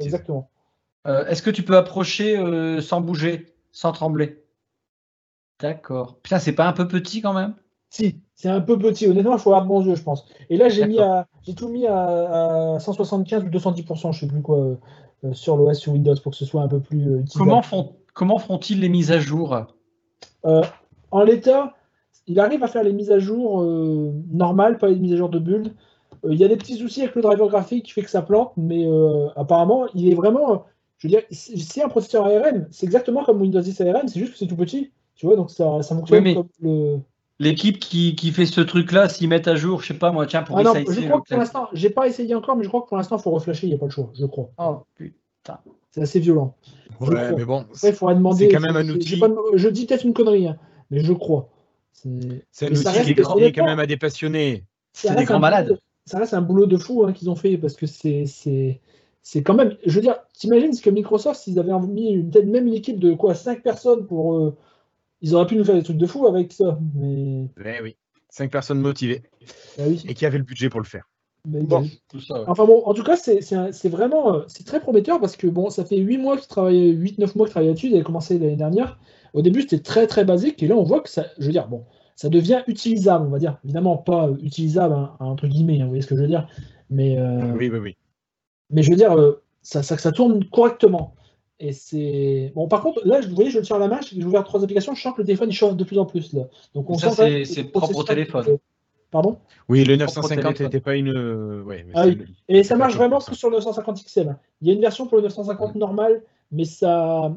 Exactement. 0.00 0.50
Euh, 1.06 1.24
est-ce 1.26 1.42
que 1.42 1.50
tu 1.50 1.62
peux 1.62 1.76
approcher 1.76 2.36
euh, 2.36 2.80
sans 2.80 3.00
bouger, 3.00 3.54
sans 3.72 3.92
trembler? 3.92 4.42
D'accord. 5.60 6.18
Putain, 6.20 6.38
c'est 6.38 6.52
pas 6.52 6.66
un 6.66 6.72
peu 6.72 6.88
petit 6.88 7.20
quand 7.20 7.32
même? 7.32 7.54
Si, 7.90 8.20
c'est 8.34 8.48
un 8.48 8.60
peu 8.60 8.78
petit. 8.78 9.06
Honnêtement, 9.06 9.34
il 9.34 9.38
faut 9.38 9.50
avoir 9.50 9.62
de 9.62 9.68
bons 9.68 9.84
yeux, 9.84 9.94
je 9.94 10.02
pense. 10.02 10.26
Et 10.50 10.56
là, 10.56 10.68
j'ai 10.68 10.86
mis 10.86 10.98
à, 10.98 11.26
j'ai 11.42 11.54
tout 11.54 11.68
mis 11.68 11.86
à, 11.86 12.76
175 12.78 13.44
ou 13.44 13.48
210%, 13.48 14.12
je 14.12 14.20
sais 14.20 14.26
plus 14.26 14.42
quoi, 14.42 14.58
euh, 14.58 15.32
sur 15.32 15.56
l'OS 15.56 15.78
sur 15.78 15.92
Windows 15.92 16.14
pour 16.22 16.32
que 16.32 16.38
ce 16.38 16.44
soit 16.44 16.62
un 16.62 16.68
peu 16.68 16.80
plus. 16.80 17.08
Euh, 17.08 17.24
comment 17.34 17.62
font, 17.62 17.94
comment 18.14 18.38
feront-ils 18.38 18.80
les 18.80 18.88
mises 18.88 19.10
à 19.10 19.18
jour? 19.18 19.58
Euh, 20.44 20.62
En 21.10 21.22
l'état, 21.22 21.74
il 22.26 22.38
arrive 22.40 22.62
à 22.62 22.68
faire 22.68 22.84
les 22.84 22.92
mises 22.92 23.10
à 23.10 23.18
jour 23.18 23.62
normales, 24.30 24.78
pas 24.78 24.88
les 24.88 24.96
mises 24.96 25.14
à 25.14 25.16
jour 25.16 25.30
de 25.30 25.38
build. 25.38 25.74
Il 26.28 26.36
y 26.36 26.44
a 26.44 26.48
des 26.48 26.56
petits 26.56 26.76
soucis 26.76 27.02
avec 27.02 27.14
le 27.14 27.22
driver 27.22 27.48
graphique 27.48 27.86
qui 27.86 27.92
fait 27.92 28.02
que 28.02 28.10
ça 28.10 28.22
plante, 28.22 28.52
mais 28.56 28.86
apparemment, 29.34 29.86
il 29.94 30.12
est 30.12 30.14
vraiment. 30.14 30.66
je 30.98 31.08
veux 31.08 31.10
dire, 31.10 31.22
c'est 31.30 31.82
un 31.82 31.88
processeur 31.88 32.26
ARM, 32.26 32.66
c'est 32.70 32.84
exactement 32.84 33.24
comme 33.24 33.40
Windows 33.40 33.60
10 33.60 33.80
ARM, 33.80 34.08
c'est 34.08 34.20
juste 34.20 34.32
que 34.32 34.38
c'est 34.38 34.46
tout 34.46 34.56
petit. 34.56 34.90
Tu 35.14 35.26
vois, 35.26 35.36
donc 35.36 35.50
ça, 35.50 35.82
ça 35.82 35.96
fonctionne 35.96 36.34
comme 36.34 36.48
le 36.60 37.00
l'équipe 37.38 37.78
qui, 37.78 38.14
qui, 38.14 38.32
fait 38.32 38.46
ce 38.46 38.60
truc-là 38.60 39.08
s'y 39.08 39.26
met 39.28 39.48
à 39.48 39.54
jour, 39.54 39.82
je 39.82 39.88
sais 39.88 39.94
pas 39.94 40.10
moi, 40.10 40.26
tiens, 40.26 40.42
pour 40.42 40.58
ah 40.58 40.62
non, 40.62 40.74
je 40.74 41.06
crois 41.06 41.20
que 41.20 41.28
pour 41.28 41.38
l'instant, 41.38 41.68
j'ai 41.72 41.90
pas 41.90 42.06
essayé 42.06 42.34
encore, 42.34 42.56
mais 42.56 42.64
je 42.64 42.68
crois 42.68 42.82
que 42.82 42.88
pour 42.88 42.96
l'instant, 42.96 43.16
il 43.16 43.22
faut 43.22 43.30
reflasher, 43.30 43.66
il 43.66 43.70
n'y 43.70 43.76
a 43.76 43.78
pas 43.78 43.86
le 43.86 43.92
choix, 43.92 44.10
je 44.18 44.26
crois. 44.26 44.50
Oh 44.58 44.82
putain. 44.94 45.58
C'est 45.90 46.02
assez 46.02 46.20
violent. 46.20 46.54
Ouais, 47.00 47.32
mais 47.34 47.44
bon. 47.44 47.64
il 47.82 47.92
faudrait 47.92 48.14
demander. 48.14 48.46
C'est 48.46 48.54
quand 48.54 48.60
même 48.60 48.76
un 48.76 48.88
outil. 48.88 49.20
je 49.54 49.68
dis 49.68 49.86
peut-être 49.86 50.04
une 50.04 50.12
connerie, 50.12 50.48
hein, 50.48 50.56
mais 50.90 51.00
je 51.00 51.12
crois. 51.12 51.48
C'est 51.92 52.66
un 52.66 52.70
outil 52.70 53.14
qui 53.14 53.20
est 53.20 53.52
quand 53.52 53.64
même 53.64 53.78
à 53.78 53.86
des 53.86 53.96
passionnés. 53.96 54.64
C'est 54.92 55.14
des 55.14 55.24
grands 55.24 55.38
malades. 55.38 55.78
Ça 56.06 56.18
reste 56.18 56.32
un 56.32 56.40
boulot 56.40 56.66
de 56.66 56.78
fou 56.78 57.04
hein, 57.04 57.12
qu'ils 57.12 57.28
ont 57.30 57.36
fait 57.36 57.56
parce 57.58 57.74
que 57.74 57.86
c'est. 57.86 58.24
C'est 59.22 59.42
quand 59.42 59.54
même. 59.54 59.76
Je 59.84 59.94
veux 59.94 60.00
dire, 60.00 60.16
t'imagines 60.32 60.72
ce 60.72 60.80
que 60.80 60.88
Microsoft, 60.88 61.42
s'ils 61.42 61.58
avaient 61.58 61.78
mis 61.86 62.12
une, 62.12 62.30
même 62.46 62.66
une 62.66 62.72
équipe 62.72 62.98
de 62.98 63.12
quoi 63.12 63.34
5 63.34 63.62
personnes 63.62 64.06
pour. 64.06 64.36
Euh, 64.36 64.56
ils 65.20 65.34
auraient 65.34 65.46
pu 65.46 65.56
nous 65.56 65.64
faire 65.64 65.74
des 65.74 65.82
trucs 65.82 65.96
de 65.96 66.06
fou 66.06 66.26
avec 66.26 66.52
ça. 66.52 66.78
Mais... 66.94 67.48
Eh 67.64 67.82
oui, 67.82 67.96
cinq 68.28 68.50
personnes 68.50 68.80
motivées 68.80 69.22
bah 69.76 69.84
et 69.86 70.14
qui 70.14 70.26
avaient 70.26 70.38
le 70.38 70.44
budget 70.44 70.68
pour 70.68 70.80
le 70.80 70.86
faire. 70.86 71.08
bon. 71.44 71.88
Enfin 72.46 72.66
bon, 72.66 72.82
en 72.84 72.94
tout 72.94 73.04
cas, 73.04 73.16
c'est 73.16 73.88
vraiment 73.88 74.34
euh, 74.34 74.44
c'est 74.48 74.66
très 74.66 74.80
prometteur 74.80 75.20
parce 75.20 75.36
que 75.36 75.46
bon, 75.46 75.70
ça 75.70 75.84
fait 75.84 75.98
8 75.98 76.18
mois 76.18 76.36
qu'ils 76.36 76.48
travaillent, 76.48 76.94
8-9 76.94 77.36
mois 77.36 77.46
qu'ils 77.46 77.52
travaillent 77.52 77.68
là-dessus, 77.68 77.88
ils 77.88 77.94
avaient 77.94 78.04
commencé 78.04 78.38
l'année 78.38 78.56
dernière. 78.56 78.98
Au 79.34 79.42
début, 79.42 79.62
c'était 79.62 79.80
très 79.80 80.06
très 80.06 80.24
basique 80.24 80.62
et 80.62 80.68
là, 80.68 80.76
on 80.76 80.84
voit 80.84 81.00
que 81.00 81.10
ça, 81.10 81.26
je 81.38 81.46
veux 81.46 81.52
dire, 81.52 81.68
bon, 81.68 81.84
ça 82.16 82.28
devient 82.28 82.62
utilisable, 82.66 83.26
on 83.26 83.30
va 83.30 83.38
dire. 83.38 83.58
Évidemment, 83.64 83.96
pas 83.96 84.30
utilisable, 84.42 84.94
hein, 84.94 85.14
entre 85.20 85.46
guillemets, 85.46 85.80
hein, 85.80 85.84
vous 85.84 85.90
voyez 85.90 86.02
ce 86.02 86.08
que 86.08 86.16
je 86.16 86.22
veux 86.22 86.26
dire. 86.26 86.48
Mais, 86.90 87.16
euh, 87.16 87.52
oui, 87.54 87.70
oui, 87.70 87.78
oui. 87.78 87.96
Mais 88.70 88.82
je 88.82 88.90
veux 88.90 88.96
dire, 88.96 89.16
euh, 89.16 89.42
ça, 89.62 89.82
ça, 89.82 89.96
ça 89.96 90.10
tourne 90.10 90.44
correctement. 90.46 91.14
Et 91.60 91.72
c'est. 91.72 92.52
Bon, 92.54 92.68
par 92.68 92.82
contre, 92.82 93.00
là, 93.04 93.20
vous 93.20 93.34
voyez, 93.34 93.50
je 93.50 93.58
le 93.58 93.64
tiens 93.64 93.76
à 93.76 93.80
la 93.80 93.88
main, 93.88 94.00
j'ai 94.00 94.22
ouvert 94.24 94.44
trois 94.44 94.62
applications, 94.62 94.94
je 94.94 95.02
sens 95.02 95.14
que 95.14 95.20
le 95.20 95.26
téléphone 95.26 95.50
il 95.50 95.54
chauffe 95.54 95.76
de 95.76 95.84
plus 95.84 95.98
en 95.98 96.06
plus. 96.06 96.32
Là. 96.32 96.42
Donc, 96.74 96.88
on 96.88 96.98
ça, 96.98 97.10
c'est 97.12 97.64
propre 97.64 97.96
au 97.96 98.04
téléphone. 98.04 98.58
Pardon? 99.10 99.38
Oui, 99.68 99.84
le 99.84 99.96
950 99.96 100.60
n'était 100.60 100.80
pas 100.80 100.94
une. 100.94 101.62
Ouais, 101.62 101.86
ah, 101.94 102.06
oui. 102.06 102.18
Et 102.48 102.62
ça 102.62 102.76
marche 102.76 102.94
vraiment 102.94 103.18
que 103.18 103.34
sur 103.34 103.48
le 103.48 103.56
950 103.56 104.04
XL. 104.04 104.36
Il 104.60 104.68
y 104.68 104.70
a 104.70 104.74
une 104.74 104.80
version 104.80 105.06
pour 105.06 105.16
le 105.16 105.22
950 105.24 105.74
normal, 105.76 106.22
mais 106.52 106.64
ça. 106.64 107.34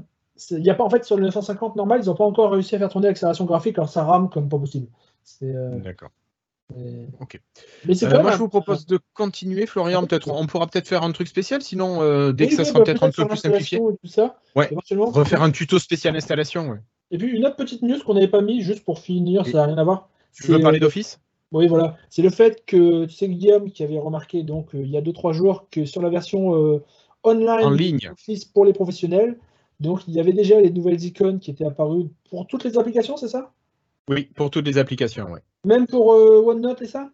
Il 0.49 0.65
y 0.65 0.69
a 0.69 0.75
pas, 0.75 0.83
en 0.83 0.89
fait, 0.89 1.03
sur 1.05 1.17
le 1.17 1.23
950 1.23 1.75
normal, 1.75 2.01
ils 2.03 2.07
n'ont 2.07 2.15
pas 2.15 2.25
encore 2.25 2.51
réussi 2.51 2.75
à 2.75 2.79
faire 2.79 2.89
tourner 2.89 3.07
l'accélération 3.07 3.45
graphique, 3.45 3.77
alors 3.77 3.89
ça 3.89 4.03
rame 4.03 4.29
comme 4.29 4.49
pas 4.49 4.57
possible. 4.57 4.87
Euh, 5.43 5.79
D'accord. 5.79 6.09
Ok. 7.19 7.39
Euh, 7.87 8.21
moi, 8.21 8.31
je 8.31 8.37
vous 8.37 8.49
propose 8.49 8.85
de 8.85 8.99
continuer, 9.13 9.65
Florian. 9.65 10.05
Peut-être, 10.05 10.29
on 10.29 10.47
pourra 10.47 10.67
peut-être 10.67 10.87
faire 10.87 11.03
un 11.03 11.11
truc 11.11 11.27
spécial, 11.27 11.61
sinon 11.61 12.01
euh, 12.01 12.31
dès 12.31 12.47
que 12.47 12.55
ça 12.55 12.65
sera 12.65 12.79
bah, 12.79 12.85
peut-être 12.85 13.03
un 13.03 13.11
peu 13.11 13.27
plus 13.27 13.37
simplifié. 13.37 13.79
ouais. 14.55 14.69
Refaire 14.91 15.41
un 15.41 15.51
tuto 15.51 15.79
spécial 15.79 16.15
installation. 16.15 16.77
Et 17.11 17.17
puis 17.17 17.27
une 17.27 17.45
autre 17.45 17.57
petite 17.57 17.81
news 17.81 17.99
qu'on 18.05 18.13
n'avait 18.13 18.27
pas 18.27 18.41
mis, 18.41 18.61
juste 18.61 18.83
pour 18.83 18.99
finir, 18.99 19.45
ça 19.45 19.53
n'a 19.53 19.65
rien 19.65 19.77
à 19.77 19.83
voir. 19.83 20.09
Tu 20.33 20.51
veux 20.51 20.59
parler 20.59 20.77
euh, 20.77 20.81
d'Office? 20.81 21.19
Oui, 21.51 21.67
voilà. 21.67 21.97
C'est 22.09 22.21
le 22.21 22.29
fait 22.29 22.63
que 22.65 23.05
tu 23.05 23.13
sais 23.13 23.27
Guillaume 23.27 23.71
qui 23.71 23.83
avait 23.83 23.99
remarqué 23.99 24.43
donc 24.43 24.69
il 24.73 24.89
y 24.89 24.97
a 24.97 25.01
2-3 25.01 25.33
jours 25.33 25.67
que 25.69 25.85
sur 25.85 26.01
la 26.01 26.09
version 26.09 26.81
online 27.23 27.65
en 27.65 27.69
ligne. 27.69 28.09
Office 28.11 28.45
pour 28.45 28.65
les 28.65 28.73
professionnels, 28.73 29.37
donc 29.79 30.07
il 30.07 30.13
y 30.13 30.19
avait 30.19 30.33
déjà 30.33 30.61
les 30.61 30.71
nouvelles 30.71 31.03
icônes 31.03 31.39
qui 31.39 31.51
étaient 31.51 31.65
apparues 31.65 32.07
pour 32.29 32.47
toutes 32.47 32.63
les 32.63 32.77
applications, 32.77 33.17
c'est 33.17 33.27
ça? 33.27 33.51
Oui, 34.11 34.29
pour 34.35 34.51
toutes 34.51 34.65
les 34.65 34.77
applications, 34.77 35.27
oui. 35.31 35.39
Même 35.63 35.87
pour 35.87 36.13
euh, 36.13 36.43
OneNote 36.45 36.81
et 36.81 36.87
ça? 36.87 37.11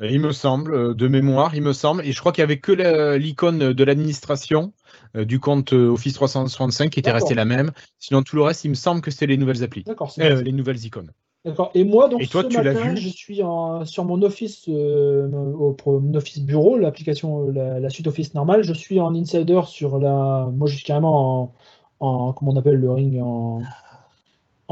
Il 0.00 0.20
me 0.20 0.32
semble, 0.32 0.74
euh, 0.74 0.94
de 0.94 1.08
mémoire, 1.08 1.54
il 1.54 1.62
me 1.62 1.72
semble. 1.72 2.04
Et 2.04 2.12
je 2.12 2.20
crois 2.20 2.32
qu'il 2.32 2.42
n'y 2.42 2.50
avait 2.50 2.58
que 2.58 2.72
l'icône 3.16 3.72
de 3.72 3.84
l'administration 3.84 4.74
euh, 5.16 5.24
du 5.24 5.40
compte 5.40 5.72
Office 5.72 6.12
365 6.12 6.90
qui 6.90 7.00
était 7.00 7.12
restée 7.12 7.34
la 7.34 7.46
même. 7.46 7.72
Sinon, 7.98 8.22
tout 8.22 8.36
le 8.36 8.42
reste, 8.42 8.64
il 8.64 8.70
me 8.70 8.74
semble 8.74 9.00
que 9.00 9.10
c'était 9.10 9.26
les 9.26 9.38
nouvelles 9.38 9.62
applis. 9.64 9.84
D'accord. 9.84 10.12
les 10.18 10.52
nouvelles 10.52 10.84
icônes. 10.84 11.12
D'accord. 11.46 11.70
Et 11.74 11.84
moi, 11.84 12.08
donc, 12.08 12.22
ce 12.22 12.36
matin, 12.36 12.94
je 12.94 13.08
suis 13.08 13.42
en, 13.42 13.86
sur 13.86 14.04
mon 14.04 14.20
Office, 14.22 14.68
au, 14.68 15.76
Office 16.14 16.40
Bureau, 16.40 16.76
l'application, 16.76 17.48
la, 17.50 17.88
suite 17.88 18.06
Office 18.06 18.34
normale. 18.34 18.64
Je 18.64 18.74
suis 18.74 19.00
en 19.00 19.14
insider 19.14 19.62
sur 19.66 19.98
la. 19.98 20.48
Moi, 20.52 20.68
je 20.68 20.76
suis 20.76 20.84
carrément 20.84 21.54
en, 22.00 22.06
en 22.06 22.32
comment 22.34 22.52
on 22.52 22.56
appelle 22.56 22.76
le 22.76 22.92
ring 22.92 23.18
en 23.22 23.62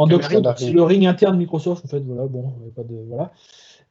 en 0.01 0.57
c'est 0.57 0.73
le 0.73 0.83
ring 0.83 1.07
interne 1.07 1.37
Microsoft, 1.37 1.85
en 1.85 1.89
fait, 1.89 2.01
voilà, 2.01 2.27
bon, 2.27 2.53
pas 2.75 2.83
de, 2.83 2.95
voilà. 3.09 3.33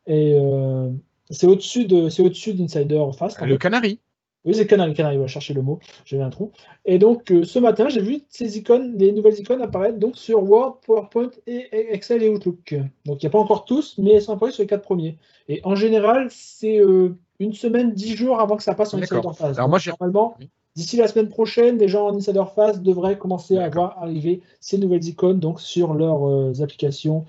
Et 0.07 0.33
euh, 0.35 0.89
c'est 1.29 1.47
au-dessus 1.47 1.85
de, 1.85 2.09
c'est 2.09 2.23
au-dessus 2.23 2.53
d'Insider 2.53 3.03
Fast. 3.17 3.41
Le 3.41 3.57
Canary. 3.57 3.99
Oui, 4.45 4.55
c'est 4.55 4.65
Canary, 4.65 4.93
Canary, 4.93 5.17
va 5.17 5.27
chercher 5.27 5.53
le 5.53 5.61
mot, 5.61 5.79
j'avais 6.05 6.23
un 6.23 6.29
trou. 6.29 6.51
Et 6.85 6.97
donc, 6.97 7.29
euh, 7.29 7.43
ce 7.43 7.59
matin, 7.59 7.89
j'ai 7.89 8.01
vu 8.01 8.21
ces 8.29 8.57
icônes, 8.57 8.97
les 8.97 9.11
nouvelles 9.11 9.37
icônes 9.37 9.61
apparaître 9.61 9.99
donc 9.99 10.15
sur 10.15 10.41
Word, 10.41 10.79
PowerPoint 10.85 11.31
et 11.45 11.67
Excel 11.93 12.23
et 12.23 12.29
Outlook. 12.29 12.73
Donc, 13.05 13.21
il 13.21 13.25
n'y 13.25 13.27
a 13.27 13.31
pas 13.31 13.39
encore 13.39 13.65
tous, 13.65 13.95
mais 13.97 14.13
elles 14.13 14.21
sont 14.21 14.33
apparues 14.33 14.53
sur 14.53 14.63
les 14.63 14.67
quatre 14.67 14.83
premiers. 14.83 15.17
Et 15.49 15.59
en 15.65 15.75
général, 15.75 16.27
c'est 16.31 16.79
euh, 16.79 17.17
une 17.39 17.53
semaine, 17.53 17.93
dix 17.93 18.15
jours 18.15 18.39
avant 18.39 18.55
que 18.55 18.63
ça 18.63 18.75
passe 18.75 18.93
en 18.93 18.99
Insider 18.99 19.21
Fast. 19.21 19.59
Alors, 19.59 19.67
moi, 19.67 19.79
normalement, 19.85 20.37
D'ici 20.79 20.95
la 20.95 21.09
semaine 21.09 21.27
prochaine, 21.27 21.77
les 21.77 21.89
gens 21.89 22.07
en 22.07 22.15
Insider 22.15 22.45
Phase 22.55 22.81
devraient 22.81 23.17
commencer 23.17 23.57
à 23.57 23.67
voir 23.67 24.01
arriver 24.01 24.41
ces 24.61 24.77
nouvelles 24.77 25.03
icônes 25.03 25.37
donc 25.37 25.59
sur 25.59 25.93
leurs 25.93 26.25
euh, 26.25 26.61
applications 26.61 27.25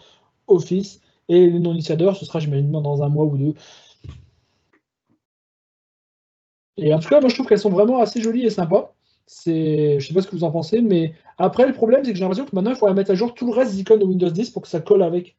Office. 0.47 1.01
Et 1.29 1.49
les 1.51 1.59
non-insiders, 1.59 2.15
ce 2.15 2.25
sera, 2.25 2.39
j'imagine, 2.39 2.71
dans 2.71 3.03
un 3.03 3.09
mois 3.09 3.25
ou 3.25 3.37
deux. 3.37 3.55
Et 6.77 6.95
en 6.95 7.01
tout 7.01 7.09
cas, 7.09 7.19
moi, 7.19 7.29
je 7.29 7.35
trouve 7.35 7.49
qu'elles 7.49 7.59
sont 7.59 7.71
vraiment 7.71 7.99
assez 7.99 8.23
jolies 8.23 8.47
et 8.47 8.51
sympas. 8.51 8.95
Je 9.45 9.95
ne 9.97 9.99
sais 9.99 10.15
pas 10.15 10.23
ce 10.23 10.29
que 10.29 10.37
vous 10.37 10.45
en 10.45 10.53
pensez, 10.53 10.81
mais 10.81 11.15
après, 11.37 11.67
le 11.67 11.73
problème, 11.73 12.05
c'est 12.05 12.13
que 12.13 12.17
j'ai 12.17 12.23
l'impression 12.23 12.47
que 12.47 12.55
maintenant, 12.55 12.71
il 12.71 12.77
faudrait 12.77 12.95
mettre 12.95 13.11
à 13.11 13.17
jour 13.17 13.35
tout 13.35 13.47
le 13.47 13.53
reste 13.53 13.73
des 13.73 13.81
icônes 13.81 13.99
de 13.99 14.05
Windows 14.05 14.31
10 14.31 14.51
pour 14.51 14.63
que 14.63 14.69
ça 14.69 14.79
colle 14.79 15.03
avec. 15.03 15.35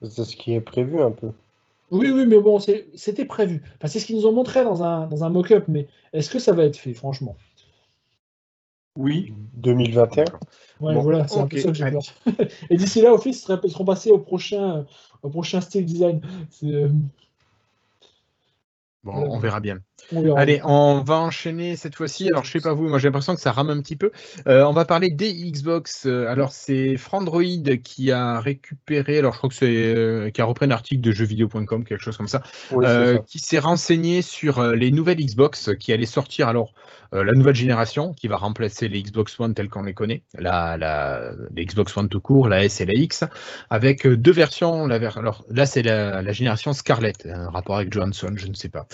C'est 0.00 0.24
ce 0.24 0.34
qui 0.34 0.54
est 0.54 0.62
prévu 0.62 1.02
un 1.02 1.10
peu. 1.10 1.32
Oui, 1.90 2.10
oui, 2.10 2.26
mais 2.26 2.40
bon, 2.40 2.58
c'était 2.58 3.24
prévu. 3.24 3.62
Enfin, 3.76 3.86
c'est 3.86 4.00
ce 4.00 4.06
qu'ils 4.06 4.16
nous 4.16 4.26
ont 4.26 4.32
montré 4.32 4.64
dans 4.64 4.82
un, 4.82 5.06
dans 5.06 5.24
un 5.24 5.28
mock-up, 5.28 5.64
mais 5.68 5.86
est-ce 6.12 6.30
que 6.30 6.38
ça 6.38 6.52
va 6.52 6.64
être 6.64 6.76
fait, 6.76 6.94
franchement? 6.94 7.36
Oui, 8.96 9.32
2021. 9.54 10.24
Ouais, 10.80 10.94
voilà, 10.98 11.28
c'est 11.28 11.38
un 11.38 11.46
peu 11.46 11.58
ça 11.58 11.68
que 11.68 11.74
j'ai 11.74 11.90
peur. 11.90 12.02
Et 12.70 12.76
d'ici 12.76 13.02
là, 13.02 13.12
Office 13.12 13.46
ils 13.62 13.70
seront 13.70 13.84
passés 13.84 14.10
au 14.10 14.18
prochain, 14.18 14.86
au 15.22 15.28
prochain 15.28 15.60
style 15.60 15.84
design. 15.84 16.20
Euh, 16.64 16.88
bon, 19.04 19.12
on 19.12 19.38
verra 19.38 19.60
bien. 19.60 19.78
Allez, 20.36 20.60
on 20.64 21.02
va 21.02 21.16
enchaîner 21.16 21.76
cette 21.76 21.96
fois-ci. 21.96 22.28
Alors, 22.28 22.44
je 22.44 22.52
sais 22.52 22.60
pas 22.60 22.72
vous, 22.74 22.88
moi 22.88 22.98
j'ai 22.98 23.08
l'impression 23.08 23.34
que 23.34 23.40
ça 23.40 23.52
rame 23.52 23.70
un 23.70 23.80
petit 23.80 23.96
peu. 23.96 24.12
Euh, 24.46 24.64
on 24.64 24.72
va 24.72 24.84
parler 24.84 25.10
des 25.10 25.32
Xbox. 25.32 26.06
Euh, 26.06 26.28
alors, 26.28 26.52
c'est 26.52 26.96
Frandroid 26.96 27.42
qui 27.82 28.12
a 28.12 28.40
récupéré, 28.40 29.18
alors 29.18 29.32
je 29.32 29.38
crois 29.38 29.48
que 29.48 29.56
c'est 29.56 29.66
euh, 29.66 30.30
qui 30.30 30.40
a 30.40 30.44
repris 30.44 30.66
un 30.66 30.70
article 30.70 31.00
de 31.00 31.10
jeuxvideo.com, 31.10 31.84
quelque 31.84 32.02
chose 32.02 32.16
comme 32.16 32.28
ça, 32.28 32.42
qui 33.26 33.38
s'est 33.38 33.58
renseigné 33.58 34.22
sur 34.22 34.62
les 34.62 34.90
nouvelles 34.90 35.18
Xbox 35.18 35.70
qui 35.78 35.92
allaient 35.92 36.06
sortir. 36.06 36.48
Alors, 36.48 36.72
la 37.12 37.32
nouvelle 37.32 37.54
génération 37.54 38.12
qui 38.12 38.28
va 38.28 38.36
remplacer 38.36 38.88
les 38.88 39.02
Xbox 39.02 39.38
One 39.38 39.54
telles 39.54 39.68
qu'on 39.68 39.84
les 39.84 39.94
connaît, 39.94 40.22
la, 40.36 40.76
la, 40.76 41.30
les 41.54 41.64
Xbox 41.64 41.96
One 41.96 42.08
tout 42.08 42.20
court, 42.20 42.48
la 42.48 42.64
S 42.64 42.80
et 42.80 42.84
la 42.84 42.94
X, 42.94 43.24
avec 43.70 44.06
deux 44.06 44.32
versions. 44.32 44.86
La 44.86 44.96
alors 44.96 45.44
là, 45.50 45.66
c'est 45.66 45.82
la, 45.82 46.32
génération 46.32 46.72
Scarlett, 46.72 47.26
un 47.26 47.48
rapport 47.48 47.76
avec 47.76 47.92
Johansson, 47.92 48.32
je 48.36 48.48
ne 48.48 48.54
sais 48.54 48.68
pas. 48.68 48.86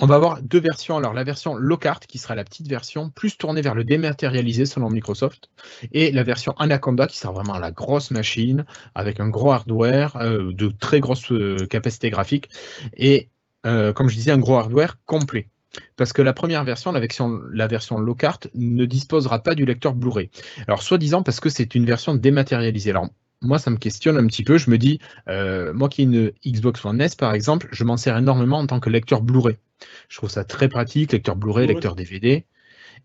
On 0.00 0.06
va 0.06 0.14
avoir 0.14 0.42
deux 0.42 0.60
versions. 0.60 0.96
Alors 0.96 1.14
la 1.14 1.24
version 1.24 1.54
Lockhart 1.54 2.00
qui 2.00 2.18
sera 2.18 2.34
la 2.34 2.44
petite 2.44 2.68
version 2.68 3.10
plus 3.10 3.36
tournée 3.36 3.62
vers 3.62 3.74
le 3.74 3.84
dématérialisé 3.84 4.66
selon 4.66 4.90
Microsoft 4.90 5.50
et 5.92 6.12
la 6.12 6.22
version 6.22 6.52
Anaconda 6.58 7.06
qui 7.06 7.18
sera 7.18 7.32
vraiment 7.32 7.58
la 7.58 7.70
grosse 7.70 8.10
machine 8.10 8.64
avec 8.94 9.20
un 9.20 9.28
gros 9.28 9.52
hardware, 9.52 10.16
euh, 10.16 10.52
de 10.52 10.68
très 10.68 11.00
grosses 11.00 11.32
euh, 11.32 11.66
capacités 11.66 12.10
graphiques 12.10 12.50
et 12.96 13.28
comme 13.62 14.08
je 14.08 14.14
disais 14.14 14.30
un 14.30 14.38
gros 14.38 14.56
hardware 14.56 14.96
complet. 15.04 15.48
Parce 15.96 16.12
que 16.12 16.22
la 16.22 16.32
première 16.32 16.64
version, 16.64 16.92
la 16.92 17.00
version, 17.00 17.40
la 17.52 17.66
version 17.66 17.98
ne 17.98 18.84
disposera 18.86 19.40
pas 19.40 19.54
du 19.54 19.64
lecteur 19.64 19.94
Blu-ray. 19.94 20.30
Alors, 20.66 20.82
soi-disant 20.82 21.22
parce 21.22 21.40
que 21.40 21.48
c'est 21.48 21.74
une 21.74 21.84
version 21.84 22.14
dématérialisée. 22.14 22.92
Moi, 23.42 23.58
ça 23.58 23.70
me 23.70 23.76
questionne 23.76 24.16
un 24.18 24.26
petit 24.26 24.44
peu. 24.44 24.58
Je 24.58 24.70
me 24.70 24.78
dis, 24.78 25.00
euh, 25.28 25.72
moi 25.72 25.88
qui 25.88 26.02
ai 26.02 26.04
une 26.04 26.32
Xbox 26.46 26.84
One 26.84 27.00
S, 27.00 27.14
par 27.14 27.34
exemple, 27.34 27.68
je 27.72 27.84
m'en 27.84 27.96
sers 27.96 28.16
énormément 28.16 28.58
en 28.58 28.66
tant 28.66 28.80
que 28.80 28.90
lecteur 28.90 29.22
Blu-ray. 29.22 29.56
Je 30.08 30.16
trouve 30.18 30.30
ça 30.30 30.44
très 30.44 30.68
pratique, 30.68 31.12
lecteur 31.12 31.36
Blu-ray, 31.36 31.66
lecteur 31.66 31.94
DVD. 31.94 32.44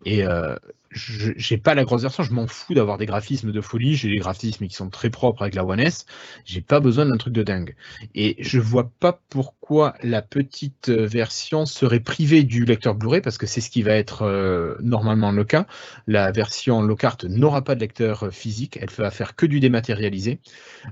Et 0.04 0.24
euh, 0.24 0.56
j'ai 0.96 1.58
pas 1.58 1.74
la 1.74 1.84
grosse 1.84 2.02
version, 2.02 2.22
je 2.22 2.32
m'en 2.32 2.46
fous 2.46 2.74
d'avoir 2.74 2.98
des 2.98 3.06
graphismes 3.06 3.52
de 3.52 3.60
folie, 3.60 3.96
j'ai 3.96 4.08
des 4.08 4.18
graphismes 4.18 4.66
qui 4.66 4.74
sont 4.74 4.88
très 4.88 5.10
propres 5.10 5.42
avec 5.42 5.54
la 5.54 5.64
One 5.64 5.80
S, 5.80 6.06
j'ai 6.44 6.60
pas 6.60 6.80
besoin 6.80 7.06
d'un 7.06 7.16
truc 7.16 7.32
de 7.34 7.42
dingue. 7.42 7.74
Et 8.14 8.36
je 8.38 8.58
vois 8.58 8.90
pas 9.00 9.20
pourquoi 9.28 9.94
la 10.02 10.22
petite 10.22 10.88
version 10.88 11.66
serait 11.66 12.00
privée 12.00 12.44
du 12.44 12.64
lecteur 12.64 12.94
Blu-ray, 12.94 13.20
parce 13.20 13.38
que 13.38 13.46
c'est 13.46 13.60
ce 13.60 13.70
qui 13.70 13.82
va 13.82 13.92
être 13.92 14.22
euh, 14.22 14.76
normalement 14.80 15.32
le 15.32 15.44
cas. 15.44 15.66
La 16.06 16.30
version 16.32 16.82
Lockhart 16.82 17.18
n'aura 17.24 17.62
pas 17.62 17.74
de 17.74 17.80
lecteur 17.80 18.32
physique, 18.32 18.78
elle 18.80 18.90
va 18.90 19.10
faire 19.10 19.36
que 19.36 19.46
du 19.46 19.60
dématérialisé. 19.60 20.40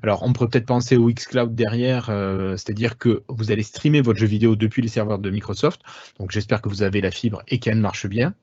Alors 0.03 0.23
on 0.23 0.33
pourrait 0.33 0.49
peut-être 0.49 0.67
penser 0.67 0.97
au 0.97 1.11
xCloud 1.11 1.55
derrière, 1.55 2.11
euh, 2.11 2.57
c'est-à-dire 2.57 2.99
que 2.99 3.23
vous 3.29 3.53
allez 3.53 3.63
streamer 3.63 4.01
votre 4.01 4.19
jeu 4.19 4.27
vidéo 4.27 4.57
depuis 4.57 4.83
les 4.83 4.89
serveurs 4.89 5.19
de 5.19 5.31
Microsoft, 5.31 5.81
donc 6.19 6.31
j'espère 6.31 6.61
que 6.61 6.69
vous 6.69 6.83
avez 6.83 7.01
la 7.01 7.11
fibre 7.11 7.43
et 7.49 7.59
qu'elle 7.59 7.79
marche 7.79 8.07
bien. 8.07 8.35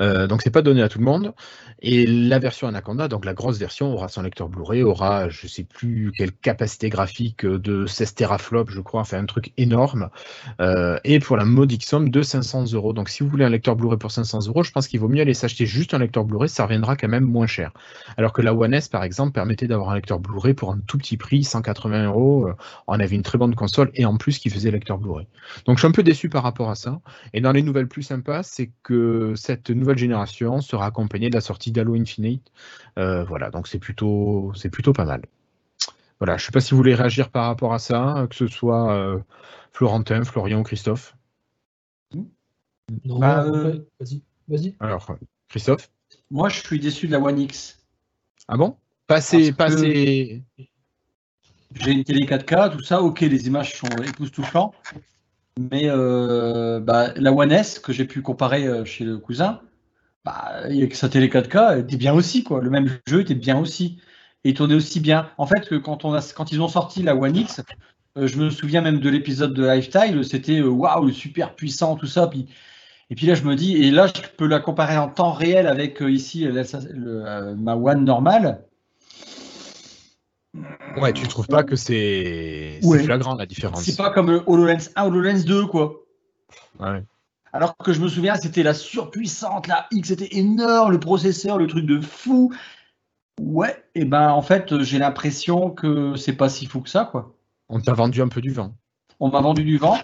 Euh, 0.00 0.26
donc 0.26 0.42
c'est 0.42 0.50
pas 0.50 0.62
donné 0.62 0.82
à 0.82 0.88
tout 0.88 0.98
le 0.98 1.04
monde. 1.04 1.34
Et 1.80 2.06
la 2.06 2.38
version 2.38 2.66
Anaconda, 2.68 3.06
donc 3.06 3.24
la 3.24 3.34
grosse 3.34 3.58
version, 3.58 3.92
aura 3.92 4.08
son 4.08 4.22
lecteur 4.22 4.48
Blu-ray, 4.48 4.82
aura 4.82 5.28
je 5.28 5.46
sais 5.46 5.64
plus 5.64 6.10
quelle 6.16 6.32
capacité 6.32 6.88
graphique 6.88 7.44
de 7.44 7.86
16 7.86 8.14
teraflops, 8.14 8.72
je 8.72 8.80
crois, 8.80 9.02
enfin 9.02 9.18
un 9.18 9.26
truc 9.26 9.52
énorme. 9.58 10.08
Euh, 10.60 10.98
et 11.04 11.18
pour 11.18 11.36
la 11.36 11.44
modique 11.44 11.84
somme 11.84 12.10
de 12.10 12.22
500 12.22 12.72
euros. 12.72 12.94
Donc 12.94 13.10
si 13.10 13.22
vous 13.22 13.28
voulez 13.28 13.44
un 13.44 13.50
lecteur 13.50 13.76
Blu-ray 13.76 13.98
pour 13.98 14.10
500 14.10 14.46
euros, 14.48 14.62
je 14.62 14.72
pense 14.72 14.88
qu'il 14.88 15.00
vaut 15.00 15.08
mieux 15.08 15.20
aller 15.20 15.34
s'acheter 15.34 15.66
juste 15.66 15.92
un 15.92 15.98
lecteur 15.98 16.24
Blu-ray, 16.24 16.48
ça 16.48 16.64
reviendra 16.64 16.96
quand 16.96 17.08
même 17.08 17.24
moins 17.24 17.46
cher. 17.46 17.72
Alors 18.16 18.32
que 18.32 18.40
la 18.40 18.54
One 18.54 18.72
S 18.72 18.88
par 18.88 19.04
exemple 19.04 19.32
permettait 19.32 19.66
d'avoir 19.66 19.90
un 19.90 19.96
lecteur 19.96 20.18
Blu-ray 20.18 20.54
pour 20.54 20.72
un 20.72 20.78
tout 20.86 20.96
petit 20.96 21.18
prix, 21.18 21.44
180 21.44 22.06
euros. 22.06 22.48
Euh, 22.48 22.54
on 22.86 22.98
avait 22.98 23.16
une 23.16 23.22
très 23.22 23.36
bonne 23.36 23.54
console 23.54 23.90
et 23.94 24.06
en 24.06 24.16
plus 24.16 24.38
qui 24.38 24.48
faisait 24.48 24.70
lecteur 24.70 24.96
Blu-ray. 24.96 25.26
Donc 25.66 25.76
je 25.76 25.82
suis 25.82 25.88
un 25.88 25.92
peu 25.92 26.02
déçu 26.02 26.30
par 26.30 26.42
rapport 26.42 26.70
à 26.70 26.74
ça. 26.74 27.00
Et 27.34 27.42
dans 27.42 27.52
les 27.52 27.62
nouvelles 27.62 27.88
plus 27.88 28.02
sympas, 28.02 28.42
c'est 28.42 28.70
que 28.82 29.34
cette 29.36 29.70
nouvelle 29.70 29.98
génération 29.98 30.60
sera 30.60 30.86
accompagnée 30.86 31.30
de 31.30 31.34
la 31.34 31.40
sortie 31.40 31.72
d'Halo 31.72 31.94
Infinite. 31.94 32.50
Euh, 32.98 33.24
voilà, 33.24 33.50
donc 33.50 33.68
c'est 33.68 33.78
plutôt, 33.78 34.52
c'est 34.54 34.70
plutôt 34.70 34.92
pas 34.92 35.04
mal. 35.04 35.22
Voilà, 36.18 36.36
je 36.36 36.42
ne 36.42 36.46
sais 36.46 36.52
pas 36.52 36.60
si 36.60 36.70
vous 36.70 36.78
voulez 36.78 36.94
réagir 36.94 37.30
par 37.30 37.46
rapport 37.46 37.74
à 37.74 37.78
ça, 37.78 38.26
que 38.30 38.34
ce 38.36 38.46
soit 38.46 38.92
euh, 38.92 39.18
Florentin, 39.72 40.24
Florian, 40.24 40.62
Christophe. 40.62 41.14
Non, 43.04 43.18
bah, 43.18 43.44
euh, 43.44 43.80
vas-y, 44.00 44.22
vas-y. 44.48 44.74
Alors, 44.80 45.16
Christophe? 45.48 45.90
Moi, 46.30 46.48
je 46.48 46.60
suis 46.60 46.80
déçu 46.80 47.06
de 47.06 47.12
la 47.12 47.20
One 47.20 47.38
X. 47.38 47.78
Ah 48.48 48.56
bon? 48.56 48.76
J'ai 51.74 51.92
une 51.92 52.04
télé 52.04 52.26
4K, 52.26 52.72
tout 52.72 52.82
ça, 52.82 53.02
ok, 53.02 53.20
les 53.20 53.46
images 53.46 53.74
sont 53.76 53.88
époustouflantes. 53.88 54.74
Mais 55.58 55.84
euh, 55.86 56.80
bah, 56.80 57.12
la 57.16 57.32
One 57.32 57.50
S 57.52 57.78
que 57.78 57.92
j'ai 57.92 58.04
pu 58.04 58.20
comparer 58.20 58.66
euh, 58.66 58.84
chez 58.84 59.04
le 59.04 59.18
cousin, 59.18 59.60
bah, 60.24 60.62
il 60.68 60.76
y 60.76 60.82
a 60.82 60.86
que 60.86 60.96
sa 60.96 61.08
télé 61.08 61.28
4K, 61.28 61.80
était 61.80 61.96
bien 61.96 62.12
aussi 62.14 62.44
quoi. 62.44 62.60
Le 62.60 62.70
même 62.70 62.90
jeu 63.06 63.20
était 63.20 63.34
bien 63.34 63.58
aussi 63.58 63.98
et 64.44 64.52
tournait 64.54 64.74
aussi 64.74 65.00
bien. 65.00 65.30
En 65.38 65.46
fait, 65.46 65.78
quand 65.80 66.04
on 66.04 66.12
a, 66.12 66.20
quand 66.34 66.52
ils 66.52 66.60
ont 66.60 66.68
sorti 66.68 67.02
la 67.02 67.16
One 67.16 67.36
X, 67.36 67.62
euh, 68.18 68.26
je 68.26 68.38
me 68.38 68.50
souviens 68.50 68.82
même 68.82 69.00
de 69.00 69.08
l'épisode 69.08 69.54
de 69.54 69.66
Lifestyle, 69.66 70.24
c'était 70.24 70.60
waouh, 70.60 71.10
super 71.10 71.54
puissant 71.54 71.96
tout 71.96 72.06
ça. 72.06 72.26
Puis 72.26 72.46
et 73.08 73.14
puis 73.14 73.26
là, 73.26 73.34
je 73.34 73.44
me 73.44 73.54
dis, 73.54 73.76
et 73.76 73.92
là, 73.92 74.08
je 74.08 74.20
peux 74.36 74.48
la 74.48 74.58
comparer 74.58 74.98
en 74.98 75.08
temps 75.08 75.32
réel 75.32 75.68
avec 75.68 76.00
ici 76.00 76.46
ma 77.56 77.76
One 77.76 78.04
normale. 78.04 78.64
Ouais, 80.96 81.12
tu 81.12 81.26
trouves 81.28 81.46
pas 81.46 81.62
que 81.62 81.76
c'est 81.76 82.80
flagrant 83.04 83.34
la 83.34 83.46
différence 83.46 83.82
C'est 83.82 83.96
pas 83.96 84.10
comme 84.10 84.42
HoloLens 84.46 84.90
1, 84.96 85.04
HoloLens 85.04 85.44
2, 85.44 85.66
quoi. 85.66 86.04
Ouais. 86.80 87.02
Alors 87.52 87.76
que 87.76 87.92
je 87.92 88.00
me 88.00 88.08
souviens, 88.08 88.36
c'était 88.36 88.62
la 88.62 88.74
surpuissante, 88.74 89.66
la 89.66 89.86
X 89.90 90.10
était 90.10 90.36
énorme, 90.36 90.92
le 90.92 91.00
processeur, 91.00 91.58
le 91.58 91.66
truc 91.66 91.86
de 91.86 92.00
fou. 92.00 92.52
Ouais, 93.40 93.84
et 93.94 94.04
ben 94.04 94.30
en 94.30 94.42
fait, 94.42 94.82
j'ai 94.82 94.98
l'impression 94.98 95.70
que 95.70 96.16
c'est 96.16 96.34
pas 96.34 96.48
si 96.48 96.66
fou 96.66 96.80
que 96.80 96.88
ça, 96.88 97.04
quoi. 97.10 97.34
On 97.68 97.80
t'a 97.80 97.92
vendu 97.92 98.22
un 98.22 98.28
peu 98.28 98.40
du 98.40 98.50
vent. 98.50 98.74
On 99.20 99.30
m'a 99.30 99.40
vendu 99.40 99.64
du 99.64 99.78
vent. 99.78 99.98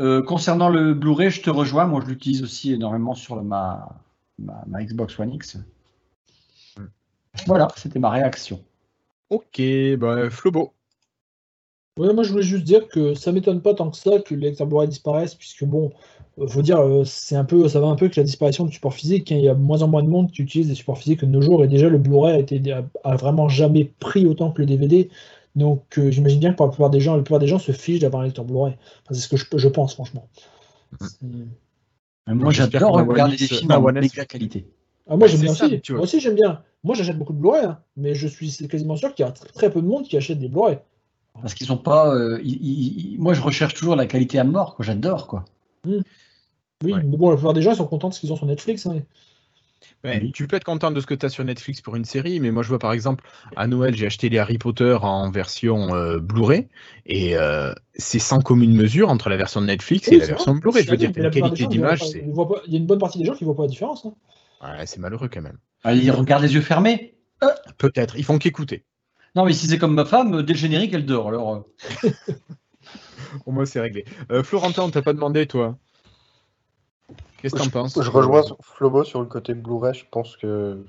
Euh, 0.00 0.22
concernant 0.22 0.68
le 0.68 0.94
Blu-ray, 0.94 1.30
je 1.30 1.42
te 1.42 1.50
rejoins. 1.50 1.86
Moi, 1.86 2.00
je 2.02 2.06
l'utilise 2.06 2.42
aussi 2.42 2.72
énormément 2.72 3.14
sur 3.14 3.42
ma, 3.42 4.00
ma 4.38 4.82
Xbox 4.82 5.18
One 5.18 5.32
X. 5.32 5.58
Mm. 6.76 6.84
Voilà, 7.46 7.68
c'était 7.76 7.98
ma 7.98 8.10
réaction. 8.10 8.62
Ok, 9.30 9.60
bah, 9.98 10.30
Flobo. 10.30 10.72
Ouais, 11.98 12.14
moi 12.14 12.22
je 12.22 12.30
voulais 12.30 12.44
juste 12.44 12.62
dire 12.62 12.86
que 12.86 13.14
ça 13.14 13.32
m'étonne 13.32 13.60
pas 13.60 13.74
tant 13.74 13.90
que 13.90 13.96
ça 13.96 14.20
que 14.20 14.32
les 14.34 14.50
lecteurs 14.50 14.68
Blu-ray 14.68 14.88
disparaissent, 14.88 15.34
puisque 15.34 15.64
bon, 15.64 15.90
euh, 16.38 16.46
faut 16.46 16.62
dire, 16.62 16.78
euh, 16.78 17.04
c'est 17.04 17.34
un 17.34 17.44
peu, 17.44 17.68
ça 17.68 17.80
va 17.80 17.88
un 17.88 17.96
peu 17.96 18.04
avec 18.04 18.14
la 18.14 18.22
disparition 18.22 18.64
du 18.64 18.72
support 18.72 18.94
physique. 18.94 19.32
Hein. 19.32 19.36
il 19.36 19.44
y 19.44 19.48
a 19.48 19.54
moins 19.54 19.82
en 19.82 19.88
moins 19.88 20.04
de 20.04 20.08
monde 20.08 20.30
qui 20.30 20.42
utilise 20.42 20.68
des 20.68 20.76
supports 20.76 20.98
physiques 20.98 21.22
de 21.22 21.26
nos 21.26 21.42
jours, 21.42 21.64
et 21.64 21.68
déjà 21.68 21.88
le 21.88 21.98
Blu-ray 21.98 22.36
a, 22.36 22.38
été, 22.38 22.62
a, 22.72 23.16
vraiment 23.16 23.48
jamais 23.48 23.84
pris 23.98 24.26
autant 24.26 24.52
que 24.52 24.60
le 24.60 24.66
DVD. 24.66 25.10
Donc 25.56 25.98
euh, 25.98 26.10
j'imagine 26.12 26.38
bien 26.38 26.52
que 26.52 26.56
pour 26.56 26.66
la 26.66 26.72
plupart 26.72 26.90
des 26.90 27.00
gens, 27.00 27.16
la 27.16 27.22
plupart 27.22 27.40
des 27.40 27.48
gens 27.48 27.58
se 27.58 27.72
fichent 27.72 28.00
d'avoir 28.00 28.22
un 28.22 28.26
lecteur 28.26 28.44
Blu-ray. 28.44 28.76
c'est 29.10 29.16
ce 29.16 29.28
que 29.28 29.36
je, 29.36 29.44
je 29.56 29.68
pense, 29.68 29.94
franchement. 29.94 30.28
Moi 32.28 32.52
j'adore 32.52 32.92
regarder 32.92 33.36
des 33.36 33.46
films 33.48 33.72
en 33.72 33.92
méga 33.92 34.24
qualité. 34.24 34.66
Ah, 35.08 35.16
moi 35.16 35.26
j'aime 35.26 35.40
bien 35.40 35.52
aussi. 35.52 35.82
Moi 35.90 36.00
aussi 36.00 36.20
j'aime 36.20 36.34
bien. 36.34 36.62
Moi, 36.84 36.94
j'achète 36.94 37.18
beaucoup 37.18 37.32
de 37.32 37.38
Blu-ray, 37.38 37.64
hein, 37.64 37.78
mais 37.96 38.14
je 38.14 38.28
suis 38.28 38.50
quasiment 38.68 38.96
sûr 38.96 39.14
qu'il 39.14 39.24
y 39.24 39.28
a 39.28 39.32
très, 39.32 39.70
peu 39.70 39.82
de 39.82 39.86
monde 39.86 40.04
qui 40.04 40.16
achète 40.16 40.38
des 40.38 40.48
Blu-ray. 40.48 40.78
Parce 41.40 41.54
qu'ils 41.54 41.66
sont 41.66 41.76
pas. 41.76 42.14
Euh, 42.14 42.40
moi, 43.18 43.34
je 43.34 43.40
recherche 43.40 43.74
toujours 43.74 43.96
la 43.96 44.06
qualité 44.06 44.38
à 44.38 44.44
mort, 44.44 44.76
quoi. 44.76 44.84
J'adore, 44.84 45.26
quoi. 45.26 45.44
Mmh. 45.84 45.98
Oui, 46.84 46.92
mais 46.94 47.16
bon, 47.16 47.30
la 47.30 47.36
plupart 47.36 47.54
des 47.54 47.62
gens 47.62 47.72
ils 47.72 47.76
sont 47.76 47.86
contents 47.86 48.08
de 48.08 48.14
ce 48.14 48.20
qu'ils 48.20 48.32
ont 48.32 48.36
sur 48.36 48.46
Netflix. 48.46 48.86
Hein. 48.86 49.02
Tu 50.32 50.46
peux 50.46 50.54
être 50.54 50.64
content 50.64 50.92
de 50.92 51.00
ce 51.00 51.06
que 51.06 51.14
tu 51.14 51.26
as 51.26 51.28
sur 51.28 51.42
Netflix 51.44 51.80
pour 51.80 51.96
une 51.96 52.04
série, 52.04 52.38
mais 52.38 52.52
moi 52.52 52.62
je 52.62 52.68
vois 52.68 52.78
par 52.78 52.92
exemple 52.92 53.24
à 53.56 53.66
Noël 53.66 53.96
j'ai 53.96 54.06
acheté 54.06 54.28
les 54.28 54.38
Harry 54.38 54.58
Potter 54.58 54.96
en 55.02 55.28
version 55.30 55.92
euh, 55.92 56.18
Blu-ray 56.18 56.68
et 57.06 57.36
euh, 57.36 57.72
c'est 57.94 58.20
sans 58.20 58.40
commune 58.40 58.74
mesure 58.74 59.08
entre 59.08 59.28
la 59.28 59.36
version 59.36 59.60
de 59.60 59.66
Netflix 59.66 60.06
et 60.08 60.18
la 60.18 60.26
version 60.26 60.54
Blu-ray. 60.54 60.84
Je 60.84 60.90
veux 60.90 60.96
dire, 60.96 61.10
la 61.16 61.30
qualité 61.30 61.66
d'image. 61.66 62.02
Il 62.12 62.72
y 62.72 62.76
a 62.76 62.78
une 62.78 62.86
bonne 62.86 63.00
partie 63.00 63.18
des 63.18 63.24
gens 63.24 63.34
qui 63.34 63.42
ne 63.42 63.46
voient 63.46 63.56
pas 63.56 63.62
la 63.62 63.68
différence. 63.68 64.06
Hein. 64.06 64.14
Ouais, 64.62 64.86
c'est 64.86 64.98
malheureux 64.98 65.28
quand 65.28 65.42
même. 65.42 65.58
Ah, 65.84 65.94
ils 65.94 66.10
regardent 66.10 66.42
les 66.42 66.54
yeux 66.54 66.60
fermés 66.60 67.14
euh. 67.42 67.48
Peut-être, 67.76 68.16
ils 68.16 68.24
font 68.24 68.38
qu'écouter. 68.38 68.84
Non, 69.36 69.44
mais 69.44 69.52
si 69.52 69.66
c'est 69.66 69.78
comme 69.78 69.94
ma 69.94 70.04
femme, 70.04 70.42
dès 70.42 70.54
le 70.54 70.58
générique, 70.58 70.92
elle 70.94 71.06
dort. 71.06 71.28
Alors... 71.28 71.66
Euh. 72.04 72.10
Au 73.46 73.52
moins, 73.52 73.66
c'est 73.66 73.80
réglé. 73.80 74.04
Euh, 74.30 74.42
Florentin, 74.42 74.82
on 74.82 74.90
t'a 74.90 75.02
pas 75.02 75.12
demandé, 75.12 75.46
toi 75.46 75.76
Qu'est-ce 77.40 77.54
que 77.54 77.60
t'en 77.60 77.68
penses 77.68 78.02
Je 78.02 78.10
rejoins 78.10 78.42
Flobo 78.62 79.04
sur 79.04 79.20
le 79.20 79.26
côté 79.26 79.54
Blu-ray. 79.54 79.94
Je 79.94 80.04
pense 80.10 80.36
que 80.36 80.84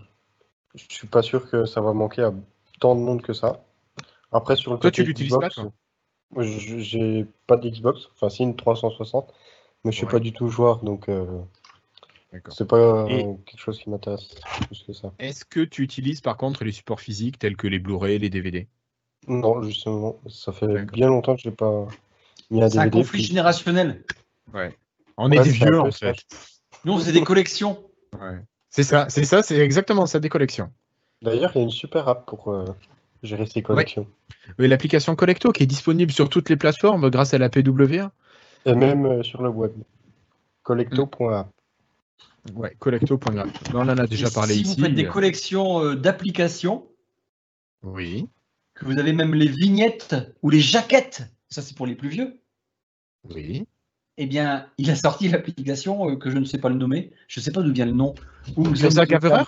je 0.74 0.84
suis 0.90 1.08
pas 1.08 1.22
sûr 1.22 1.50
que 1.50 1.66
ça 1.66 1.82
va 1.82 1.94
manquer 1.94 2.24
à 2.24 2.34
tant 2.80 2.96
de 2.96 3.02
monde 3.02 3.22
que 3.22 3.34
ça. 3.34 3.64
Après, 4.32 4.56
sur 4.56 4.74
le 4.74 4.80
toi, 4.80 4.90
tu 4.90 5.04
l'utilises 5.04 5.38
pas, 5.38 5.50
J'ai 6.38 7.28
pas 7.46 7.58
d'Xbox, 7.58 8.10
enfin, 8.16 8.30
c'est 8.30 8.44
une 8.44 8.56
360, 8.56 9.32
mais 9.84 9.92
je 9.92 9.98
suis 9.98 10.06
pas 10.08 10.20
du 10.20 10.34
tout 10.34 10.48
joueur, 10.50 10.84
donc 10.84 11.08
c'est 12.50 12.68
pas 12.68 13.08
quelque 13.08 13.58
chose 13.58 13.80
qui 13.80 13.90
m'intéresse 13.90 14.36
plus 14.68 14.84
que 14.84 14.94
ça. 14.94 15.12
Est-ce 15.20 15.46
que 15.46 15.62
tu 15.62 15.82
utilises 15.84 16.22
par 16.22 16.38
contre 16.38 16.64
les 16.64 16.72
supports 16.72 17.00
physiques 17.00 17.40
tels 17.40 17.58
que 17.58 17.68
les 17.68 17.80
Blu-ray, 17.80 18.20
les 18.20 18.30
DVD 18.30 18.68
Non, 19.28 19.62
justement, 19.64 20.20
ça 20.28 20.52
fait 20.52 20.86
bien 20.92 21.08
longtemps 21.08 21.36
que 21.36 21.42
je 21.42 21.50
n'ai 21.50 21.56
pas 21.56 21.88
mis 22.52 22.62
un 22.62 22.68
DVD. 22.68 22.70
C'est 22.70 22.80
un 22.80 22.90
conflit 22.90 23.24
générationnel. 23.24 24.04
Ouais. 24.54 24.76
On 25.18 25.32
est 25.32 25.42
des 25.42 25.52
vieux 25.52 25.80
en 25.80 25.92
fait. 25.92 26.18
Nous, 26.86 27.00
c'est 27.00 27.12
des 27.12 27.24
collections. 27.24 27.84
Ouais. 28.14 28.40
C'est 28.70 28.84
ça, 28.84 29.08
c'est 29.10 29.26
ça, 29.26 29.42
c'est 29.42 29.58
exactement 29.58 30.06
ça, 30.06 30.20
des 30.20 30.30
collections. 30.30 30.72
D'ailleurs, 31.22 31.52
il 31.56 31.58
y 31.58 31.62
a 31.62 31.64
une 31.64 31.72
super 31.72 32.08
app 32.08 32.26
pour 32.26 32.50
euh, 32.50 32.66
gérer 33.24 33.46
ces 33.46 33.62
collections. 33.62 34.08
Oui, 34.58 34.68
l'application 34.68 35.16
Collecto 35.16 35.52
qui 35.52 35.64
est 35.64 35.68
disponible 35.68 36.12
sur 36.12 36.30
toutes 36.30 36.50
les 36.50 36.56
plateformes 36.56 37.10
grâce 37.10 37.34
à 37.34 37.38
la 37.38 37.50
PWA. 37.50 38.12
Et 38.66 38.74
même 38.74 39.06
euh, 39.06 39.24
sur 39.24 39.42
le 39.42 39.50
web. 39.50 39.74
Collecto.app. 40.64 41.50
Ouais, 42.56 42.76
collecto.graph. 42.80 43.50
On 43.74 43.80
en 43.80 43.98
a 43.98 44.08
déjà 44.08 44.30
parlé 44.30 44.54
si 44.54 44.62
ici. 44.62 44.70
Si 44.72 44.78
vous 44.78 44.86
faites 44.86 44.96
des 44.96 45.08
collections 45.08 45.84
euh, 45.84 45.96
d'applications, 45.96 46.88
oui. 47.84 48.28
que 48.74 48.86
vous 48.86 48.98
avez 48.98 49.14
même 49.14 49.34
les 49.34 49.48
vignettes 49.48 50.16
ou 50.42 50.50
les 50.50 50.62
jaquettes, 50.62 51.24
ça 51.50 51.62
c'est 51.62 51.76
pour 51.76 51.88
les 51.88 51.96
plus 51.96 52.10
vieux. 52.10 52.40
Oui. 53.30 53.66
eh 54.18 54.26
bien, 54.26 54.68
il 54.78 54.90
a 54.90 54.96
sorti 54.96 55.28
l'application 55.30 56.16
que 56.16 56.30
je 56.30 56.38
ne 56.38 56.46
sais 56.46 56.58
pas 56.58 56.70
le 56.70 56.76
nommer. 56.76 57.12
Je 57.28 57.40
ne 57.40 57.44
sais 57.44 57.52
pas 57.52 57.62
d'où 57.62 57.74
vient 57.74 57.86
le 57.86 57.92
nom. 57.92 58.16
Urza 58.58 59.06
Gatherer 59.06 59.44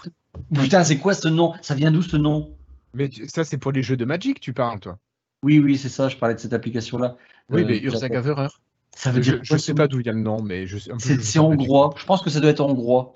Putain, 0.54 0.84
c'est 0.84 0.98
quoi 0.98 1.14
ce 1.14 1.28
nom? 1.28 1.54
Ça 1.62 1.76
vient 1.76 1.92
d'où 1.92 2.02
ce 2.02 2.18
nom? 2.18 2.56
Mais 2.94 3.10
ça, 3.28 3.44
c'est 3.44 3.58
pour 3.58 3.72
les 3.72 3.84
jeux 3.84 3.98
de 3.98 4.06
Magic, 4.06 4.40
tu 4.40 4.54
parles, 4.54 4.80
toi? 4.80 4.98
Oui, 5.44 5.60
oui, 5.60 5.78
c'est 5.78 5.90
ça. 5.90 6.10
Je 6.10 6.18
parlais 6.18 6.36
de 6.36 6.40
cette 6.40 6.54
application-là. 6.54 7.18
Oui, 7.50 7.66
mais 7.66 7.80
Urza 7.80 8.10
Gatherer. 8.10 8.48
Ça 8.96 9.12
veut 9.12 9.22
dire 9.22 9.40
je 9.42 9.54
ne 9.54 9.60
sais 9.60 9.74
pas 9.74 9.88
d'où 9.88 10.00
vient 10.00 10.14
le 10.14 10.22
nom, 10.22 10.42
mais 10.42 10.68
je 10.68 10.78
C'est 11.00 11.40
hongrois. 11.40 11.94
Je 11.98 12.06
pense 12.06 12.22
que 12.22 12.30
ça 12.30 12.40
doit 12.40 12.52
être 12.52 12.62
hongrois. 12.62 13.14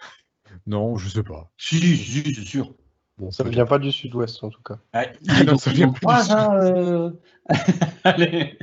Non, 0.68 0.98
je 0.98 1.10
sais 1.10 1.24
pas. 1.24 1.52
Si, 1.58 1.80
si, 1.98 2.34
c'est 2.34 2.46
sûr. 2.46 2.74
Bon, 3.18 3.32
ça 3.32 3.44
ne 3.44 3.50
vient 3.50 3.66
pas 3.66 3.80
du 3.80 3.92
sud-ouest 3.92 4.44
en 4.44 4.50
tout 4.50 4.62
cas. 4.62 4.78
Ah, 4.94 5.06
non, 5.46 5.58
ça 5.58 5.72
vient 5.72 5.94
pas 5.94 6.24
du 6.24 6.32
hein, 6.32 6.54
euh. 6.56 7.12
Allez. 8.04 8.58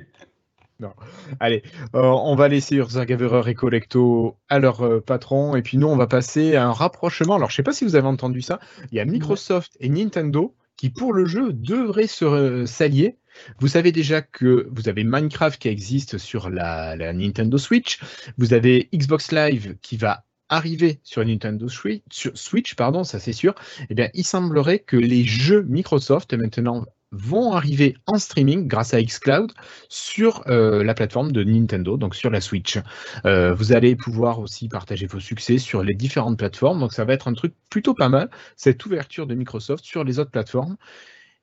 Non. 0.78 0.92
Allez, 1.38 1.62
euh, 1.94 2.02
on 2.02 2.34
va 2.34 2.48
laisser 2.48 2.74
Urza 2.74 3.06
Gatherer 3.06 3.48
et 3.48 3.54
Collecto 3.54 4.36
à 4.48 4.58
leur 4.58 4.84
euh, 4.84 5.00
patron, 5.00 5.54
et 5.54 5.62
puis 5.62 5.78
nous, 5.78 5.86
on 5.86 5.96
va 5.96 6.08
passer 6.08 6.56
à 6.56 6.66
un 6.66 6.72
rapprochement. 6.72 7.36
Alors, 7.36 7.50
je 7.50 7.54
ne 7.54 7.56
sais 7.56 7.62
pas 7.62 7.72
si 7.72 7.84
vous 7.84 7.94
avez 7.94 8.08
entendu 8.08 8.42
ça. 8.42 8.58
Il 8.90 8.96
y 8.96 9.00
a 9.00 9.04
Microsoft 9.04 9.76
et 9.78 9.88
Nintendo 9.88 10.54
qui, 10.76 10.90
pour 10.90 11.12
le 11.12 11.24
jeu, 11.24 11.52
devraient 11.52 12.08
se 12.08 12.66
s'allier. 12.66 13.16
Vous 13.58 13.68
savez 13.68 13.92
déjà 13.92 14.22
que 14.22 14.68
vous 14.70 14.88
avez 14.88 15.04
Minecraft 15.04 15.60
qui 15.60 15.68
existe 15.68 16.18
sur 16.18 16.50
la, 16.50 16.96
Nintendo 17.12 17.58
Switch. 17.58 18.00
Vous 18.38 18.54
avez 18.54 18.88
Xbox 18.94 19.32
Live 19.32 19.76
qui 19.82 19.96
va 19.96 20.24
arriver 20.48 21.00
sur 21.02 21.24
Nintendo 21.24 21.66
Switch, 21.68 22.02
sur 22.10 22.36
Switch 22.36 22.74
pardon, 22.74 23.04
ça 23.04 23.18
c'est 23.18 23.32
sûr, 23.32 23.54
eh 23.88 23.94
bien, 23.94 24.10
il 24.12 24.24
semblerait 24.24 24.80
que 24.80 24.98
les 24.98 25.24
jeux 25.24 25.62
Microsoft 25.62 26.34
maintenant 26.34 26.84
vont 27.12 27.52
arriver 27.52 27.96
en 28.06 28.18
streaming 28.18 28.66
grâce 28.66 28.94
à 28.94 29.02
xCloud 29.02 29.52
sur 29.88 30.42
euh, 30.48 30.82
la 30.82 30.94
plateforme 30.94 31.30
de 31.30 31.44
Nintendo, 31.44 31.96
donc 31.96 32.14
sur 32.14 32.30
la 32.30 32.40
Switch. 32.40 32.78
Euh, 33.26 33.54
vous 33.54 33.72
allez 33.72 33.94
pouvoir 33.94 34.40
aussi 34.40 34.68
partager 34.68 35.06
vos 35.06 35.20
succès 35.20 35.58
sur 35.58 35.82
les 35.82 35.94
différentes 35.94 36.38
plateformes, 36.38 36.80
donc 36.80 36.92
ça 36.92 37.04
va 37.04 37.12
être 37.12 37.28
un 37.28 37.34
truc 37.34 37.54
plutôt 37.70 37.94
pas 37.94 38.08
mal, 38.08 38.30
cette 38.56 38.84
ouverture 38.84 39.26
de 39.26 39.34
Microsoft 39.34 39.84
sur 39.84 40.04
les 40.04 40.18
autres 40.18 40.30
plateformes. 40.30 40.76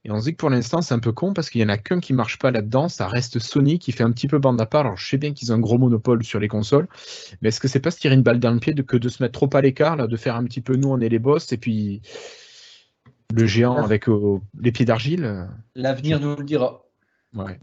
Et 0.05 0.11
on 0.11 0.19
se 0.19 0.25
dit 0.25 0.31
que 0.31 0.37
pour 0.37 0.49
l'instant, 0.49 0.81
c'est 0.81 0.93
un 0.93 0.99
peu 0.99 1.11
con 1.11 1.33
parce 1.33 1.49
qu'il 1.49 1.59
n'y 1.59 1.65
en 1.65 1.73
a 1.73 1.77
qu'un 1.77 1.99
qui 1.99 2.13
marche 2.13 2.39
pas 2.39 2.51
là-dedans. 2.51 2.87
Ça 2.87 3.07
reste 3.07 3.39
Sony 3.39 3.79
qui 3.79 3.91
fait 3.91 4.03
un 4.03 4.11
petit 4.11 4.27
peu 4.27 4.39
bande 4.39 4.59
à 4.61 4.65
part. 4.65 4.81
Alors, 4.81 4.95
je 4.95 5.09
sais 5.09 5.17
bien 5.17 5.33
qu'ils 5.33 5.51
ont 5.51 5.55
un 5.55 5.59
gros 5.59 5.77
monopole 5.77 6.23
sur 6.23 6.39
les 6.39 6.47
consoles, 6.47 6.87
mais 7.41 7.49
est-ce 7.49 7.59
que 7.59 7.67
c'est 7.67 7.81
pas 7.81 7.91
se 7.91 7.99
tirer 7.99 8.15
une 8.15 8.23
balle 8.23 8.39
dans 8.39 8.51
le 8.51 8.59
pied 8.59 8.73
de, 8.73 8.81
que 8.81 8.95
de 8.95 9.09
se 9.09 9.21
mettre 9.21 9.33
trop 9.33 9.49
à 9.57 9.61
l'écart, 9.61 9.97
là, 9.97 10.07
de 10.07 10.15
faire 10.15 10.35
un 10.35 10.45
petit 10.45 10.61
peu 10.61 10.75
nous, 10.77 10.89
on 10.89 10.99
est 10.99 11.09
les 11.09 11.19
boss, 11.19 11.51
et 11.51 11.57
puis 11.57 12.01
le 13.35 13.45
géant 13.45 13.75
avec 13.75 14.05
les 14.59 14.71
pieds 14.71 14.85
d'argile 14.85 15.25
euh, 15.25 15.45
L'avenir 15.75 16.19
nous 16.19 16.35
le 16.35 16.43
dira. 16.43 16.85
Ouais. 17.35 17.59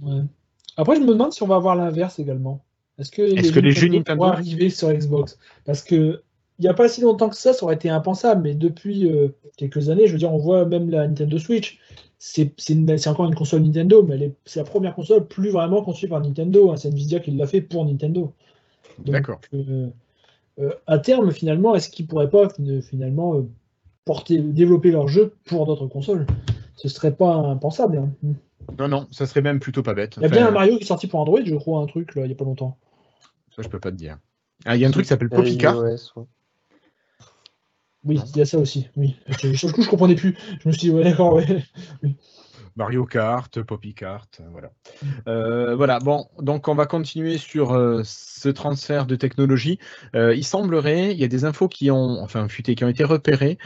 Après, 0.77 0.97
je 0.97 1.01
me 1.01 1.09
demande 1.09 1.33
si 1.33 1.43
on 1.43 1.47
va 1.47 1.57
avoir 1.57 1.75
l'inverse 1.75 2.19
également. 2.19 2.65
Est-ce 2.99 3.11
que, 3.11 3.23
les, 3.23 3.51
que 3.51 3.61
les 3.61 3.73
jeux 3.73 3.89
Nintendo 3.89 4.23
vont 4.23 4.31
arriver 4.31 4.71
sur 4.71 4.93
Xbox? 4.93 5.39
Parce 5.65 5.83
que 5.83 6.23
il 6.59 6.63
n'y 6.63 6.69
a 6.69 6.75
pas 6.75 6.89
si 6.89 7.03
longtemps 7.03 7.29
que 7.29 7.37
ça, 7.37 7.53
ça 7.53 7.65
aurait 7.65 7.75
été 7.75 7.91
impensable, 7.91 8.43
mais 8.43 8.55
depuis 8.55 9.11
euh, 9.11 9.29
quelques 9.59 9.91
années, 9.91 10.07
je 10.07 10.13
veux 10.13 10.19
dire, 10.19 10.33
on 10.33 10.39
voit 10.39 10.65
même 10.65 10.89
la 10.89 11.07
Nintendo 11.07 11.39
Switch 11.39 11.79
c'est 12.19 13.07
encore 13.07 13.27
une 13.27 13.35
console 13.35 13.63
Nintendo, 13.63 14.03
mais 14.03 14.33
c'est 14.45 14.61
la 14.61 14.65
première 14.65 14.95
console 14.95 15.27
plus 15.27 15.51
vraiment 15.51 15.83
conçue 15.83 16.09
par 16.09 16.21
Nintendo. 16.21 16.71
Hein. 16.71 16.77
C'est 16.77 16.89
Nvidia 16.89 17.21
qui 17.21 17.31
l'a 17.33 17.47
fait 17.47 17.61
pour 17.61 17.85
Nintendo. 17.85 18.33
D'accord. 18.99 19.41
Euh, 19.53 19.89
euh, 20.59 20.73
à 20.87 20.99
terme, 20.99 21.31
finalement, 21.33 21.75
est-ce 21.75 21.91
qu'ils 21.91 22.07
pourraient 22.07 22.31
pas 22.31 22.49
finalement 22.83 23.37
euh, 23.37 23.49
porter, 24.05 24.39
développer 24.39 24.91
leur 24.91 25.09
jeu 25.09 25.35
pour 25.45 25.67
d'autres 25.67 25.87
consoles? 25.87 26.27
Ce 26.75 26.89
serait 26.89 27.15
pas 27.15 27.35
impensable. 27.35 27.99
Hein. 27.99 28.35
Non, 28.79 28.89
non, 28.89 29.09
ça 29.11 29.27
serait 29.27 29.43
même 29.43 29.61
plutôt 29.61 29.83
pas 29.83 29.95
bête. 29.95 30.15
Il 30.17 30.23
y 30.23 30.27
a 30.27 30.29
bien 30.29 30.49
un 30.49 30.51
Mario 30.51 30.77
qui 30.79 30.85
est 30.85 30.87
sorti 30.87 31.07
pour 31.07 31.21
Android, 31.21 31.41
je 31.45 31.55
crois, 31.55 31.81
un 31.81 31.87
truc 31.87 32.15
là, 32.15 32.25
il 32.25 32.29
y 32.31 32.33
a 32.33 32.37
pas 32.37 32.45
longtemps. 32.45 32.79
Ça, 33.55 33.63
je 33.63 33.69
peux 33.69 33.79
pas 33.79 33.91
te 33.91 33.97
dire. 33.97 34.19
Ah, 34.65 34.77
il 34.77 34.81
y 34.81 34.85
a 34.85 34.89
un 34.89 34.91
truc 34.91 35.05
qui 35.05 35.09
s'appelle 35.09 35.29
Poppycar. 35.29 35.77
Oui, 38.07 38.21
il 38.35 38.39
y 38.39 38.41
a 38.41 38.47
ça 38.47 38.59
aussi. 38.59 38.89
Oui. 38.97 39.17
Sur 39.55 39.69
le 39.69 39.73
coup, 39.73 39.83
je 39.83 39.89
comprenais 39.89 40.15
plus. 40.15 40.37
Je 40.63 40.69
me 40.69 40.73
suis 40.73 40.89
dit, 40.89 40.91
ouais, 40.91 41.05
d'accord, 41.05 41.35
ouais. 41.35 41.65
Mario 42.77 43.07
Kart, 43.07 43.63
Poppy 43.63 43.95
Kart, 43.95 44.43
voilà. 44.53 44.71
Euh, 45.29 45.75
voilà, 45.75 45.99
bon, 45.99 46.27
donc 46.41 46.69
on 46.69 46.75
va 46.75 46.85
continuer 46.85 47.39
sur 47.39 47.73
euh, 47.73 48.03
ce 48.05 48.51
transfert 48.51 49.07
de 49.07 49.17
technologie. 49.17 49.79
Euh, 50.15 50.35
il 50.35 50.45
semblerait, 50.45 51.13
il 51.13 51.19
y 51.19 51.25
a 51.25 51.29
des 51.29 51.47
infos 51.47 51.69
qui 51.69 51.91
ont, 51.91 52.23
enfin, 52.23 52.47
qui 52.47 52.85
ont 52.85 52.89
été 52.89 53.03
repérées, 53.03 53.59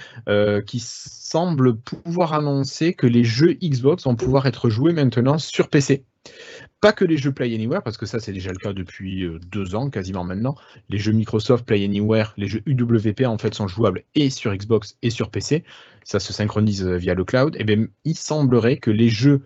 qui 0.66 0.80
semblent 0.80 1.76
pouvoir 1.76 2.34
annoncer 2.34 2.95
que 2.95 3.07
les 3.07 3.24
jeux 3.24 3.55
Xbox 3.55 4.05
vont 4.05 4.14
pouvoir 4.14 4.47
être 4.47 4.70
joués 4.70 4.93
maintenant 4.93 5.38
sur 5.38 5.68
PC. 5.68 6.05
Pas 6.80 6.92
que 6.92 7.04
les 7.04 7.18
jeux 7.18 7.32
Play 7.32 7.54
Anywhere, 7.54 7.82
parce 7.82 7.98
que 7.98 8.06
ça 8.06 8.20
c'est 8.20 8.32
déjà 8.32 8.52
le 8.52 8.58
cas 8.58 8.72
depuis 8.72 9.24
euh, 9.24 9.38
deux 9.38 9.74
ans 9.74 9.90
quasiment 9.90 10.24
maintenant. 10.24 10.54
Les 10.88 10.98
jeux 10.98 11.12
Microsoft 11.12 11.66
Play 11.66 11.84
Anywhere, 11.84 12.32
les 12.38 12.48
jeux 12.48 12.62
UWP 12.64 13.26
en 13.26 13.36
fait 13.36 13.54
sont 13.54 13.68
jouables 13.68 14.04
et 14.14 14.30
sur 14.30 14.54
Xbox 14.54 14.96
et 15.02 15.10
sur 15.10 15.30
PC. 15.30 15.64
Ça 16.04 16.20
se 16.20 16.32
synchronise 16.32 16.84
euh, 16.84 16.96
via 16.96 17.14
le 17.14 17.24
cloud. 17.24 17.54
Et 17.58 17.64
bien 17.64 17.86
il 18.04 18.16
semblerait 18.16 18.78
que 18.78 18.90
les 18.90 19.10
jeux 19.10 19.42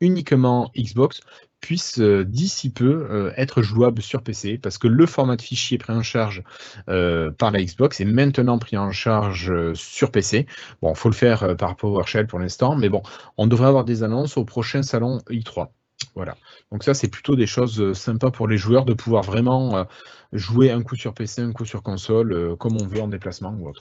uniquement 0.00 0.70
Xbox 0.74 1.20
puissent 1.60 2.00
euh, 2.00 2.24
d'ici 2.24 2.70
peu 2.70 3.32
être 3.36 3.60
jouables 3.60 4.00
sur 4.00 4.22
PC 4.22 4.56
parce 4.56 4.78
que 4.78 4.88
le 4.88 5.04
format 5.04 5.36
de 5.36 5.42
fichier 5.42 5.76
pris 5.76 5.92
en 5.92 6.02
charge 6.02 6.42
par 6.86 7.50
la 7.50 7.62
Xbox 7.62 8.00
est 8.00 8.06
maintenant 8.06 8.58
pris 8.58 8.78
en 8.78 8.92
charge 8.92 9.74
sur 9.74 10.10
PC. 10.10 10.46
Bon, 10.80 10.92
il 10.92 10.96
faut 10.96 11.10
le 11.10 11.14
faire 11.14 11.54
par 11.58 11.76
PowerShell 11.76 12.26
pour 12.26 12.38
l'instant, 12.38 12.76
mais 12.76 12.88
bon, 12.88 13.02
on 13.36 13.46
devrait 13.46 13.68
avoir 13.68 13.84
des 13.84 14.02
annonces 14.02 14.38
au 14.38 14.44
prochain 14.44 14.82
salon 14.82 15.18
i3. 15.28 15.68
Voilà. 16.14 16.36
Donc 16.70 16.84
ça, 16.84 16.94
c'est 16.94 17.08
plutôt 17.08 17.36
des 17.36 17.46
choses 17.46 17.80
euh, 17.80 17.94
sympas 17.94 18.30
pour 18.30 18.46
les 18.48 18.58
joueurs 18.58 18.84
de 18.84 18.92
pouvoir 18.92 19.22
vraiment 19.22 19.76
euh, 19.76 19.84
jouer 20.32 20.70
un 20.70 20.82
coup 20.82 20.96
sur 20.96 21.14
PC, 21.14 21.42
un 21.42 21.52
coup 21.52 21.64
sur 21.64 21.82
console, 21.82 22.32
euh, 22.32 22.56
comme 22.56 22.76
on 22.80 22.86
veut 22.86 23.00
en 23.00 23.08
déplacement 23.08 23.54
ou 23.58 23.68
autre. 23.68 23.80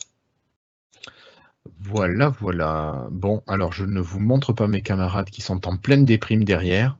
Voilà, 1.79 2.29
voilà. 2.39 3.07
Bon, 3.11 3.43
alors 3.47 3.73
je 3.73 3.85
ne 3.85 3.99
vous 3.99 4.19
montre 4.19 4.53
pas 4.53 4.67
mes 4.67 4.81
camarades 4.81 5.29
qui 5.29 5.41
sont 5.41 5.67
en 5.67 5.77
pleine 5.77 6.05
déprime 6.05 6.43
derrière. 6.43 6.97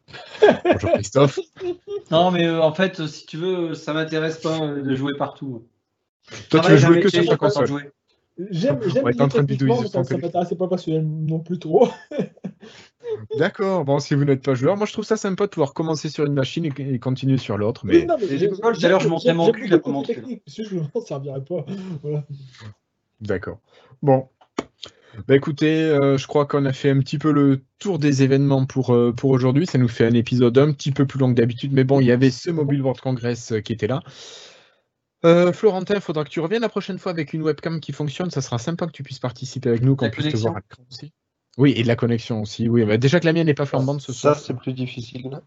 Bonjour 0.64 0.92
Christophe. 0.94 1.40
Non, 2.10 2.30
mais 2.30 2.50
en 2.50 2.74
fait, 2.74 3.08
si 3.08 3.26
tu 3.26 3.38
veux, 3.38 3.74
ça 3.74 3.94
m'intéresse 3.94 4.40
pas 4.40 4.68
de 4.68 4.96
jouer 4.96 5.14
partout. 5.18 5.66
Toi, 6.50 6.60
tu 6.60 6.72
veux 6.72 6.78
jouer 6.78 7.00
que 7.00 7.08
sur 7.08 7.26
ta 7.26 7.38
console. 7.38 7.90
J'aime, 8.50 8.80
j'aime 8.86 9.06
en 9.06 9.28
train 9.30 9.44
de 9.44 9.88
ça, 9.88 10.04
ça 10.04 10.18
m'intéresse 10.18 10.54
pas 10.56 10.68
parce 10.68 10.84
que 10.84 10.92
non 10.92 11.40
plus 11.40 11.58
trop. 11.58 11.88
D'accord, 13.38 13.86
bon, 13.86 14.00
si 14.00 14.16
vous 14.16 14.26
n'êtes 14.26 14.44
pas 14.44 14.54
joueur, 14.54 14.78
moi 14.78 14.86
je 14.86 14.94
trouve 14.94 15.06
ça 15.06 15.18
sympa 15.18 15.46
de 15.46 15.50
pouvoir 15.52 15.74
commencer 15.74 16.10
sur 16.10 16.26
une 16.26 16.34
machine 16.34 16.66
et, 16.66 17.00
continuer 17.00 17.38
sur 17.38 17.58
l'autre. 17.58 17.86
Mais, 17.86 18.06
non, 18.06 18.16
mais 18.20 18.28
tout 18.28 18.86
à 18.86 18.90
l'heure, 18.90 19.00
je 19.00 19.08
montrais 19.08 19.34
mon 19.34 19.52
cul, 19.52 19.68
la 19.68 19.80
commande. 19.80 20.08
Si 20.48 20.64
je 20.64 20.76
ne 20.76 21.02
servirais 21.06 21.44
pas. 21.44 21.66
Voilà. 22.02 22.26
D'accord. 23.22 23.60
Bon. 24.02 24.28
Bah 25.28 25.36
écoutez, 25.36 25.84
euh, 25.84 26.18
je 26.18 26.26
crois 26.26 26.46
qu'on 26.46 26.66
a 26.66 26.74
fait 26.74 26.90
un 26.90 27.00
petit 27.00 27.18
peu 27.18 27.32
le 27.32 27.64
tour 27.80 28.00
des 28.00 28.24
événements 28.24 28.66
pour, 28.66 28.94
euh, 28.94 29.12
pour 29.12 29.32
aujourd'hui. 29.32 29.66
Ça 29.66 29.78
nous 29.78 29.90
fait 29.90 30.06
un 30.06 30.14
épisode 30.14 30.58
un 30.58 30.72
petit 30.72 30.92
peu 30.92 31.06
plus 31.06 31.20
long 31.20 31.30
que 31.30 31.36
d'habitude, 31.36 31.74
mais 31.74 31.84
bon, 31.84 32.00
il 32.00 32.08
y 32.08 32.12
avait 32.12 32.32
ce 32.32 32.50
Mobile 32.50 32.82
World 32.82 33.02
Congress 33.02 33.52
euh, 33.52 33.60
qui 33.60 33.74
était 33.74 33.88
là. 33.88 34.02
Florentin, 35.54 35.96
il 35.96 36.02
faudra 36.02 36.24
que 36.24 36.30
tu 36.30 36.40
reviennes 36.40 36.64
la 36.64 36.70
prochaine 36.70 36.98
fois 36.98 37.12
avec 37.12 37.34
une 37.34 37.44
webcam 37.44 37.80
qui 37.80 37.92
fonctionne. 37.92 38.32
Ça 38.32 38.42
sera 38.42 38.58
sympa 38.58 38.88
que 38.88 38.92
tu 38.92 39.04
puisses 39.04 39.20
participer 39.20 39.70
avec 39.70 39.84
nous, 39.84 39.96
qu'on 39.96 40.10
puisse 40.10 40.34
te 40.34 40.38
voir 40.38 40.56
à 40.56 40.60
l'écran 40.62 40.84
aussi. 40.90 41.14
Oui, 41.58 41.74
et 41.76 41.84
de 41.84 41.88
la 41.88 41.96
connexion 41.96 42.42
aussi. 42.42 42.70
Oui, 42.70 42.86
bah, 42.86 42.98
déjà 42.98 43.20
que 43.20 43.26
la 43.26 43.34
mienne 43.34 43.48
n'est 43.48 43.54
pas 43.54 43.66
flambante 43.66 44.02
ce 44.02 44.14
soir. 44.14 44.36
Ça, 44.36 44.42
c'est 44.42 44.54
plus 44.54 44.74
difficile. 44.74 45.42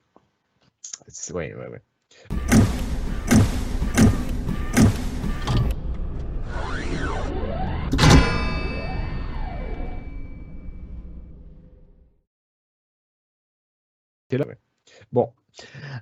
Oui, 1.33 1.53
oui, 1.55 1.65
oui. 1.73 1.79
Là, 14.37 14.47
ouais. 14.49 14.59
Bon, 15.13 15.33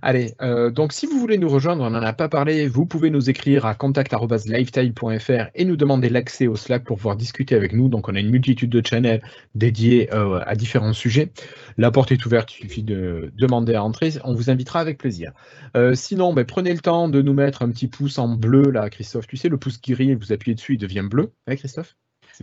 Allez, 0.01 0.35
euh, 0.41 0.71
donc 0.71 0.93
si 0.93 1.07
vous 1.07 1.19
voulez 1.19 1.37
nous 1.37 1.49
rejoindre, 1.49 1.85
on 1.85 1.91
n'en 1.91 2.03
a 2.03 2.13
pas 2.13 2.29
parlé, 2.29 2.67
vous 2.69 2.87
pouvez 2.87 3.11
nous 3.11 3.29
écrire 3.29 3.67
à 3.67 3.75
contact.lifetile.fr 3.75 5.51
et 5.55 5.65
nous 5.65 5.77
demander 5.77 6.09
l'accès 6.09 6.47
au 6.47 6.57
Slack 6.57 6.85
pour 6.85 6.97
pouvoir 6.97 7.17
discuter 7.17 7.55
avec 7.55 7.73
nous. 7.73 7.89
Donc 7.89 8.09
on 8.09 8.15
a 8.15 8.21
une 8.21 8.31
multitude 8.31 8.71
de 8.71 8.83
channels 8.85 9.23
dédiés 9.55 10.13
euh, 10.15 10.41
à 10.47 10.55
différents 10.55 10.95
sujets. 10.95 11.33
La 11.77 11.91
porte 11.91 12.13
est 12.13 12.25
ouverte, 12.25 12.53
il 12.59 12.63
suffit 12.63 12.83
de 12.83 13.31
demander 13.37 13.75
à 13.75 13.85
entrer, 13.85 14.13
on 14.25 14.35
vous 14.35 14.51
invitera 14.51 14.81
avec 14.81 14.99
plaisir. 14.99 15.33
Euh, 15.77 15.95
sinon, 15.95 16.33
ben, 16.33 16.45
prenez 16.45 16.73
le 16.73 16.81
temps 16.81 17.09
de 17.09 17.21
nous 17.21 17.35
mettre 17.35 17.63
un 17.63 17.71
petit 17.71 17.89
pouce 17.89 18.19
en 18.19 18.29
bleu 18.29 18.71
là, 18.71 18.89
Christophe. 18.89 19.27
Tu 19.27 19.37
sais, 19.37 19.49
le 19.49 19.59
pouce 19.59 19.81
gris, 19.81 20.15
vous 20.15 20.33
appuyez 20.33 20.55
dessus, 20.55 20.75
il 20.75 20.79
devient 20.79 21.07
bleu, 21.09 21.33
hein, 21.47 21.57
Christophe? 21.57 21.97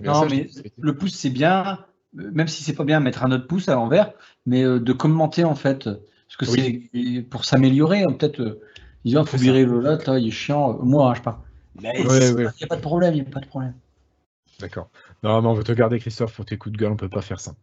Non, 0.04 0.28
mais 0.30 0.48
le 0.78 0.96
pouce 0.96 1.16
c'est 1.16 1.32
bien, 1.32 1.80
même 2.14 2.48
si 2.48 2.64
c'est 2.64 2.74
pas 2.74 2.84
bien 2.84 3.00
mettre 3.00 3.24
un 3.24 3.32
autre 3.32 3.48
pouce 3.48 3.68
à 3.68 3.74
l'envers, 3.74 4.12
mais 4.46 4.64
de 4.64 4.94
commenter 4.94 5.44
en 5.44 5.56
fait. 5.56 5.90
Parce 6.38 6.52
que 6.52 6.58
c'est 6.58 7.22
pour 7.30 7.44
s'améliorer, 7.44 8.04
hein, 8.04 8.12
peut-être, 8.12 8.40
euh, 8.40 8.62
il 9.04 9.20
faut 9.26 9.38
virer 9.38 9.66
le 9.66 9.80
là, 9.80 9.98
là, 10.06 10.20
il 10.20 10.28
est 10.28 10.32
chiant. 10.32 10.74
Euh, 10.74 10.84
moi, 10.84 11.10
hein, 11.10 11.14
je 11.14 11.20
sais 11.20 11.24
pas. 11.24 11.44
il 11.82 12.54
n'y 12.60 12.64
a 12.64 12.68
pas 12.68 12.76
de 12.76 12.82
problème, 12.82 13.16
il 13.16 13.22
n'y 13.22 13.28
a 13.28 13.32
pas 13.32 13.40
de 13.40 13.48
problème. 13.48 13.74
D'accord. 14.60 14.90
Non, 15.24 15.42
mais 15.42 15.48
on 15.48 15.54
veut 15.54 15.64
te 15.64 15.72
garder, 15.72 16.00
Christophe, 16.00 16.34
pour 16.34 16.46
tes 16.46 16.58
coups 16.58 16.74
de 16.74 16.78
gueule, 16.78 16.92
on 16.92 16.98
peut 16.98 17.10
pas 17.10 17.22
faire 17.22 17.40
ça. 17.40 17.54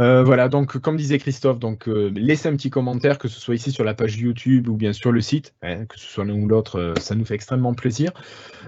Euh, 0.00 0.22
voilà, 0.22 0.48
donc 0.48 0.78
comme 0.78 0.96
disait 0.96 1.18
Christophe, 1.18 1.58
donc 1.58 1.88
euh, 1.88 2.12
laissez 2.14 2.48
un 2.48 2.56
petit 2.56 2.70
commentaire, 2.70 3.18
que 3.18 3.28
ce 3.28 3.40
soit 3.40 3.54
ici 3.54 3.72
sur 3.72 3.84
la 3.84 3.94
page 3.94 4.16
YouTube 4.16 4.68
ou 4.68 4.76
bien 4.76 4.92
sur 4.92 5.10
le 5.10 5.20
site, 5.20 5.54
hein, 5.62 5.84
que 5.86 5.98
ce 5.98 6.06
soit 6.06 6.24
l'un 6.24 6.34
ou 6.34 6.46
l'autre, 6.46 6.78
euh, 6.78 6.94
ça 7.00 7.14
nous 7.14 7.24
fait 7.24 7.34
extrêmement 7.34 7.74
plaisir. 7.74 8.12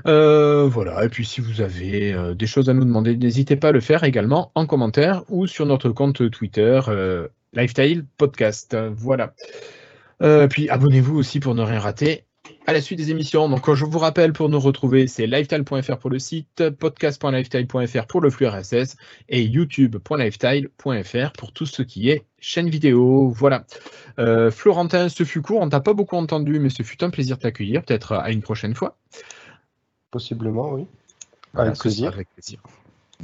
voilà, 0.04 1.04
et 1.04 1.08
puis 1.08 1.24
si 1.24 1.40
vous 1.40 1.60
avez 1.60 2.34
des 2.34 2.46
choses 2.46 2.68
à 2.68 2.74
nous 2.74 2.84
demander, 2.84 3.16
n'hésitez 3.16 3.56
pas 3.56 3.68
à 3.68 3.72
le 3.72 3.80
faire 3.80 4.04
également 4.04 4.50
en 4.54 4.66
commentaire 4.66 5.22
ou 5.28 5.46
sur 5.46 5.66
notre 5.66 5.90
compte 5.90 6.30
Twitter, 6.30 6.80
Lifestyle 7.52 8.04
Podcast. 8.16 8.76
Voilà. 8.94 9.34
puis 10.48 10.68
abonnez-vous 10.68 11.16
aussi 11.16 11.40
pour 11.40 11.54
ne 11.54 11.62
rien 11.62 11.80
rater 11.80 12.24
à 12.66 12.72
la 12.72 12.80
suite 12.80 12.98
des 12.98 13.10
émissions. 13.10 13.48
Donc, 13.48 13.72
je 13.72 13.84
vous 13.84 13.98
rappelle, 13.98 14.32
pour 14.32 14.48
nous 14.48 14.60
retrouver, 14.60 15.06
c'est 15.06 15.26
lifetile.fr 15.26 15.98
pour 15.98 16.10
le 16.10 16.18
site, 16.18 16.70
podcast.lifetile.fr 16.70 18.06
pour 18.06 18.20
le 18.20 18.30
flux 18.30 18.46
RSS 18.46 18.96
et 19.28 19.42
youtube.lifetile.fr 19.42 21.32
pour 21.32 21.52
tout 21.52 21.66
ce 21.66 21.82
qui 21.82 22.10
est 22.10 22.24
chaîne 22.38 22.68
vidéo. 22.68 23.28
Voilà. 23.30 23.64
Euh, 24.18 24.50
Florentin, 24.50 25.08
ce 25.08 25.24
fut 25.24 25.42
court. 25.42 25.60
On 25.60 25.68
t'a 25.68 25.80
pas 25.80 25.94
beaucoup 25.94 26.16
entendu, 26.16 26.58
mais 26.60 26.70
ce 26.70 26.82
fut 26.82 27.02
un 27.02 27.10
plaisir 27.10 27.36
de 27.36 27.42
t'accueillir. 27.42 27.82
Peut-être 27.82 28.12
à 28.12 28.30
une 28.30 28.42
prochaine 28.42 28.74
fois. 28.74 28.96
Possiblement, 30.10 30.72
oui. 30.72 30.86
avec 31.54 31.78
plaisir. 31.78 32.12
Avec 32.12 32.28
plaisir. 32.34 32.60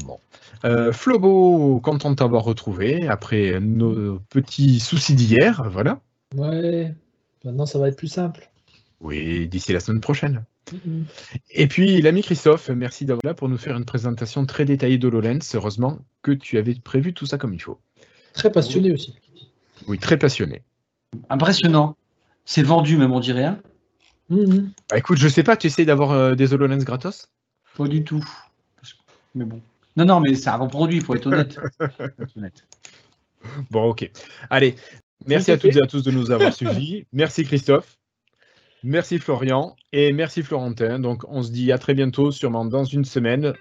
Bon. 0.04 0.18
Euh, 0.64 0.92
Flobo, 0.92 1.80
content 1.80 2.10
de 2.10 2.16
t'avoir 2.16 2.44
retrouvé 2.44 3.08
après 3.08 3.60
nos 3.60 4.18
petits 4.30 4.80
soucis 4.80 5.14
d'hier. 5.14 5.68
Voilà. 5.70 6.00
Ouais. 6.34 6.94
Maintenant, 7.44 7.66
ça 7.66 7.78
va 7.78 7.88
être 7.88 7.96
plus 7.96 8.08
simple. 8.08 8.50
Oui, 9.00 9.46
d'ici 9.48 9.72
la 9.72 9.80
semaine 9.80 10.00
prochaine. 10.00 10.44
Et 11.50 11.68
puis, 11.68 12.00
l'ami 12.02 12.22
Christophe, 12.22 12.70
merci 12.70 13.04
d'avoir 13.04 13.24
là 13.24 13.34
pour 13.34 13.48
nous 13.48 13.58
faire 13.58 13.76
une 13.76 13.84
présentation 13.84 14.46
très 14.46 14.64
détaillée 14.64 14.98
d'HoloLens. 14.98 15.54
Heureusement 15.54 15.98
que 16.22 16.32
tu 16.32 16.58
avais 16.58 16.74
prévu 16.74 17.12
tout 17.12 17.26
ça 17.26 17.38
comme 17.38 17.54
il 17.54 17.62
faut. 17.62 17.78
Très 18.32 18.50
passionné 18.50 18.92
aussi. 18.92 19.14
Oui, 19.86 19.98
très 19.98 20.16
passionné. 20.18 20.62
Impressionnant. 21.30 21.96
C'est 22.44 22.62
vendu, 22.62 22.96
même 22.96 23.12
on 23.12 23.20
dirait. 23.20 23.44
Hein 23.44 23.60
bah, 24.30 24.98
écoute, 24.98 25.18
je 25.18 25.28
sais 25.28 25.42
pas, 25.42 25.56
tu 25.56 25.68
essaies 25.68 25.84
d'avoir 25.84 26.12
euh, 26.12 26.34
des 26.34 26.52
HoloLens 26.52 26.82
gratos? 26.84 27.28
Pas 27.76 27.86
du 27.86 28.02
tout. 28.02 28.24
Mais 29.34 29.44
bon. 29.44 29.60
Non, 29.96 30.04
non, 30.04 30.20
mais 30.20 30.34
c'est 30.34 30.50
un 30.50 30.58
bon 30.58 30.68
produit, 30.68 30.98
il 30.98 31.02
faut 31.04 31.14
être 31.14 31.26
honnête. 31.26 31.58
Bon, 33.70 33.90
ok. 33.90 34.10
Allez, 34.50 34.74
merci 35.26 35.52
à 35.52 35.58
toutes 35.58 35.76
et 35.76 35.82
à 35.82 35.86
tous 35.86 36.02
de 36.02 36.10
nous 36.10 36.30
avoir 36.30 36.52
suivis. 36.54 37.06
Merci 37.12 37.44
Christophe. 37.44 37.98
Merci 38.82 39.18
Florian 39.18 39.74
et 39.92 40.12
merci 40.12 40.42
Florentin. 40.42 40.98
Donc 40.98 41.24
on 41.28 41.42
se 41.42 41.50
dit 41.50 41.72
à 41.72 41.78
très 41.78 41.94
bientôt, 41.94 42.30
sûrement 42.30 42.64
dans 42.64 42.84
une 42.84 43.04
semaine, 43.04 43.54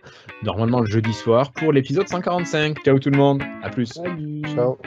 normalement 0.44 0.82
le 0.82 0.88
jeudi 0.88 1.14
soir, 1.14 1.52
pour 1.52 1.72
l'épisode 1.72 2.08
145. 2.08 2.84
Ciao 2.84 3.00
tout 3.00 3.10
le 3.10 3.18
monde, 3.18 3.42
à 3.64 3.70
plus. 3.70 3.94
Ciao. 3.94 4.78